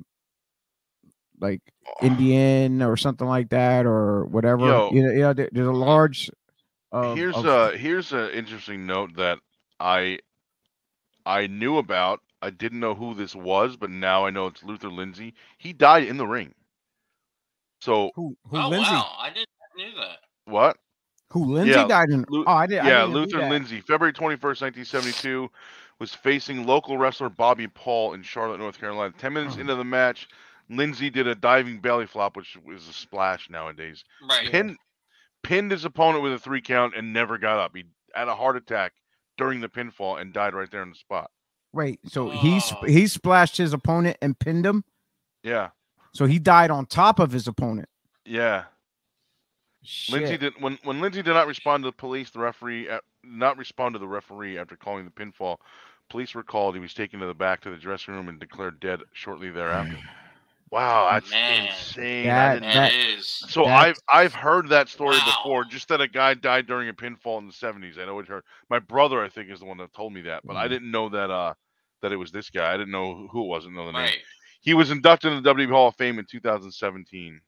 like 1.41 1.61
Indian 2.03 2.83
or 2.83 2.97
something 2.97 3.27
like 3.29 3.51
that 3.51 3.87
or 3.87 4.27
whatever. 4.27 4.67
Yo. 4.67 4.91
you 4.93 5.03
know, 5.03 5.13
you 5.13 5.19
know 5.21 5.33
there- 5.33 5.49
there's 5.53 5.69
a 5.69 5.73
large. 5.73 6.31
Of, 6.91 7.17
here's 7.17 7.37
of- 7.37 7.47
a 7.47 7.77
here's 7.79 8.13
an 8.13 8.31
interesting 8.31 8.87
note 8.87 9.15
that 9.17 9.39
I 9.79 10.19
I 11.29 11.47
knew 11.47 11.79
about. 11.79 12.21
I 12.43 12.51
didn't 12.51 12.81
know 12.81 12.95
who 12.95 13.15
this 13.15 13.35
was, 13.35 13.77
but 13.77 13.91
now 13.91 14.27
I 14.27 14.31
know 14.31 14.47
it's 14.47 14.63
Luther 14.65 14.91
Lindsay. 14.91 15.35
He 15.59 15.73
died 15.73 16.05
in 16.05 16.17
the 16.17 16.27
ring. 16.27 16.55
So 17.81 18.11
who 18.15 18.37
who 18.51 18.57
Oh 18.59 18.69
Lindsay 18.69 18.91
wow, 18.91 19.17
I 19.19 19.31
didn't 19.31 19.49
knew 19.77 19.93
that. 20.01 20.19
what? 20.47 20.77
who 21.31 21.45
Lindsay 21.45 21.73
Yeah, 21.73 21.87
died 21.87 22.11
in. 22.11 22.25
Lu- 22.31 22.45
oh, 22.47 22.53
I 22.53 22.67
did. 22.67 22.79
I 22.81 22.89
yeah, 22.89 23.01
didn't 23.03 23.15
Luther 23.15 23.39
that. 23.39 23.51
Lindsay, 23.51 23.81
February 23.81 24.13
21st, 24.15 24.63
1972, 24.63 25.51
was 25.99 26.15
facing 26.15 26.67
local 26.67 26.97
wrestler 26.97 27.29
Bobby 27.29 27.69
Paul 27.69 28.15
in 28.15 28.23
Charlotte, 28.23 28.59
North 28.59 28.79
Carolina. 28.81 29.13
10 29.19 29.33
minutes 29.35 29.57
Oh. 29.57 29.61
into 29.61 29.75
the 29.75 29.85
match, 29.85 30.29
Lindsay 30.71 31.11
did 31.11 31.27
a 31.27 31.35
diving 31.35 31.81
belly 31.81 32.07
flop, 32.07 32.37
which 32.37 32.57
is 32.73 32.89
a 32.89 32.93
splash 32.95 33.51
nowadays. 33.51 34.05
Right. 34.29 34.51
Pinned, 34.51 34.79
pinned 35.43 35.71
his 35.71 35.85
opponent 35.85 36.23
with 36.23 36.33
a 36.33 36.39
three 36.39 36.63
count 36.63 36.95
and 36.97 37.13
never 37.13 37.37
got 37.39 37.59
up. 37.59 37.77
He 37.77 37.85
had 38.15 38.29
a 38.29 38.35
heart 38.37 38.57
attack 38.57 38.95
during 39.39 39.61
the 39.63 39.69
pinfall 39.69 40.21
and 40.21 40.33
died 40.35 40.53
right 40.53 40.71
there 40.71 40.83
on 40.83 40.91
the 40.91 40.97
spot. 40.97 41.31
Wait, 41.73 42.01
so 42.07 42.29
he 42.29 42.61
sp- 42.61 42.83
Oh. 42.83 42.87
he 42.87 43.07
splashed 43.07 43.57
his 43.57 43.73
opponent 43.73 44.19
and 44.21 44.39
pinned 44.39 44.67
him. 44.67 44.85
Yeah, 45.43 45.71
So 46.13 46.27
he 46.27 46.39
died 46.39 46.71
on 46.71 46.85
top 46.87 47.19
of 47.19 47.33
his 47.33 47.47
opponent. 47.49 47.89
yeah. 48.27 48.65
Lindsay 50.11 50.37
did 50.37 50.53
when 50.61 50.79
when 50.83 51.01
Lindsay 51.01 51.23
did 51.23 51.33
not 51.33 51.47
respond 51.47 51.85
to 51.85 51.89
the 51.89 51.97
police, 51.97 52.31
the 52.31 52.41
referee 52.41 52.89
uh, 52.91 52.99
not 53.23 53.57
respond 53.57 53.95
to 53.95 53.99
the 53.99 54.09
referee 54.09 54.59
after 54.59 54.77
calling 54.77 55.05
the 55.05 55.11
pinfall. 55.11 55.59
Police 56.11 56.35
were 56.35 56.43
called. 56.43 56.75
He 56.75 56.81
was 56.81 56.93
taken 56.93 57.21
to 57.21 57.27
the 57.27 57.33
back 57.35 57.61
to 57.63 57.71
the 57.71 57.77
dressing 57.77 58.13
room 58.15 58.29
and 58.29 58.39
declared 58.41 58.81
dead 58.81 59.01
shortly 59.13 59.51
thereafter. 59.51 59.97
Wow, 60.71 61.09
that's 61.13 61.31
Man. 61.31 61.69
insane. 61.69 62.29
I 62.29 62.35
That- 62.35 62.55
didn't- 62.55 62.69
That 62.75 62.93
that- 62.93 62.95
is. 62.95 63.27
so 63.27 63.65
that's- 63.65 63.99
I've 64.09 64.25
I've 64.27 64.35
heard 64.35 64.69
that 64.69 64.89
story 64.89 65.17
Wow. 65.17 65.25
before. 65.43 65.65
Just 65.65 65.89
that 65.89 66.01
a 66.01 66.09
guy 66.09 66.35
died 66.35 66.67
during 66.67 66.89
a 66.89 66.93
pinfall 66.95 67.39
in 67.39 67.47
the 67.47 67.53
seventies. 67.53 67.99
I 67.99 68.05
know 68.05 68.19
it 68.19 68.29
hurt. 68.29 68.45
My 68.69 68.79
brother, 68.79 69.23
I 69.25 69.29
think, 69.29 69.51
is 69.51 69.61
the 69.61 69.67
one 69.67 69.79
that 69.79 69.93
told 69.95 70.13
me 70.13 70.21
that, 70.23 70.43
but 70.45 70.57
I 70.57 70.67
Mhm. 70.67 70.71
didn't 70.71 70.91
know 70.91 71.09
that 71.11 71.31
uh 71.31 71.55
that 72.03 72.13
it 72.13 72.17
was 72.17 72.31
this 72.31 72.51
guy. 72.51 72.69
I 72.73 72.77
didn't 72.77 72.93
know 72.93 73.15
who- 73.15 73.29
who 73.29 73.45
it 73.45 73.49
was. 73.49 73.65
I 73.65 73.67
didn't 73.69 73.77
know 73.77 73.87
the 73.87 73.93
name. 73.99 74.15
He 74.61 74.75
was 74.75 74.91
inducted 74.91 75.33
into 75.33 75.41
the 75.43 75.49
WWE 75.51 75.71
Hall 75.73 75.89
of 75.89 75.97
Fame 75.97 76.19
in 76.19 76.27
2017. 76.27 77.41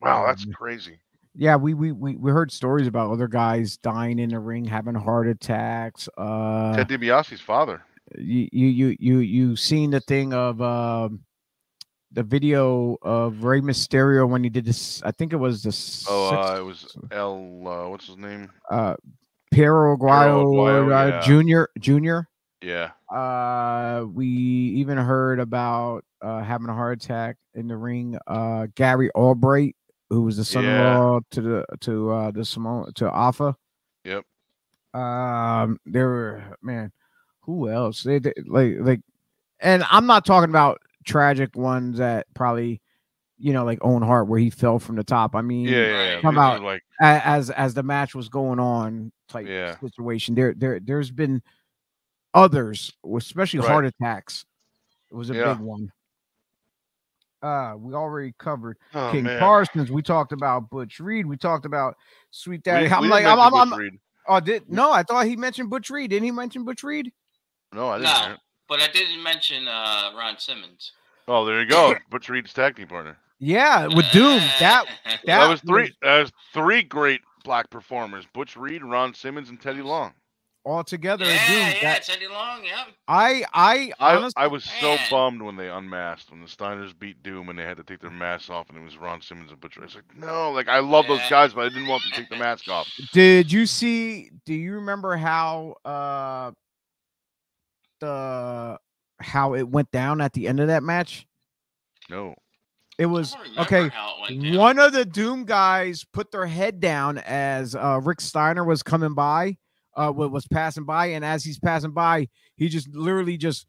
Wow, 0.00 0.26
that's 0.26 0.44
Mhm. 0.44 0.54
crazy. 0.54 0.98
Yeah, 1.36 1.56
we, 1.56 1.74
we 1.74 1.90
we 1.92 2.14
we 2.16 2.30
heard 2.30 2.52
stories 2.52 2.86
about 2.86 3.10
other 3.10 3.26
guys 3.28 3.76
dying 3.76 4.18
in 4.18 4.30
the 4.30 4.38
ring, 4.38 4.64
having 4.64 4.94
heart 4.94 5.26
attacks. 5.28 6.08
Uh, 6.16 6.74
Ted 6.76 6.88
DiBiase's 6.88 7.40
father. 7.40 7.82
you 8.18 8.48
you 8.52 8.66
you 8.68 8.96
you 9.00 9.18
you 9.18 9.56
seen 9.56 9.90
the 9.90 10.00
thing 10.00 10.32
of 10.34 10.60
um 10.60 11.24
the 12.14 12.22
video 12.22 12.96
of 13.02 13.44
Rey 13.44 13.60
Mysterio 13.60 14.28
when 14.28 14.42
he 14.44 14.50
did 14.50 14.64
this? 14.64 15.02
I 15.02 15.10
think 15.10 15.32
it 15.32 15.36
was 15.36 15.62
the 15.62 16.06
Oh, 16.10 16.30
uh, 16.30 16.58
it 16.58 16.62
was 16.62 16.96
El. 17.10 17.66
Uh, 17.66 17.88
what's 17.88 18.06
his 18.06 18.16
name? 18.16 18.50
uh 18.70 18.94
Perro 19.52 19.96
Aguayo, 19.96 20.86
uh, 20.86 21.06
yeah. 21.08 21.20
Junior 21.20 21.68
Junior. 21.78 22.28
Yeah. 22.62 22.90
Uh, 23.14 24.04
we 24.06 24.26
even 24.26 24.98
heard 24.98 25.38
about 25.38 26.04
uh 26.22 26.40
having 26.42 26.68
a 26.68 26.74
heart 26.74 27.02
attack 27.02 27.36
in 27.54 27.68
the 27.68 27.76
ring. 27.76 28.18
Uh, 28.26 28.66
Gary 28.74 29.10
Albright, 29.10 29.76
who 30.10 30.22
was 30.22 30.36
the 30.36 30.44
son-in-law 30.44 31.20
to 31.32 31.40
the 31.40 31.66
to 31.80 32.10
uh 32.10 32.30
the 32.30 32.44
Samoan 32.44 32.92
to 32.94 33.10
Afa. 33.10 33.54
Yep. 34.04 34.24
Um, 34.94 35.78
there 35.86 36.08
were 36.08 36.56
man, 36.62 36.92
who 37.42 37.68
else? 37.68 38.02
They, 38.02 38.18
they 38.18 38.32
like 38.46 38.76
like, 38.80 39.00
and 39.60 39.84
I'm 39.90 40.06
not 40.06 40.24
talking 40.24 40.50
about 40.50 40.80
tragic 41.04 41.54
ones 41.56 41.98
that 41.98 42.26
probably, 42.34 42.80
you 43.38 43.52
know, 43.52 43.64
like 43.64 43.78
Owen 43.82 44.02
Hart 44.02 44.28
where 44.28 44.38
he 44.38 44.50
fell 44.50 44.78
from 44.78 44.96
the 44.96 45.04
top. 45.04 45.34
I 45.34 45.42
mean, 45.42 45.66
Yeah, 45.68 45.86
yeah, 45.86 46.14
yeah. 46.16 46.20
Come 46.20 46.38
out. 46.38 46.62
like 46.62 46.82
as 47.00 47.50
as 47.50 47.74
the 47.74 47.82
match 47.82 48.14
was 48.14 48.28
going 48.28 48.58
on 48.58 49.12
type 49.28 49.46
Yeah. 49.48 49.76
situation 49.80 50.34
there 50.34 50.54
there 50.56 50.78
there's 50.80 51.10
been 51.10 51.42
others 52.34 52.92
especially 53.16 53.60
Right. 53.60 53.68
heart 53.70 53.86
attacks 53.86 54.44
it 55.10 55.14
was 55.14 55.30
a 55.30 55.34
Yeah. 55.34 55.54
big 55.54 55.60
one 55.60 55.90
uh 57.42 57.74
we 57.76 57.94
already 57.94 58.34
covered 58.38 58.76
oh, 58.94 59.10
king 59.10 59.24
man. 59.24 59.38
parsons 59.38 59.90
we 59.90 60.02
talked 60.02 60.32
about 60.32 60.68
butch 60.70 61.00
reed 61.00 61.26
we 61.26 61.36
talked 61.36 61.64
about 61.66 61.96
sweet 62.30 62.62
daddy 62.62 62.86
we 62.86 62.92
i'm 62.92 63.02
didn't 63.02 63.10
like 63.10 63.24
I'm, 63.26 63.40
I'm, 63.40 63.54
I'm 63.72 63.78
Reed. 63.78 63.98
oh 64.28 64.40
did 64.40 64.68
no 64.70 64.92
i 64.92 65.02
thought 65.02 65.26
he 65.26 65.36
mentioned 65.36 65.70
butch 65.70 65.90
reed 65.90 66.10
didn't 66.10 66.24
he 66.24 66.30
mention 66.30 66.64
butch 66.64 66.82
reed 66.82 67.10
No, 67.72 67.88
I 67.88 67.98
didn't. 67.98 68.40
Hear 68.78 68.86
No, 68.88 68.90
it. 68.90 68.90
but 68.90 68.90
I 68.90 68.92
didn't 68.92 69.22
mention 69.22 69.68
uh, 69.68 70.12
Ron 70.16 70.38
Simmons. 70.38 70.92
Oh, 71.28 71.44
there 71.44 71.60
you 71.60 71.68
go. 71.68 71.94
Butch 72.10 72.28
Reed's 72.28 72.52
tag 72.52 72.76
team 72.76 72.88
partner. 72.88 73.16
yeah 73.38 73.86
with 73.86 74.10
doom 74.12 74.38
that 74.60 74.86
That, 75.04 75.20
that 75.26 75.48
was 75.48 75.60
three. 75.62 75.92
That 76.02 76.20
was 76.20 76.32
three 76.52 76.82
great 76.82 77.20
black 77.44 77.70
performers: 77.70 78.26
Butch 78.32 78.56
Reed, 78.56 78.82
Ron 78.84 79.14
Simmons, 79.14 79.48
and 79.50 79.60
Teddy 79.60 79.82
Long. 79.82 80.12
all 80.64 80.84
together 80.84 81.24
yeah, 81.26 81.46
doom 81.48 81.56
yeah, 81.58 81.80
that 81.82 82.02
Teddy 82.04 82.26
Long, 82.26 82.64
yeah. 82.64 82.84
i 83.08 83.44
i 83.52 83.92
I, 84.00 84.16
honestly 84.16 84.32
I 84.36 84.46
was 84.46 84.64
so 84.64 84.96
bummed 85.10 85.42
when 85.42 85.56
they 85.56 85.68
unmasked 85.68 86.30
when 86.30 86.40
the 86.40 86.46
Steiners 86.46 86.98
beat 86.98 87.22
Doom 87.22 87.48
and 87.50 87.58
they 87.58 87.64
had 87.64 87.76
to 87.76 87.84
take 87.84 88.00
their 88.00 88.10
masks 88.10 88.48
off 88.50 88.70
and 88.70 88.78
it 88.78 88.82
was 88.84 88.96
Ron 88.96 89.20
Simmons 89.20 89.50
and 89.50 89.60
Butch 89.60 89.76
Reed. 89.76 89.82
I 89.82 89.86
was 89.86 89.94
like, 89.96 90.16
no, 90.16 90.50
like 90.52 90.68
I 90.68 90.78
love 90.80 91.06
those 91.06 91.20
guys, 91.28 91.52
but 91.54 91.62
I 91.66 91.68
didn't 91.68 91.88
want 91.88 92.02
them 92.04 92.12
to 92.12 92.16
take 92.20 92.30
the 92.30 92.36
mask 92.36 92.68
off. 92.68 92.88
Did 93.12 93.52
you 93.52 93.66
see? 93.66 94.30
Do 94.46 94.54
you 94.54 94.74
remember 94.74 95.16
how 95.16 95.76
uh 95.84 96.52
the 98.04 98.78
how 99.20 99.54
it 99.54 99.68
went 99.68 99.90
down 99.90 100.20
at 100.20 100.32
the 100.32 100.46
end 100.48 100.60
of 100.60 100.68
that 100.68 100.82
match? 100.82 101.26
No. 102.10 102.34
It 102.98 103.06
was 103.06 103.34
I 103.34 103.38
don't 103.38 103.72
remember 103.72 103.92
okay. 104.28 104.34
it. 104.34 104.58
One 104.58 104.78
of 104.78 104.92
the 104.92 105.04
Doom 105.04 105.44
guys 105.44 106.04
put 106.12 106.30
their 106.30 106.46
head 106.46 106.80
down 106.80 107.18
as 107.18 107.74
uh 107.74 108.00
Rick 108.02 108.20
Steiner 108.20 108.64
was 108.64 108.82
coming 108.82 109.14
by, 109.14 109.56
uh 109.96 110.12
was 110.14 110.46
passing 110.46 110.84
by, 110.84 111.06
and 111.06 111.24
as 111.24 111.44
he's 111.44 111.58
passing 111.58 111.92
by, 111.92 112.28
he 112.56 112.68
just 112.68 112.88
literally 112.94 113.36
just 113.36 113.66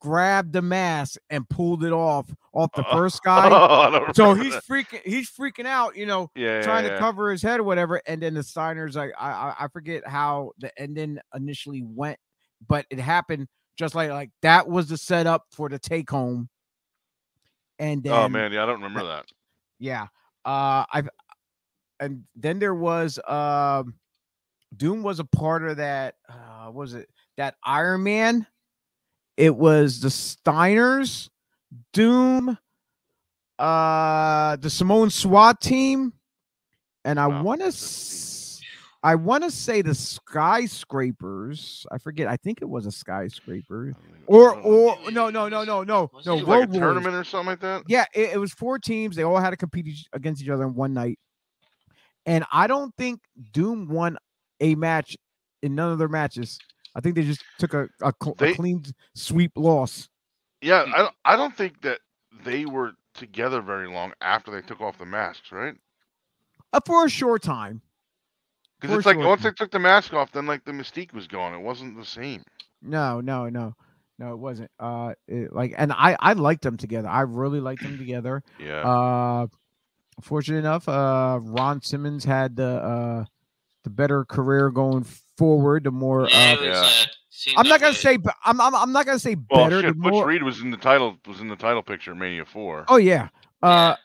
grabbed 0.00 0.52
the 0.52 0.62
mask 0.62 1.18
and 1.28 1.48
pulled 1.48 1.82
it 1.82 1.92
off 1.92 2.32
off 2.52 2.70
the 2.76 2.86
Uh, 2.86 2.92
first 2.96 3.22
guy. 3.24 3.48
Oh, 3.50 4.06
so 4.14 4.34
he's 4.34 4.52
that. 4.54 4.64
freaking 4.64 5.02
he's 5.04 5.30
freaking 5.30 5.66
out, 5.66 5.96
you 5.96 6.06
know, 6.06 6.30
yeah, 6.36 6.62
trying 6.62 6.84
yeah, 6.84 6.90
to 6.90 6.94
yeah. 6.94 7.00
cover 7.00 7.32
his 7.32 7.42
head 7.42 7.58
or 7.60 7.64
whatever. 7.64 8.00
And 8.06 8.22
then 8.22 8.34
the 8.34 8.42
Steiners, 8.42 8.94
like 8.94 9.10
I, 9.18 9.30
I 9.32 9.54
I 9.64 9.68
forget 9.68 10.06
how 10.06 10.52
the 10.58 10.70
ending 10.80 11.18
initially 11.34 11.82
went, 11.84 12.18
but 12.68 12.86
it 12.90 13.00
happened 13.00 13.48
just 13.78 13.94
like 13.94 14.10
like 14.10 14.30
that 14.42 14.68
was 14.68 14.88
the 14.88 14.98
setup 14.98 15.44
for 15.52 15.68
the 15.68 15.78
take 15.78 16.10
home. 16.10 16.50
And 17.78 18.02
then 18.02 18.12
Oh 18.14 18.28
man, 18.28 18.52
yeah, 18.52 18.62
I 18.64 18.66
don't 18.66 18.82
remember 18.82 19.06
that. 19.06 19.26
yeah. 19.78 20.08
Uh 20.44 20.84
I've 20.92 21.08
and 22.00 22.24
then 22.36 22.58
there 22.58 22.74
was 22.74 23.18
um 23.26 23.94
Doom 24.76 25.02
was 25.02 25.20
a 25.20 25.24
part 25.24 25.64
of 25.66 25.78
that 25.78 26.16
uh 26.28 26.66
what 26.66 26.74
was 26.74 26.94
it 26.94 27.08
that 27.36 27.56
Iron 27.64 28.02
Man? 28.04 28.46
It 29.36 29.54
was 29.56 30.00
the 30.00 30.08
Steiners, 30.08 31.28
Doom, 31.92 32.58
uh 33.58 34.56
the 34.56 34.70
Samoan 34.70 35.10
SWAT 35.10 35.60
team, 35.60 36.12
and 37.04 37.20
I 37.20 37.28
Wow, 37.28 37.42
want 37.42 37.60
to 37.62 37.72
I 39.02 39.14
want 39.14 39.44
to 39.44 39.50
say 39.50 39.80
the 39.80 39.94
skyscrapers. 39.94 41.86
I 41.92 41.98
forget. 41.98 42.26
I 42.26 42.36
think 42.36 42.60
it 42.60 42.68
was 42.68 42.84
a 42.86 42.90
skyscraper. 42.90 43.94
Or 44.26 44.54
don't 44.54 44.64
know. 44.64 44.70
or 44.70 45.10
no 45.10 45.30
no 45.30 45.48
no 45.48 45.64
no 45.64 45.84
no 45.84 46.10
no 46.26 46.34
like 46.34 46.46
Road 46.46 46.46
a 46.46 46.46
Warriors. 46.46 46.72
tournament 46.72 47.14
or 47.14 47.24
something 47.24 47.46
like 47.46 47.60
that. 47.60 47.84
Yeah, 47.86 48.06
it, 48.12 48.30
it 48.34 48.38
was 48.38 48.52
four 48.52 48.78
teams. 48.78 49.14
They 49.14 49.22
all 49.22 49.38
had 49.38 49.50
to 49.50 49.56
compete 49.56 49.86
each, 49.86 50.06
against 50.12 50.42
each 50.42 50.48
other 50.48 50.64
in 50.64 50.74
one 50.74 50.94
night. 50.94 51.18
And 52.26 52.44
I 52.52 52.66
don't 52.66 52.94
think 52.96 53.20
Doom 53.52 53.88
won 53.88 54.18
a 54.60 54.74
match 54.74 55.16
in 55.62 55.74
none 55.74 55.92
of 55.92 55.98
their 55.98 56.08
matches. 56.08 56.58
I 56.94 57.00
think 57.00 57.14
they 57.14 57.22
just 57.22 57.44
took 57.58 57.74
a, 57.74 57.88
a, 58.02 58.12
cl- 58.20 58.36
a 58.40 58.54
clean 58.54 58.84
sweep 59.14 59.52
loss. 59.54 60.08
Yeah, 60.60 60.84
I 60.92 60.98
don't, 60.98 61.14
I 61.24 61.36
don't 61.36 61.56
think 61.56 61.80
that 61.82 62.00
they 62.44 62.64
were 62.64 62.92
together 63.14 63.60
very 63.60 63.88
long 63.88 64.12
after 64.20 64.50
they 64.50 64.60
took 64.60 64.80
off 64.80 64.98
the 64.98 65.06
masks, 65.06 65.52
right? 65.52 65.74
Uh, 66.72 66.80
for 66.84 67.06
a 67.06 67.08
short 67.08 67.42
time. 67.42 67.80
Because 68.80 68.96
it's 68.96 69.06
like 69.06 69.18
once 69.18 69.42
they 69.42 69.50
took 69.50 69.70
the 69.70 69.78
mask 69.78 70.12
off, 70.14 70.30
then 70.32 70.46
like 70.46 70.64
the 70.64 70.72
mystique 70.72 71.12
was 71.12 71.26
gone. 71.26 71.52
It 71.54 71.60
wasn't 71.60 71.96
the 71.96 72.04
same. 72.04 72.44
No, 72.82 73.20
no, 73.20 73.48
no. 73.48 73.74
No, 74.20 74.32
it 74.32 74.38
wasn't. 74.38 74.70
Uh 74.80 75.14
it, 75.26 75.52
like 75.52 75.74
and 75.76 75.92
I 75.92 76.16
I 76.18 76.32
liked 76.34 76.62
them 76.62 76.76
together. 76.76 77.08
I 77.08 77.20
really 77.22 77.60
liked 77.60 77.82
them 77.82 77.98
together. 77.98 78.42
Yeah. 78.60 78.80
Uh 78.82 79.46
fortunate 80.22 80.58
enough, 80.58 80.88
uh 80.88 81.38
Ron 81.42 81.82
Simmons 81.82 82.24
had 82.24 82.56
the 82.56 82.66
uh 82.66 83.24
the 83.84 83.90
better 83.90 84.24
career 84.24 84.70
going 84.70 85.04
forward, 85.36 85.84
the 85.84 85.90
more 85.92 86.28
Yeah, 86.28 86.56
uh 86.58 86.62
it 86.62 86.66
Yeah. 86.66 86.80
uh, 86.80 87.60
I'm 87.60 87.68
not 87.68 87.78
gonna 87.80 87.92
a- 87.92 87.94
say 87.94 88.18
I'm, 88.44 88.60
I'm 88.60 88.74
I'm 88.74 88.92
not 88.92 89.06
gonna 89.06 89.18
say 89.20 89.36
well, 89.50 89.64
better. 89.64 89.80
shit, 89.82 89.96
Butch 89.96 90.12
more, 90.12 90.26
Reed 90.26 90.42
was 90.42 90.60
in 90.60 90.70
the 90.72 90.76
title 90.76 91.16
was 91.26 91.40
in 91.40 91.46
the 91.48 91.54
title 91.56 91.82
picture 91.82 92.14
Mania 92.14 92.44
Four. 92.44 92.84
oh 92.88 92.96
yeah. 92.96 93.28
Uh 93.62 93.94
yeah. 93.94 93.96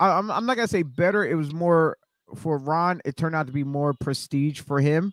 I, 0.00 0.18
I'm 0.18 0.30
I'm 0.30 0.44
not 0.44 0.56
gonna 0.56 0.68
say 0.68 0.82
better. 0.82 1.24
It 1.26 1.34
was 1.36 1.54
more 1.54 1.96
for 2.36 2.58
Ron. 2.58 3.00
It 3.04 3.16
turned 3.16 3.34
out 3.34 3.46
to 3.46 3.52
be 3.52 3.64
more 3.64 3.92
prestige 3.94 4.60
for 4.60 4.80
him. 4.80 5.12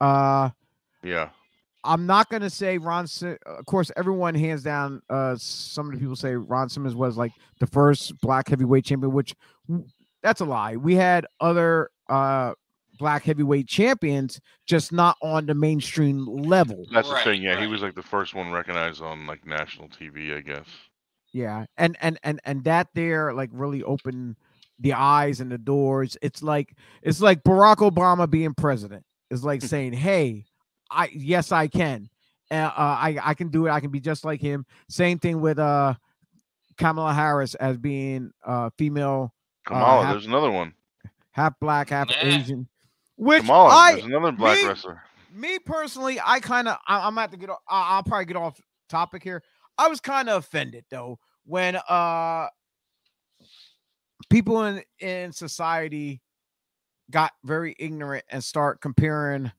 Uh, 0.00 0.50
Yeah. 1.02 1.30
I'm 1.82 2.04
not 2.04 2.28
gonna 2.28 2.50
say 2.50 2.76
Ron. 2.76 3.06
Si- 3.06 3.36
Of 3.46 3.64
course, 3.64 3.90
everyone 3.96 4.34
hands 4.34 4.62
down. 4.62 5.00
Uh, 5.08 5.34
some 5.38 5.86
of 5.86 5.94
the 5.94 5.98
people 5.98 6.14
say 6.14 6.34
Ron 6.34 6.68
Simmons 6.68 6.94
was 6.94 7.16
like 7.16 7.32
the 7.58 7.66
first 7.66 8.20
black 8.20 8.48
heavyweight 8.48 8.84
champion, 8.84 9.12
which 9.14 9.34
that's 10.22 10.42
a 10.42 10.44
lie. 10.44 10.76
We 10.76 10.94
had 10.94 11.24
other 11.40 11.90
uh 12.10 12.52
black 12.98 13.22
heavyweight 13.24 13.66
champions, 13.66 14.42
just 14.66 14.92
not 14.92 15.16
on 15.22 15.46
the 15.46 15.54
mainstream 15.54 16.26
level. 16.26 16.84
That's 16.92 17.08
the 17.08 17.16
thing. 17.20 17.40
Yeah, 17.42 17.58
he 17.58 17.66
was 17.66 17.80
like 17.80 17.94
the 17.94 18.02
first 18.02 18.34
one 18.34 18.50
recognized 18.52 19.00
on 19.00 19.26
like 19.26 19.46
national 19.46 19.88
TV, 19.88 20.36
I 20.36 20.42
guess. 20.42 20.66
Yeah, 21.32 21.64
and 21.78 21.96
and 22.02 22.18
and 22.22 22.40
and 22.44 22.62
that 22.64 22.88
there 22.92 23.32
like 23.32 23.48
really 23.54 23.82
opened 23.82 24.36
the 24.80 24.94
eyes 24.94 25.40
and 25.40 25.52
the 25.52 25.58
doors. 25.58 26.16
It's 26.22 26.42
like 26.42 26.74
it's 27.02 27.20
like 27.20 27.42
Barack 27.44 27.76
Obama 27.76 28.28
being 28.28 28.54
president. 28.54 29.04
It's 29.30 29.44
like 29.44 29.62
saying, 29.62 29.92
"Hey, 29.92 30.44
I 30.90 31.10
yes 31.12 31.52
I 31.52 31.68
can. 31.68 32.08
Uh, 32.50 32.54
uh, 32.54 32.72
I 32.76 33.18
I 33.22 33.34
can 33.34 33.48
do 33.48 33.66
it. 33.66 33.70
I 33.70 33.80
can 33.80 33.90
be 33.90 34.00
just 34.00 34.24
like 34.24 34.40
him." 34.40 34.64
Same 34.88 35.18
thing 35.18 35.40
with 35.40 35.58
uh 35.58 35.94
Kamala 36.78 37.12
Harris 37.12 37.54
as 37.56 37.76
being 37.76 38.32
uh 38.44 38.70
female, 38.78 39.34
Kamala, 39.66 40.04
half- 40.04 40.14
there's 40.14 40.26
another 40.26 40.50
one. 40.50 40.72
half 41.32 41.52
black, 41.60 41.90
half 41.90 42.10
Yeah. 42.10 42.24
Asian. 42.38 42.66
Which 43.16 43.42
Kamala, 43.42 43.68
I 43.70 43.92
there's 43.92 44.04
another 44.06 44.32
black 44.32 44.56
me- 44.58 44.66
wrestler. 44.66 45.02
me 45.32 45.58
personally, 45.58 46.18
I 46.24 46.40
kind 46.40 46.68
of, 46.68 46.78
I'm 46.88 47.02
gonna 47.12 47.20
have 47.20 47.30
to 47.32 47.36
get, 47.36 47.50
off, 47.50 47.58
I- 47.68 47.96
I'll 47.96 48.02
probably 48.02 48.24
get 48.24 48.36
off 48.36 48.58
topic 48.88 49.22
here. 49.22 49.42
I 49.76 49.88
was 49.88 50.00
kind 50.00 50.28
of 50.30 50.38
offended 50.42 50.84
though 50.90 51.18
when 51.44 51.76
uh 51.76 52.48
people 54.30 54.64
in 54.64 54.82
in 55.00 55.32
society 55.32 56.20
got 57.10 57.32
very 57.44 57.74
ignorant 57.78 58.24
and 58.30 58.42
start 58.42 58.80
comparing 58.80 59.50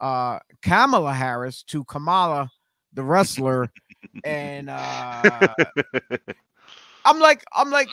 uh 0.00 0.38
Kamala 0.62 1.12
Harris 1.12 1.62
to 1.64 1.84
Kamala, 1.84 2.50
the 2.94 3.02
wrestler, 3.02 3.70
and 4.24 4.70
uh 4.70 5.54
I'm 7.04 7.18
like, 7.18 7.42
I'm 7.52 7.70
like, 7.70 7.88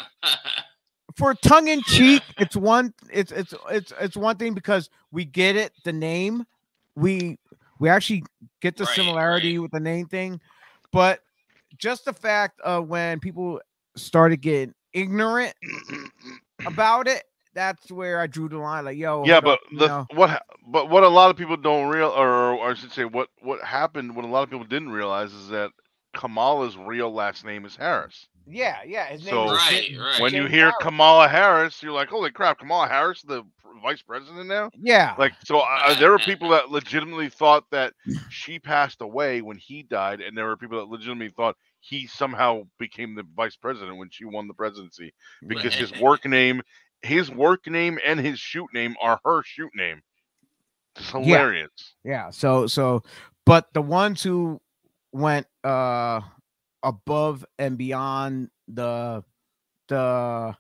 for 1.15 1.33
tongue 1.33 1.67
in 1.67 1.81
cheek, 1.81 2.21
it's 2.37 2.55
one 2.55 2.93
it's 3.11 3.31
it's 3.31 3.53
it's 3.71 3.91
it's 3.99 4.15
one 4.17 4.37
thing 4.37 4.53
because 4.53 4.89
we 5.11 5.25
get 5.25 5.55
it, 5.55 5.73
the 5.83 5.93
name. 5.93 6.45
We 6.95 7.37
we 7.79 7.89
actually 7.89 8.23
get 8.61 8.77
the 8.77 8.83
Right, 8.85 8.95
similarity 8.95 9.57
right. 9.57 9.61
with 9.63 9.71
the 9.71 9.79
name 9.79 10.07
thing, 10.07 10.39
but 10.91 11.21
just 11.77 12.05
the 12.05 12.13
fact 12.13 12.59
of 12.61 12.87
when 12.87 13.19
people 13.19 13.61
started 13.95 14.41
getting 14.41 14.73
ignorant 14.93 15.53
about 16.65 17.07
it, 17.07 17.23
that's 17.53 17.91
where 17.91 18.19
I 18.19 18.27
drew 18.27 18.49
the 18.49 18.57
line. 18.57 18.85
Like, 18.85 18.97
yo, 18.97 19.23
yeah, 19.25 19.39
but 19.41 19.59
the 19.77 19.87
know. 19.87 20.05
what 20.13 20.43
but 20.67 20.89
what 20.89 21.03
a 21.03 21.09
lot 21.09 21.29
of 21.31 21.37
people 21.37 21.57
don't 21.57 21.89
real 21.89 22.09
or, 22.09 22.53
or 22.53 22.69
I 22.71 22.73
should 22.75 22.91
say 22.91 23.05
what 23.05 23.29
what 23.41 23.61
happened 23.63 24.15
what 24.15 24.25
a 24.25 24.27
lot 24.27 24.43
of 24.43 24.49
people 24.49 24.65
didn't 24.65 24.89
realize 24.89 25.33
is 25.33 25.49
that 25.49 25.71
Kamala's 26.15 26.77
real 26.77 27.11
last 27.13 27.45
name 27.45 27.65
is 27.65 27.75
Harris. 27.75 28.27
yeah, 28.47 28.77
yeah, 28.85 29.05
his 29.07 29.23
name 29.25 29.31
So- 29.33 29.51
is 29.53 29.57
Right, 29.57 29.89
right. 29.99 30.21
When 30.21 30.33
you 30.33 30.43
hear 30.47 30.65
Harris. 30.69 30.75
Kamala 30.81 31.27
Harris, 31.27 31.81
you're 31.83 31.91
like, 31.93 32.09
holy 32.09 32.31
crap, 32.31 32.59
Kamala 32.59 32.87
Harris, 32.87 33.21
the 33.21 33.43
vice 33.83 34.01
president 34.01 34.47
now. 34.47 34.69
yeah, 34.77 35.13
Like, 35.17 35.33
so 35.45 35.59
uh, 35.59 35.93
there 35.99 36.11
were 36.11 36.17
people 36.19 36.49
that 36.49 36.69
legitimately 36.71 37.29
thought 37.29 37.63
that 37.71 37.93
she 38.29 38.59
passed 38.59 39.01
away 39.01 39.41
when 39.41 39.57
he 39.57 39.83
died, 39.83 40.19
and 40.21 40.35
there 40.37 40.45
were 40.47 40.57
people 40.57 40.79
that 40.79 40.91
legitimately 40.91 41.29
thought 41.29 41.55
he 41.79 42.07
somehow 42.07 42.63
became 42.77 43.15
the 43.15 43.25
vice 43.35 43.55
president 43.55 43.97
when 43.97 44.09
she 44.09 44.25
won 44.25 44.47
the 44.47 44.53
presidency 44.53 45.13
because 45.47 45.73
his 45.73 45.97
work 45.99 46.25
name, 46.25 46.61
his 47.01 47.31
work 47.31 47.67
name, 47.67 47.99
and 48.05 48.19
his 48.19 48.39
shoot 48.39 48.67
name 48.73 48.95
are 49.01 49.19
her 49.25 49.41
shoot 49.43 49.71
name. 49.75 50.01
It's 50.95 51.11
hilarious. 51.11 51.71
Yeah. 52.03 52.29
So 52.31 52.67
so 52.67 53.03
but 53.45 53.73
the 53.73 53.81
ones 53.81 54.21
who 54.23 54.59
went 55.11 55.47
uh 55.63 56.21
above 56.83 57.45
and 57.57 57.77
beyond 57.77 58.49
the 58.67 59.23
the 59.87 60.55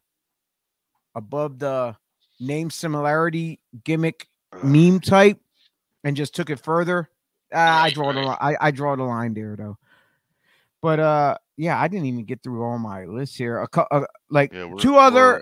above 1.15 1.59
the 1.59 1.95
name 2.39 2.69
similarity 2.69 3.59
gimmick 3.83 4.27
meme 4.63 4.99
type 4.99 5.39
and 6.03 6.15
just 6.15 6.33
took 6.33 6.49
it 6.49 6.59
further. 6.59 7.09
Uh, 7.53 7.57
I 7.57 7.89
draw 7.89 8.13
the 8.13 8.21
line. 8.21 8.37
I, 8.39 8.55
I 8.59 8.71
draw 8.71 8.95
the 8.95 9.03
line 9.03 9.33
there 9.33 9.55
though. 9.55 9.77
But 10.81 10.99
uh 10.99 11.37
yeah, 11.57 11.79
I 11.79 11.87
didn't 11.87 12.05
even 12.05 12.23
get 12.25 12.41
through 12.41 12.63
all 12.63 12.79
my 12.79 13.05
lists 13.05 13.35
here. 13.35 13.61
A 13.61 13.67
cou- 13.67 13.85
uh, 13.91 14.05
like 14.29 14.53
Yeah, 14.53 14.73
two 14.79 14.95
other 14.95 15.31
we're- 15.31 15.41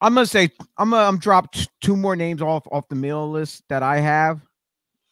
I'm 0.00 0.14
gonna 0.14 0.26
say 0.26 0.50
I'm 0.76 0.90
gonna 0.90 1.08
I'm 1.08 1.18
drop 1.18 1.54
two 1.80 1.96
more 1.96 2.14
names 2.14 2.42
off 2.42 2.66
off 2.70 2.88
the 2.88 2.94
meal 2.94 3.30
list 3.30 3.62
that 3.68 3.82
I 3.82 3.98
have 4.00 4.40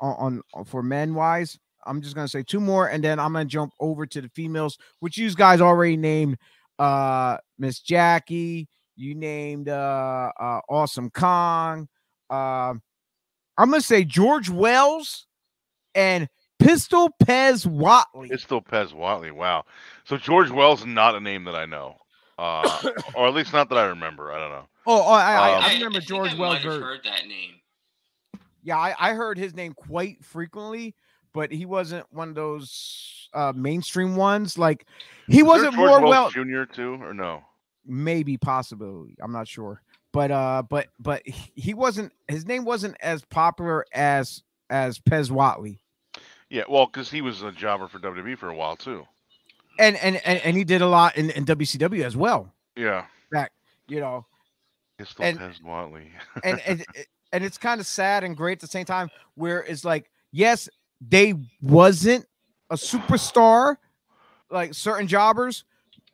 on, 0.01 0.43
on 0.55 0.65
for 0.65 0.83
men 0.83 1.15
wise. 1.15 1.59
I'm 1.85 2.01
just 2.03 2.15
gonna 2.15 2.29
say 2.29 2.43
two 2.43 2.61
more, 2.61 2.89
and 2.89 3.03
then 3.03 3.19
I'm 3.19 3.33
gonna 3.33 3.45
jump 3.45 3.73
over 3.81 4.07
to 4.07 4.21
the 4.21 4.29
females, 4.31 4.77
which 5.01 5.17
you 5.17 5.33
guys 5.35 5.61
already 5.61 5.97
named. 5.97 6.37
Uh, 6.79 7.39
Miss 7.59 7.81
Jackie, 7.81 8.69
you 8.97 9.15
named 9.15 9.69
uh, 9.69 10.31
uh 10.39 10.61
Awesome 10.69 11.11
Kong. 11.11 11.89
Uh, 12.31 12.75
I'm 13.59 13.71
gonna 13.71 13.81
say 13.81 14.05
George 14.05 14.51
Wells 14.51 15.27
and 15.95 16.29
Pistol 16.63 17.11
Pez 17.25 17.67
Whatley. 17.67 18.31
Pistol 18.31 18.39
still 18.39 18.63
Pez 18.63 18.93
Whatley. 18.95 19.33
Wow. 19.33 19.65
So 20.05 20.17
George 20.17 20.51
Wells 20.51 20.81
is 20.81 20.87
not 20.87 21.15
a 21.15 21.21
name 21.21 21.45
that 21.45 21.55
I 21.55 21.67
know, 21.67 21.97
uh, 22.39 22.83
or 23.15 23.29
at 23.29 23.35
least 23.35 23.53
not 23.53 23.69
that 23.71 23.79
I 23.79 23.85
remember. 23.85 24.33
I 24.33 24.39
don't 24.39 24.51
know. 24.51 24.69
Oh, 24.87 25.03
oh, 25.07 25.13
I, 25.13 25.33
I, 25.35 25.57
Um, 25.59 25.65
I 25.65 25.73
remember 25.75 25.99
think 26.01 26.09
George 26.09 26.33
I 26.35 26.39
Wells. 26.39 26.55
might 26.55 26.63
have 26.63 26.73
very- 26.73 26.83
heard 26.83 27.01
that 27.05 27.27
name. 27.27 27.55
Yeah, 28.65 28.77
I, 28.79 28.95
I 28.99 29.15
heard 29.15 29.39
his 29.39 29.55
name 29.55 29.73
quite 29.75 30.25
frequently, 30.25 30.95
but 31.33 31.51
he 31.51 31.67
wasn't 31.67 32.07
one 32.13 32.29
of 32.29 32.35
those 32.37 33.29
uh 33.35 33.53
mainstream 33.57 34.15
ones. 34.15 34.57
Like 34.59 34.87
he 35.27 35.39
Is 35.41 35.45
wasn't 35.45 35.75
George 35.75 35.89
more 35.89 36.01
Wells 36.09 36.35
well, 36.37 36.45
Jr. 36.45 36.65
too, 36.73 36.95
or 37.03 37.13
no? 37.15 37.43
maybe 37.85 38.37
possibly. 38.37 39.17
I'm 39.21 39.33
not 39.33 39.49
sure, 39.49 39.83
but 40.13 40.31
uh, 40.31 40.63
but 40.69 40.87
but 41.01 41.27
he 41.27 41.51
he 41.57 41.75
wasn't. 41.75 42.13
His 42.29 42.47
name 42.47 42.65
wasn't 42.65 42.97
as 43.01 43.25
popular 43.25 43.85
as 43.93 44.43
as 44.71 44.99
Pez 45.01 45.29
Whatley. 45.31 45.79
Yeah, 46.53 46.65
well, 46.69 46.85
because 46.85 47.11
he 47.11 47.23
was 47.23 47.41
a 47.43 47.51
jobber 47.51 47.89
for 47.89 47.99
WWE 47.99 48.37
for 48.37 48.51
a 48.51 48.55
while 48.55 48.77
too. 48.77 49.07
and 49.79 49.97
and 49.97 50.17
and, 50.27 50.39
and 50.45 50.55
he 50.57 50.65
did 50.65 50.83
a 50.83 50.87
lot 50.87 51.17
in, 51.17 51.31
in 51.31 51.47
WCW 51.47 52.05
as 52.05 52.15
well. 52.17 52.53
Yeah. 52.77 53.07
You 53.89 54.01
know, 54.01 54.27
Pistol 54.99 55.25
And- 55.25 55.39
Pez 55.39 55.61
Whatley. 55.63 56.09
and 56.45 56.61
and 56.67 56.85
and 57.33 57.43
it's 57.43 57.57
kind 57.59 57.81
of 57.81 57.87
sad 57.87 58.23
and 58.23 58.37
great 58.37 58.53
at 58.53 58.61
the 58.61 58.67
same 58.67 58.85
time. 58.85 59.11
Where 59.35 59.61
it's 59.65 59.85
like, 59.85 60.11
yes, 60.31 60.69
they 61.01 61.35
wasn't 61.63 62.27
a 62.71 62.75
superstar 62.77 63.77
like 64.51 64.75
certain 64.75 65.07
jobbers, 65.09 65.65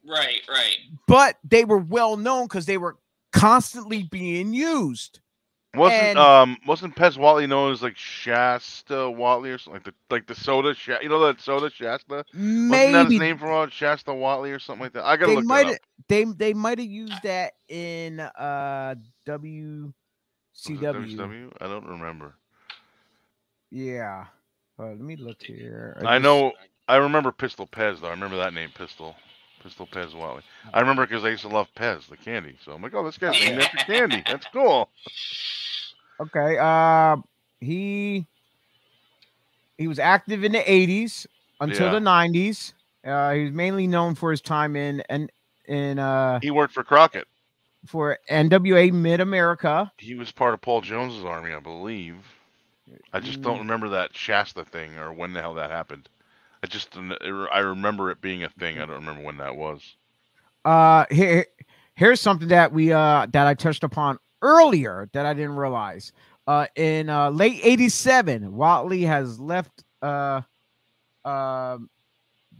Right, 0.07 0.41
right. 0.49 0.77
but 1.09 1.37
they 1.45 1.65
were 1.65 1.79
well 1.79 2.17
known 2.17 2.45
because 2.47 2.67
they 2.67 2.79
were 2.79 2.97
constantly 3.33 4.05
being 4.05 4.55
used. 4.55 5.19
Wasn't 5.75 6.03
and- 6.03 6.19
um 6.19 6.57
wasn't 6.67 6.97
Pez 6.97 7.17
Whatley 7.19 7.49
known 7.49 7.73
as 7.73 7.83
like 7.83 7.97
Shasta 7.97 8.95
Whatley 8.95 9.55
or 9.55 9.59
something 9.59 9.75
like 9.75 9.85
the 9.85 9.95
like 10.11 10.27
the 10.27 10.35
soda 10.35 10.75
Sha- 10.75 11.01
you 11.03 11.09
know 11.09 11.21
that 11.27 11.41
soda 11.41 11.71
Shasta? 11.71 12.25
Wasn't 12.71 12.93
that 12.93 13.09
Maybe 13.09 13.15
his 13.15 13.21
name 13.21 13.39
for 13.39 13.49
all 13.51 13.69
Shasta 13.69 14.11
Whatley 14.13 14.55
or 14.55 14.59
something 14.59 14.83
like 14.85 14.93
that? 14.95 15.05
I 15.05 15.17
gotta 15.17 15.33
they 15.33 15.37
look 15.37 15.45
might 15.45 15.67
that 15.67 15.75
up. 15.75 15.79
they 16.09 16.25
they 16.25 16.55
might 16.55 16.79
have 16.79 16.89
used 16.89 17.23
that 17.23 17.53
in 17.69 18.21
uh 18.21 18.95
WCW. 19.27 19.93
WCW? 20.65 21.53
I 21.61 21.67
don't 21.69 21.87
remember. 21.87 22.35
Yeah. 23.71 24.27
Uh, 24.79 24.87
let 24.87 25.01
me 25.01 25.17
look 25.17 25.43
here. 25.43 25.97
I 26.05 26.19
just- 26.19 26.23
know 26.25 26.53
I 26.89 26.97
remember 26.97 27.31
Pistol 27.33 27.67
Pez 27.67 28.01
though. 28.01 28.09
I 28.09 28.13
remember 28.13 28.37
that 28.39 28.55
name, 28.55 28.71
Pistol. 28.75 29.17
Pistol 29.63 29.87
Pez 29.87 30.13
Whatley. 30.15 30.43
I 30.73 30.81
remember 30.81 31.07
because 31.07 31.25
I 31.25 31.29
used 31.31 31.43
to 31.43 31.49
love 31.49 31.69
Pez, 31.77 32.09
the 32.09 32.17
candy. 32.17 32.57
So 32.65 32.73
I'm 32.73 32.83
like, 32.83 32.95
oh, 32.95 33.05
this 33.05 33.19
guy's 33.19 33.39
named 33.41 33.61
after 33.63 33.79
candy. 33.79 34.23
That's 34.27 34.47
cool. 34.53 34.89
Okay. 36.21 36.59
Uh, 36.59 37.17
he 37.61 38.27
he 39.77 39.87
was 39.89 39.99
active 39.99 40.45
in 40.45 40.53
the 40.53 40.59
'80s 40.59 41.27
until 41.61 41.87
Yeah. 41.87 41.93
the 41.93 42.01
'90s. 42.01 42.73
Uh, 43.05 43.33
he 43.33 43.45
was 43.45 43.53
mainly 43.53 43.87
known 43.87 44.15
for 44.15 44.31
his 44.31 44.41
time 44.41 44.77
in 44.77 45.03
and 45.09 45.31
in 45.67 45.99
uh 45.99 46.41
He 46.41 46.51
worked 46.51 46.75
for 46.75 46.83
Crockett. 46.85 47.27
for 47.87 48.19
NWA 48.31 48.91
Mid 48.93 49.21
America. 49.21 49.91
He 49.99 50.15
was 50.15 50.33
part 50.33 50.55
of 50.55 50.61
Paul 50.61 50.81
Jones's 50.81 51.25
army, 51.25 51.53
I 51.53 51.61
believe. 51.61 52.17
I 53.13 53.21
just 53.21 53.43
don't 53.43 53.57
Mm. 53.59 53.61
remember 53.61 53.89
that 53.91 54.17
Shasta 54.17 54.65
thing 54.65 54.97
or 54.99 55.13
when 55.13 55.33
the 55.33 55.41
hell 55.41 55.55
that 55.55 55.71
happened. 55.71 56.09
I 56.63 56.67
just 56.67 56.97
I 57.53 57.59
remember 57.61 58.11
it 58.11 58.21
being 58.21 58.45
a 58.45 58.49
thing. 58.49 58.77
I 58.79 58.87
don't 58.87 58.97
remember 58.97 59.23
when 59.23 59.37
that 59.39 59.55
was. 59.57 59.97
Uh, 60.65 61.05
here 61.11 61.47
here's 61.95 62.21
something 62.21 62.49
that 62.49 62.73
we 62.73 62.93
uh 62.93 63.27
that 63.33 63.47
I 63.47 63.55
touched 63.55 63.85
upon 63.85 64.19
earlier 64.43 65.09
that 65.13 65.27
I 65.27 65.35
didn't 65.35 65.57
realize. 65.57 66.13
Uh, 66.47 66.67
in 66.77 67.11
uh, 67.11 67.31
late 67.31 67.61
'87, 67.63 68.53
Whatley 68.53 69.07
has 69.07 69.39
left 69.39 69.85
uh 70.03 70.41
um 71.25 71.91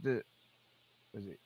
the 0.01 0.21
was 1.13 1.25
it 1.25 1.39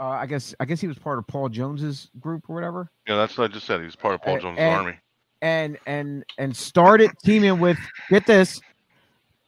uh, 0.00 0.08
I 0.08 0.26
guess 0.26 0.54
I 0.60 0.64
guess 0.64 0.80
he 0.80 0.86
was 0.88 0.98
part 0.98 1.18
of 1.18 1.26
Paul 1.26 1.48
Jones's 1.48 2.10
group 2.20 2.48
or 2.48 2.54
whatever. 2.54 2.90
Yeah, 3.06 3.16
that's 3.16 3.36
what 3.38 3.50
I 3.50 3.52
just 3.54 3.66
said. 3.66 3.80
He 3.80 3.86
was 3.86 3.96
part 3.96 4.14
of 4.14 4.22
Paul 4.22 4.38
Jones's 4.38 4.58
and- 4.58 4.74
army. 4.74 4.98
and 5.42 5.78
and 5.86 6.24
and 6.38 6.56
started 6.56 7.10
teaming 7.24 7.60
with 7.60 7.78
get 8.10 8.26
this 8.26 8.60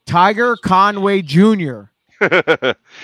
Tiger 0.09 0.57
Conway 0.57 1.23
Jr. 1.23 1.83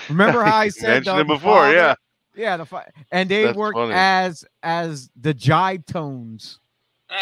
Remember 0.09 0.43
how 0.43 0.57
I 0.57 0.67
said 0.69 1.05
mentioned 1.05 1.19
the- 1.19 1.23
before? 1.25 1.53
father? 1.53 1.73
Yeah. 1.73 1.95
Yeah, 2.37 2.57
the 2.57 2.65
fi- 2.65 2.89
and 3.13 3.29
they 3.29 3.43
That's 3.45 3.55
worked 3.57 3.77
funny. 3.77 3.93
as 3.95 4.43
as 4.61 5.09
the 5.15 5.33
Jive 5.33 5.85
Tones. 5.85 6.59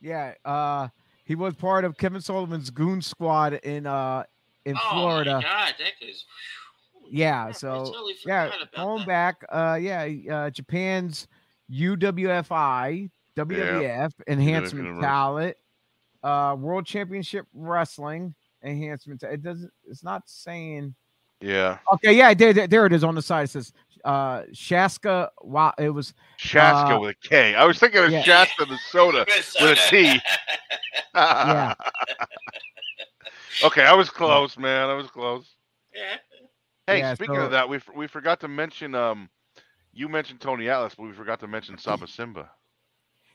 Yeah, 0.00 0.34
uh, 0.44 0.88
he 1.24 1.34
was 1.34 1.54
part 1.54 1.84
of 1.84 1.96
Kevin 1.96 2.20
Sullivan's 2.20 2.70
Goon 2.70 3.00
Squad 3.02 3.54
in 3.54 3.86
uh 3.86 4.24
in 4.64 4.76
oh 4.76 4.90
Florida. 4.92 5.36
my 5.36 5.42
god, 5.42 5.74
that 5.78 6.06
is. 6.06 6.24
Yeah, 7.10 7.50
so 7.52 7.86
totally 7.86 8.14
yeah, 8.26 8.46
forgot 8.50 8.62
about 8.62 8.84
going 8.84 8.98
that. 8.98 9.06
back, 9.06 9.44
uh, 9.50 9.78
yeah, 9.80 10.08
uh, 10.32 10.50
Japan's 10.50 11.26
UWFI, 11.72 13.10
WWF 13.36 14.12
enhancement 14.28 14.84
Universe. 14.86 15.02
talent, 15.04 15.56
uh, 16.26 16.54
World 16.58 16.86
Championship 16.86 17.46
Wrestling 17.54 18.34
enhancement. 18.62 19.22
It 19.22 19.42
doesn't. 19.42 19.70
It's 19.88 20.02
not 20.02 20.22
saying. 20.26 20.94
Yeah. 21.40 21.78
Okay, 21.92 22.14
yeah, 22.14 22.32
there, 22.34 22.52
there, 22.52 22.66
there 22.66 22.86
it 22.86 22.92
is 22.92 23.04
on 23.04 23.14
the 23.14 23.22
side. 23.22 23.44
It 23.44 23.50
says 23.50 23.72
uh, 24.04 24.42
Shaska. 24.52 25.28
Wow, 25.42 25.74
it 25.78 25.90
was 25.90 26.14
Shaska 26.40 26.96
Uh, 26.96 27.00
with 27.00 27.16
a 27.24 27.28
K. 27.28 27.54
I 27.54 27.64
was 27.64 27.78
thinking 27.78 28.02
of 28.02 28.10
yeah. 28.10 28.22
Shasta 28.22 28.64
the 28.64 28.78
soda 28.90 29.24
with 29.28 29.58
a 29.60 29.74
T. 29.90 30.20
Yeah. 31.14 31.74
okay, 33.64 33.82
I 33.84 33.92
was 33.94 34.10
close, 34.10 34.56
man. 34.58 34.88
I 34.88 34.94
was 34.94 35.08
close. 35.10 35.54
Yeah. 35.94 36.16
Hey, 36.86 36.98
Yeah, 36.98 37.14
speaking 37.14 37.34
so- 37.36 37.42
of 37.42 37.50
that, 37.50 37.68
we 37.68 37.80
we 37.94 38.06
forgot 38.06 38.40
to 38.40 38.48
mention 38.48 38.94
um, 38.94 39.28
you 39.92 40.08
mentioned 40.08 40.40
Tony 40.40 40.68
Atlas, 40.68 40.94
but 40.94 41.04
we 41.04 41.12
forgot 41.12 41.40
to 41.40 41.46
mention 41.48 41.76
Saba 41.78 42.06
Simba. 42.06 42.50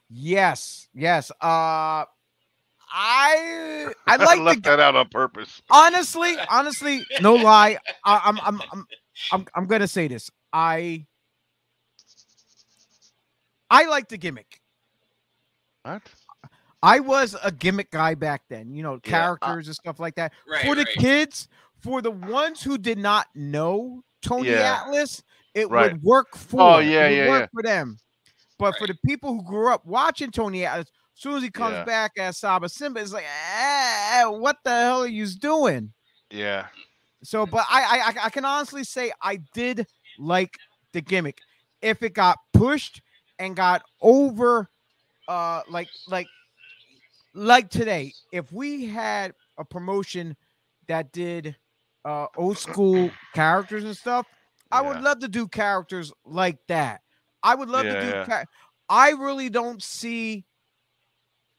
yes, 0.10 0.88
yes. 0.94 1.32
Uh, 1.42 2.06
I 2.92 3.94
I 4.08 4.16
like 4.18 4.38
the 4.38 4.44
left 4.44 4.64
that 4.64 4.80
out 4.80 4.96
on 4.96 5.08
purpose. 5.10 5.62
honestly, 5.70 6.36
honestly, 6.50 7.06
no 7.22 7.36
lie. 7.36 7.78
I, 8.06 8.22
I'm, 8.26 8.40
I'm, 8.42 8.62
I'm, 8.72 8.86
I'm, 9.32 9.46
I'm 9.56 9.66
gonna 9.68 9.88
say 9.88 10.08
this. 10.08 10.30
I, 10.54 11.06
I 13.70 13.86
like 13.86 14.10
the 14.10 14.18
gimmick. 14.18 14.60
What? 15.84 16.02
I 16.84 17.00
was 17.00 17.36
a 17.44 17.52
gimmick 17.52 17.92
guy 17.92 18.16
back 18.16 18.42
then. 18.50 18.74
You 18.74 18.84
know, 18.84 18.94
Yeah, 18.94 19.00
I- 19.06 19.10
characters 19.10 19.68
and 19.68 19.76
stuff 19.76 20.00
like 20.00 20.16
that. 20.16 20.34
Right. 20.48 20.66
for 20.66 20.76
the 20.76 20.84
right. 20.84 20.96
kids, 20.98 21.48
for 21.82 22.02
the 22.02 22.12
ones 22.12 22.62
who 22.62 22.78
did 22.78 22.98
not 22.98 23.28
know 23.36 24.04
Tony 24.22 24.50
Yeah. 24.50 24.82
Atlas, 24.84 25.24
it 25.54 25.70
Right. 25.70 25.94
would 25.94 26.04
work 26.04 26.28
oh, 26.34 26.38
for. 26.38 26.62
Oh, 26.62 26.78
it 26.80 26.88
yeah, 26.88 27.08
would 27.08 27.16
yeah, 27.16 27.30
work 27.30 27.42
yeah. 27.42 27.48
for 27.54 27.64
them. 27.64 27.98
But 28.58 28.78
for 28.78 28.88
the 28.88 28.96
people 29.06 29.34
who 29.34 29.44
grew 29.44 29.72
up 29.74 29.86
watching 29.86 30.32
Tony 30.32 30.66
Atlas, 30.66 30.88
as 30.88 30.92
soon 31.22 31.36
as 31.36 31.44
he 31.44 31.50
comes 31.50 31.74
Yeah. 31.76 31.84
back 31.86 32.12
as 32.18 32.38
Saba 32.38 32.70
Simba, 32.70 33.00
it's 33.00 33.14
like, 33.14 33.26
eh, 33.26 34.26
what 34.26 34.58
the 34.64 34.72
hell 34.72 35.02
are 35.04 35.08
you 35.08 35.26
doing? 35.28 35.94
Yeah. 36.32 36.68
So, 37.24 37.46
but 37.46 37.66
I, 37.70 37.82
I, 37.84 38.10
I- 38.10 38.26
I 38.26 38.30
can 38.30 38.46
honestly 38.46 38.84
say 38.84 39.12
I 39.22 39.38
did 39.54 39.86
like 40.18 40.58
the 40.94 41.02
gimmick. 41.02 41.40
If 41.82 42.02
it 42.04 42.14
got 42.14 42.38
pushed 42.54 43.02
and 43.40 43.56
got 43.56 43.84
over, 44.02 44.70
uh, 45.28 45.62
like, 45.70 45.90
like, 46.08 46.28
like 47.34 47.70
today, 47.70 48.14
if 48.32 48.52
we 48.52 48.86
had 48.86 49.34
a 49.58 49.66
promotion 49.66 50.36
that 50.88 51.12
did, 51.12 51.56
uh, 52.04 52.28
old 52.36 52.58
school 52.58 53.12
characters 53.34 53.84
and 53.84 53.96
stuff, 53.96 54.26
I 54.72 54.82
would 54.82 55.02
love 55.02 55.20
to 55.20 55.28
do 55.28 55.48
characters 55.48 56.12
like 56.26 56.58
that. 56.68 57.02
I 57.44 57.56
would 57.56 57.70
love 57.70 57.86
Yeah, 57.86 57.94
to 57.94 58.00
do. 58.02 58.32
yeah. 58.32 58.44
I 58.90 59.12
really 59.12 59.50
don't 59.50 59.82
see, 59.82 60.46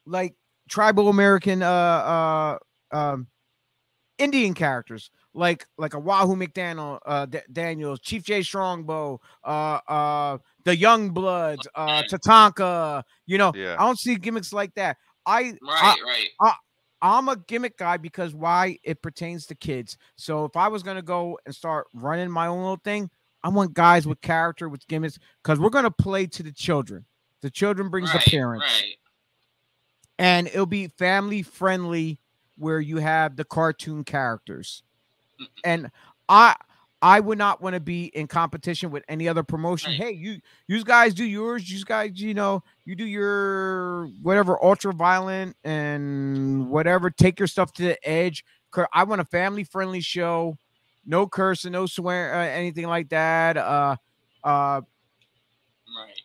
like, 0.07 0.35
tribal 0.69 1.09
American, 1.09 1.63
uh, 1.63 1.69
uh, 1.71 2.59
um, 2.97 3.27
Indian 4.19 4.55
characters 4.55 5.11
like 5.35 5.67
like 5.79 5.95
a 5.95 5.99
Wahoo 5.99 6.37
McDaniel, 6.37 6.99
uh, 7.07 7.27
D- 7.27 7.41
Daniels, 7.51 8.01
Chief 8.01 8.23
Jay 8.23 8.43
Strongbow, 8.43 9.21
uh, 9.45 9.81
uh, 9.89 10.39
the 10.65 10.77
Young 10.77 11.11
Bloods, 11.11 11.67
uh, 11.75 12.03
Tatanka. 12.03 13.03
You 13.27 13.39
know, 13.39 13.53
Yeah. 13.55 13.77
I 13.79 13.85
don't 13.85 13.99
see 13.99 14.17
gimmicks 14.17 14.53
like 14.53 14.75
that. 14.75 14.97
I, 15.25 15.43
Right, 15.43 15.57
I 15.63 15.97
right. 16.05 16.29
I, 16.41 16.55
I'm 17.01 17.29
a 17.29 17.37
gimmick 17.37 17.77
guy 17.79 17.97
because 17.97 18.35
why 18.35 18.79
it 18.85 19.03
pertains 19.03 19.47
to 19.47 19.55
kids. 19.55 19.97
So 20.17 20.45
if 20.45 20.57
I 20.57 20.69
was 20.69 20.83
gonna 20.83 21.03
go 21.03 21.39
and 21.47 21.55
start 21.55 21.87
running 21.95 22.31
my 22.31 22.47
own 22.47 22.61
little 22.61 22.81
thing, 22.85 23.11
I 23.43 23.49
want 23.49 23.75
guys 23.75 24.07
with 24.07 24.21
character 24.21 24.69
with 24.69 24.87
gimmicks 24.87 25.19
because 25.43 25.59
we're 25.59 25.71
gonna 25.71 25.91
play 25.91 26.27
to 26.27 26.43
the 26.43 26.53
children. 26.53 27.07
The 27.41 27.51
children 27.51 27.89
brings 27.89 28.13
right, 28.15 28.25
the 28.25 28.31
parents 28.31 28.67
Right. 28.81 28.97
And 30.19 30.47
it'll 30.49 30.67
be 30.67 30.89
family 30.89 31.43
friendly 31.43 32.21
where 32.59 32.81
you 32.81 32.99
have 32.99 33.37
the 33.37 33.45
cartoon 33.45 34.05
characters 34.05 34.83
and 35.65 35.91
i 36.29 36.55
i 37.01 37.19
would 37.19 37.39
not 37.39 37.61
want 37.61 37.75
to 37.75 37.81
be 37.81 38.05
in 38.15 38.27
competition 38.27 38.91
with 38.91 39.03
any 39.09 39.27
other 39.29 39.43
promotion 39.43 39.93
Right. 39.93 40.01
hey 40.01 40.11
you 40.13 40.39
you 40.69 40.85
guys 40.85 41.15
do 41.15 41.25
yours 41.25 41.69
you 41.71 41.85
guys 41.85 42.13
you 42.21 42.35
know 42.35 42.63
you 42.85 42.95
do 42.95 43.07
your 43.07 44.07
whatever 44.23 44.63
ultra 44.63 44.93
violent 44.93 45.57
and 45.65 46.69
whatever 46.69 47.11
take 47.11 47.39
your 47.41 47.49
stuff 47.49 47.73
to 47.75 47.83
the 47.83 48.09
edge. 48.09 48.45
i 48.93 49.03
want 49.05 49.21
a 49.21 49.25
family 49.25 49.65
friendly 49.65 50.01
show 50.01 50.57
no 51.05 51.27
cursing 51.27 51.73
no 51.73 51.87
swear 51.87 52.35
uh, 52.35 52.45
anything 52.47 52.87
like 52.87 53.09
that 53.09 53.57
uh 53.57 53.97
uh 54.45 54.81
Right. 55.97 56.21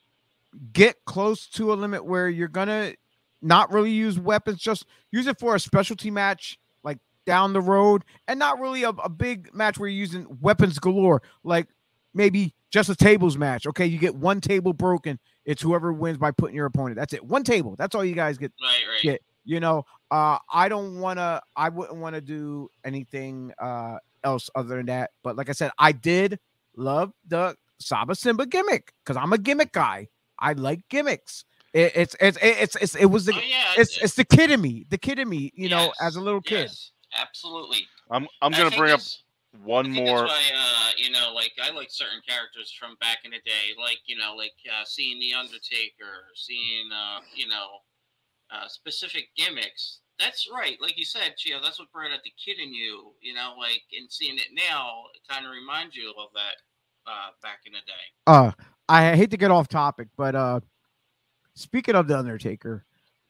get 0.73 0.95
close 1.05 1.47
to 1.49 1.73
a 1.73 1.75
limit 1.75 2.05
where 2.05 2.29
you're 2.29 2.47
gonna 2.47 2.93
not 3.41 3.71
really 3.71 3.91
use 3.91 4.19
weapons, 4.19 4.59
just 4.59 4.85
use 5.11 5.27
it 5.27 5.39
for 5.39 5.55
a 5.55 5.59
specialty 5.59 6.11
match, 6.11 6.59
like 6.83 6.97
down 7.25 7.53
the 7.53 7.61
road, 7.61 8.03
and 8.27 8.39
not 8.39 8.59
really 8.59 8.83
a, 8.83 8.89
a 8.89 9.09
big 9.09 9.53
match 9.53 9.77
where 9.77 9.89
you're 9.89 9.99
using 9.99 10.25
weapons 10.41 10.79
galore, 10.79 11.21
like 11.43 11.67
maybe 12.13 12.53
just 12.71 12.89
a 12.89 12.95
tables 12.95 13.37
match. 13.37 13.67
Okay, 13.67 13.85
you 13.85 13.99
get 13.99 14.15
one 14.15 14.41
table 14.41 14.73
broken, 14.73 15.19
it's 15.45 15.61
whoever 15.61 15.93
wins 15.93 16.17
by 16.17 16.31
putting 16.31 16.55
your 16.55 16.65
opponent. 16.65 16.97
That's 16.97 17.13
it. 17.13 17.23
One 17.23 17.43
table. 17.43 17.75
That's 17.77 17.95
all 17.95 18.03
you 18.03 18.15
guys 18.15 18.37
get. 18.37 18.51
Right. 18.61 18.69
Right. 18.87 19.03
Yeah. 19.03 19.17
You 19.45 19.61
know, 19.61 19.85
uh, 20.11 20.37
I 20.51 20.67
don't 20.67 20.99
want 20.99 21.19
to. 21.19 21.41
I 21.55 21.69
wouldn't 21.69 21.97
want 21.99 22.15
to 22.15 22.21
do 22.21 22.69
anything 22.83 23.53
uh 23.59 23.97
else 24.23 24.49
other 24.55 24.75
than 24.75 24.87
that. 24.87 25.11
But 25.23 25.37
like 25.37 25.47
I 25.49 25.53
said, 25.53 25.71
I 25.79 25.93
did 25.93 26.37
love 26.75 27.13
the 27.27 27.55
Saba 27.79 28.15
Simba 28.15 28.45
gimmick 28.45 28.93
because 29.03 29.15
I'm 29.15 29.31
a 29.31 29.37
gimmick 29.37 29.71
guy. 29.71 30.09
I 30.37 30.53
like 30.53 30.81
gimmicks. 30.89 31.45
It, 31.77 31.91
it's 31.95 32.15
it's 32.19 32.37
it's 32.41 32.75
it's 32.77 32.95
it 32.95 33.05
was 33.05 33.25
the 33.25 33.33
Oh 33.35 33.39
yeah, 33.47 33.73
it's 33.77 33.97
it's 34.01 34.15
the 34.15 34.25
kid 34.25 34.49
in 34.49 34.59
me, 34.61 34.87
the 34.89 34.97
kid 34.97 35.19
in 35.19 35.29
me. 35.29 35.51
You 35.53 35.69
know, 35.69 35.93
as 36.01 36.15
a 36.15 36.21
little 36.21 36.41
kid. 36.41 36.61
yes, 36.61 36.91
absolutely. 37.15 37.85
I'm 38.09 38.27
I'm 38.41 38.51
gonna 38.51 38.75
bring 38.75 38.91
up 38.91 38.99
that's- 38.99 39.23
I 39.53 39.57
one 39.63 39.91
more. 39.91 40.25
Why, 40.25 40.41
uh, 40.55 40.91
you 40.97 41.11
know, 41.11 41.33
like 41.35 41.51
I 41.63 41.69
like 41.71 41.89
certain 41.91 42.21
characters 42.27 42.75
from 42.79 42.95
back 42.99 43.19
in 43.25 43.31
the 43.31 43.41
day, 43.45 43.77
like 43.79 43.99
you 44.07 44.17
know, 44.17 44.35
like 44.35 44.53
uh, 44.67 44.85
seeing 44.85 45.19
the 45.19 45.33
Undertaker, 45.33 46.25
seeing, 46.35 46.89
uh, 46.91 47.19
you 47.35 47.47
know, 47.47 47.67
uh, 48.51 48.67
specific 48.67 49.29
gimmicks. 49.35 49.99
That's 50.19 50.47
right, 50.51 50.77
like 50.81 50.97
you 50.97 51.05
said, 51.05 51.35
Chio. 51.37 51.59
That's 51.61 51.79
what 51.79 51.91
brought 51.91 52.11
out 52.11 52.23
the 52.23 52.33
kid 52.43 52.59
in 52.59 52.73
you, 52.73 53.13
you 53.21 53.35
know, 53.35 53.53
like 53.57 53.83
and 53.97 54.11
seeing 54.11 54.37
it 54.37 54.49
now, 54.51 55.03
it 55.13 55.21
kind 55.31 55.45
of 55.45 55.51
reminds 55.51 55.95
you 55.95 56.09
of 56.17 56.29
that 56.33 56.55
uh, 57.05 57.29
back 57.43 57.59
in 57.67 57.73
the 57.73 57.85
day. 57.85 58.05
Uh, 58.25 58.51
I 58.89 59.15
hate 59.15 59.29
to 59.31 59.37
get 59.37 59.51
off 59.51 59.67
topic, 59.67 60.07
but 60.17 60.35
uh, 60.35 60.59
speaking 61.57 61.95
of 61.95 62.07
the 62.07 62.17
Undertaker, 62.17 62.85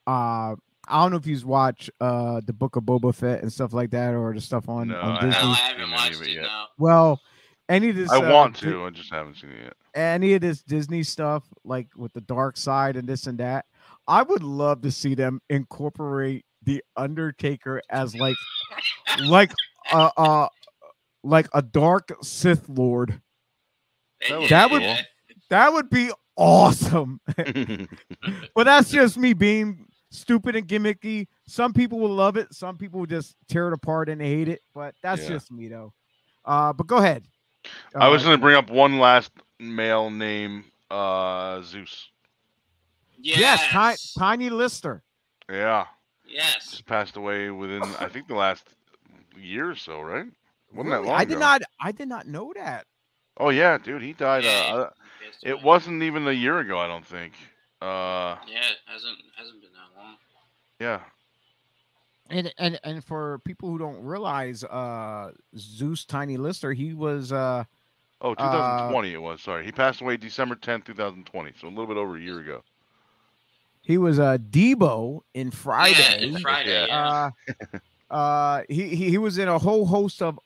uh, 0.06 0.56
I 0.90 1.02
don't 1.02 1.12
know 1.12 1.18
if 1.18 1.28
you've 1.28 1.44
watched 1.46 1.90
uh 2.00 2.42
the 2.46 2.54
Book 2.54 2.76
of 2.76 2.84
Boba 2.84 3.14
Fett 3.14 3.42
and 3.42 3.52
stuff 3.52 3.74
like 3.74 3.90
that, 3.92 4.14
or 4.14 4.34
the 4.34 4.42
stuff 4.42 4.70
on 4.70 4.90
No, 4.90 5.00
on 5.00 5.12
I 5.18 5.22
No, 5.22 5.28
Disney. 5.28 5.42
I 5.42 5.54
haven't 5.56 5.56
haven't 5.56 5.80
seen 5.80 5.82
any 5.84 5.92
watched 5.92 6.22
it 6.22 6.28
it. 6.30 6.34
yet. 6.36 6.44
No. 6.44 6.66
Well, 6.78 7.22
any 7.70 7.90
of 7.90 7.96
this, 7.98 8.10
I 8.10 8.18
uh, 8.18 8.34
want 8.34 8.56
Di- 8.62 8.70
to. 8.72 8.86
I 8.86 8.90
just 8.92 9.12
haven't 9.12 9.36
seen 9.36 9.50
it 9.52 9.64
yet. 9.64 9.74
any 9.96 10.34
of 10.36 10.42
this 10.42 10.62
Disney 10.64 11.04
stuff, 11.04 11.44
like 11.66 11.88
with 11.98 12.14
the 12.14 12.22
dark 12.22 12.56
side 12.58 12.96
and 12.96 13.08
this 13.10 13.28
and 13.28 13.38
that, 13.40 13.66
I 14.08 14.24
would 14.24 14.44
love 14.44 14.82
to 14.84 14.92
see 14.92 15.16
them 15.16 15.42
incorporate 15.50 16.46
the 16.64 16.82
Undertaker 16.96 17.82
as 17.90 18.16
like 18.16 18.36
like 19.26 19.52
uh 19.92 20.10
uh 20.16 20.48
like 21.24 21.48
a 21.54 21.62
dark 21.62 22.14
Sith 22.22 22.70
Lord. 22.70 23.22
That 24.30 24.40
would 24.40 24.50
That 24.50 24.72
would- 24.72 24.82
Yeah. 24.82 25.02
That 25.50 25.74
would 25.74 25.90
be 25.90 26.12
awesome. 26.38 27.20
but 28.56 28.64
that's 28.66 28.90
just 28.90 29.18
me 29.18 29.34
being 29.34 29.86
stupid 30.10 30.56
and 30.56 30.68
gimmicky. 30.68 31.28
Some 31.48 31.74
people 31.74 32.00
will 32.00 32.14
love 32.16 32.38
it. 32.38 32.54
Some 32.54 32.78
people 32.78 33.00
will 33.02 33.08
just 33.08 33.36
tear 33.50 33.68
it 33.68 33.74
apart 33.74 34.08
and 34.10 34.22
hate 34.22 34.48
it. 34.48 34.62
But 34.74 34.96
that's 35.02 35.24
Yeah. 35.24 35.30
just 35.30 35.52
me 35.52 35.68
though. 35.68 35.94
Uh, 36.46 36.72
but 36.74 36.88
go 36.88 36.98
ahead. 36.98 37.24
I 37.96 38.08
was 38.08 38.22
Uh, 38.24 38.28
gonna 38.28 38.38
bring 38.38 38.56
up 38.56 38.70
one 38.70 39.00
last 39.00 39.32
male 39.60 40.10
name, 40.10 40.66
uh, 40.90 41.62
Zeus. 41.62 42.10
yes, 43.18 43.40
Yes. 43.74 44.14
Ti- 44.14 44.20
Tiny 44.20 44.50
Lister. 44.50 45.04
Yeah, 45.50 45.86
Yes. 46.26 46.72
just 46.72 46.86
passed 46.86 47.18
away 47.18 47.50
within 47.50 47.84
I 48.00 48.08
think 48.08 48.28
the 48.28 48.36
last 48.36 48.66
year 49.38 49.70
or 49.70 49.76
so, 49.76 50.02
right? 50.02 50.28
Wasn't 50.74 50.92
that 50.92 51.04
long 51.04 51.16
I 51.16 51.24
did 51.26 51.34
ago. 51.34 51.40
not. 51.40 51.62
I 51.80 51.92
did 51.92 52.08
not 52.08 52.28
know 52.28 52.52
that. 52.56 52.86
Oh 53.38 53.50
yeah, 53.50 53.78
dude, 53.78 54.02
he 54.02 54.14
died. 54.14 54.44
Yeah, 54.44 54.50
Uh, 54.74 54.76
uh, 54.78 54.90
Yes, 54.90 55.07
it 55.44 55.62
wasn't 55.62 56.04
even 56.04 56.28
a 56.28 56.32
year 56.32 56.60
ago, 56.60 56.80
I 56.80 56.88
don't 56.88 57.06
think. 57.06 57.34
Uh, 57.82 58.38
Yeah, 58.48 58.60
it 58.60 58.78
hasn't 58.86 59.18
hasn't 59.36 59.62
been 59.62 59.70
that 59.74 60.02
long. 60.02 60.16
yeah, 60.80 61.02
And 62.30 62.54
and 62.58 62.80
and 62.84 63.04
for 63.04 63.40
people 63.40 63.70
who 63.70 63.78
don't 63.78 64.02
realize, 64.04 64.64
uh, 64.64 65.32
Zeus 65.58 66.06
Tiny 66.06 66.38
Lister, 66.38 66.74
he 66.74 66.94
was 66.94 67.32
uh 67.32 67.64
oh, 68.22 68.34
2020 68.34 69.14
it 69.14 69.22
was. 69.22 69.42
Sorry, 69.42 69.64
he 69.66 69.72
passed 69.72 70.02
away 70.02 70.18
December 70.18 70.56
10th, 70.56 70.86
2020, 70.86 71.54
so 71.60 71.68
a 71.68 71.70
little 71.70 71.86
bit 71.88 71.98
over 71.98 72.18
a 72.18 72.20
year 72.22 72.40
ago. 72.40 72.64
he 73.82 73.98
was 73.98 74.18
uh 74.20 74.38
Debo 74.38 75.22
in 75.34 75.52
Friday. 75.52 76.00
Yeah, 76.00 76.16
in 76.28 76.38
Friday. 76.40 76.86
Yeah. 76.88 77.30
uh, 78.10 78.14
uh, 78.14 78.64
he, 78.70 78.88
he 78.96 79.10
he 79.12 79.18
was 79.18 79.38
in 79.38 79.48
a 79.48 79.60
whole 79.60 79.86
host 79.86 80.22
of 80.22 80.40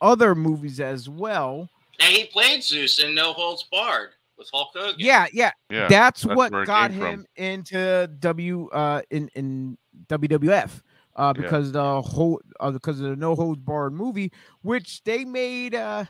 other 0.00 0.34
movies 0.34 0.80
as 0.80 1.08
well. 1.08 1.68
And 2.00 2.12
he 2.12 2.24
played 2.24 2.64
Zeus 2.64 2.98
in 2.98 3.14
No 3.14 3.32
Holds 3.32 3.62
Barred 3.70 4.10
with 4.42 4.50
Hulk 4.52 4.70
Hogan. 4.74 4.96
Yeah, 4.98 5.26
yeah, 5.32 5.50
Yeah, 5.70 5.88
that's, 5.88 6.22
that's 6.22 6.36
what 6.36 6.52
got 6.66 6.90
came 6.90 7.00
from. 7.00 7.08
him 7.08 7.26
into 7.36 8.08
W 8.20 8.68
uh 8.68 9.02
in 9.10 9.28
in 9.34 9.78
WWF. 10.08 10.82
Uh, 11.14 11.32
Yeah. 11.36 11.42
because 11.42 11.72
the 11.72 12.00
whole 12.02 12.40
uh, 12.60 12.70
because 12.70 13.00
of 13.00 13.10
the 13.10 13.16
No 13.16 13.34
Holds 13.34 13.60
Barred 13.60 13.92
movie, 13.92 14.32
which 14.62 15.02
they 15.04 15.24
made. 15.24 15.74
Uh, 15.74 16.04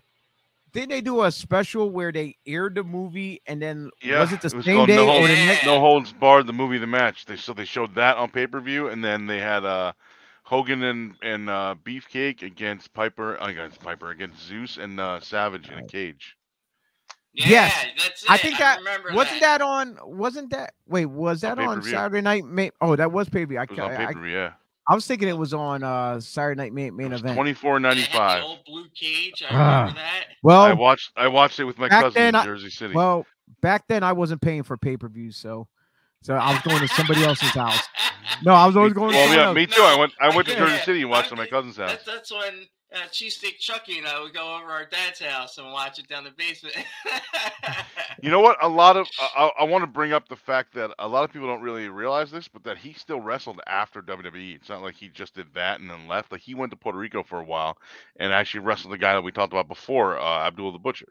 didn't 0.72 0.88
they 0.88 1.00
do 1.02 1.22
a 1.24 1.30
special 1.30 1.90
where 1.90 2.10
they 2.12 2.34
aired 2.46 2.76
the 2.76 2.82
movie 2.82 3.42
and 3.46 3.60
then 3.60 3.90
yeah. 4.02 4.20
was 4.20 4.32
it 4.32 4.40
the 4.40 4.56
was 4.56 4.64
same 4.64 4.76
called 4.76 4.88
day 4.88 4.96
no 4.96 5.04
holds, 5.06 5.28
Yeah. 5.30 5.58
no 5.66 5.80
holds 5.80 6.12
barred 6.14 6.46
the 6.46 6.54
movie, 6.54 6.78
the 6.78 6.86
match. 6.86 7.26
They 7.26 7.36
so 7.36 7.52
they 7.52 7.66
showed 7.66 7.94
that 7.96 8.16
on 8.16 8.30
pay 8.30 8.46
per 8.46 8.58
view, 8.60 8.88
and 8.88 9.04
then 9.04 9.26
they 9.26 9.38
had 9.38 9.66
uh 9.66 9.92
Hogan 10.44 10.82
and 10.82 11.14
and 11.22 11.50
uh, 11.50 11.74
Beefcake 11.84 12.42
against 12.42 12.92
Piper 12.94 13.36
against 13.36 13.80
Piper 13.80 14.10
against 14.12 14.42
Zeus 14.42 14.78
and 14.78 14.98
uh, 14.98 15.20
Savage 15.20 15.68
in 15.68 15.78
a 15.78 15.86
cage. 15.86 16.36
Yeah, 17.34 17.48
Yes. 17.48 17.86
that's 17.98 18.22
it. 18.24 18.30
I 18.30 18.36
think 18.36 18.58
that 18.58 18.78
remember 18.78 19.12
wasn't 19.14 19.40
that 19.40 19.62
on. 19.62 19.98
Wasn't 20.04 20.50
that? 20.50 20.74
Wait, 20.86 21.06
was 21.06 21.40
that 21.40 21.58
on 21.58 21.76
pay-per-view. 21.76 21.90
Saturday 21.92 22.20
night? 22.20 22.44
May, 22.44 22.70
oh, 22.80 22.94
that 22.96 23.10
was 23.10 23.28
pay 23.28 23.46
per 23.46 23.50
view. 23.50 23.58
I, 23.58 23.66
was 23.68 23.78
I, 23.78 24.04
I. 24.04 24.26
Yeah, 24.26 24.52
I 24.88 24.94
was 24.94 25.06
thinking 25.06 25.28
it 25.28 25.36
was 25.38 25.54
on 25.54 25.82
uh 25.82 26.20
Saturday 26.20 26.60
night 26.60 26.72
main, 26.74 26.94
main 26.94 27.12
event. 27.12 27.34
twenty 27.34 27.54
four 27.54 27.78
They 27.78 27.82
ninety 27.84 28.02
had 28.02 28.12
the 28.12 28.16
five. 28.18 28.42
old 28.44 28.64
blue 28.66 28.86
cage. 28.94 29.42
I 29.48 29.54
remember 29.80 30.00
that. 30.00 30.24
Well, 30.42 30.60
I 30.60 30.72
watched 30.74 31.12
I 31.16 31.28
watched 31.28 31.58
it 31.58 31.64
with 31.64 31.78
my 31.78 31.88
cousin 31.88 32.12
then 32.14 32.34
in 32.34 32.44
Jersey 32.44 32.68
City. 32.70 32.94
well, 32.94 33.24
back 33.62 33.86
then 33.88 34.02
I 34.02 34.12
wasn't 34.12 34.42
paying 34.42 34.62
for 34.62 34.76
pay 34.76 34.96
per 34.98 35.08
views, 35.08 35.36
so 35.36 35.68
so 36.20 36.34
I 36.34 36.52
was 36.52 36.60
going 36.62 36.80
to 36.80 36.88
somebody 36.88 37.24
else's 37.24 37.48
house. 37.50 37.80
No, 38.44 38.52
I 38.52 38.66
was 38.66 38.76
always 38.76 38.92
going 38.92 39.12
to 39.12 39.16
well, 39.16 39.28
someone 39.28 39.46
yeah, 39.48 39.52
me 39.54 39.66
too. 39.66 39.80
I 39.82 39.96
went 39.98 40.12
I 40.20 40.34
went 40.36 40.48
to 40.48 40.54
Jersey 40.54 40.82
City 40.84 41.00
and 41.00 41.10
watched 41.10 41.28
it 41.28 41.32
at 41.32 41.38
my 41.38 41.46
cousin's 41.46 41.76
house. 41.78 41.90
That's, 41.92 42.04
that's 42.04 42.32
when 42.32 42.66
uh, 42.94 43.08
Cheesesteak 43.10 43.58
Chucky 43.58 43.98
and 43.98 44.06
I 44.06 44.20
would 44.20 44.34
go 44.34 44.56
over 44.56 44.70
our 44.70 44.84
dad's 44.84 45.20
house 45.20 45.58
and 45.58 45.72
watch 45.72 45.98
it 45.98 46.08
down 46.08 46.24
the 46.24 46.30
basement. 46.30 46.74
You 48.22 48.30
know 48.30 48.40
what? 48.40 48.62
A 48.62 48.68
lot 48.68 48.96
of 48.96 49.08
I, 49.36 49.50
I 49.60 49.64
want 49.64 49.82
to 49.82 49.86
bring 49.88 50.12
up 50.12 50.28
the 50.28 50.36
fact 50.36 50.74
that 50.74 50.92
a 51.00 51.08
lot 51.08 51.24
of 51.24 51.32
people 51.32 51.48
don't 51.48 51.62
really 51.62 51.88
realize 51.88 52.30
this, 52.30 52.46
but 52.46 52.62
that 52.62 52.78
he 52.78 52.92
still 52.92 53.20
wrestled 53.20 53.60
after 53.66 54.00
WWE. 54.00 54.54
It's 54.54 54.68
not 54.68 54.80
like 54.82 54.94
he 54.94 55.08
just 55.08 55.34
did 55.34 55.46
that 55.54 55.80
and 55.80 55.90
then 55.90 56.06
left. 56.06 56.30
Like 56.30 56.40
he 56.42 56.54
went 56.54 56.70
to 56.70 56.76
Puerto 56.76 56.98
Rico 56.98 57.24
for 57.24 57.40
a 57.40 57.44
while 57.44 57.78
and 58.20 58.32
actually 58.32 58.60
wrestled 58.60 58.92
the 58.92 58.98
guy 58.98 59.14
that 59.14 59.22
we 59.22 59.32
talked 59.32 59.52
about 59.52 59.66
before, 59.66 60.18
uh, 60.20 60.46
Abdul 60.46 60.70
the 60.70 60.78
Butcher. 60.78 61.08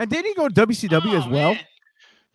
And 0.00 0.10
did 0.10 0.24
he 0.24 0.34
go 0.34 0.48
to 0.48 0.66
WCW 0.66 1.16
as 1.16 1.26
Oh, 1.26 1.30
well? 1.30 1.54
man. 1.54 1.60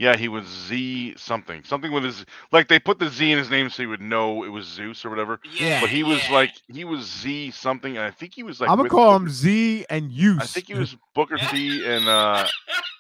Yeah, 0.02 0.18
he 0.18 0.28
was 0.30 0.48
Z 0.48 1.14
something, 1.18 1.64
something 1.64 1.92
with 1.92 2.04
his 2.04 2.26
like 2.52 2.68
they 2.68 2.80
put 2.80 2.98
the 2.98 3.08
Z 3.08 3.32
in 3.32 3.38
his 3.38 3.52
name 3.52 3.70
so 3.70 3.84
he 3.84 3.88
would 3.88 4.02
know 4.02 4.44
it 4.44 4.50
was 4.50 4.66
Zeus 4.66 5.06
or 5.06 5.12
whatever. 5.12 5.40
Yeah, 5.54 5.80
But 5.80 5.92
he 5.92 6.02
was 6.02 6.20
yeah. 6.28 6.34
like 6.34 6.54
he 6.68 6.86
was 6.86 7.06
Z 7.08 7.52
something, 7.52 7.98
and 7.98 8.04
I 8.04 8.10
think 8.10 8.34
he 8.34 8.42
was 8.42 8.60
like 8.60 8.70
I'm 8.72 8.78
gonna 8.78 8.90
call 8.90 9.12
Booker- 9.20 9.26
him 9.26 9.30
Z 9.30 9.86
and 9.92 10.12
Use. 10.12 10.42
I 10.42 10.46
think 10.48 10.66
he 10.68 10.74
was 10.74 10.98
Booker 11.14 11.38
T 11.38 11.86
and 11.86 12.08
uh 12.08 12.48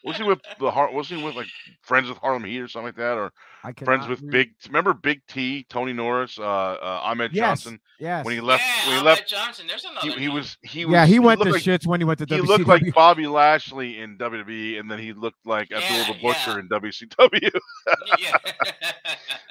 was 0.04 0.18
he 0.18 0.24
with 0.24 0.42
the 0.60 0.70
Har- 0.70 0.94
was 0.94 1.10
he 1.10 1.16
with 1.24 1.34
like 1.36 1.48
friends 1.82 2.08
with 2.08 2.20
Harlem 2.20 2.44
Heat 2.44 2.60
or 2.60 2.68
something 2.68 2.88
like 2.90 2.96
that 2.98 3.18
or 3.18 3.32
I 3.64 3.74
friends 3.74 4.06
cannot 4.06 4.10
with 4.10 4.22
re- 4.22 4.30
Big 4.30 4.54
remember 4.68 4.94
Big 4.94 5.22
T, 5.28 5.66
Tony 5.70 5.94
Norris, 5.94 6.40
uh, 6.40 6.44
uh 6.44 7.00
Ahmed 7.04 7.32
Yes, 7.34 7.64
Johnson 7.64 7.80
Yes. 8.00 8.26
when 8.26 8.34
he 8.34 8.42
left 8.42 8.64
yeah, 8.64 8.86
when 8.86 8.94
he 8.94 9.00
Ahmed 9.00 9.06
left 9.06 9.28
Johnson. 9.28 9.68
There's 9.68 9.86
another. 9.86 10.10
he, 10.10 10.20
he 10.20 10.30
was 10.30 10.58
he 10.64 10.86
was 10.86 10.94
yeah, 10.94 11.06
he 11.06 11.20
went 11.20 11.42
to 11.42 11.50
looked 11.50 11.66
like, 11.68 11.82
shits 11.82 11.86
when 11.86 12.00
he 12.00 12.06
went 12.06 12.20
to 12.20 12.26
he 12.36 12.42
looked 12.42 12.68
like 12.68 12.94
Bobby 12.94 13.28
Lashley 13.28 14.00
in 14.00 14.18
WWE 14.18 14.80
and 14.80 14.90
then 14.90 15.00
he 15.00 15.14
looked 15.14 15.46
like 15.46 15.72
Abdul 15.72 15.98
Yeah, 15.98 16.08
the 16.08 16.20
Butcher 16.22 16.52
yeah. 16.52 16.60
in 16.60 16.70
WCW. 16.70 17.52
yeah. 18.20 18.38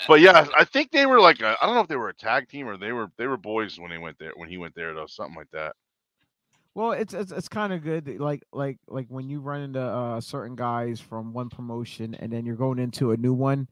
but 0.08 0.20
yeah, 0.20 0.46
I 0.58 0.64
think 0.64 0.90
they 0.90 1.06
were 1.06 1.20
like 1.20 1.42
I 1.42 1.56
I 1.60 1.66
don't 1.66 1.74
know 1.74 1.82
if 1.82 1.88
they 1.88 1.96
were 1.96 2.08
a 2.08 2.14
tag 2.14 2.48
team 2.48 2.66
or 2.66 2.76
they 2.76 2.92
were 2.92 3.10
they 3.16 3.26
were 3.26 3.36
boys 3.36 3.78
when 3.78 3.90
they 3.90 3.98
went 3.98 4.18
there 4.18 4.32
when 4.36 4.48
he 4.48 4.58
went 4.58 4.74
there 4.74 4.94
though 4.94 5.06
something 5.06 5.36
like 5.36 5.50
that. 5.52 5.76
Well, 6.74 6.92
it's 6.92 7.14
it's, 7.14 7.32
it's 7.32 7.48
kind 7.48 7.72
of 7.72 7.82
good, 7.82 8.04
that, 8.04 8.20
like 8.20 8.44
like 8.52 8.78
like 8.86 9.06
when 9.08 9.28
you 9.28 9.40
run 9.40 9.62
into 9.62 9.80
uh, 9.80 10.20
certain 10.20 10.54
guys 10.54 11.00
from 11.00 11.32
one 11.32 11.48
promotion, 11.48 12.14
and 12.14 12.32
then 12.32 12.46
you're 12.46 12.56
going 12.56 12.78
into 12.78 13.10
a 13.10 13.16
new 13.16 13.32
one, 13.32 13.66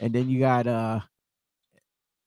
and 0.00 0.12
then 0.12 0.28
you 0.28 0.38
got 0.38 0.66
uh, 0.66 1.00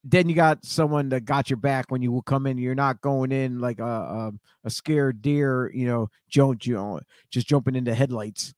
then 0.04 0.28
you 0.28 0.36
got 0.36 0.66
someone 0.66 1.10
that 1.10 1.22
got 1.26 1.50
your 1.50 1.58
back 1.58 1.86
when 1.90 2.02
you 2.02 2.12
will 2.12 2.22
come 2.22 2.46
in. 2.48 2.58
You're 2.58 2.76
not 2.76 3.00
going 3.02 3.32
in 3.32 3.60
like 3.60 3.80
a 3.80 3.84
a, 3.84 4.32
a 4.66 4.70
scared 4.70 5.22
deer, 5.22 5.72
you 5.74 5.88
know, 5.88 6.10
jump, 6.30 6.66
you 6.66 6.74
know, 6.76 7.00
just 7.32 7.48
jumping 7.48 7.76
into 7.76 7.94
headlights, 7.96 8.54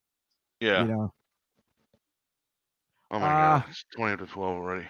Yeah. 0.60 0.82
you 0.82 0.88
know. 0.88 1.14
Oh 3.12 3.20
my 3.20 3.28
Uh, 3.28 3.60
god, 3.60 3.66
it's 3.70 3.86
twenty 3.96 4.18
to 4.18 4.26
twelve 4.26 4.56
already. 4.58 4.88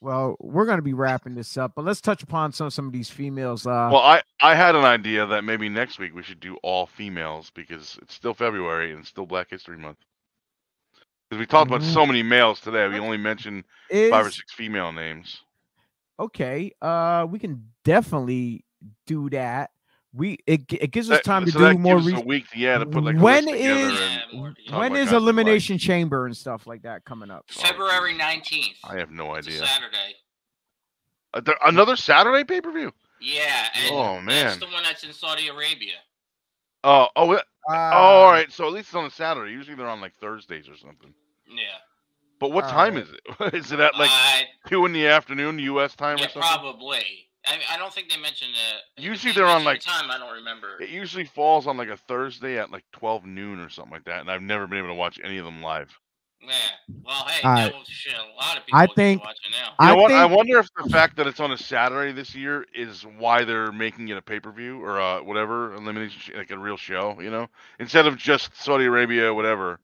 Well, 0.00 0.36
we're 0.38 0.64
gonna 0.66 0.80
be 0.82 0.92
wrapping 0.94 1.34
this 1.34 1.56
up, 1.56 1.72
but 1.74 1.84
let's 1.84 2.00
touch 2.00 2.22
upon 2.22 2.52
some 2.52 2.70
some 2.70 2.86
of 2.86 2.92
these 2.92 3.10
females. 3.10 3.66
Uh, 3.66 3.90
Well, 3.92 4.00
I 4.02 4.22
I 4.40 4.54
had 4.54 4.76
an 4.76 4.84
idea 4.84 5.26
that 5.26 5.42
maybe 5.42 5.68
next 5.68 5.98
week 5.98 6.14
we 6.14 6.22
should 6.22 6.38
do 6.38 6.56
all 6.62 6.86
females 6.86 7.50
because 7.50 7.98
it's 8.00 8.14
still 8.14 8.32
February 8.34 8.92
and 8.92 9.00
it's 9.00 9.08
still 9.08 9.26
Black 9.26 9.50
History 9.50 9.76
Month. 9.76 9.98
Because 11.28 11.40
we 11.40 11.46
talked 11.46 11.68
about 11.70 11.82
Mhm. 11.82 11.92
so 11.92 12.06
many 12.06 12.22
males 12.22 12.60
today, 12.60 12.88
we 12.88 12.98
only 12.98 13.18
mentioned 13.18 13.64
five 13.90 14.26
or 14.26 14.30
six 14.30 14.52
female 14.54 14.92
names. 14.92 15.42
okay. 16.18 16.72
Uh, 16.82 17.26
we 17.28 17.38
can 17.38 17.70
definitely 17.84 18.64
do 19.06 19.28
that. 19.30 19.70
We 20.14 20.38
it 20.46 20.62
it 20.72 20.90
gives 20.90 21.10
us 21.10 21.18
That- 21.18 21.24
time 21.24 21.44
to 21.44 21.50
so 21.52 21.58
do 21.58 21.64
that 21.66 21.78
more 21.78 21.96
gives 21.96 22.06
us 22.06 22.12
research. 22.12 22.24
a 22.24 22.26
week, 22.28 22.46
yeah, 22.56 22.78
to 22.78 22.86
put 22.86 23.04
like 23.04 23.16
a 23.16 23.18
When 23.18 23.44
list 23.44 23.56
together 23.58 23.80
Yeah, 23.92 24.20
and 24.30 24.32
more- 24.32 24.48
talk 24.66 24.78
when 24.80 24.92
about 24.92 24.98
is 24.98 25.04
guys 25.04 25.10
we 25.12 25.16
like. 25.16 25.22
elimination 25.22 25.78
chamber 25.78 26.26
and 26.26 26.36
stuff 26.36 26.66
like 26.66 26.82
that 26.82 27.04
coming 27.04 27.30
up? 27.30 27.44
February 27.50 28.14
nineteenth. 28.14 28.78
I 28.84 28.96
have 28.98 29.10
no 29.10 29.34
It's 29.34 29.46
a 29.46 29.50
idea. 29.50 29.66
Saturday. 29.66 30.16
Uh, 31.34 31.40
there- 31.40 31.58
another 31.66 31.94
Saturday 31.94 32.42
pay 32.44 32.60
per 32.62 32.72
view. 32.72 32.90
Yeah, 33.20 33.68
and 33.74 33.94
Oh, 33.94 34.14
that's 34.14 34.24
man. 34.24 34.58
the 34.60 34.66
one 34.68 34.82
that's 34.82 35.04
in 35.04 35.12
Saudi 35.12 35.48
Arabia. 35.48 35.96
Oh, 36.84 37.08
oh, 37.16 37.32
it- 37.32 37.44
oh, 37.68 37.74
all 37.74 38.30
right. 38.30 38.50
So 38.52 38.66
at 38.66 38.72
least 38.72 38.88
it's 38.88 38.94
on 38.94 39.04
a 39.06 39.10
Saturday. 39.10 39.52
Usually 39.52 39.76
they're 39.76 39.88
on 39.88 40.00
like 40.00 40.14
Thursdays 40.16 40.68
or 40.68 40.76
something. 40.76 41.14
Yeah, 41.48 41.64
But 42.40 42.52
what 42.52 42.64
All 42.64 42.70
time 42.70 42.94
right. 42.94 43.04
is 43.04 43.10
it? 43.10 43.54
is 43.54 43.72
it 43.72 43.80
at 43.80 43.96
like 43.96 44.10
I, 44.10 44.44
two 44.66 44.84
in 44.86 44.92
the 44.92 45.06
afternoon 45.06 45.58
U.S. 45.60 45.94
time 45.96 46.18
yeah, 46.18 46.26
or 46.26 46.28
something? 46.28 46.42
probably. 46.42 47.28
I, 47.46 47.58
I 47.74 47.78
don't 47.78 47.92
think 47.92 48.10
they 48.10 48.20
mentioned 48.20 48.52
it. 48.52 49.02
Usually 49.02 49.32
they 49.32 49.40
they're 49.40 49.46
on, 49.46 49.64
like 49.64 49.82
the 49.82 49.90
time. 49.90 50.10
I 50.10 50.18
don't 50.18 50.34
remember. 50.34 50.80
It 50.80 50.90
usually 50.90 51.24
falls 51.24 51.66
on 51.66 51.76
like 51.76 51.88
a 51.88 51.96
Thursday 51.96 52.58
at 52.58 52.70
like 52.70 52.84
twelve 52.92 53.24
noon 53.24 53.60
or 53.60 53.70
something 53.70 53.92
like 53.92 54.04
that, 54.04 54.20
and 54.20 54.30
I've 54.30 54.42
never 54.42 54.66
been 54.66 54.78
able 54.78 54.88
to 54.88 54.94
watch 54.94 55.18
any 55.24 55.38
of 55.38 55.44
them 55.44 55.62
live. 55.62 55.98
Yeah. 56.40 56.52
Well, 57.04 57.24
hey, 57.26 57.42
All 57.46 57.56
that 57.56 57.72
right. 57.74 57.86
shit. 57.86 58.14
A 58.14 58.36
lot 58.36 58.56
of 58.58 58.64
people 58.66 58.78
I 58.78 58.86
think- 58.86 59.22
watching 59.22 59.50
now. 59.52 59.66
You 59.68 59.74
I 59.80 59.88
know 59.94 59.96
what? 60.02 60.12
I 60.12 60.24
think- 60.26 60.36
wonder 60.36 60.58
if 60.58 60.68
the 60.82 60.88
fact 60.88 61.16
that 61.16 61.26
it's 61.26 61.40
on 61.40 61.52
a 61.52 61.58
Saturday 61.58 62.12
this 62.12 62.34
year 62.34 62.64
is 62.74 63.02
why 63.18 63.44
they're 63.44 63.72
making 63.72 64.08
it 64.08 64.16
a 64.16 64.22
pay 64.22 64.40
per 64.40 64.52
view 64.52 64.82
or 64.82 65.00
uh, 65.00 65.22
whatever 65.22 65.74
elimination, 65.74 66.20
sh- 66.20 66.30
like 66.36 66.50
a 66.50 66.58
real 66.58 66.76
show. 66.76 67.18
You 67.20 67.30
know, 67.30 67.48
instead 67.80 68.06
of 68.06 68.16
just 68.16 68.54
Saudi 68.56 68.84
Arabia, 68.84 69.32
whatever. 69.34 69.80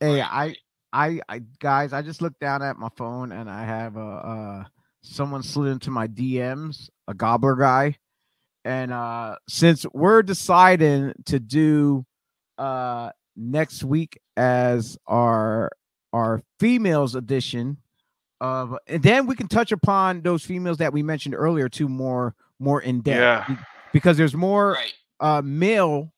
Hey, 0.00 0.20
Right, 0.20 0.28
I. 0.30 0.56
I, 0.96 1.20
I, 1.28 1.40
guys, 1.58 1.92
I 1.92 2.02
just 2.02 2.22
looked 2.22 2.38
down 2.38 2.62
at 2.62 2.76
my 2.76 2.88
phone 2.96 3.32
and 3.32 3.50
I 3.50 3.64
have 3.64 3.96
a, 3.96 4.00
uh, 4.00 4.64
someone 5.02 5.42
slid 5.42 5.72
into 5.72 5.90
my 5.90 6.06
DMs, 6.06 6.88
a 7.08 7.14
gobbler 7.14 7.56
guy, 7.56 7.96
and 8.64 8.92
uh, 8.92 9.34
since 9.48 9.84
we're 9.92 10.22
deciding 10.22 11.12
to 11.24 11.40
do, 11.40 12.06
uh, 12.58 13.10
next 13.36 13.84
week 13.84 14.18
as 14.36 14.96
our 15.06 15.70
our 16.12 16.42
females 16.60 17.14
edition 17.14 17.78
of, 18.40 18.76
and 18.86 19.02
then 19.02 19.26
we 19.26 19.34
can 19.34 19.48
touch 19.48 19.72
upon 19.72 20.20
those 20.22 20.44
females 20.44 20.78
that 20.78 20.92
we 20.92 21.02
mentioned 21.02 21.34
earlier 21.34 21.68
too 21.68 21.88
more 21.88 22.34
more 22.60 22.80
in 22.82 23.00
depth 23.00 23.48
Yeah. 23.48 23.56
because 23.92 24.16
there's 24.16 24.34
more 24.34 24.72
Right. 24.72 24.94
uh 25.20 25.42
male 25.44 26.12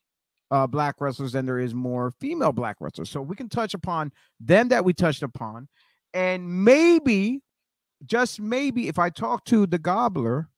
uh 0.51 0.67
black 0.67 0.97
wrestlers 1.01 1.33
than 1.33 1.47
there 1.47 1.59
is 1.59 1.75
more 1.75 2.13
female 2.21 2.53
black 2.53 2.77
wrestlers. 2.81 3.11
So 3.11 3.21
we 3.23 3.37
can 3.37 3.49
touch 3.49 3.75
upon 3.75 4.13
them 4.41 4.69
that 4.69 4.85
we 4.85 4.93
touched 4.93 5.23
upon. 5.23 5.69
And 6.15 6.65
maybe, 6.65 7.41
just 8.05 8.41
maybe, 8.41 8.89
if 8.89 8.99
I 8.99 9.11
talk 9.11 9.45
to 9.47 9.67
the 9.67 9.79
gobbler, 9.79 10.49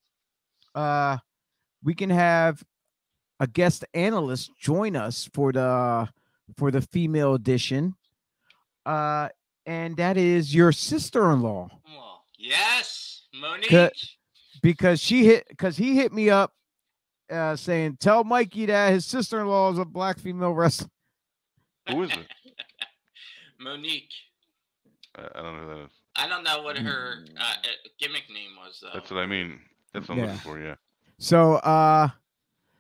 uh 0.75 1.19
we 1.85 1.95
can 1.95 2.11
have 2.11 2.63
a 3.41 3.47
guest 3.47 3.85
analyst 3.95 4.51
join 4.59 4.97
us 4.97 5.29
for 5.33 5.53
the 5.53 6.09
for 6.57 6.71
the 6.71 6.81
female 6.81 7.35
edition. 7.35 7.95
Uh 8.87 9.29
and 9.67 9.97
that 9.99 10.17
is 10.17 10.55
your 10.55 10.73
sister-in-law 10.73 11.69
yes, 12.39 13.27
Monique. 13.35 13.93
Because 14.63 15.01
she 15.01 15.25
hit 15.25 15.47
because 15.49 15.77
he 15.77 15.95
hit 15.95 16.13
me 16.13 16.31
up 16.31 16.53
uh 17.31 17.55
saying 17.57 17.99
tell 18.01 18.25
Mikey 18.25 18.67
that 18.67 18.93
his 18.93 19.05
sister-in-law 19.07 19.73
is 19.73 19.79
a 19.79 19.85
black 19.85 20.19
female 20.19 20.53
wrestler. 20.53 20.89
Who 21.91 22.03
is 22.05 22.11
it? 22.11 22.19
Monique. 23.61 24.13
I 25.17 25.23
I 25.35 25.43
don't 25.43 25.57
know 25.57 25.63
who 25.63 25.69
that 25.75 25.85
is. 25.85 25.91
I 26.17 26.29
don't 26.29 26.43
know 26.45 26.63
what 26.63 26.79
her 26.79 27.25
uh, 27.39 27.41
uh, 27.43 27.55
gimmick 28.01 28.25
name 28.29 28.51
was 28.59 28.81
though. 28.83 28.91
That's 28.95 29.11
what 29.11 29.21
I 29.21 29.27
mean. 29.27 29.61
That's 29.93 30.09
what 30.09 30.15
I'm 30.15 30.21
Yeah. 30.25 30.25
looking 30.27 30.41
for. 30.41 30.59
Yeah. 30.59 30.75
So 31.19 31.55
uh 31.57 32.09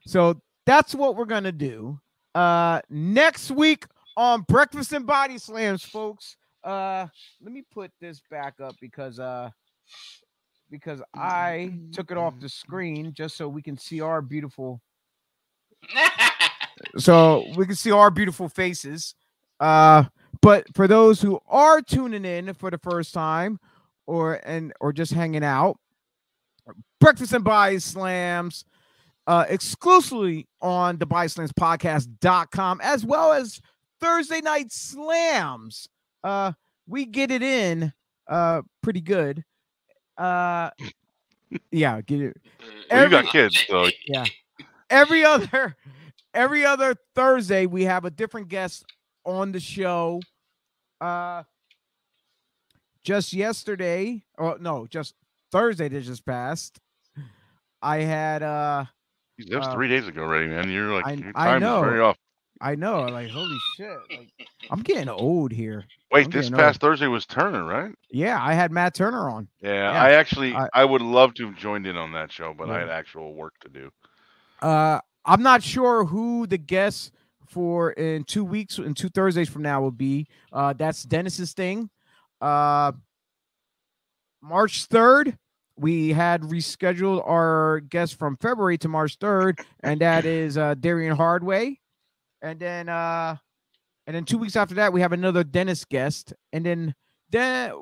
so 0.06 0.40
that's 0.66 0.94
what 0.94 1.16
we're 1.16 1.24
gonna 1.26 1.52
do. 1.52 2.00
Uh 2.34 2.80
next 2.90 3.50
week 3.50 3.86
on 4.16 4.42
Breakfast 4.42 4.92
and 4.92 5.06
Body 5.06 5.38
Slams, 5.38 5.82
folks. 5.82 6.36
Uh 6.64 7.06
let 7.42 7.52
me 7.52 7.62
put 7.72 7.90
this 8.00 8.20
back 8.30 8.60
up 8.60 8.74
because 8.80 9.18
uh 9.18 9.50
because 10.70 11.00
I 11.14 11.78
took 11.92 12.10
it 12.10 12.18
off 12.18 12.38
the 12.40 12.48
screen 12.48 13.14
just 13.14 13.36
so 13.36 13.48
we 13.48 13.62
can 13.62 13.78
see 13.78 14.00
our 14.00 14.20
beautiful 14.20 14.80
so 16.98 17.44
we 17.56 17.66
can 17.66 17.74
see 17.74 17.90
our 17.90 18.10
beautiful 18.10 18.48
faces. 18.48 19.14
Uh, 19.60 20.04
but 20.40 20.66
for 20.74 20.86
those 20.86 21.20
who 21.20 21.40
are 21.48 21.80
tuning 21.80 22.24
in 22.24 22.52
for 22.54 22.70
the 22.70 22.78
first 22.78 23.12
time, 23.12 23.58
or 24.06 24.40
and 24.44 24.72
or 24.80 24.92
just 24.92 25.12
hanging 25.12 25.44
out, 25.44 25.78
breakfast 27.00 27.32
and 27.32 27.44
body 27.44 27.78
slams, 27.78 28.64
uh, 29.28 29.44
exclusively 29.48 30.48
on 30.62 30.96
the 30.98 31.04
body 31.06 31.28
slams 31.28 31.52
podcast.com, 31.52 32.80
as 32.82 33.04
well 33.04 33.32
as 33.34 33.60
Thursday 34.00 34.40
night 34.40 34.72
slams. 34.72 35.86
Uh, 36.24 36.52
we 36.88 37.04
get 37.04 37.30
it 37.30 37.42
in 37.42 37.92
uh 38.26 38.62
pretty 38.82 39.02
good. 39.02 39.44
Uh, 40.16 40.70
yeah, 41.70 42.00
get 42.00 42.20
it 42.20 42.36
Well, 42.90 43.04
you 43.04 43.10
got 43.10 43.26
kids, 43.26 43.64
so 43.68 43.88
yeah. 44.06 44.24
every 44.90 45.24
other 45.24 45.76
every 46.32 46.64
other 46.64 46.94
Thursday 47.14 47.66
we 47.66 47.84
have 47.84 48.04
a 48.06 48.10
different 48.10 48.48
guest 48.48 48.84
on 49.24 49.52
the 49.52 49.60
show. 49.60 50.20
Uh 51.00 51.42
just 53.04 53.32
yesterday, 53.32 54.22
or 54.38 54.58
no, 54.58 54.86
just 54.86 55.14
Thursday 55.52 55.88
that 55.88 56.00
just 56.00 56.24
passed. 56.26 56.78
I 57.80 57.98
had 57.98 58.42
uh 58.42 58.84
that 59.38 59.58
was 59.58 59.68
Uh, 59.68 59.72
three 59.74 59.88
days 59.88 60.06
ago 60.08 60.22
already, 60.22 60.48
man. 60.48 60.70
You're 60.70 60.92
like 60.92 61.06
I- 61.06 61.12
your 61.12 61.32
I 61.34 61.46
time 61.46 61.62
is 61.62 61.80
very 61.80 61.98
know. 61.98 62.04
off. 62.06 62.16
I 62.60 62.74
know, 62.74 63.02
like 63.02 63.30
holy 63.30 63.56
shit. 63.76 63.96
Like 64.10 64.32
I'm 64.70 64.82
getting 64.82 65.08
old 65.08 65.52
here. 65.52 65.84
Wait, 66.10 66.24
I'm 66.24 66.30
this 66.32 66.50
past 66.50 66.80
Thursday 66.80 67.06
was 67.06 67.24
Turner, 67.24 67.64
right? 67.64 67.94
Yeah, 68.10 68.38
I 68.42 68.54
had 68.54 68.72
Matt 68.72 68.94
Turner 68.94 69.28
on. 69.30 69.46
Yeah, 69.60 69.92
Yeah, 69.92 70.02
I 70.02 70.10
actually 70.12 70.54
I- 70.54 70.68
I, 70.74 70.84
would 70.84 71.02
love 71.02 71.34
to 71.34 71.46
have 71.46 71.56
joined 71.56 71.86
in 71.86 71.96
on 71.96 72.12
that 72.14 72.32
show, 72.32 72.52
but 72.56 72.68
I 72.68 72.80
had 72.80 72.88
actual 72.88 73.34
work 73.34 73.54
to 73.60 73.68
do. 73.68 73.90
Uh 74.60 75.00
I'm 75.24 75.42
not 75.42 75.62
sure 75.62 76.04
who 76.04 76.46
the 76.48 76.58
guest 76.58 77.12
for 77.46 77.92
in 77.92 78.24
two 78.24 78.44
weeks 78.44 78.78
in 78.78 78.94
two 78.94 79.08
Thursdays 79.08 79.48
from 79.48 79.62
now 79.62 79.80
will 79.80 79.92
be. 79.92 80.26
Uh 80.52 80.72
that's 80.72 81.04
Dennis's 81.04 81.52
thing. 81.52 81.90
Uh 82.40 82.90
March 84.42 84.88
3rd, 84.88 85.36
we 85.78 86.12
had 86.12 86.42
rescheduled 86.42 87.26
our 87.28 87.80
guest 87.80 88.18
from 88.18 88.36
February 88.36 88.78
to 88.78 88.88
March 88.88 89.18
3rd, 89.18 89.60
and 89.82 90.00
that 90.00 90.24
is 90.24 90.58
uh 90.58 90.74
Darian 90.74 91.16
Hardway. 91.16 91.78
And 92.42 92.58
then 92.58 92.88
uh 92.88 93.36
and 94.06 94.16
then 94.16 94.24
two 94.24 94.38
weeks 94.38 94.56
after 94.56 94.74
that, 94.76 94.92
we 94.92 95.00
have 95.00 95.12
another 95.12 95.44
Dennis 95.44 95.84
guest, 95.84 96.32
and 96.52 96.64
then 96.64 96.94
then 97.30 97.72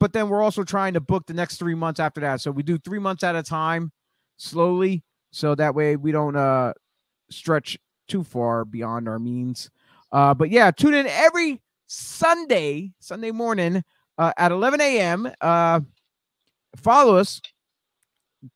but 0.00 0.12
then 0.12 0.28
we're 0.28 0.42
also 0.42 0.64
trying 0.64 0.94
to 0.94 1.00
book 1.00 1.26
the 1.26 1.34
next 1.34 1.56
three 1.58 1.74
months 1.74 2.00
after 2.00 2.20
that. 2.20 2.40
So 2.40 2.50
we 2.50 2.62
do 2.62 2.78
three 2.78 3.00
months 3.00 3.24
at 3.24 3.34
a 3.34 3.42
time 3.42 3.92
slowly 4.38 5.02
so 5.30 5.54
that 5.54 5.74
way 5.74 5.96
we 5.96 6.12
don't 6.12 6.36
uh 6.36 6.72
stretch 7.30 7.76
too 8.06 8.22
far 8.22 8.64
beyond 8.64 9.08
our 9.08 9.18
means 9.18 9.70
uh 10.12 10.32
but 10.32 10.48
yeah 10.50 10.70
tune 10.70 10.94
in 10.94 11.06
every 11.06 11.60
sunday 11.86 12.90
sunday 13.00 13.30
morning 13.30 13.82
uh 14.16 14.32
at 14.38 14.52
11 14.52 14.80
a.m 14.80 15.30
uh 15.40 15.80
follow 16.76 17.16
us. 17.16 17.40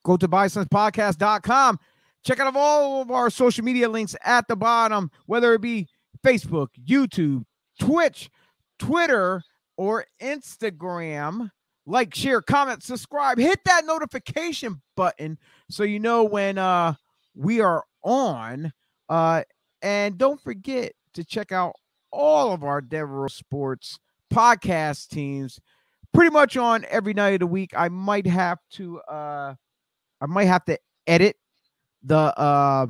Go 0.05 0.17
to 0.17 0.29
bisonspodcast.com 0.29 1.79
check 2.25 2.39
out 2.39 2.55
all 2.55 3.03
of 3.03 3.11
our 3.11 3.29
social 3.29 3.65
media 3.65 3.89
links 3.89 4.15
at 4.25 4.47
the 4.47 4.55
bottom 4.55 5.11
whether 5.27 5.55
it 5.55 5.61
be 5.61 5.89
facebook 6.25 6.69
youtube 6.87 7.43
twitch 7.81 8.31
twitter 8.79 9.43
or 9.77 10.05
instagram. 10.21 11.51
Like 11.87 12.15
share 12.15 12.41
comment 12.41 12.83
subscribe. 12.83 13.39
Hit 13.39 13.59
that 13.65 13.85
notification 13.85 14.81
button 14.97 15.39
so 15.69 15.83
you 15.83 15.99
know 15.99 16.25
when 16.25 16.59
uh 16.59 16.95
we 17.35 17.61
are 17.61 17.85
on. 18.05 18.73
Uh 19.09 19.43
and 19.83 20.17
don't 20.17 20.41
forget 20.41 20.93
to 21.15 21.25
check 21.25 21.51
out 21.51 21.75
all 22.13 22.53
of 22.53 22.63
our 22.63 22.81
Devereaux 22.81 23.29
Sports 23.29 23.99
podcast 24.33 25.09
teams 25.09 25.59
pretty 26.13 26.31
much 26.31 26.57
on 26.57 26.85
every 26.89 27.15
night 27.15 27.35
of 27.35 27.41
the 27.41 27.47
week 27.47 27.73
I 27.77 27.89
might 27.89 28.27
have 28.27 28.59
to 28.73 29.01
uh 29.01 29.55
I 30.21 30.27
might 30.27 30.45
have 30.45 30.65
to 30.67 30.79
edit 31.07 31.37
the 32.03 32.17
uh 32.17 32.87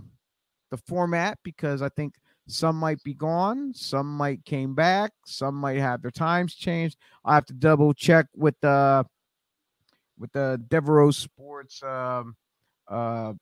the 0.70 0.76
format 0.76 1.38
because 1.42 1.82
I 1.82 1.88
think 1.90 2.14
some 2.48 2.76
might 2.76 3.02
be 3.04 3.14
gone, 3.14 3.72
some 3.74 4.16
might 4.16 4.44
came 4.44 4.74
back, 4.74 5.12
some 5.24 5.54
might 5.54 5.78
have 5.78 6.02
their 6.02 6.10
times 6.10 6.54
changed. 6.54 6.98
I 7.24 7.34
have 7.34 7.46
to 7.46 7.52
double 7.52 7.94
check 7.94 8.26
with 8.34 8.54
the 8.60 9.06
with 10.18 10.32
the 10.32 10.60
Devereaux 10.68 11.12
Sports 11.12 11.82
um 11.82 12.36
uh 12.88 13.32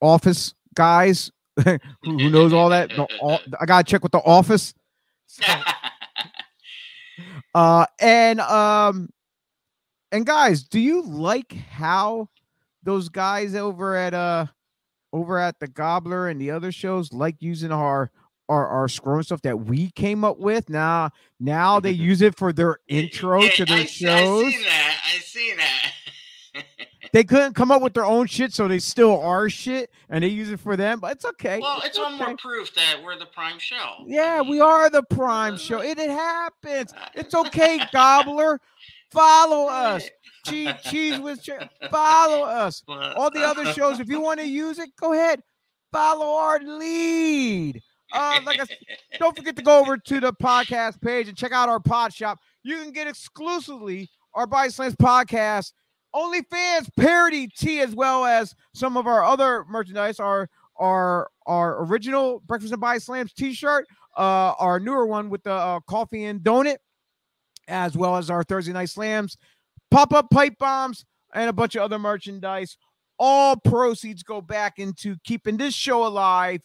office 0.00 0.54
guys 0.74 1.30
who, 1.64 1.78
who 2.02 2.30
knows 2.30 2.52
all 2.52 2.70
that. 2.70 2.90
The, 2.90 3.06
all, 3.20 3.40
I 3.60 3.66
gotta 3.66 3.84
check 3.84 4.02
with 4.02 4.12
the 4.12 4.18
office. 4.18 4.74
So, 5.26 5.44
uh, 7.54 7.86
and 8.00 8.40
um, 8.40 9.10
and 10.12 10.26
guys, 10.26 10.64
do 10.64 10.80
you 10.80 11.02
like 11.02 11.52
how 11.52 12.28
those 12.82 13.08
guys 13.08 13.54
over 13.54 13.96
at 13.96 14.14
uh 14.14 14.46
over 15.12 15.38
at 15.38 15.58
the 15.60 15.68
Gobbler 15.68 16.28
and 16.28 16.40
the 16.40 16.50
other 16.50 16.72
shows 16.72 17.12
like 17.12 17.36
using 17.40 17.72
our 17.72 18.10
our 18.48 18.66
our 18.66 18.88
scroll 18.88 19.22
stuff 19.22 19.42
that 19.42 19.60
we 19.60 19.90
came 19.92 20.24
up 20.24 20.38
with? 20.38 20.68
Now 20.70 21.10
now 21.40 21.80
they 21.80 21.90
use 22.10 22.22
it 22.22 22.36
for 22.36 22.52
their 22.52 22.78
intro 22.88 23.42
Yeah, 23.42 23.50
to 23.52 23.64
their 23.66 23.78
I, 23.78 23.84
shows. 23.86 24.44
I 24.46 24.50
seen 24.50 24.62
that. 24.64 25.00
I 25.04 25.18
seen 25.20 25.56
that. 25.58 25.92
They 27.14 27.22
couldn't 27.22 27.54
come 27.54 27.70
up 27.70 27.80
with 27.80 27.94
their 27.94 28.04
own 28.04 28.26
shit, 28.26 28.52
so 28.52 28.66
they 28.66 28.80
still 28.80 29.20
are 29.20 29.48
shit, 29.48 29.88
and 30.10 30.24
they 30.24 30.28
use 30.28 30.50
it 30.50 30.58
for 30.58 30.76
them. 30.76 30.98
But 30.98 31.12
it's 31.12 31.24
okay. 31.24 31.60
Well, 31.60 31.80
it's 31.84 31.96
one 31.96 32.14
okay. 32.14 32.24
more 32.24 32.36
proof 32.36 32.74
that 32.74 32.96
we're 33.04 33.16
the 33.16 33.26
prime 33.26 33.60
show. 33.60 34.02
Yeah, 34.04 34.42
I 34.44 34.50
we 34.50 34.58
are 34.58 34.90
the 34.90 35.04
prime 35.04 35.56
show. 35.56 35.80
It, 35.80 35.96
it 35.96 36.10
happens. 36.10 36.92
It's 37.14 37.32
okay, 37.32 37.78
Gobbler. 37.92 38.60
Follow 39.12 39.68
us. 39.68 40.02
Cheese, 40.46 40.74
cheese 40.90 41.20
with 41.20 41.40
che- 41.40 41.70
follow 41.90 42.42
us. 42.42 42.82
All 42.88 43.30
the 43.30 43.46
other 43.46 43.64
shows, 43.72 44.00
if 44.00 44.08
you 44.08 44.20
want 44.20 44.40
to 44.40 44.46
use 44.46 44.80
it, 44.80 44.90
go 45.00 45.12
ahead. 45.12 45.40
Follow 45.92 46.34
our 46.34 46.58
lead. 46.58 47.80
Uh, 48.12 48.40
like 48.44 48.60
I 48.60 48.64
said, 48.64 48.76
don't 49.20 49.34
forget 49.36 49.54
to 49.56 49.62
go 49.62 49.78
over 49.80 49.96
to 49.96 50.20
the 50.20 50.32
podcast 50.34 51.00
page 51.00 51.28
and 51.28 51.36
check 51.36 51.52
out 51.52 51.68
our 51.68 51.80
pod 51.80 52.12
shop. 52.12 52.40
You 52.64 52.76
can 52.76 52.90
get 52.90 53.06
exclusively 53.06 54.10
our 54.34 54.46
Body 54.46 54.68
Slams 54.68 54.96
podcast, 54.96 55.72
OnlyFans 56.14 56.88
parody 56.96 57.48
tee, 57.48 57.80
as 57.80 57.94
well 57.94 58.24
as 58.24 58.54
some 58.72 58.96
of 58.96 59.06
our 59.06 59.24
other 59.24 59.64
merchandise. 59.68 60.20
Our 60.20 60.48
our 60.76 61.30
our 61.46 61.84
original 61.84 62.40
Breakfast 62.46 62.72
and 62.72 62.80
Body 62.80 63.00
Slams 63.00 63.32
T-shirt, 63.32 63.86
uh, 64.16 64.54
our 64.58 64.80
newer 64.80 65.06
one 65.06 65.30
with 65.30 65.42
the 65.42 65.52
uh, 65.52 65.80
coffee 65.80 66.24
and 66.24 66.40
donut, 66.40 66.78
as 67.68 67.96
well 67.96 68.16
as 68.16 68.30
our 68.30 68.44
Thursday 68.44 68.72
night 68.72 68.90
slams, 68.90 69.36
pop 69.90 70.12
up 70.12 70.30
pipe 70.30 70.58
bombs, 70.58 71.04
and 71.34 71.50
a 71.50 71.52
bunch 71.52 71.74
of 71.74 71.82
other 71.82 71.98
merchandise. 71.98 72.76
All 73.18 73.56
proceeds 73.56 74.22
go 74.22 74.40
back 74.40 74.78
into 74.78 75.16
keeping 75.24 75.56
this 75.56 75.74
show 75.74 76.06
alive 76.06 76.60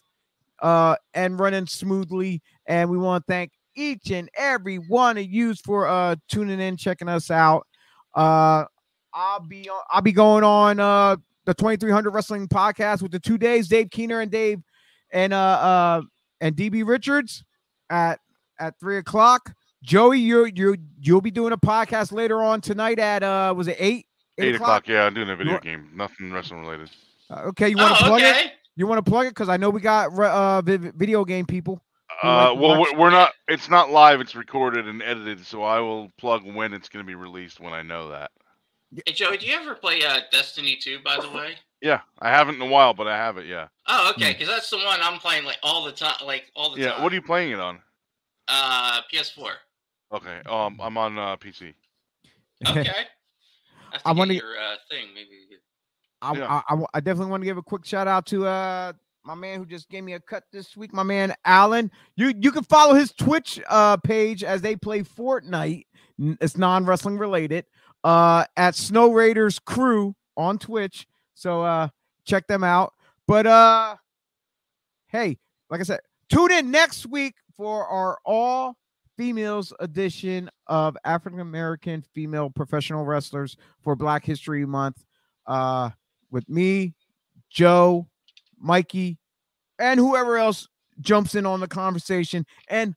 uh, 0.60 0.96
and 1.14 1.38
running 1.38 1.66
smoothly. 1.66 2.42
And 2.66 2.90
we 2.90 2.98
want 2.98 3.26
to 3.26 3.32
thank 3.32 3.52
each 3.76 4.10
and 4.10 4.28
every 4.36 4.76
one 4.76 5.16
of 5.16 5.24
you 5.24 5.54
for 5.54 5.86
uh, 5.86 6.16
tuning 6.28 6.60
in, 6.60 6.76
checking 6.76 7.08
us 7.08 7.30
out. 7.30 7.66
Uh, 8.14 8.64
I'll 9.12 9.40
be 9.40 9.68
on, 9.68 9.82
I'll 9.90 10.02
be 10.02 10.12
going 10.12 10.44
on 10.44 10.80
uh, 10.80 11.16
the 11.44 11.54
2300 11.54 12.10
Wrestling 12.10 12.48
Podcast 12.48 13.02
with 13.02 13.12
the 13.12 13.20
two 13.20 13.38
days, 13.38 13.68
Dave 13.68 13.90
Keener 13.90 14.20
and 14.20 14.30
Dave 14.30 14.60
and 15.12 15.32
uh, 15.32 15.36
uh 15.36 16.02
and 16.40 16.56
DB 16.56 16.86
Richards 16.86 17.44
at 17.88 18.20
at 18.58 18.78
three 18.78 18.98
o'clock. 18.98 19.52
Joey, 19.82 20.20
you 20.20 20.50
you 20.54 20.76
you'll 21.00 21.20
be 21.20 21.30
doing 21.30 21.52
a 21.52 21.58
podcast 21.58 22.12
later 22.12 22.42
on 22.42 22.60
tonight 22.60 22.98
at 22.98 23.22
uh 23.22 23.52
was 23.56 23.68
it 23.68 23.76
eight 23.78 24.06
Eight 24.40 24.54
o'clock. 24.54 24.88
Yeah, 24.88 25.04
I'm 25.04 25.14
doing 25.14 25.30
a 25.30 25.36
video 25.36 25.54
What- 25.54 25.62
game. 25.62 25.90
Nothing 25.94 26.32
wrestling 26.32 26.60
related. 26.60 26.90
Uh, 27.28 27.42
okay, 27.48 27.68
you 27.68 27.76
want 27.76 27.96
to 27.96 28.04
oh, 28.04 28.08
plug 28.08 28.22
it? 28.22 28.52
You 28.76 28.86
want 28.86 29.04
to 29.04 29.10
plug 29.10 29.26
it 29.26 29.30
because 29.30 29.48
I 29.48 29.56
know 29.56 29.70
we 29.70 29.80
got 29.80 30.12
uh 30.18 30.62
video 30.62 31.24
game 31.24 31.46
people. 31.46 31.82
Who 32.22 32.28
like 32.28 32.50
Uh, 32.50 32.54
well, 32.54 32.80
we're, 32.80 32.98
we're 32.98 33.10
not. 33.10 33.32
It's 33.48 33.68
not 33.68 33.90
live. 33.90 34.20
It's 34.20 34.34
recorded 34.34 34.86
and 34.86 35.02
edited. 35.02 35.44
So 35.46 35.62
I 35.62 35.80
will 35.80 36.10
plug 36.18 36.44
when 36.44 36.72
it's 36.72 36.88
going 36.88 37.04
to 37.04 37.06
be 37.06 37.14
released 37.14 37.60
when 37.60 37.72
I 37.72 37.82
know 37.82 38.08
that. 38.08 38.30
Hey, 39.06 39.12
Joey, 39.12 39.38
do 39.38 39.46
you 39.46 39.54
ever 39.54 39.74
play 39.74 40.00
uh, 40.04 40.18
Destiny 40.32 40.76
2, 40.76 40.98
by 41.04 41.16
the 41.20 41.30
way? 41.30 41.54
Yeah, 41.80 42.00
I 42.18 42.30
haven't 42.30 42.56
in 42.56 42.62
a 42.62 42.66
while, 42.66 42.92
but 42.92 43.06
I 43.06 43.16
have 43.16 43.38
it. 43.38 43.46
Yeah. 43.46 43.68
Oh, 43.86 44.10
okay, 44.14 44.32
because 44.32 44.48
that's 44.48 44.68
the 44.68 44.76
one 44.78 44.98
I'm 45.00 45.18
playing 45.20 45.44
like 45.44 45.58
all 45.62 45.84
the 45.84 45.92
time, 45.92 46.14
like 46.26 46.50
all 46.56 46.74
the 46.74 46.80
Yeah. 46.80 46.92
time. 46.92 47.02
What 47.04 47.12
are 47.12 47.14
you 47.14 47.22
playing 47.22 47.52
it 47.52 47.60
on? 47.60 47.78
Uh, 48.48 49.00
PS4. 49.12 49.52
Okay. 50.12 50.40
Um, 50.48 50.78
I'm 50.82 50.98
on 50.98 51.18
uh, 51.18 51.36
PC. 51.36 51.74
Okay. 52.68 52.80
I, 52.80 52.84
have 53.92 54.02
to 54.02 54.08
I 54.08 54.12
wanna- 54.12 54.34
your 54.34 54.58
uh, 54.58 54.76
thing. 54.90 55.06
Maybe. 55.14 55.30
I, 56.20 56.34
could- 56.34 56.42
I, 56.42 56.46
Yeah. 56.46 56.52
I, 56.54 56.56
I 56.68 56.72
w- 56.72 56.86
I 56.92 57.00
definitely 57.00 57.30
want 57.30 57.40
to 57.42 57.46
give 57.46 57.56
a 57.56 57.62
quick 57.62 57.84
shout 57.86 58.06
out 58.06 58.26
to 58.26 58.46
uh 58.46 58.92
my 59.24 59.34
man 59.34 59.58
who 59.58 59.66
just 59.66 59.88
gave 59.88 60.04
me 60.04 60.12
a 60.14 60.20
cut 60.20 60.44
this 60.52 60.76
week, 60.76 60.92
my 60.92 61.02
man 61.02 61.34
Alan. 61.46 61.90
You 62.16 62.34
you 62.38 62.52
can 62.52 62.62
follow 62.64 62.92
his 62.94 63.12
Twitch 63.12 63.58
uh 63.68 63.96
page 63.96 64.44
as 64.44 64.60
they 64.60 64.76
play 64.76 65.00
Fortnite. 65.02 65.86
It's 66.18 66.58
non 66.58 66.84
wrestling 66.84 67.16
related. 67.16 67.64
Uh, 68.02 68.44
at 68.56 68.74
Snow 68.74 69.12
Raiders 69.12 69.58
Crew 69.58 70.14
on 70.36 70.58
Twitch. 70.58 71.06
So 71.34 71.62
uh 71.62 71.88
check 72.24 72.46
them 72.46 72.64
out. 72.64 72.94
But 73.26 73.46
uh, 73.46 73.96
hey, 75.08 75.38
like 75.68 75.80
I 75.80 75.84
said, 75.84 76.00
tune 76.28 76.52
in 76.52 76.70
next 76.70 77.06
week 77.06 77.34
for 77.56 77.86
our 77.86 78.18
all 78.24 78.76
females 79.16 79.72
edition 79.80 80.48
of 80.66 80.96
African 81.04 81.40
American 81.40 82.02
female 82.14 82.50
professional 82.50 83.04
wrestlers 83.04 83.56
for 83.82 83.94
Black 83.94 84.24
History 84.24 84.64
Month. 84.64 85.04
Uh, 85.46 85.90
with 86.30 86.48
me, 86.48 86.94
Joe, 87.50 88.06
Mikey, 88.58 89.18
and 89.78 89.98
whoever 89.98 90.38
else 90.38 90.68
jumps 91.00 91.34
in 91.34 91.44
on 91.44 91.60
the 91.60 91.66
conversation. 91.66 92.46
And 92.68 92.94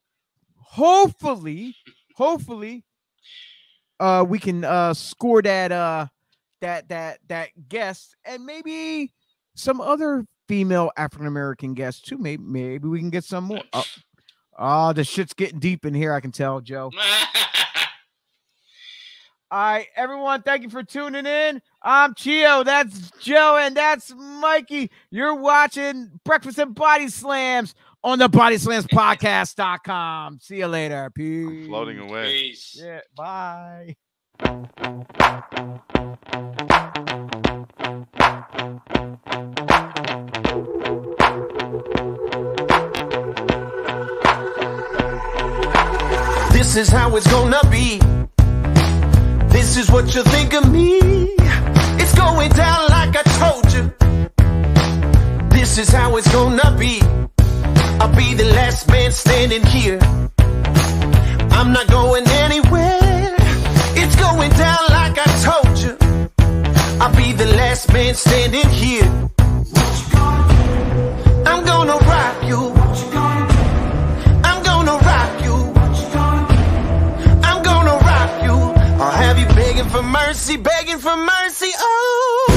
hopefully, 0.55 1.75
hopefully, 2.15 2.85
uh, 3.99 4.25
we 4.27 4.39
can 4.39 4.63
uh 4.63 4.93
score 4.93 5.41
that 5.41 5.71
uh 5.71 6.07
that 6.61 6.87
that 6.89 7.19
that 7.27 7.49
guest 7.67 8.15
and 8.25 8.45
maybe 8.45 9.11
some 9.55 9.81
other 9.81 10.25
female 10.47 10.91
African 10.97 11.27
American 11.27 11.73
guests 11.73 12.01
too. 12.01 12.17
Maybe 12.17 12.43
maybe 12.43 12.87
we 12.87 12.99
can 12.99 13.09
get 13.09 13.23
some 13.23 13.45
more. 13.45 13.61
Oh, 13.73 13.85
oh, 14.57 14.93
the 14.93 15.03
shit's 15.03 15.33
getting 15.33 15.59
deep 15.59 15.85
in 15.85 15.93
here. 15.93 16.13
I 16.13 16.19
can 16.19 16.31
tell, 16.31 16.61
Joe. 16.61 16.91
All 19.51 19.59
right, 19.59 19.87
everyone, 19.95 20.41
thank 20.41 20.63
you 20.63 20.69
for 20.71 20.81
tuning 20.81 21.27
in. 21.27 21.61
I'm 21.83 22.15
Chio, 22.15 22.63
that's 22.63 23.11
Joe, 23.19 23.57
and 23.61 23.77
that's 23.77 24.11
Mikey. 24.15 24.89
You're 25.11 25.35
watching 25.35 26.09
Breakfast 26.25 26.57
and 26.57 26.73
Body 26.73 27.07
Slams 27.07 27.75
on 28.03 28.19
the 28.19 28.27
bodyslamspodcast.com. 28.27 30.39
See 30.41 30.57
you 30.57 30.67
later. 30.67 31.09
Peace. 31.15 31.47
I'm 31.47 31.65
floating 31.67 31.99
away. 31.99 32.31
Peace. 32.31 32.77
Yeah, 32.79 32.99
bye. 33.15 33.95
This 46.51 46.75
is 46.75 46.89
how 46.89 47.15
it's 47.15 47.27
gonna 47.27 47.61
be. 47.69 47.99
This 49.49 49.77
is 49.77 49.89
what 49.91 50.13
you 50.15 50.23
think 50.23 50.53
of 50.53 50.71
me. 50.71 50.97
It's 51.99 52.15
going 52.15 52.49
down 52.51 52.87
like 52.89 53.15
I 53.15 53.23
told 53.39 53.71
you. 53.73 53.93
This 55.49 55.77
is 55.77 55.89
how 55.89 56.15
it's 56.17 56.31
gonna 56.31 56.75
be. 56.77 57.01
I'll 58.03 58.13
be 58.13 58.33
the 58.33 58.43
last 58.43 58.89
man 58.89 59.13
standing 59.13 59.63
here. 59.65 59.97
I'm 61.51 61.71
not 61.71 61.87
going 61.87 62.27
anywhere. 62.27 63.33
It's 63.95 64.15
going 64.17 64.51
down 64.51 64.83
like 64.89 65.15
I 65.17 65.29
told 65.47 65.79
you. 65.79 65.95
I'll 66.99 67.15
be 67.15 67.31
the 67.31 67.45
last 67.55 67.93
man 67.93 68.13
standing 68.13 68.67
here. 68.67 69.05
I'm 71.45 71.63
gonna 71.63 71.97
rock 72.11 72.43
you. 72.43 72.73
I'm 74.43 74.61
gonna 74.63 74.97
rock 74.97 75.41
you. 75.45 75.55
I'm 77.41 77.63
gonna 77.63 77.97
rock 78.09 78.43
you. 78.43 78.55
I'll 79.01 79.11
have 79.11 79.39
you 79.39 79.45
begging 79.55 79.87
for 79.87 80.03
mercy, 80.03 80.57
begging 80.57 80.97
for 80.97 81.15
mercy. 81.15 81.71
Oh, 81.77 82.52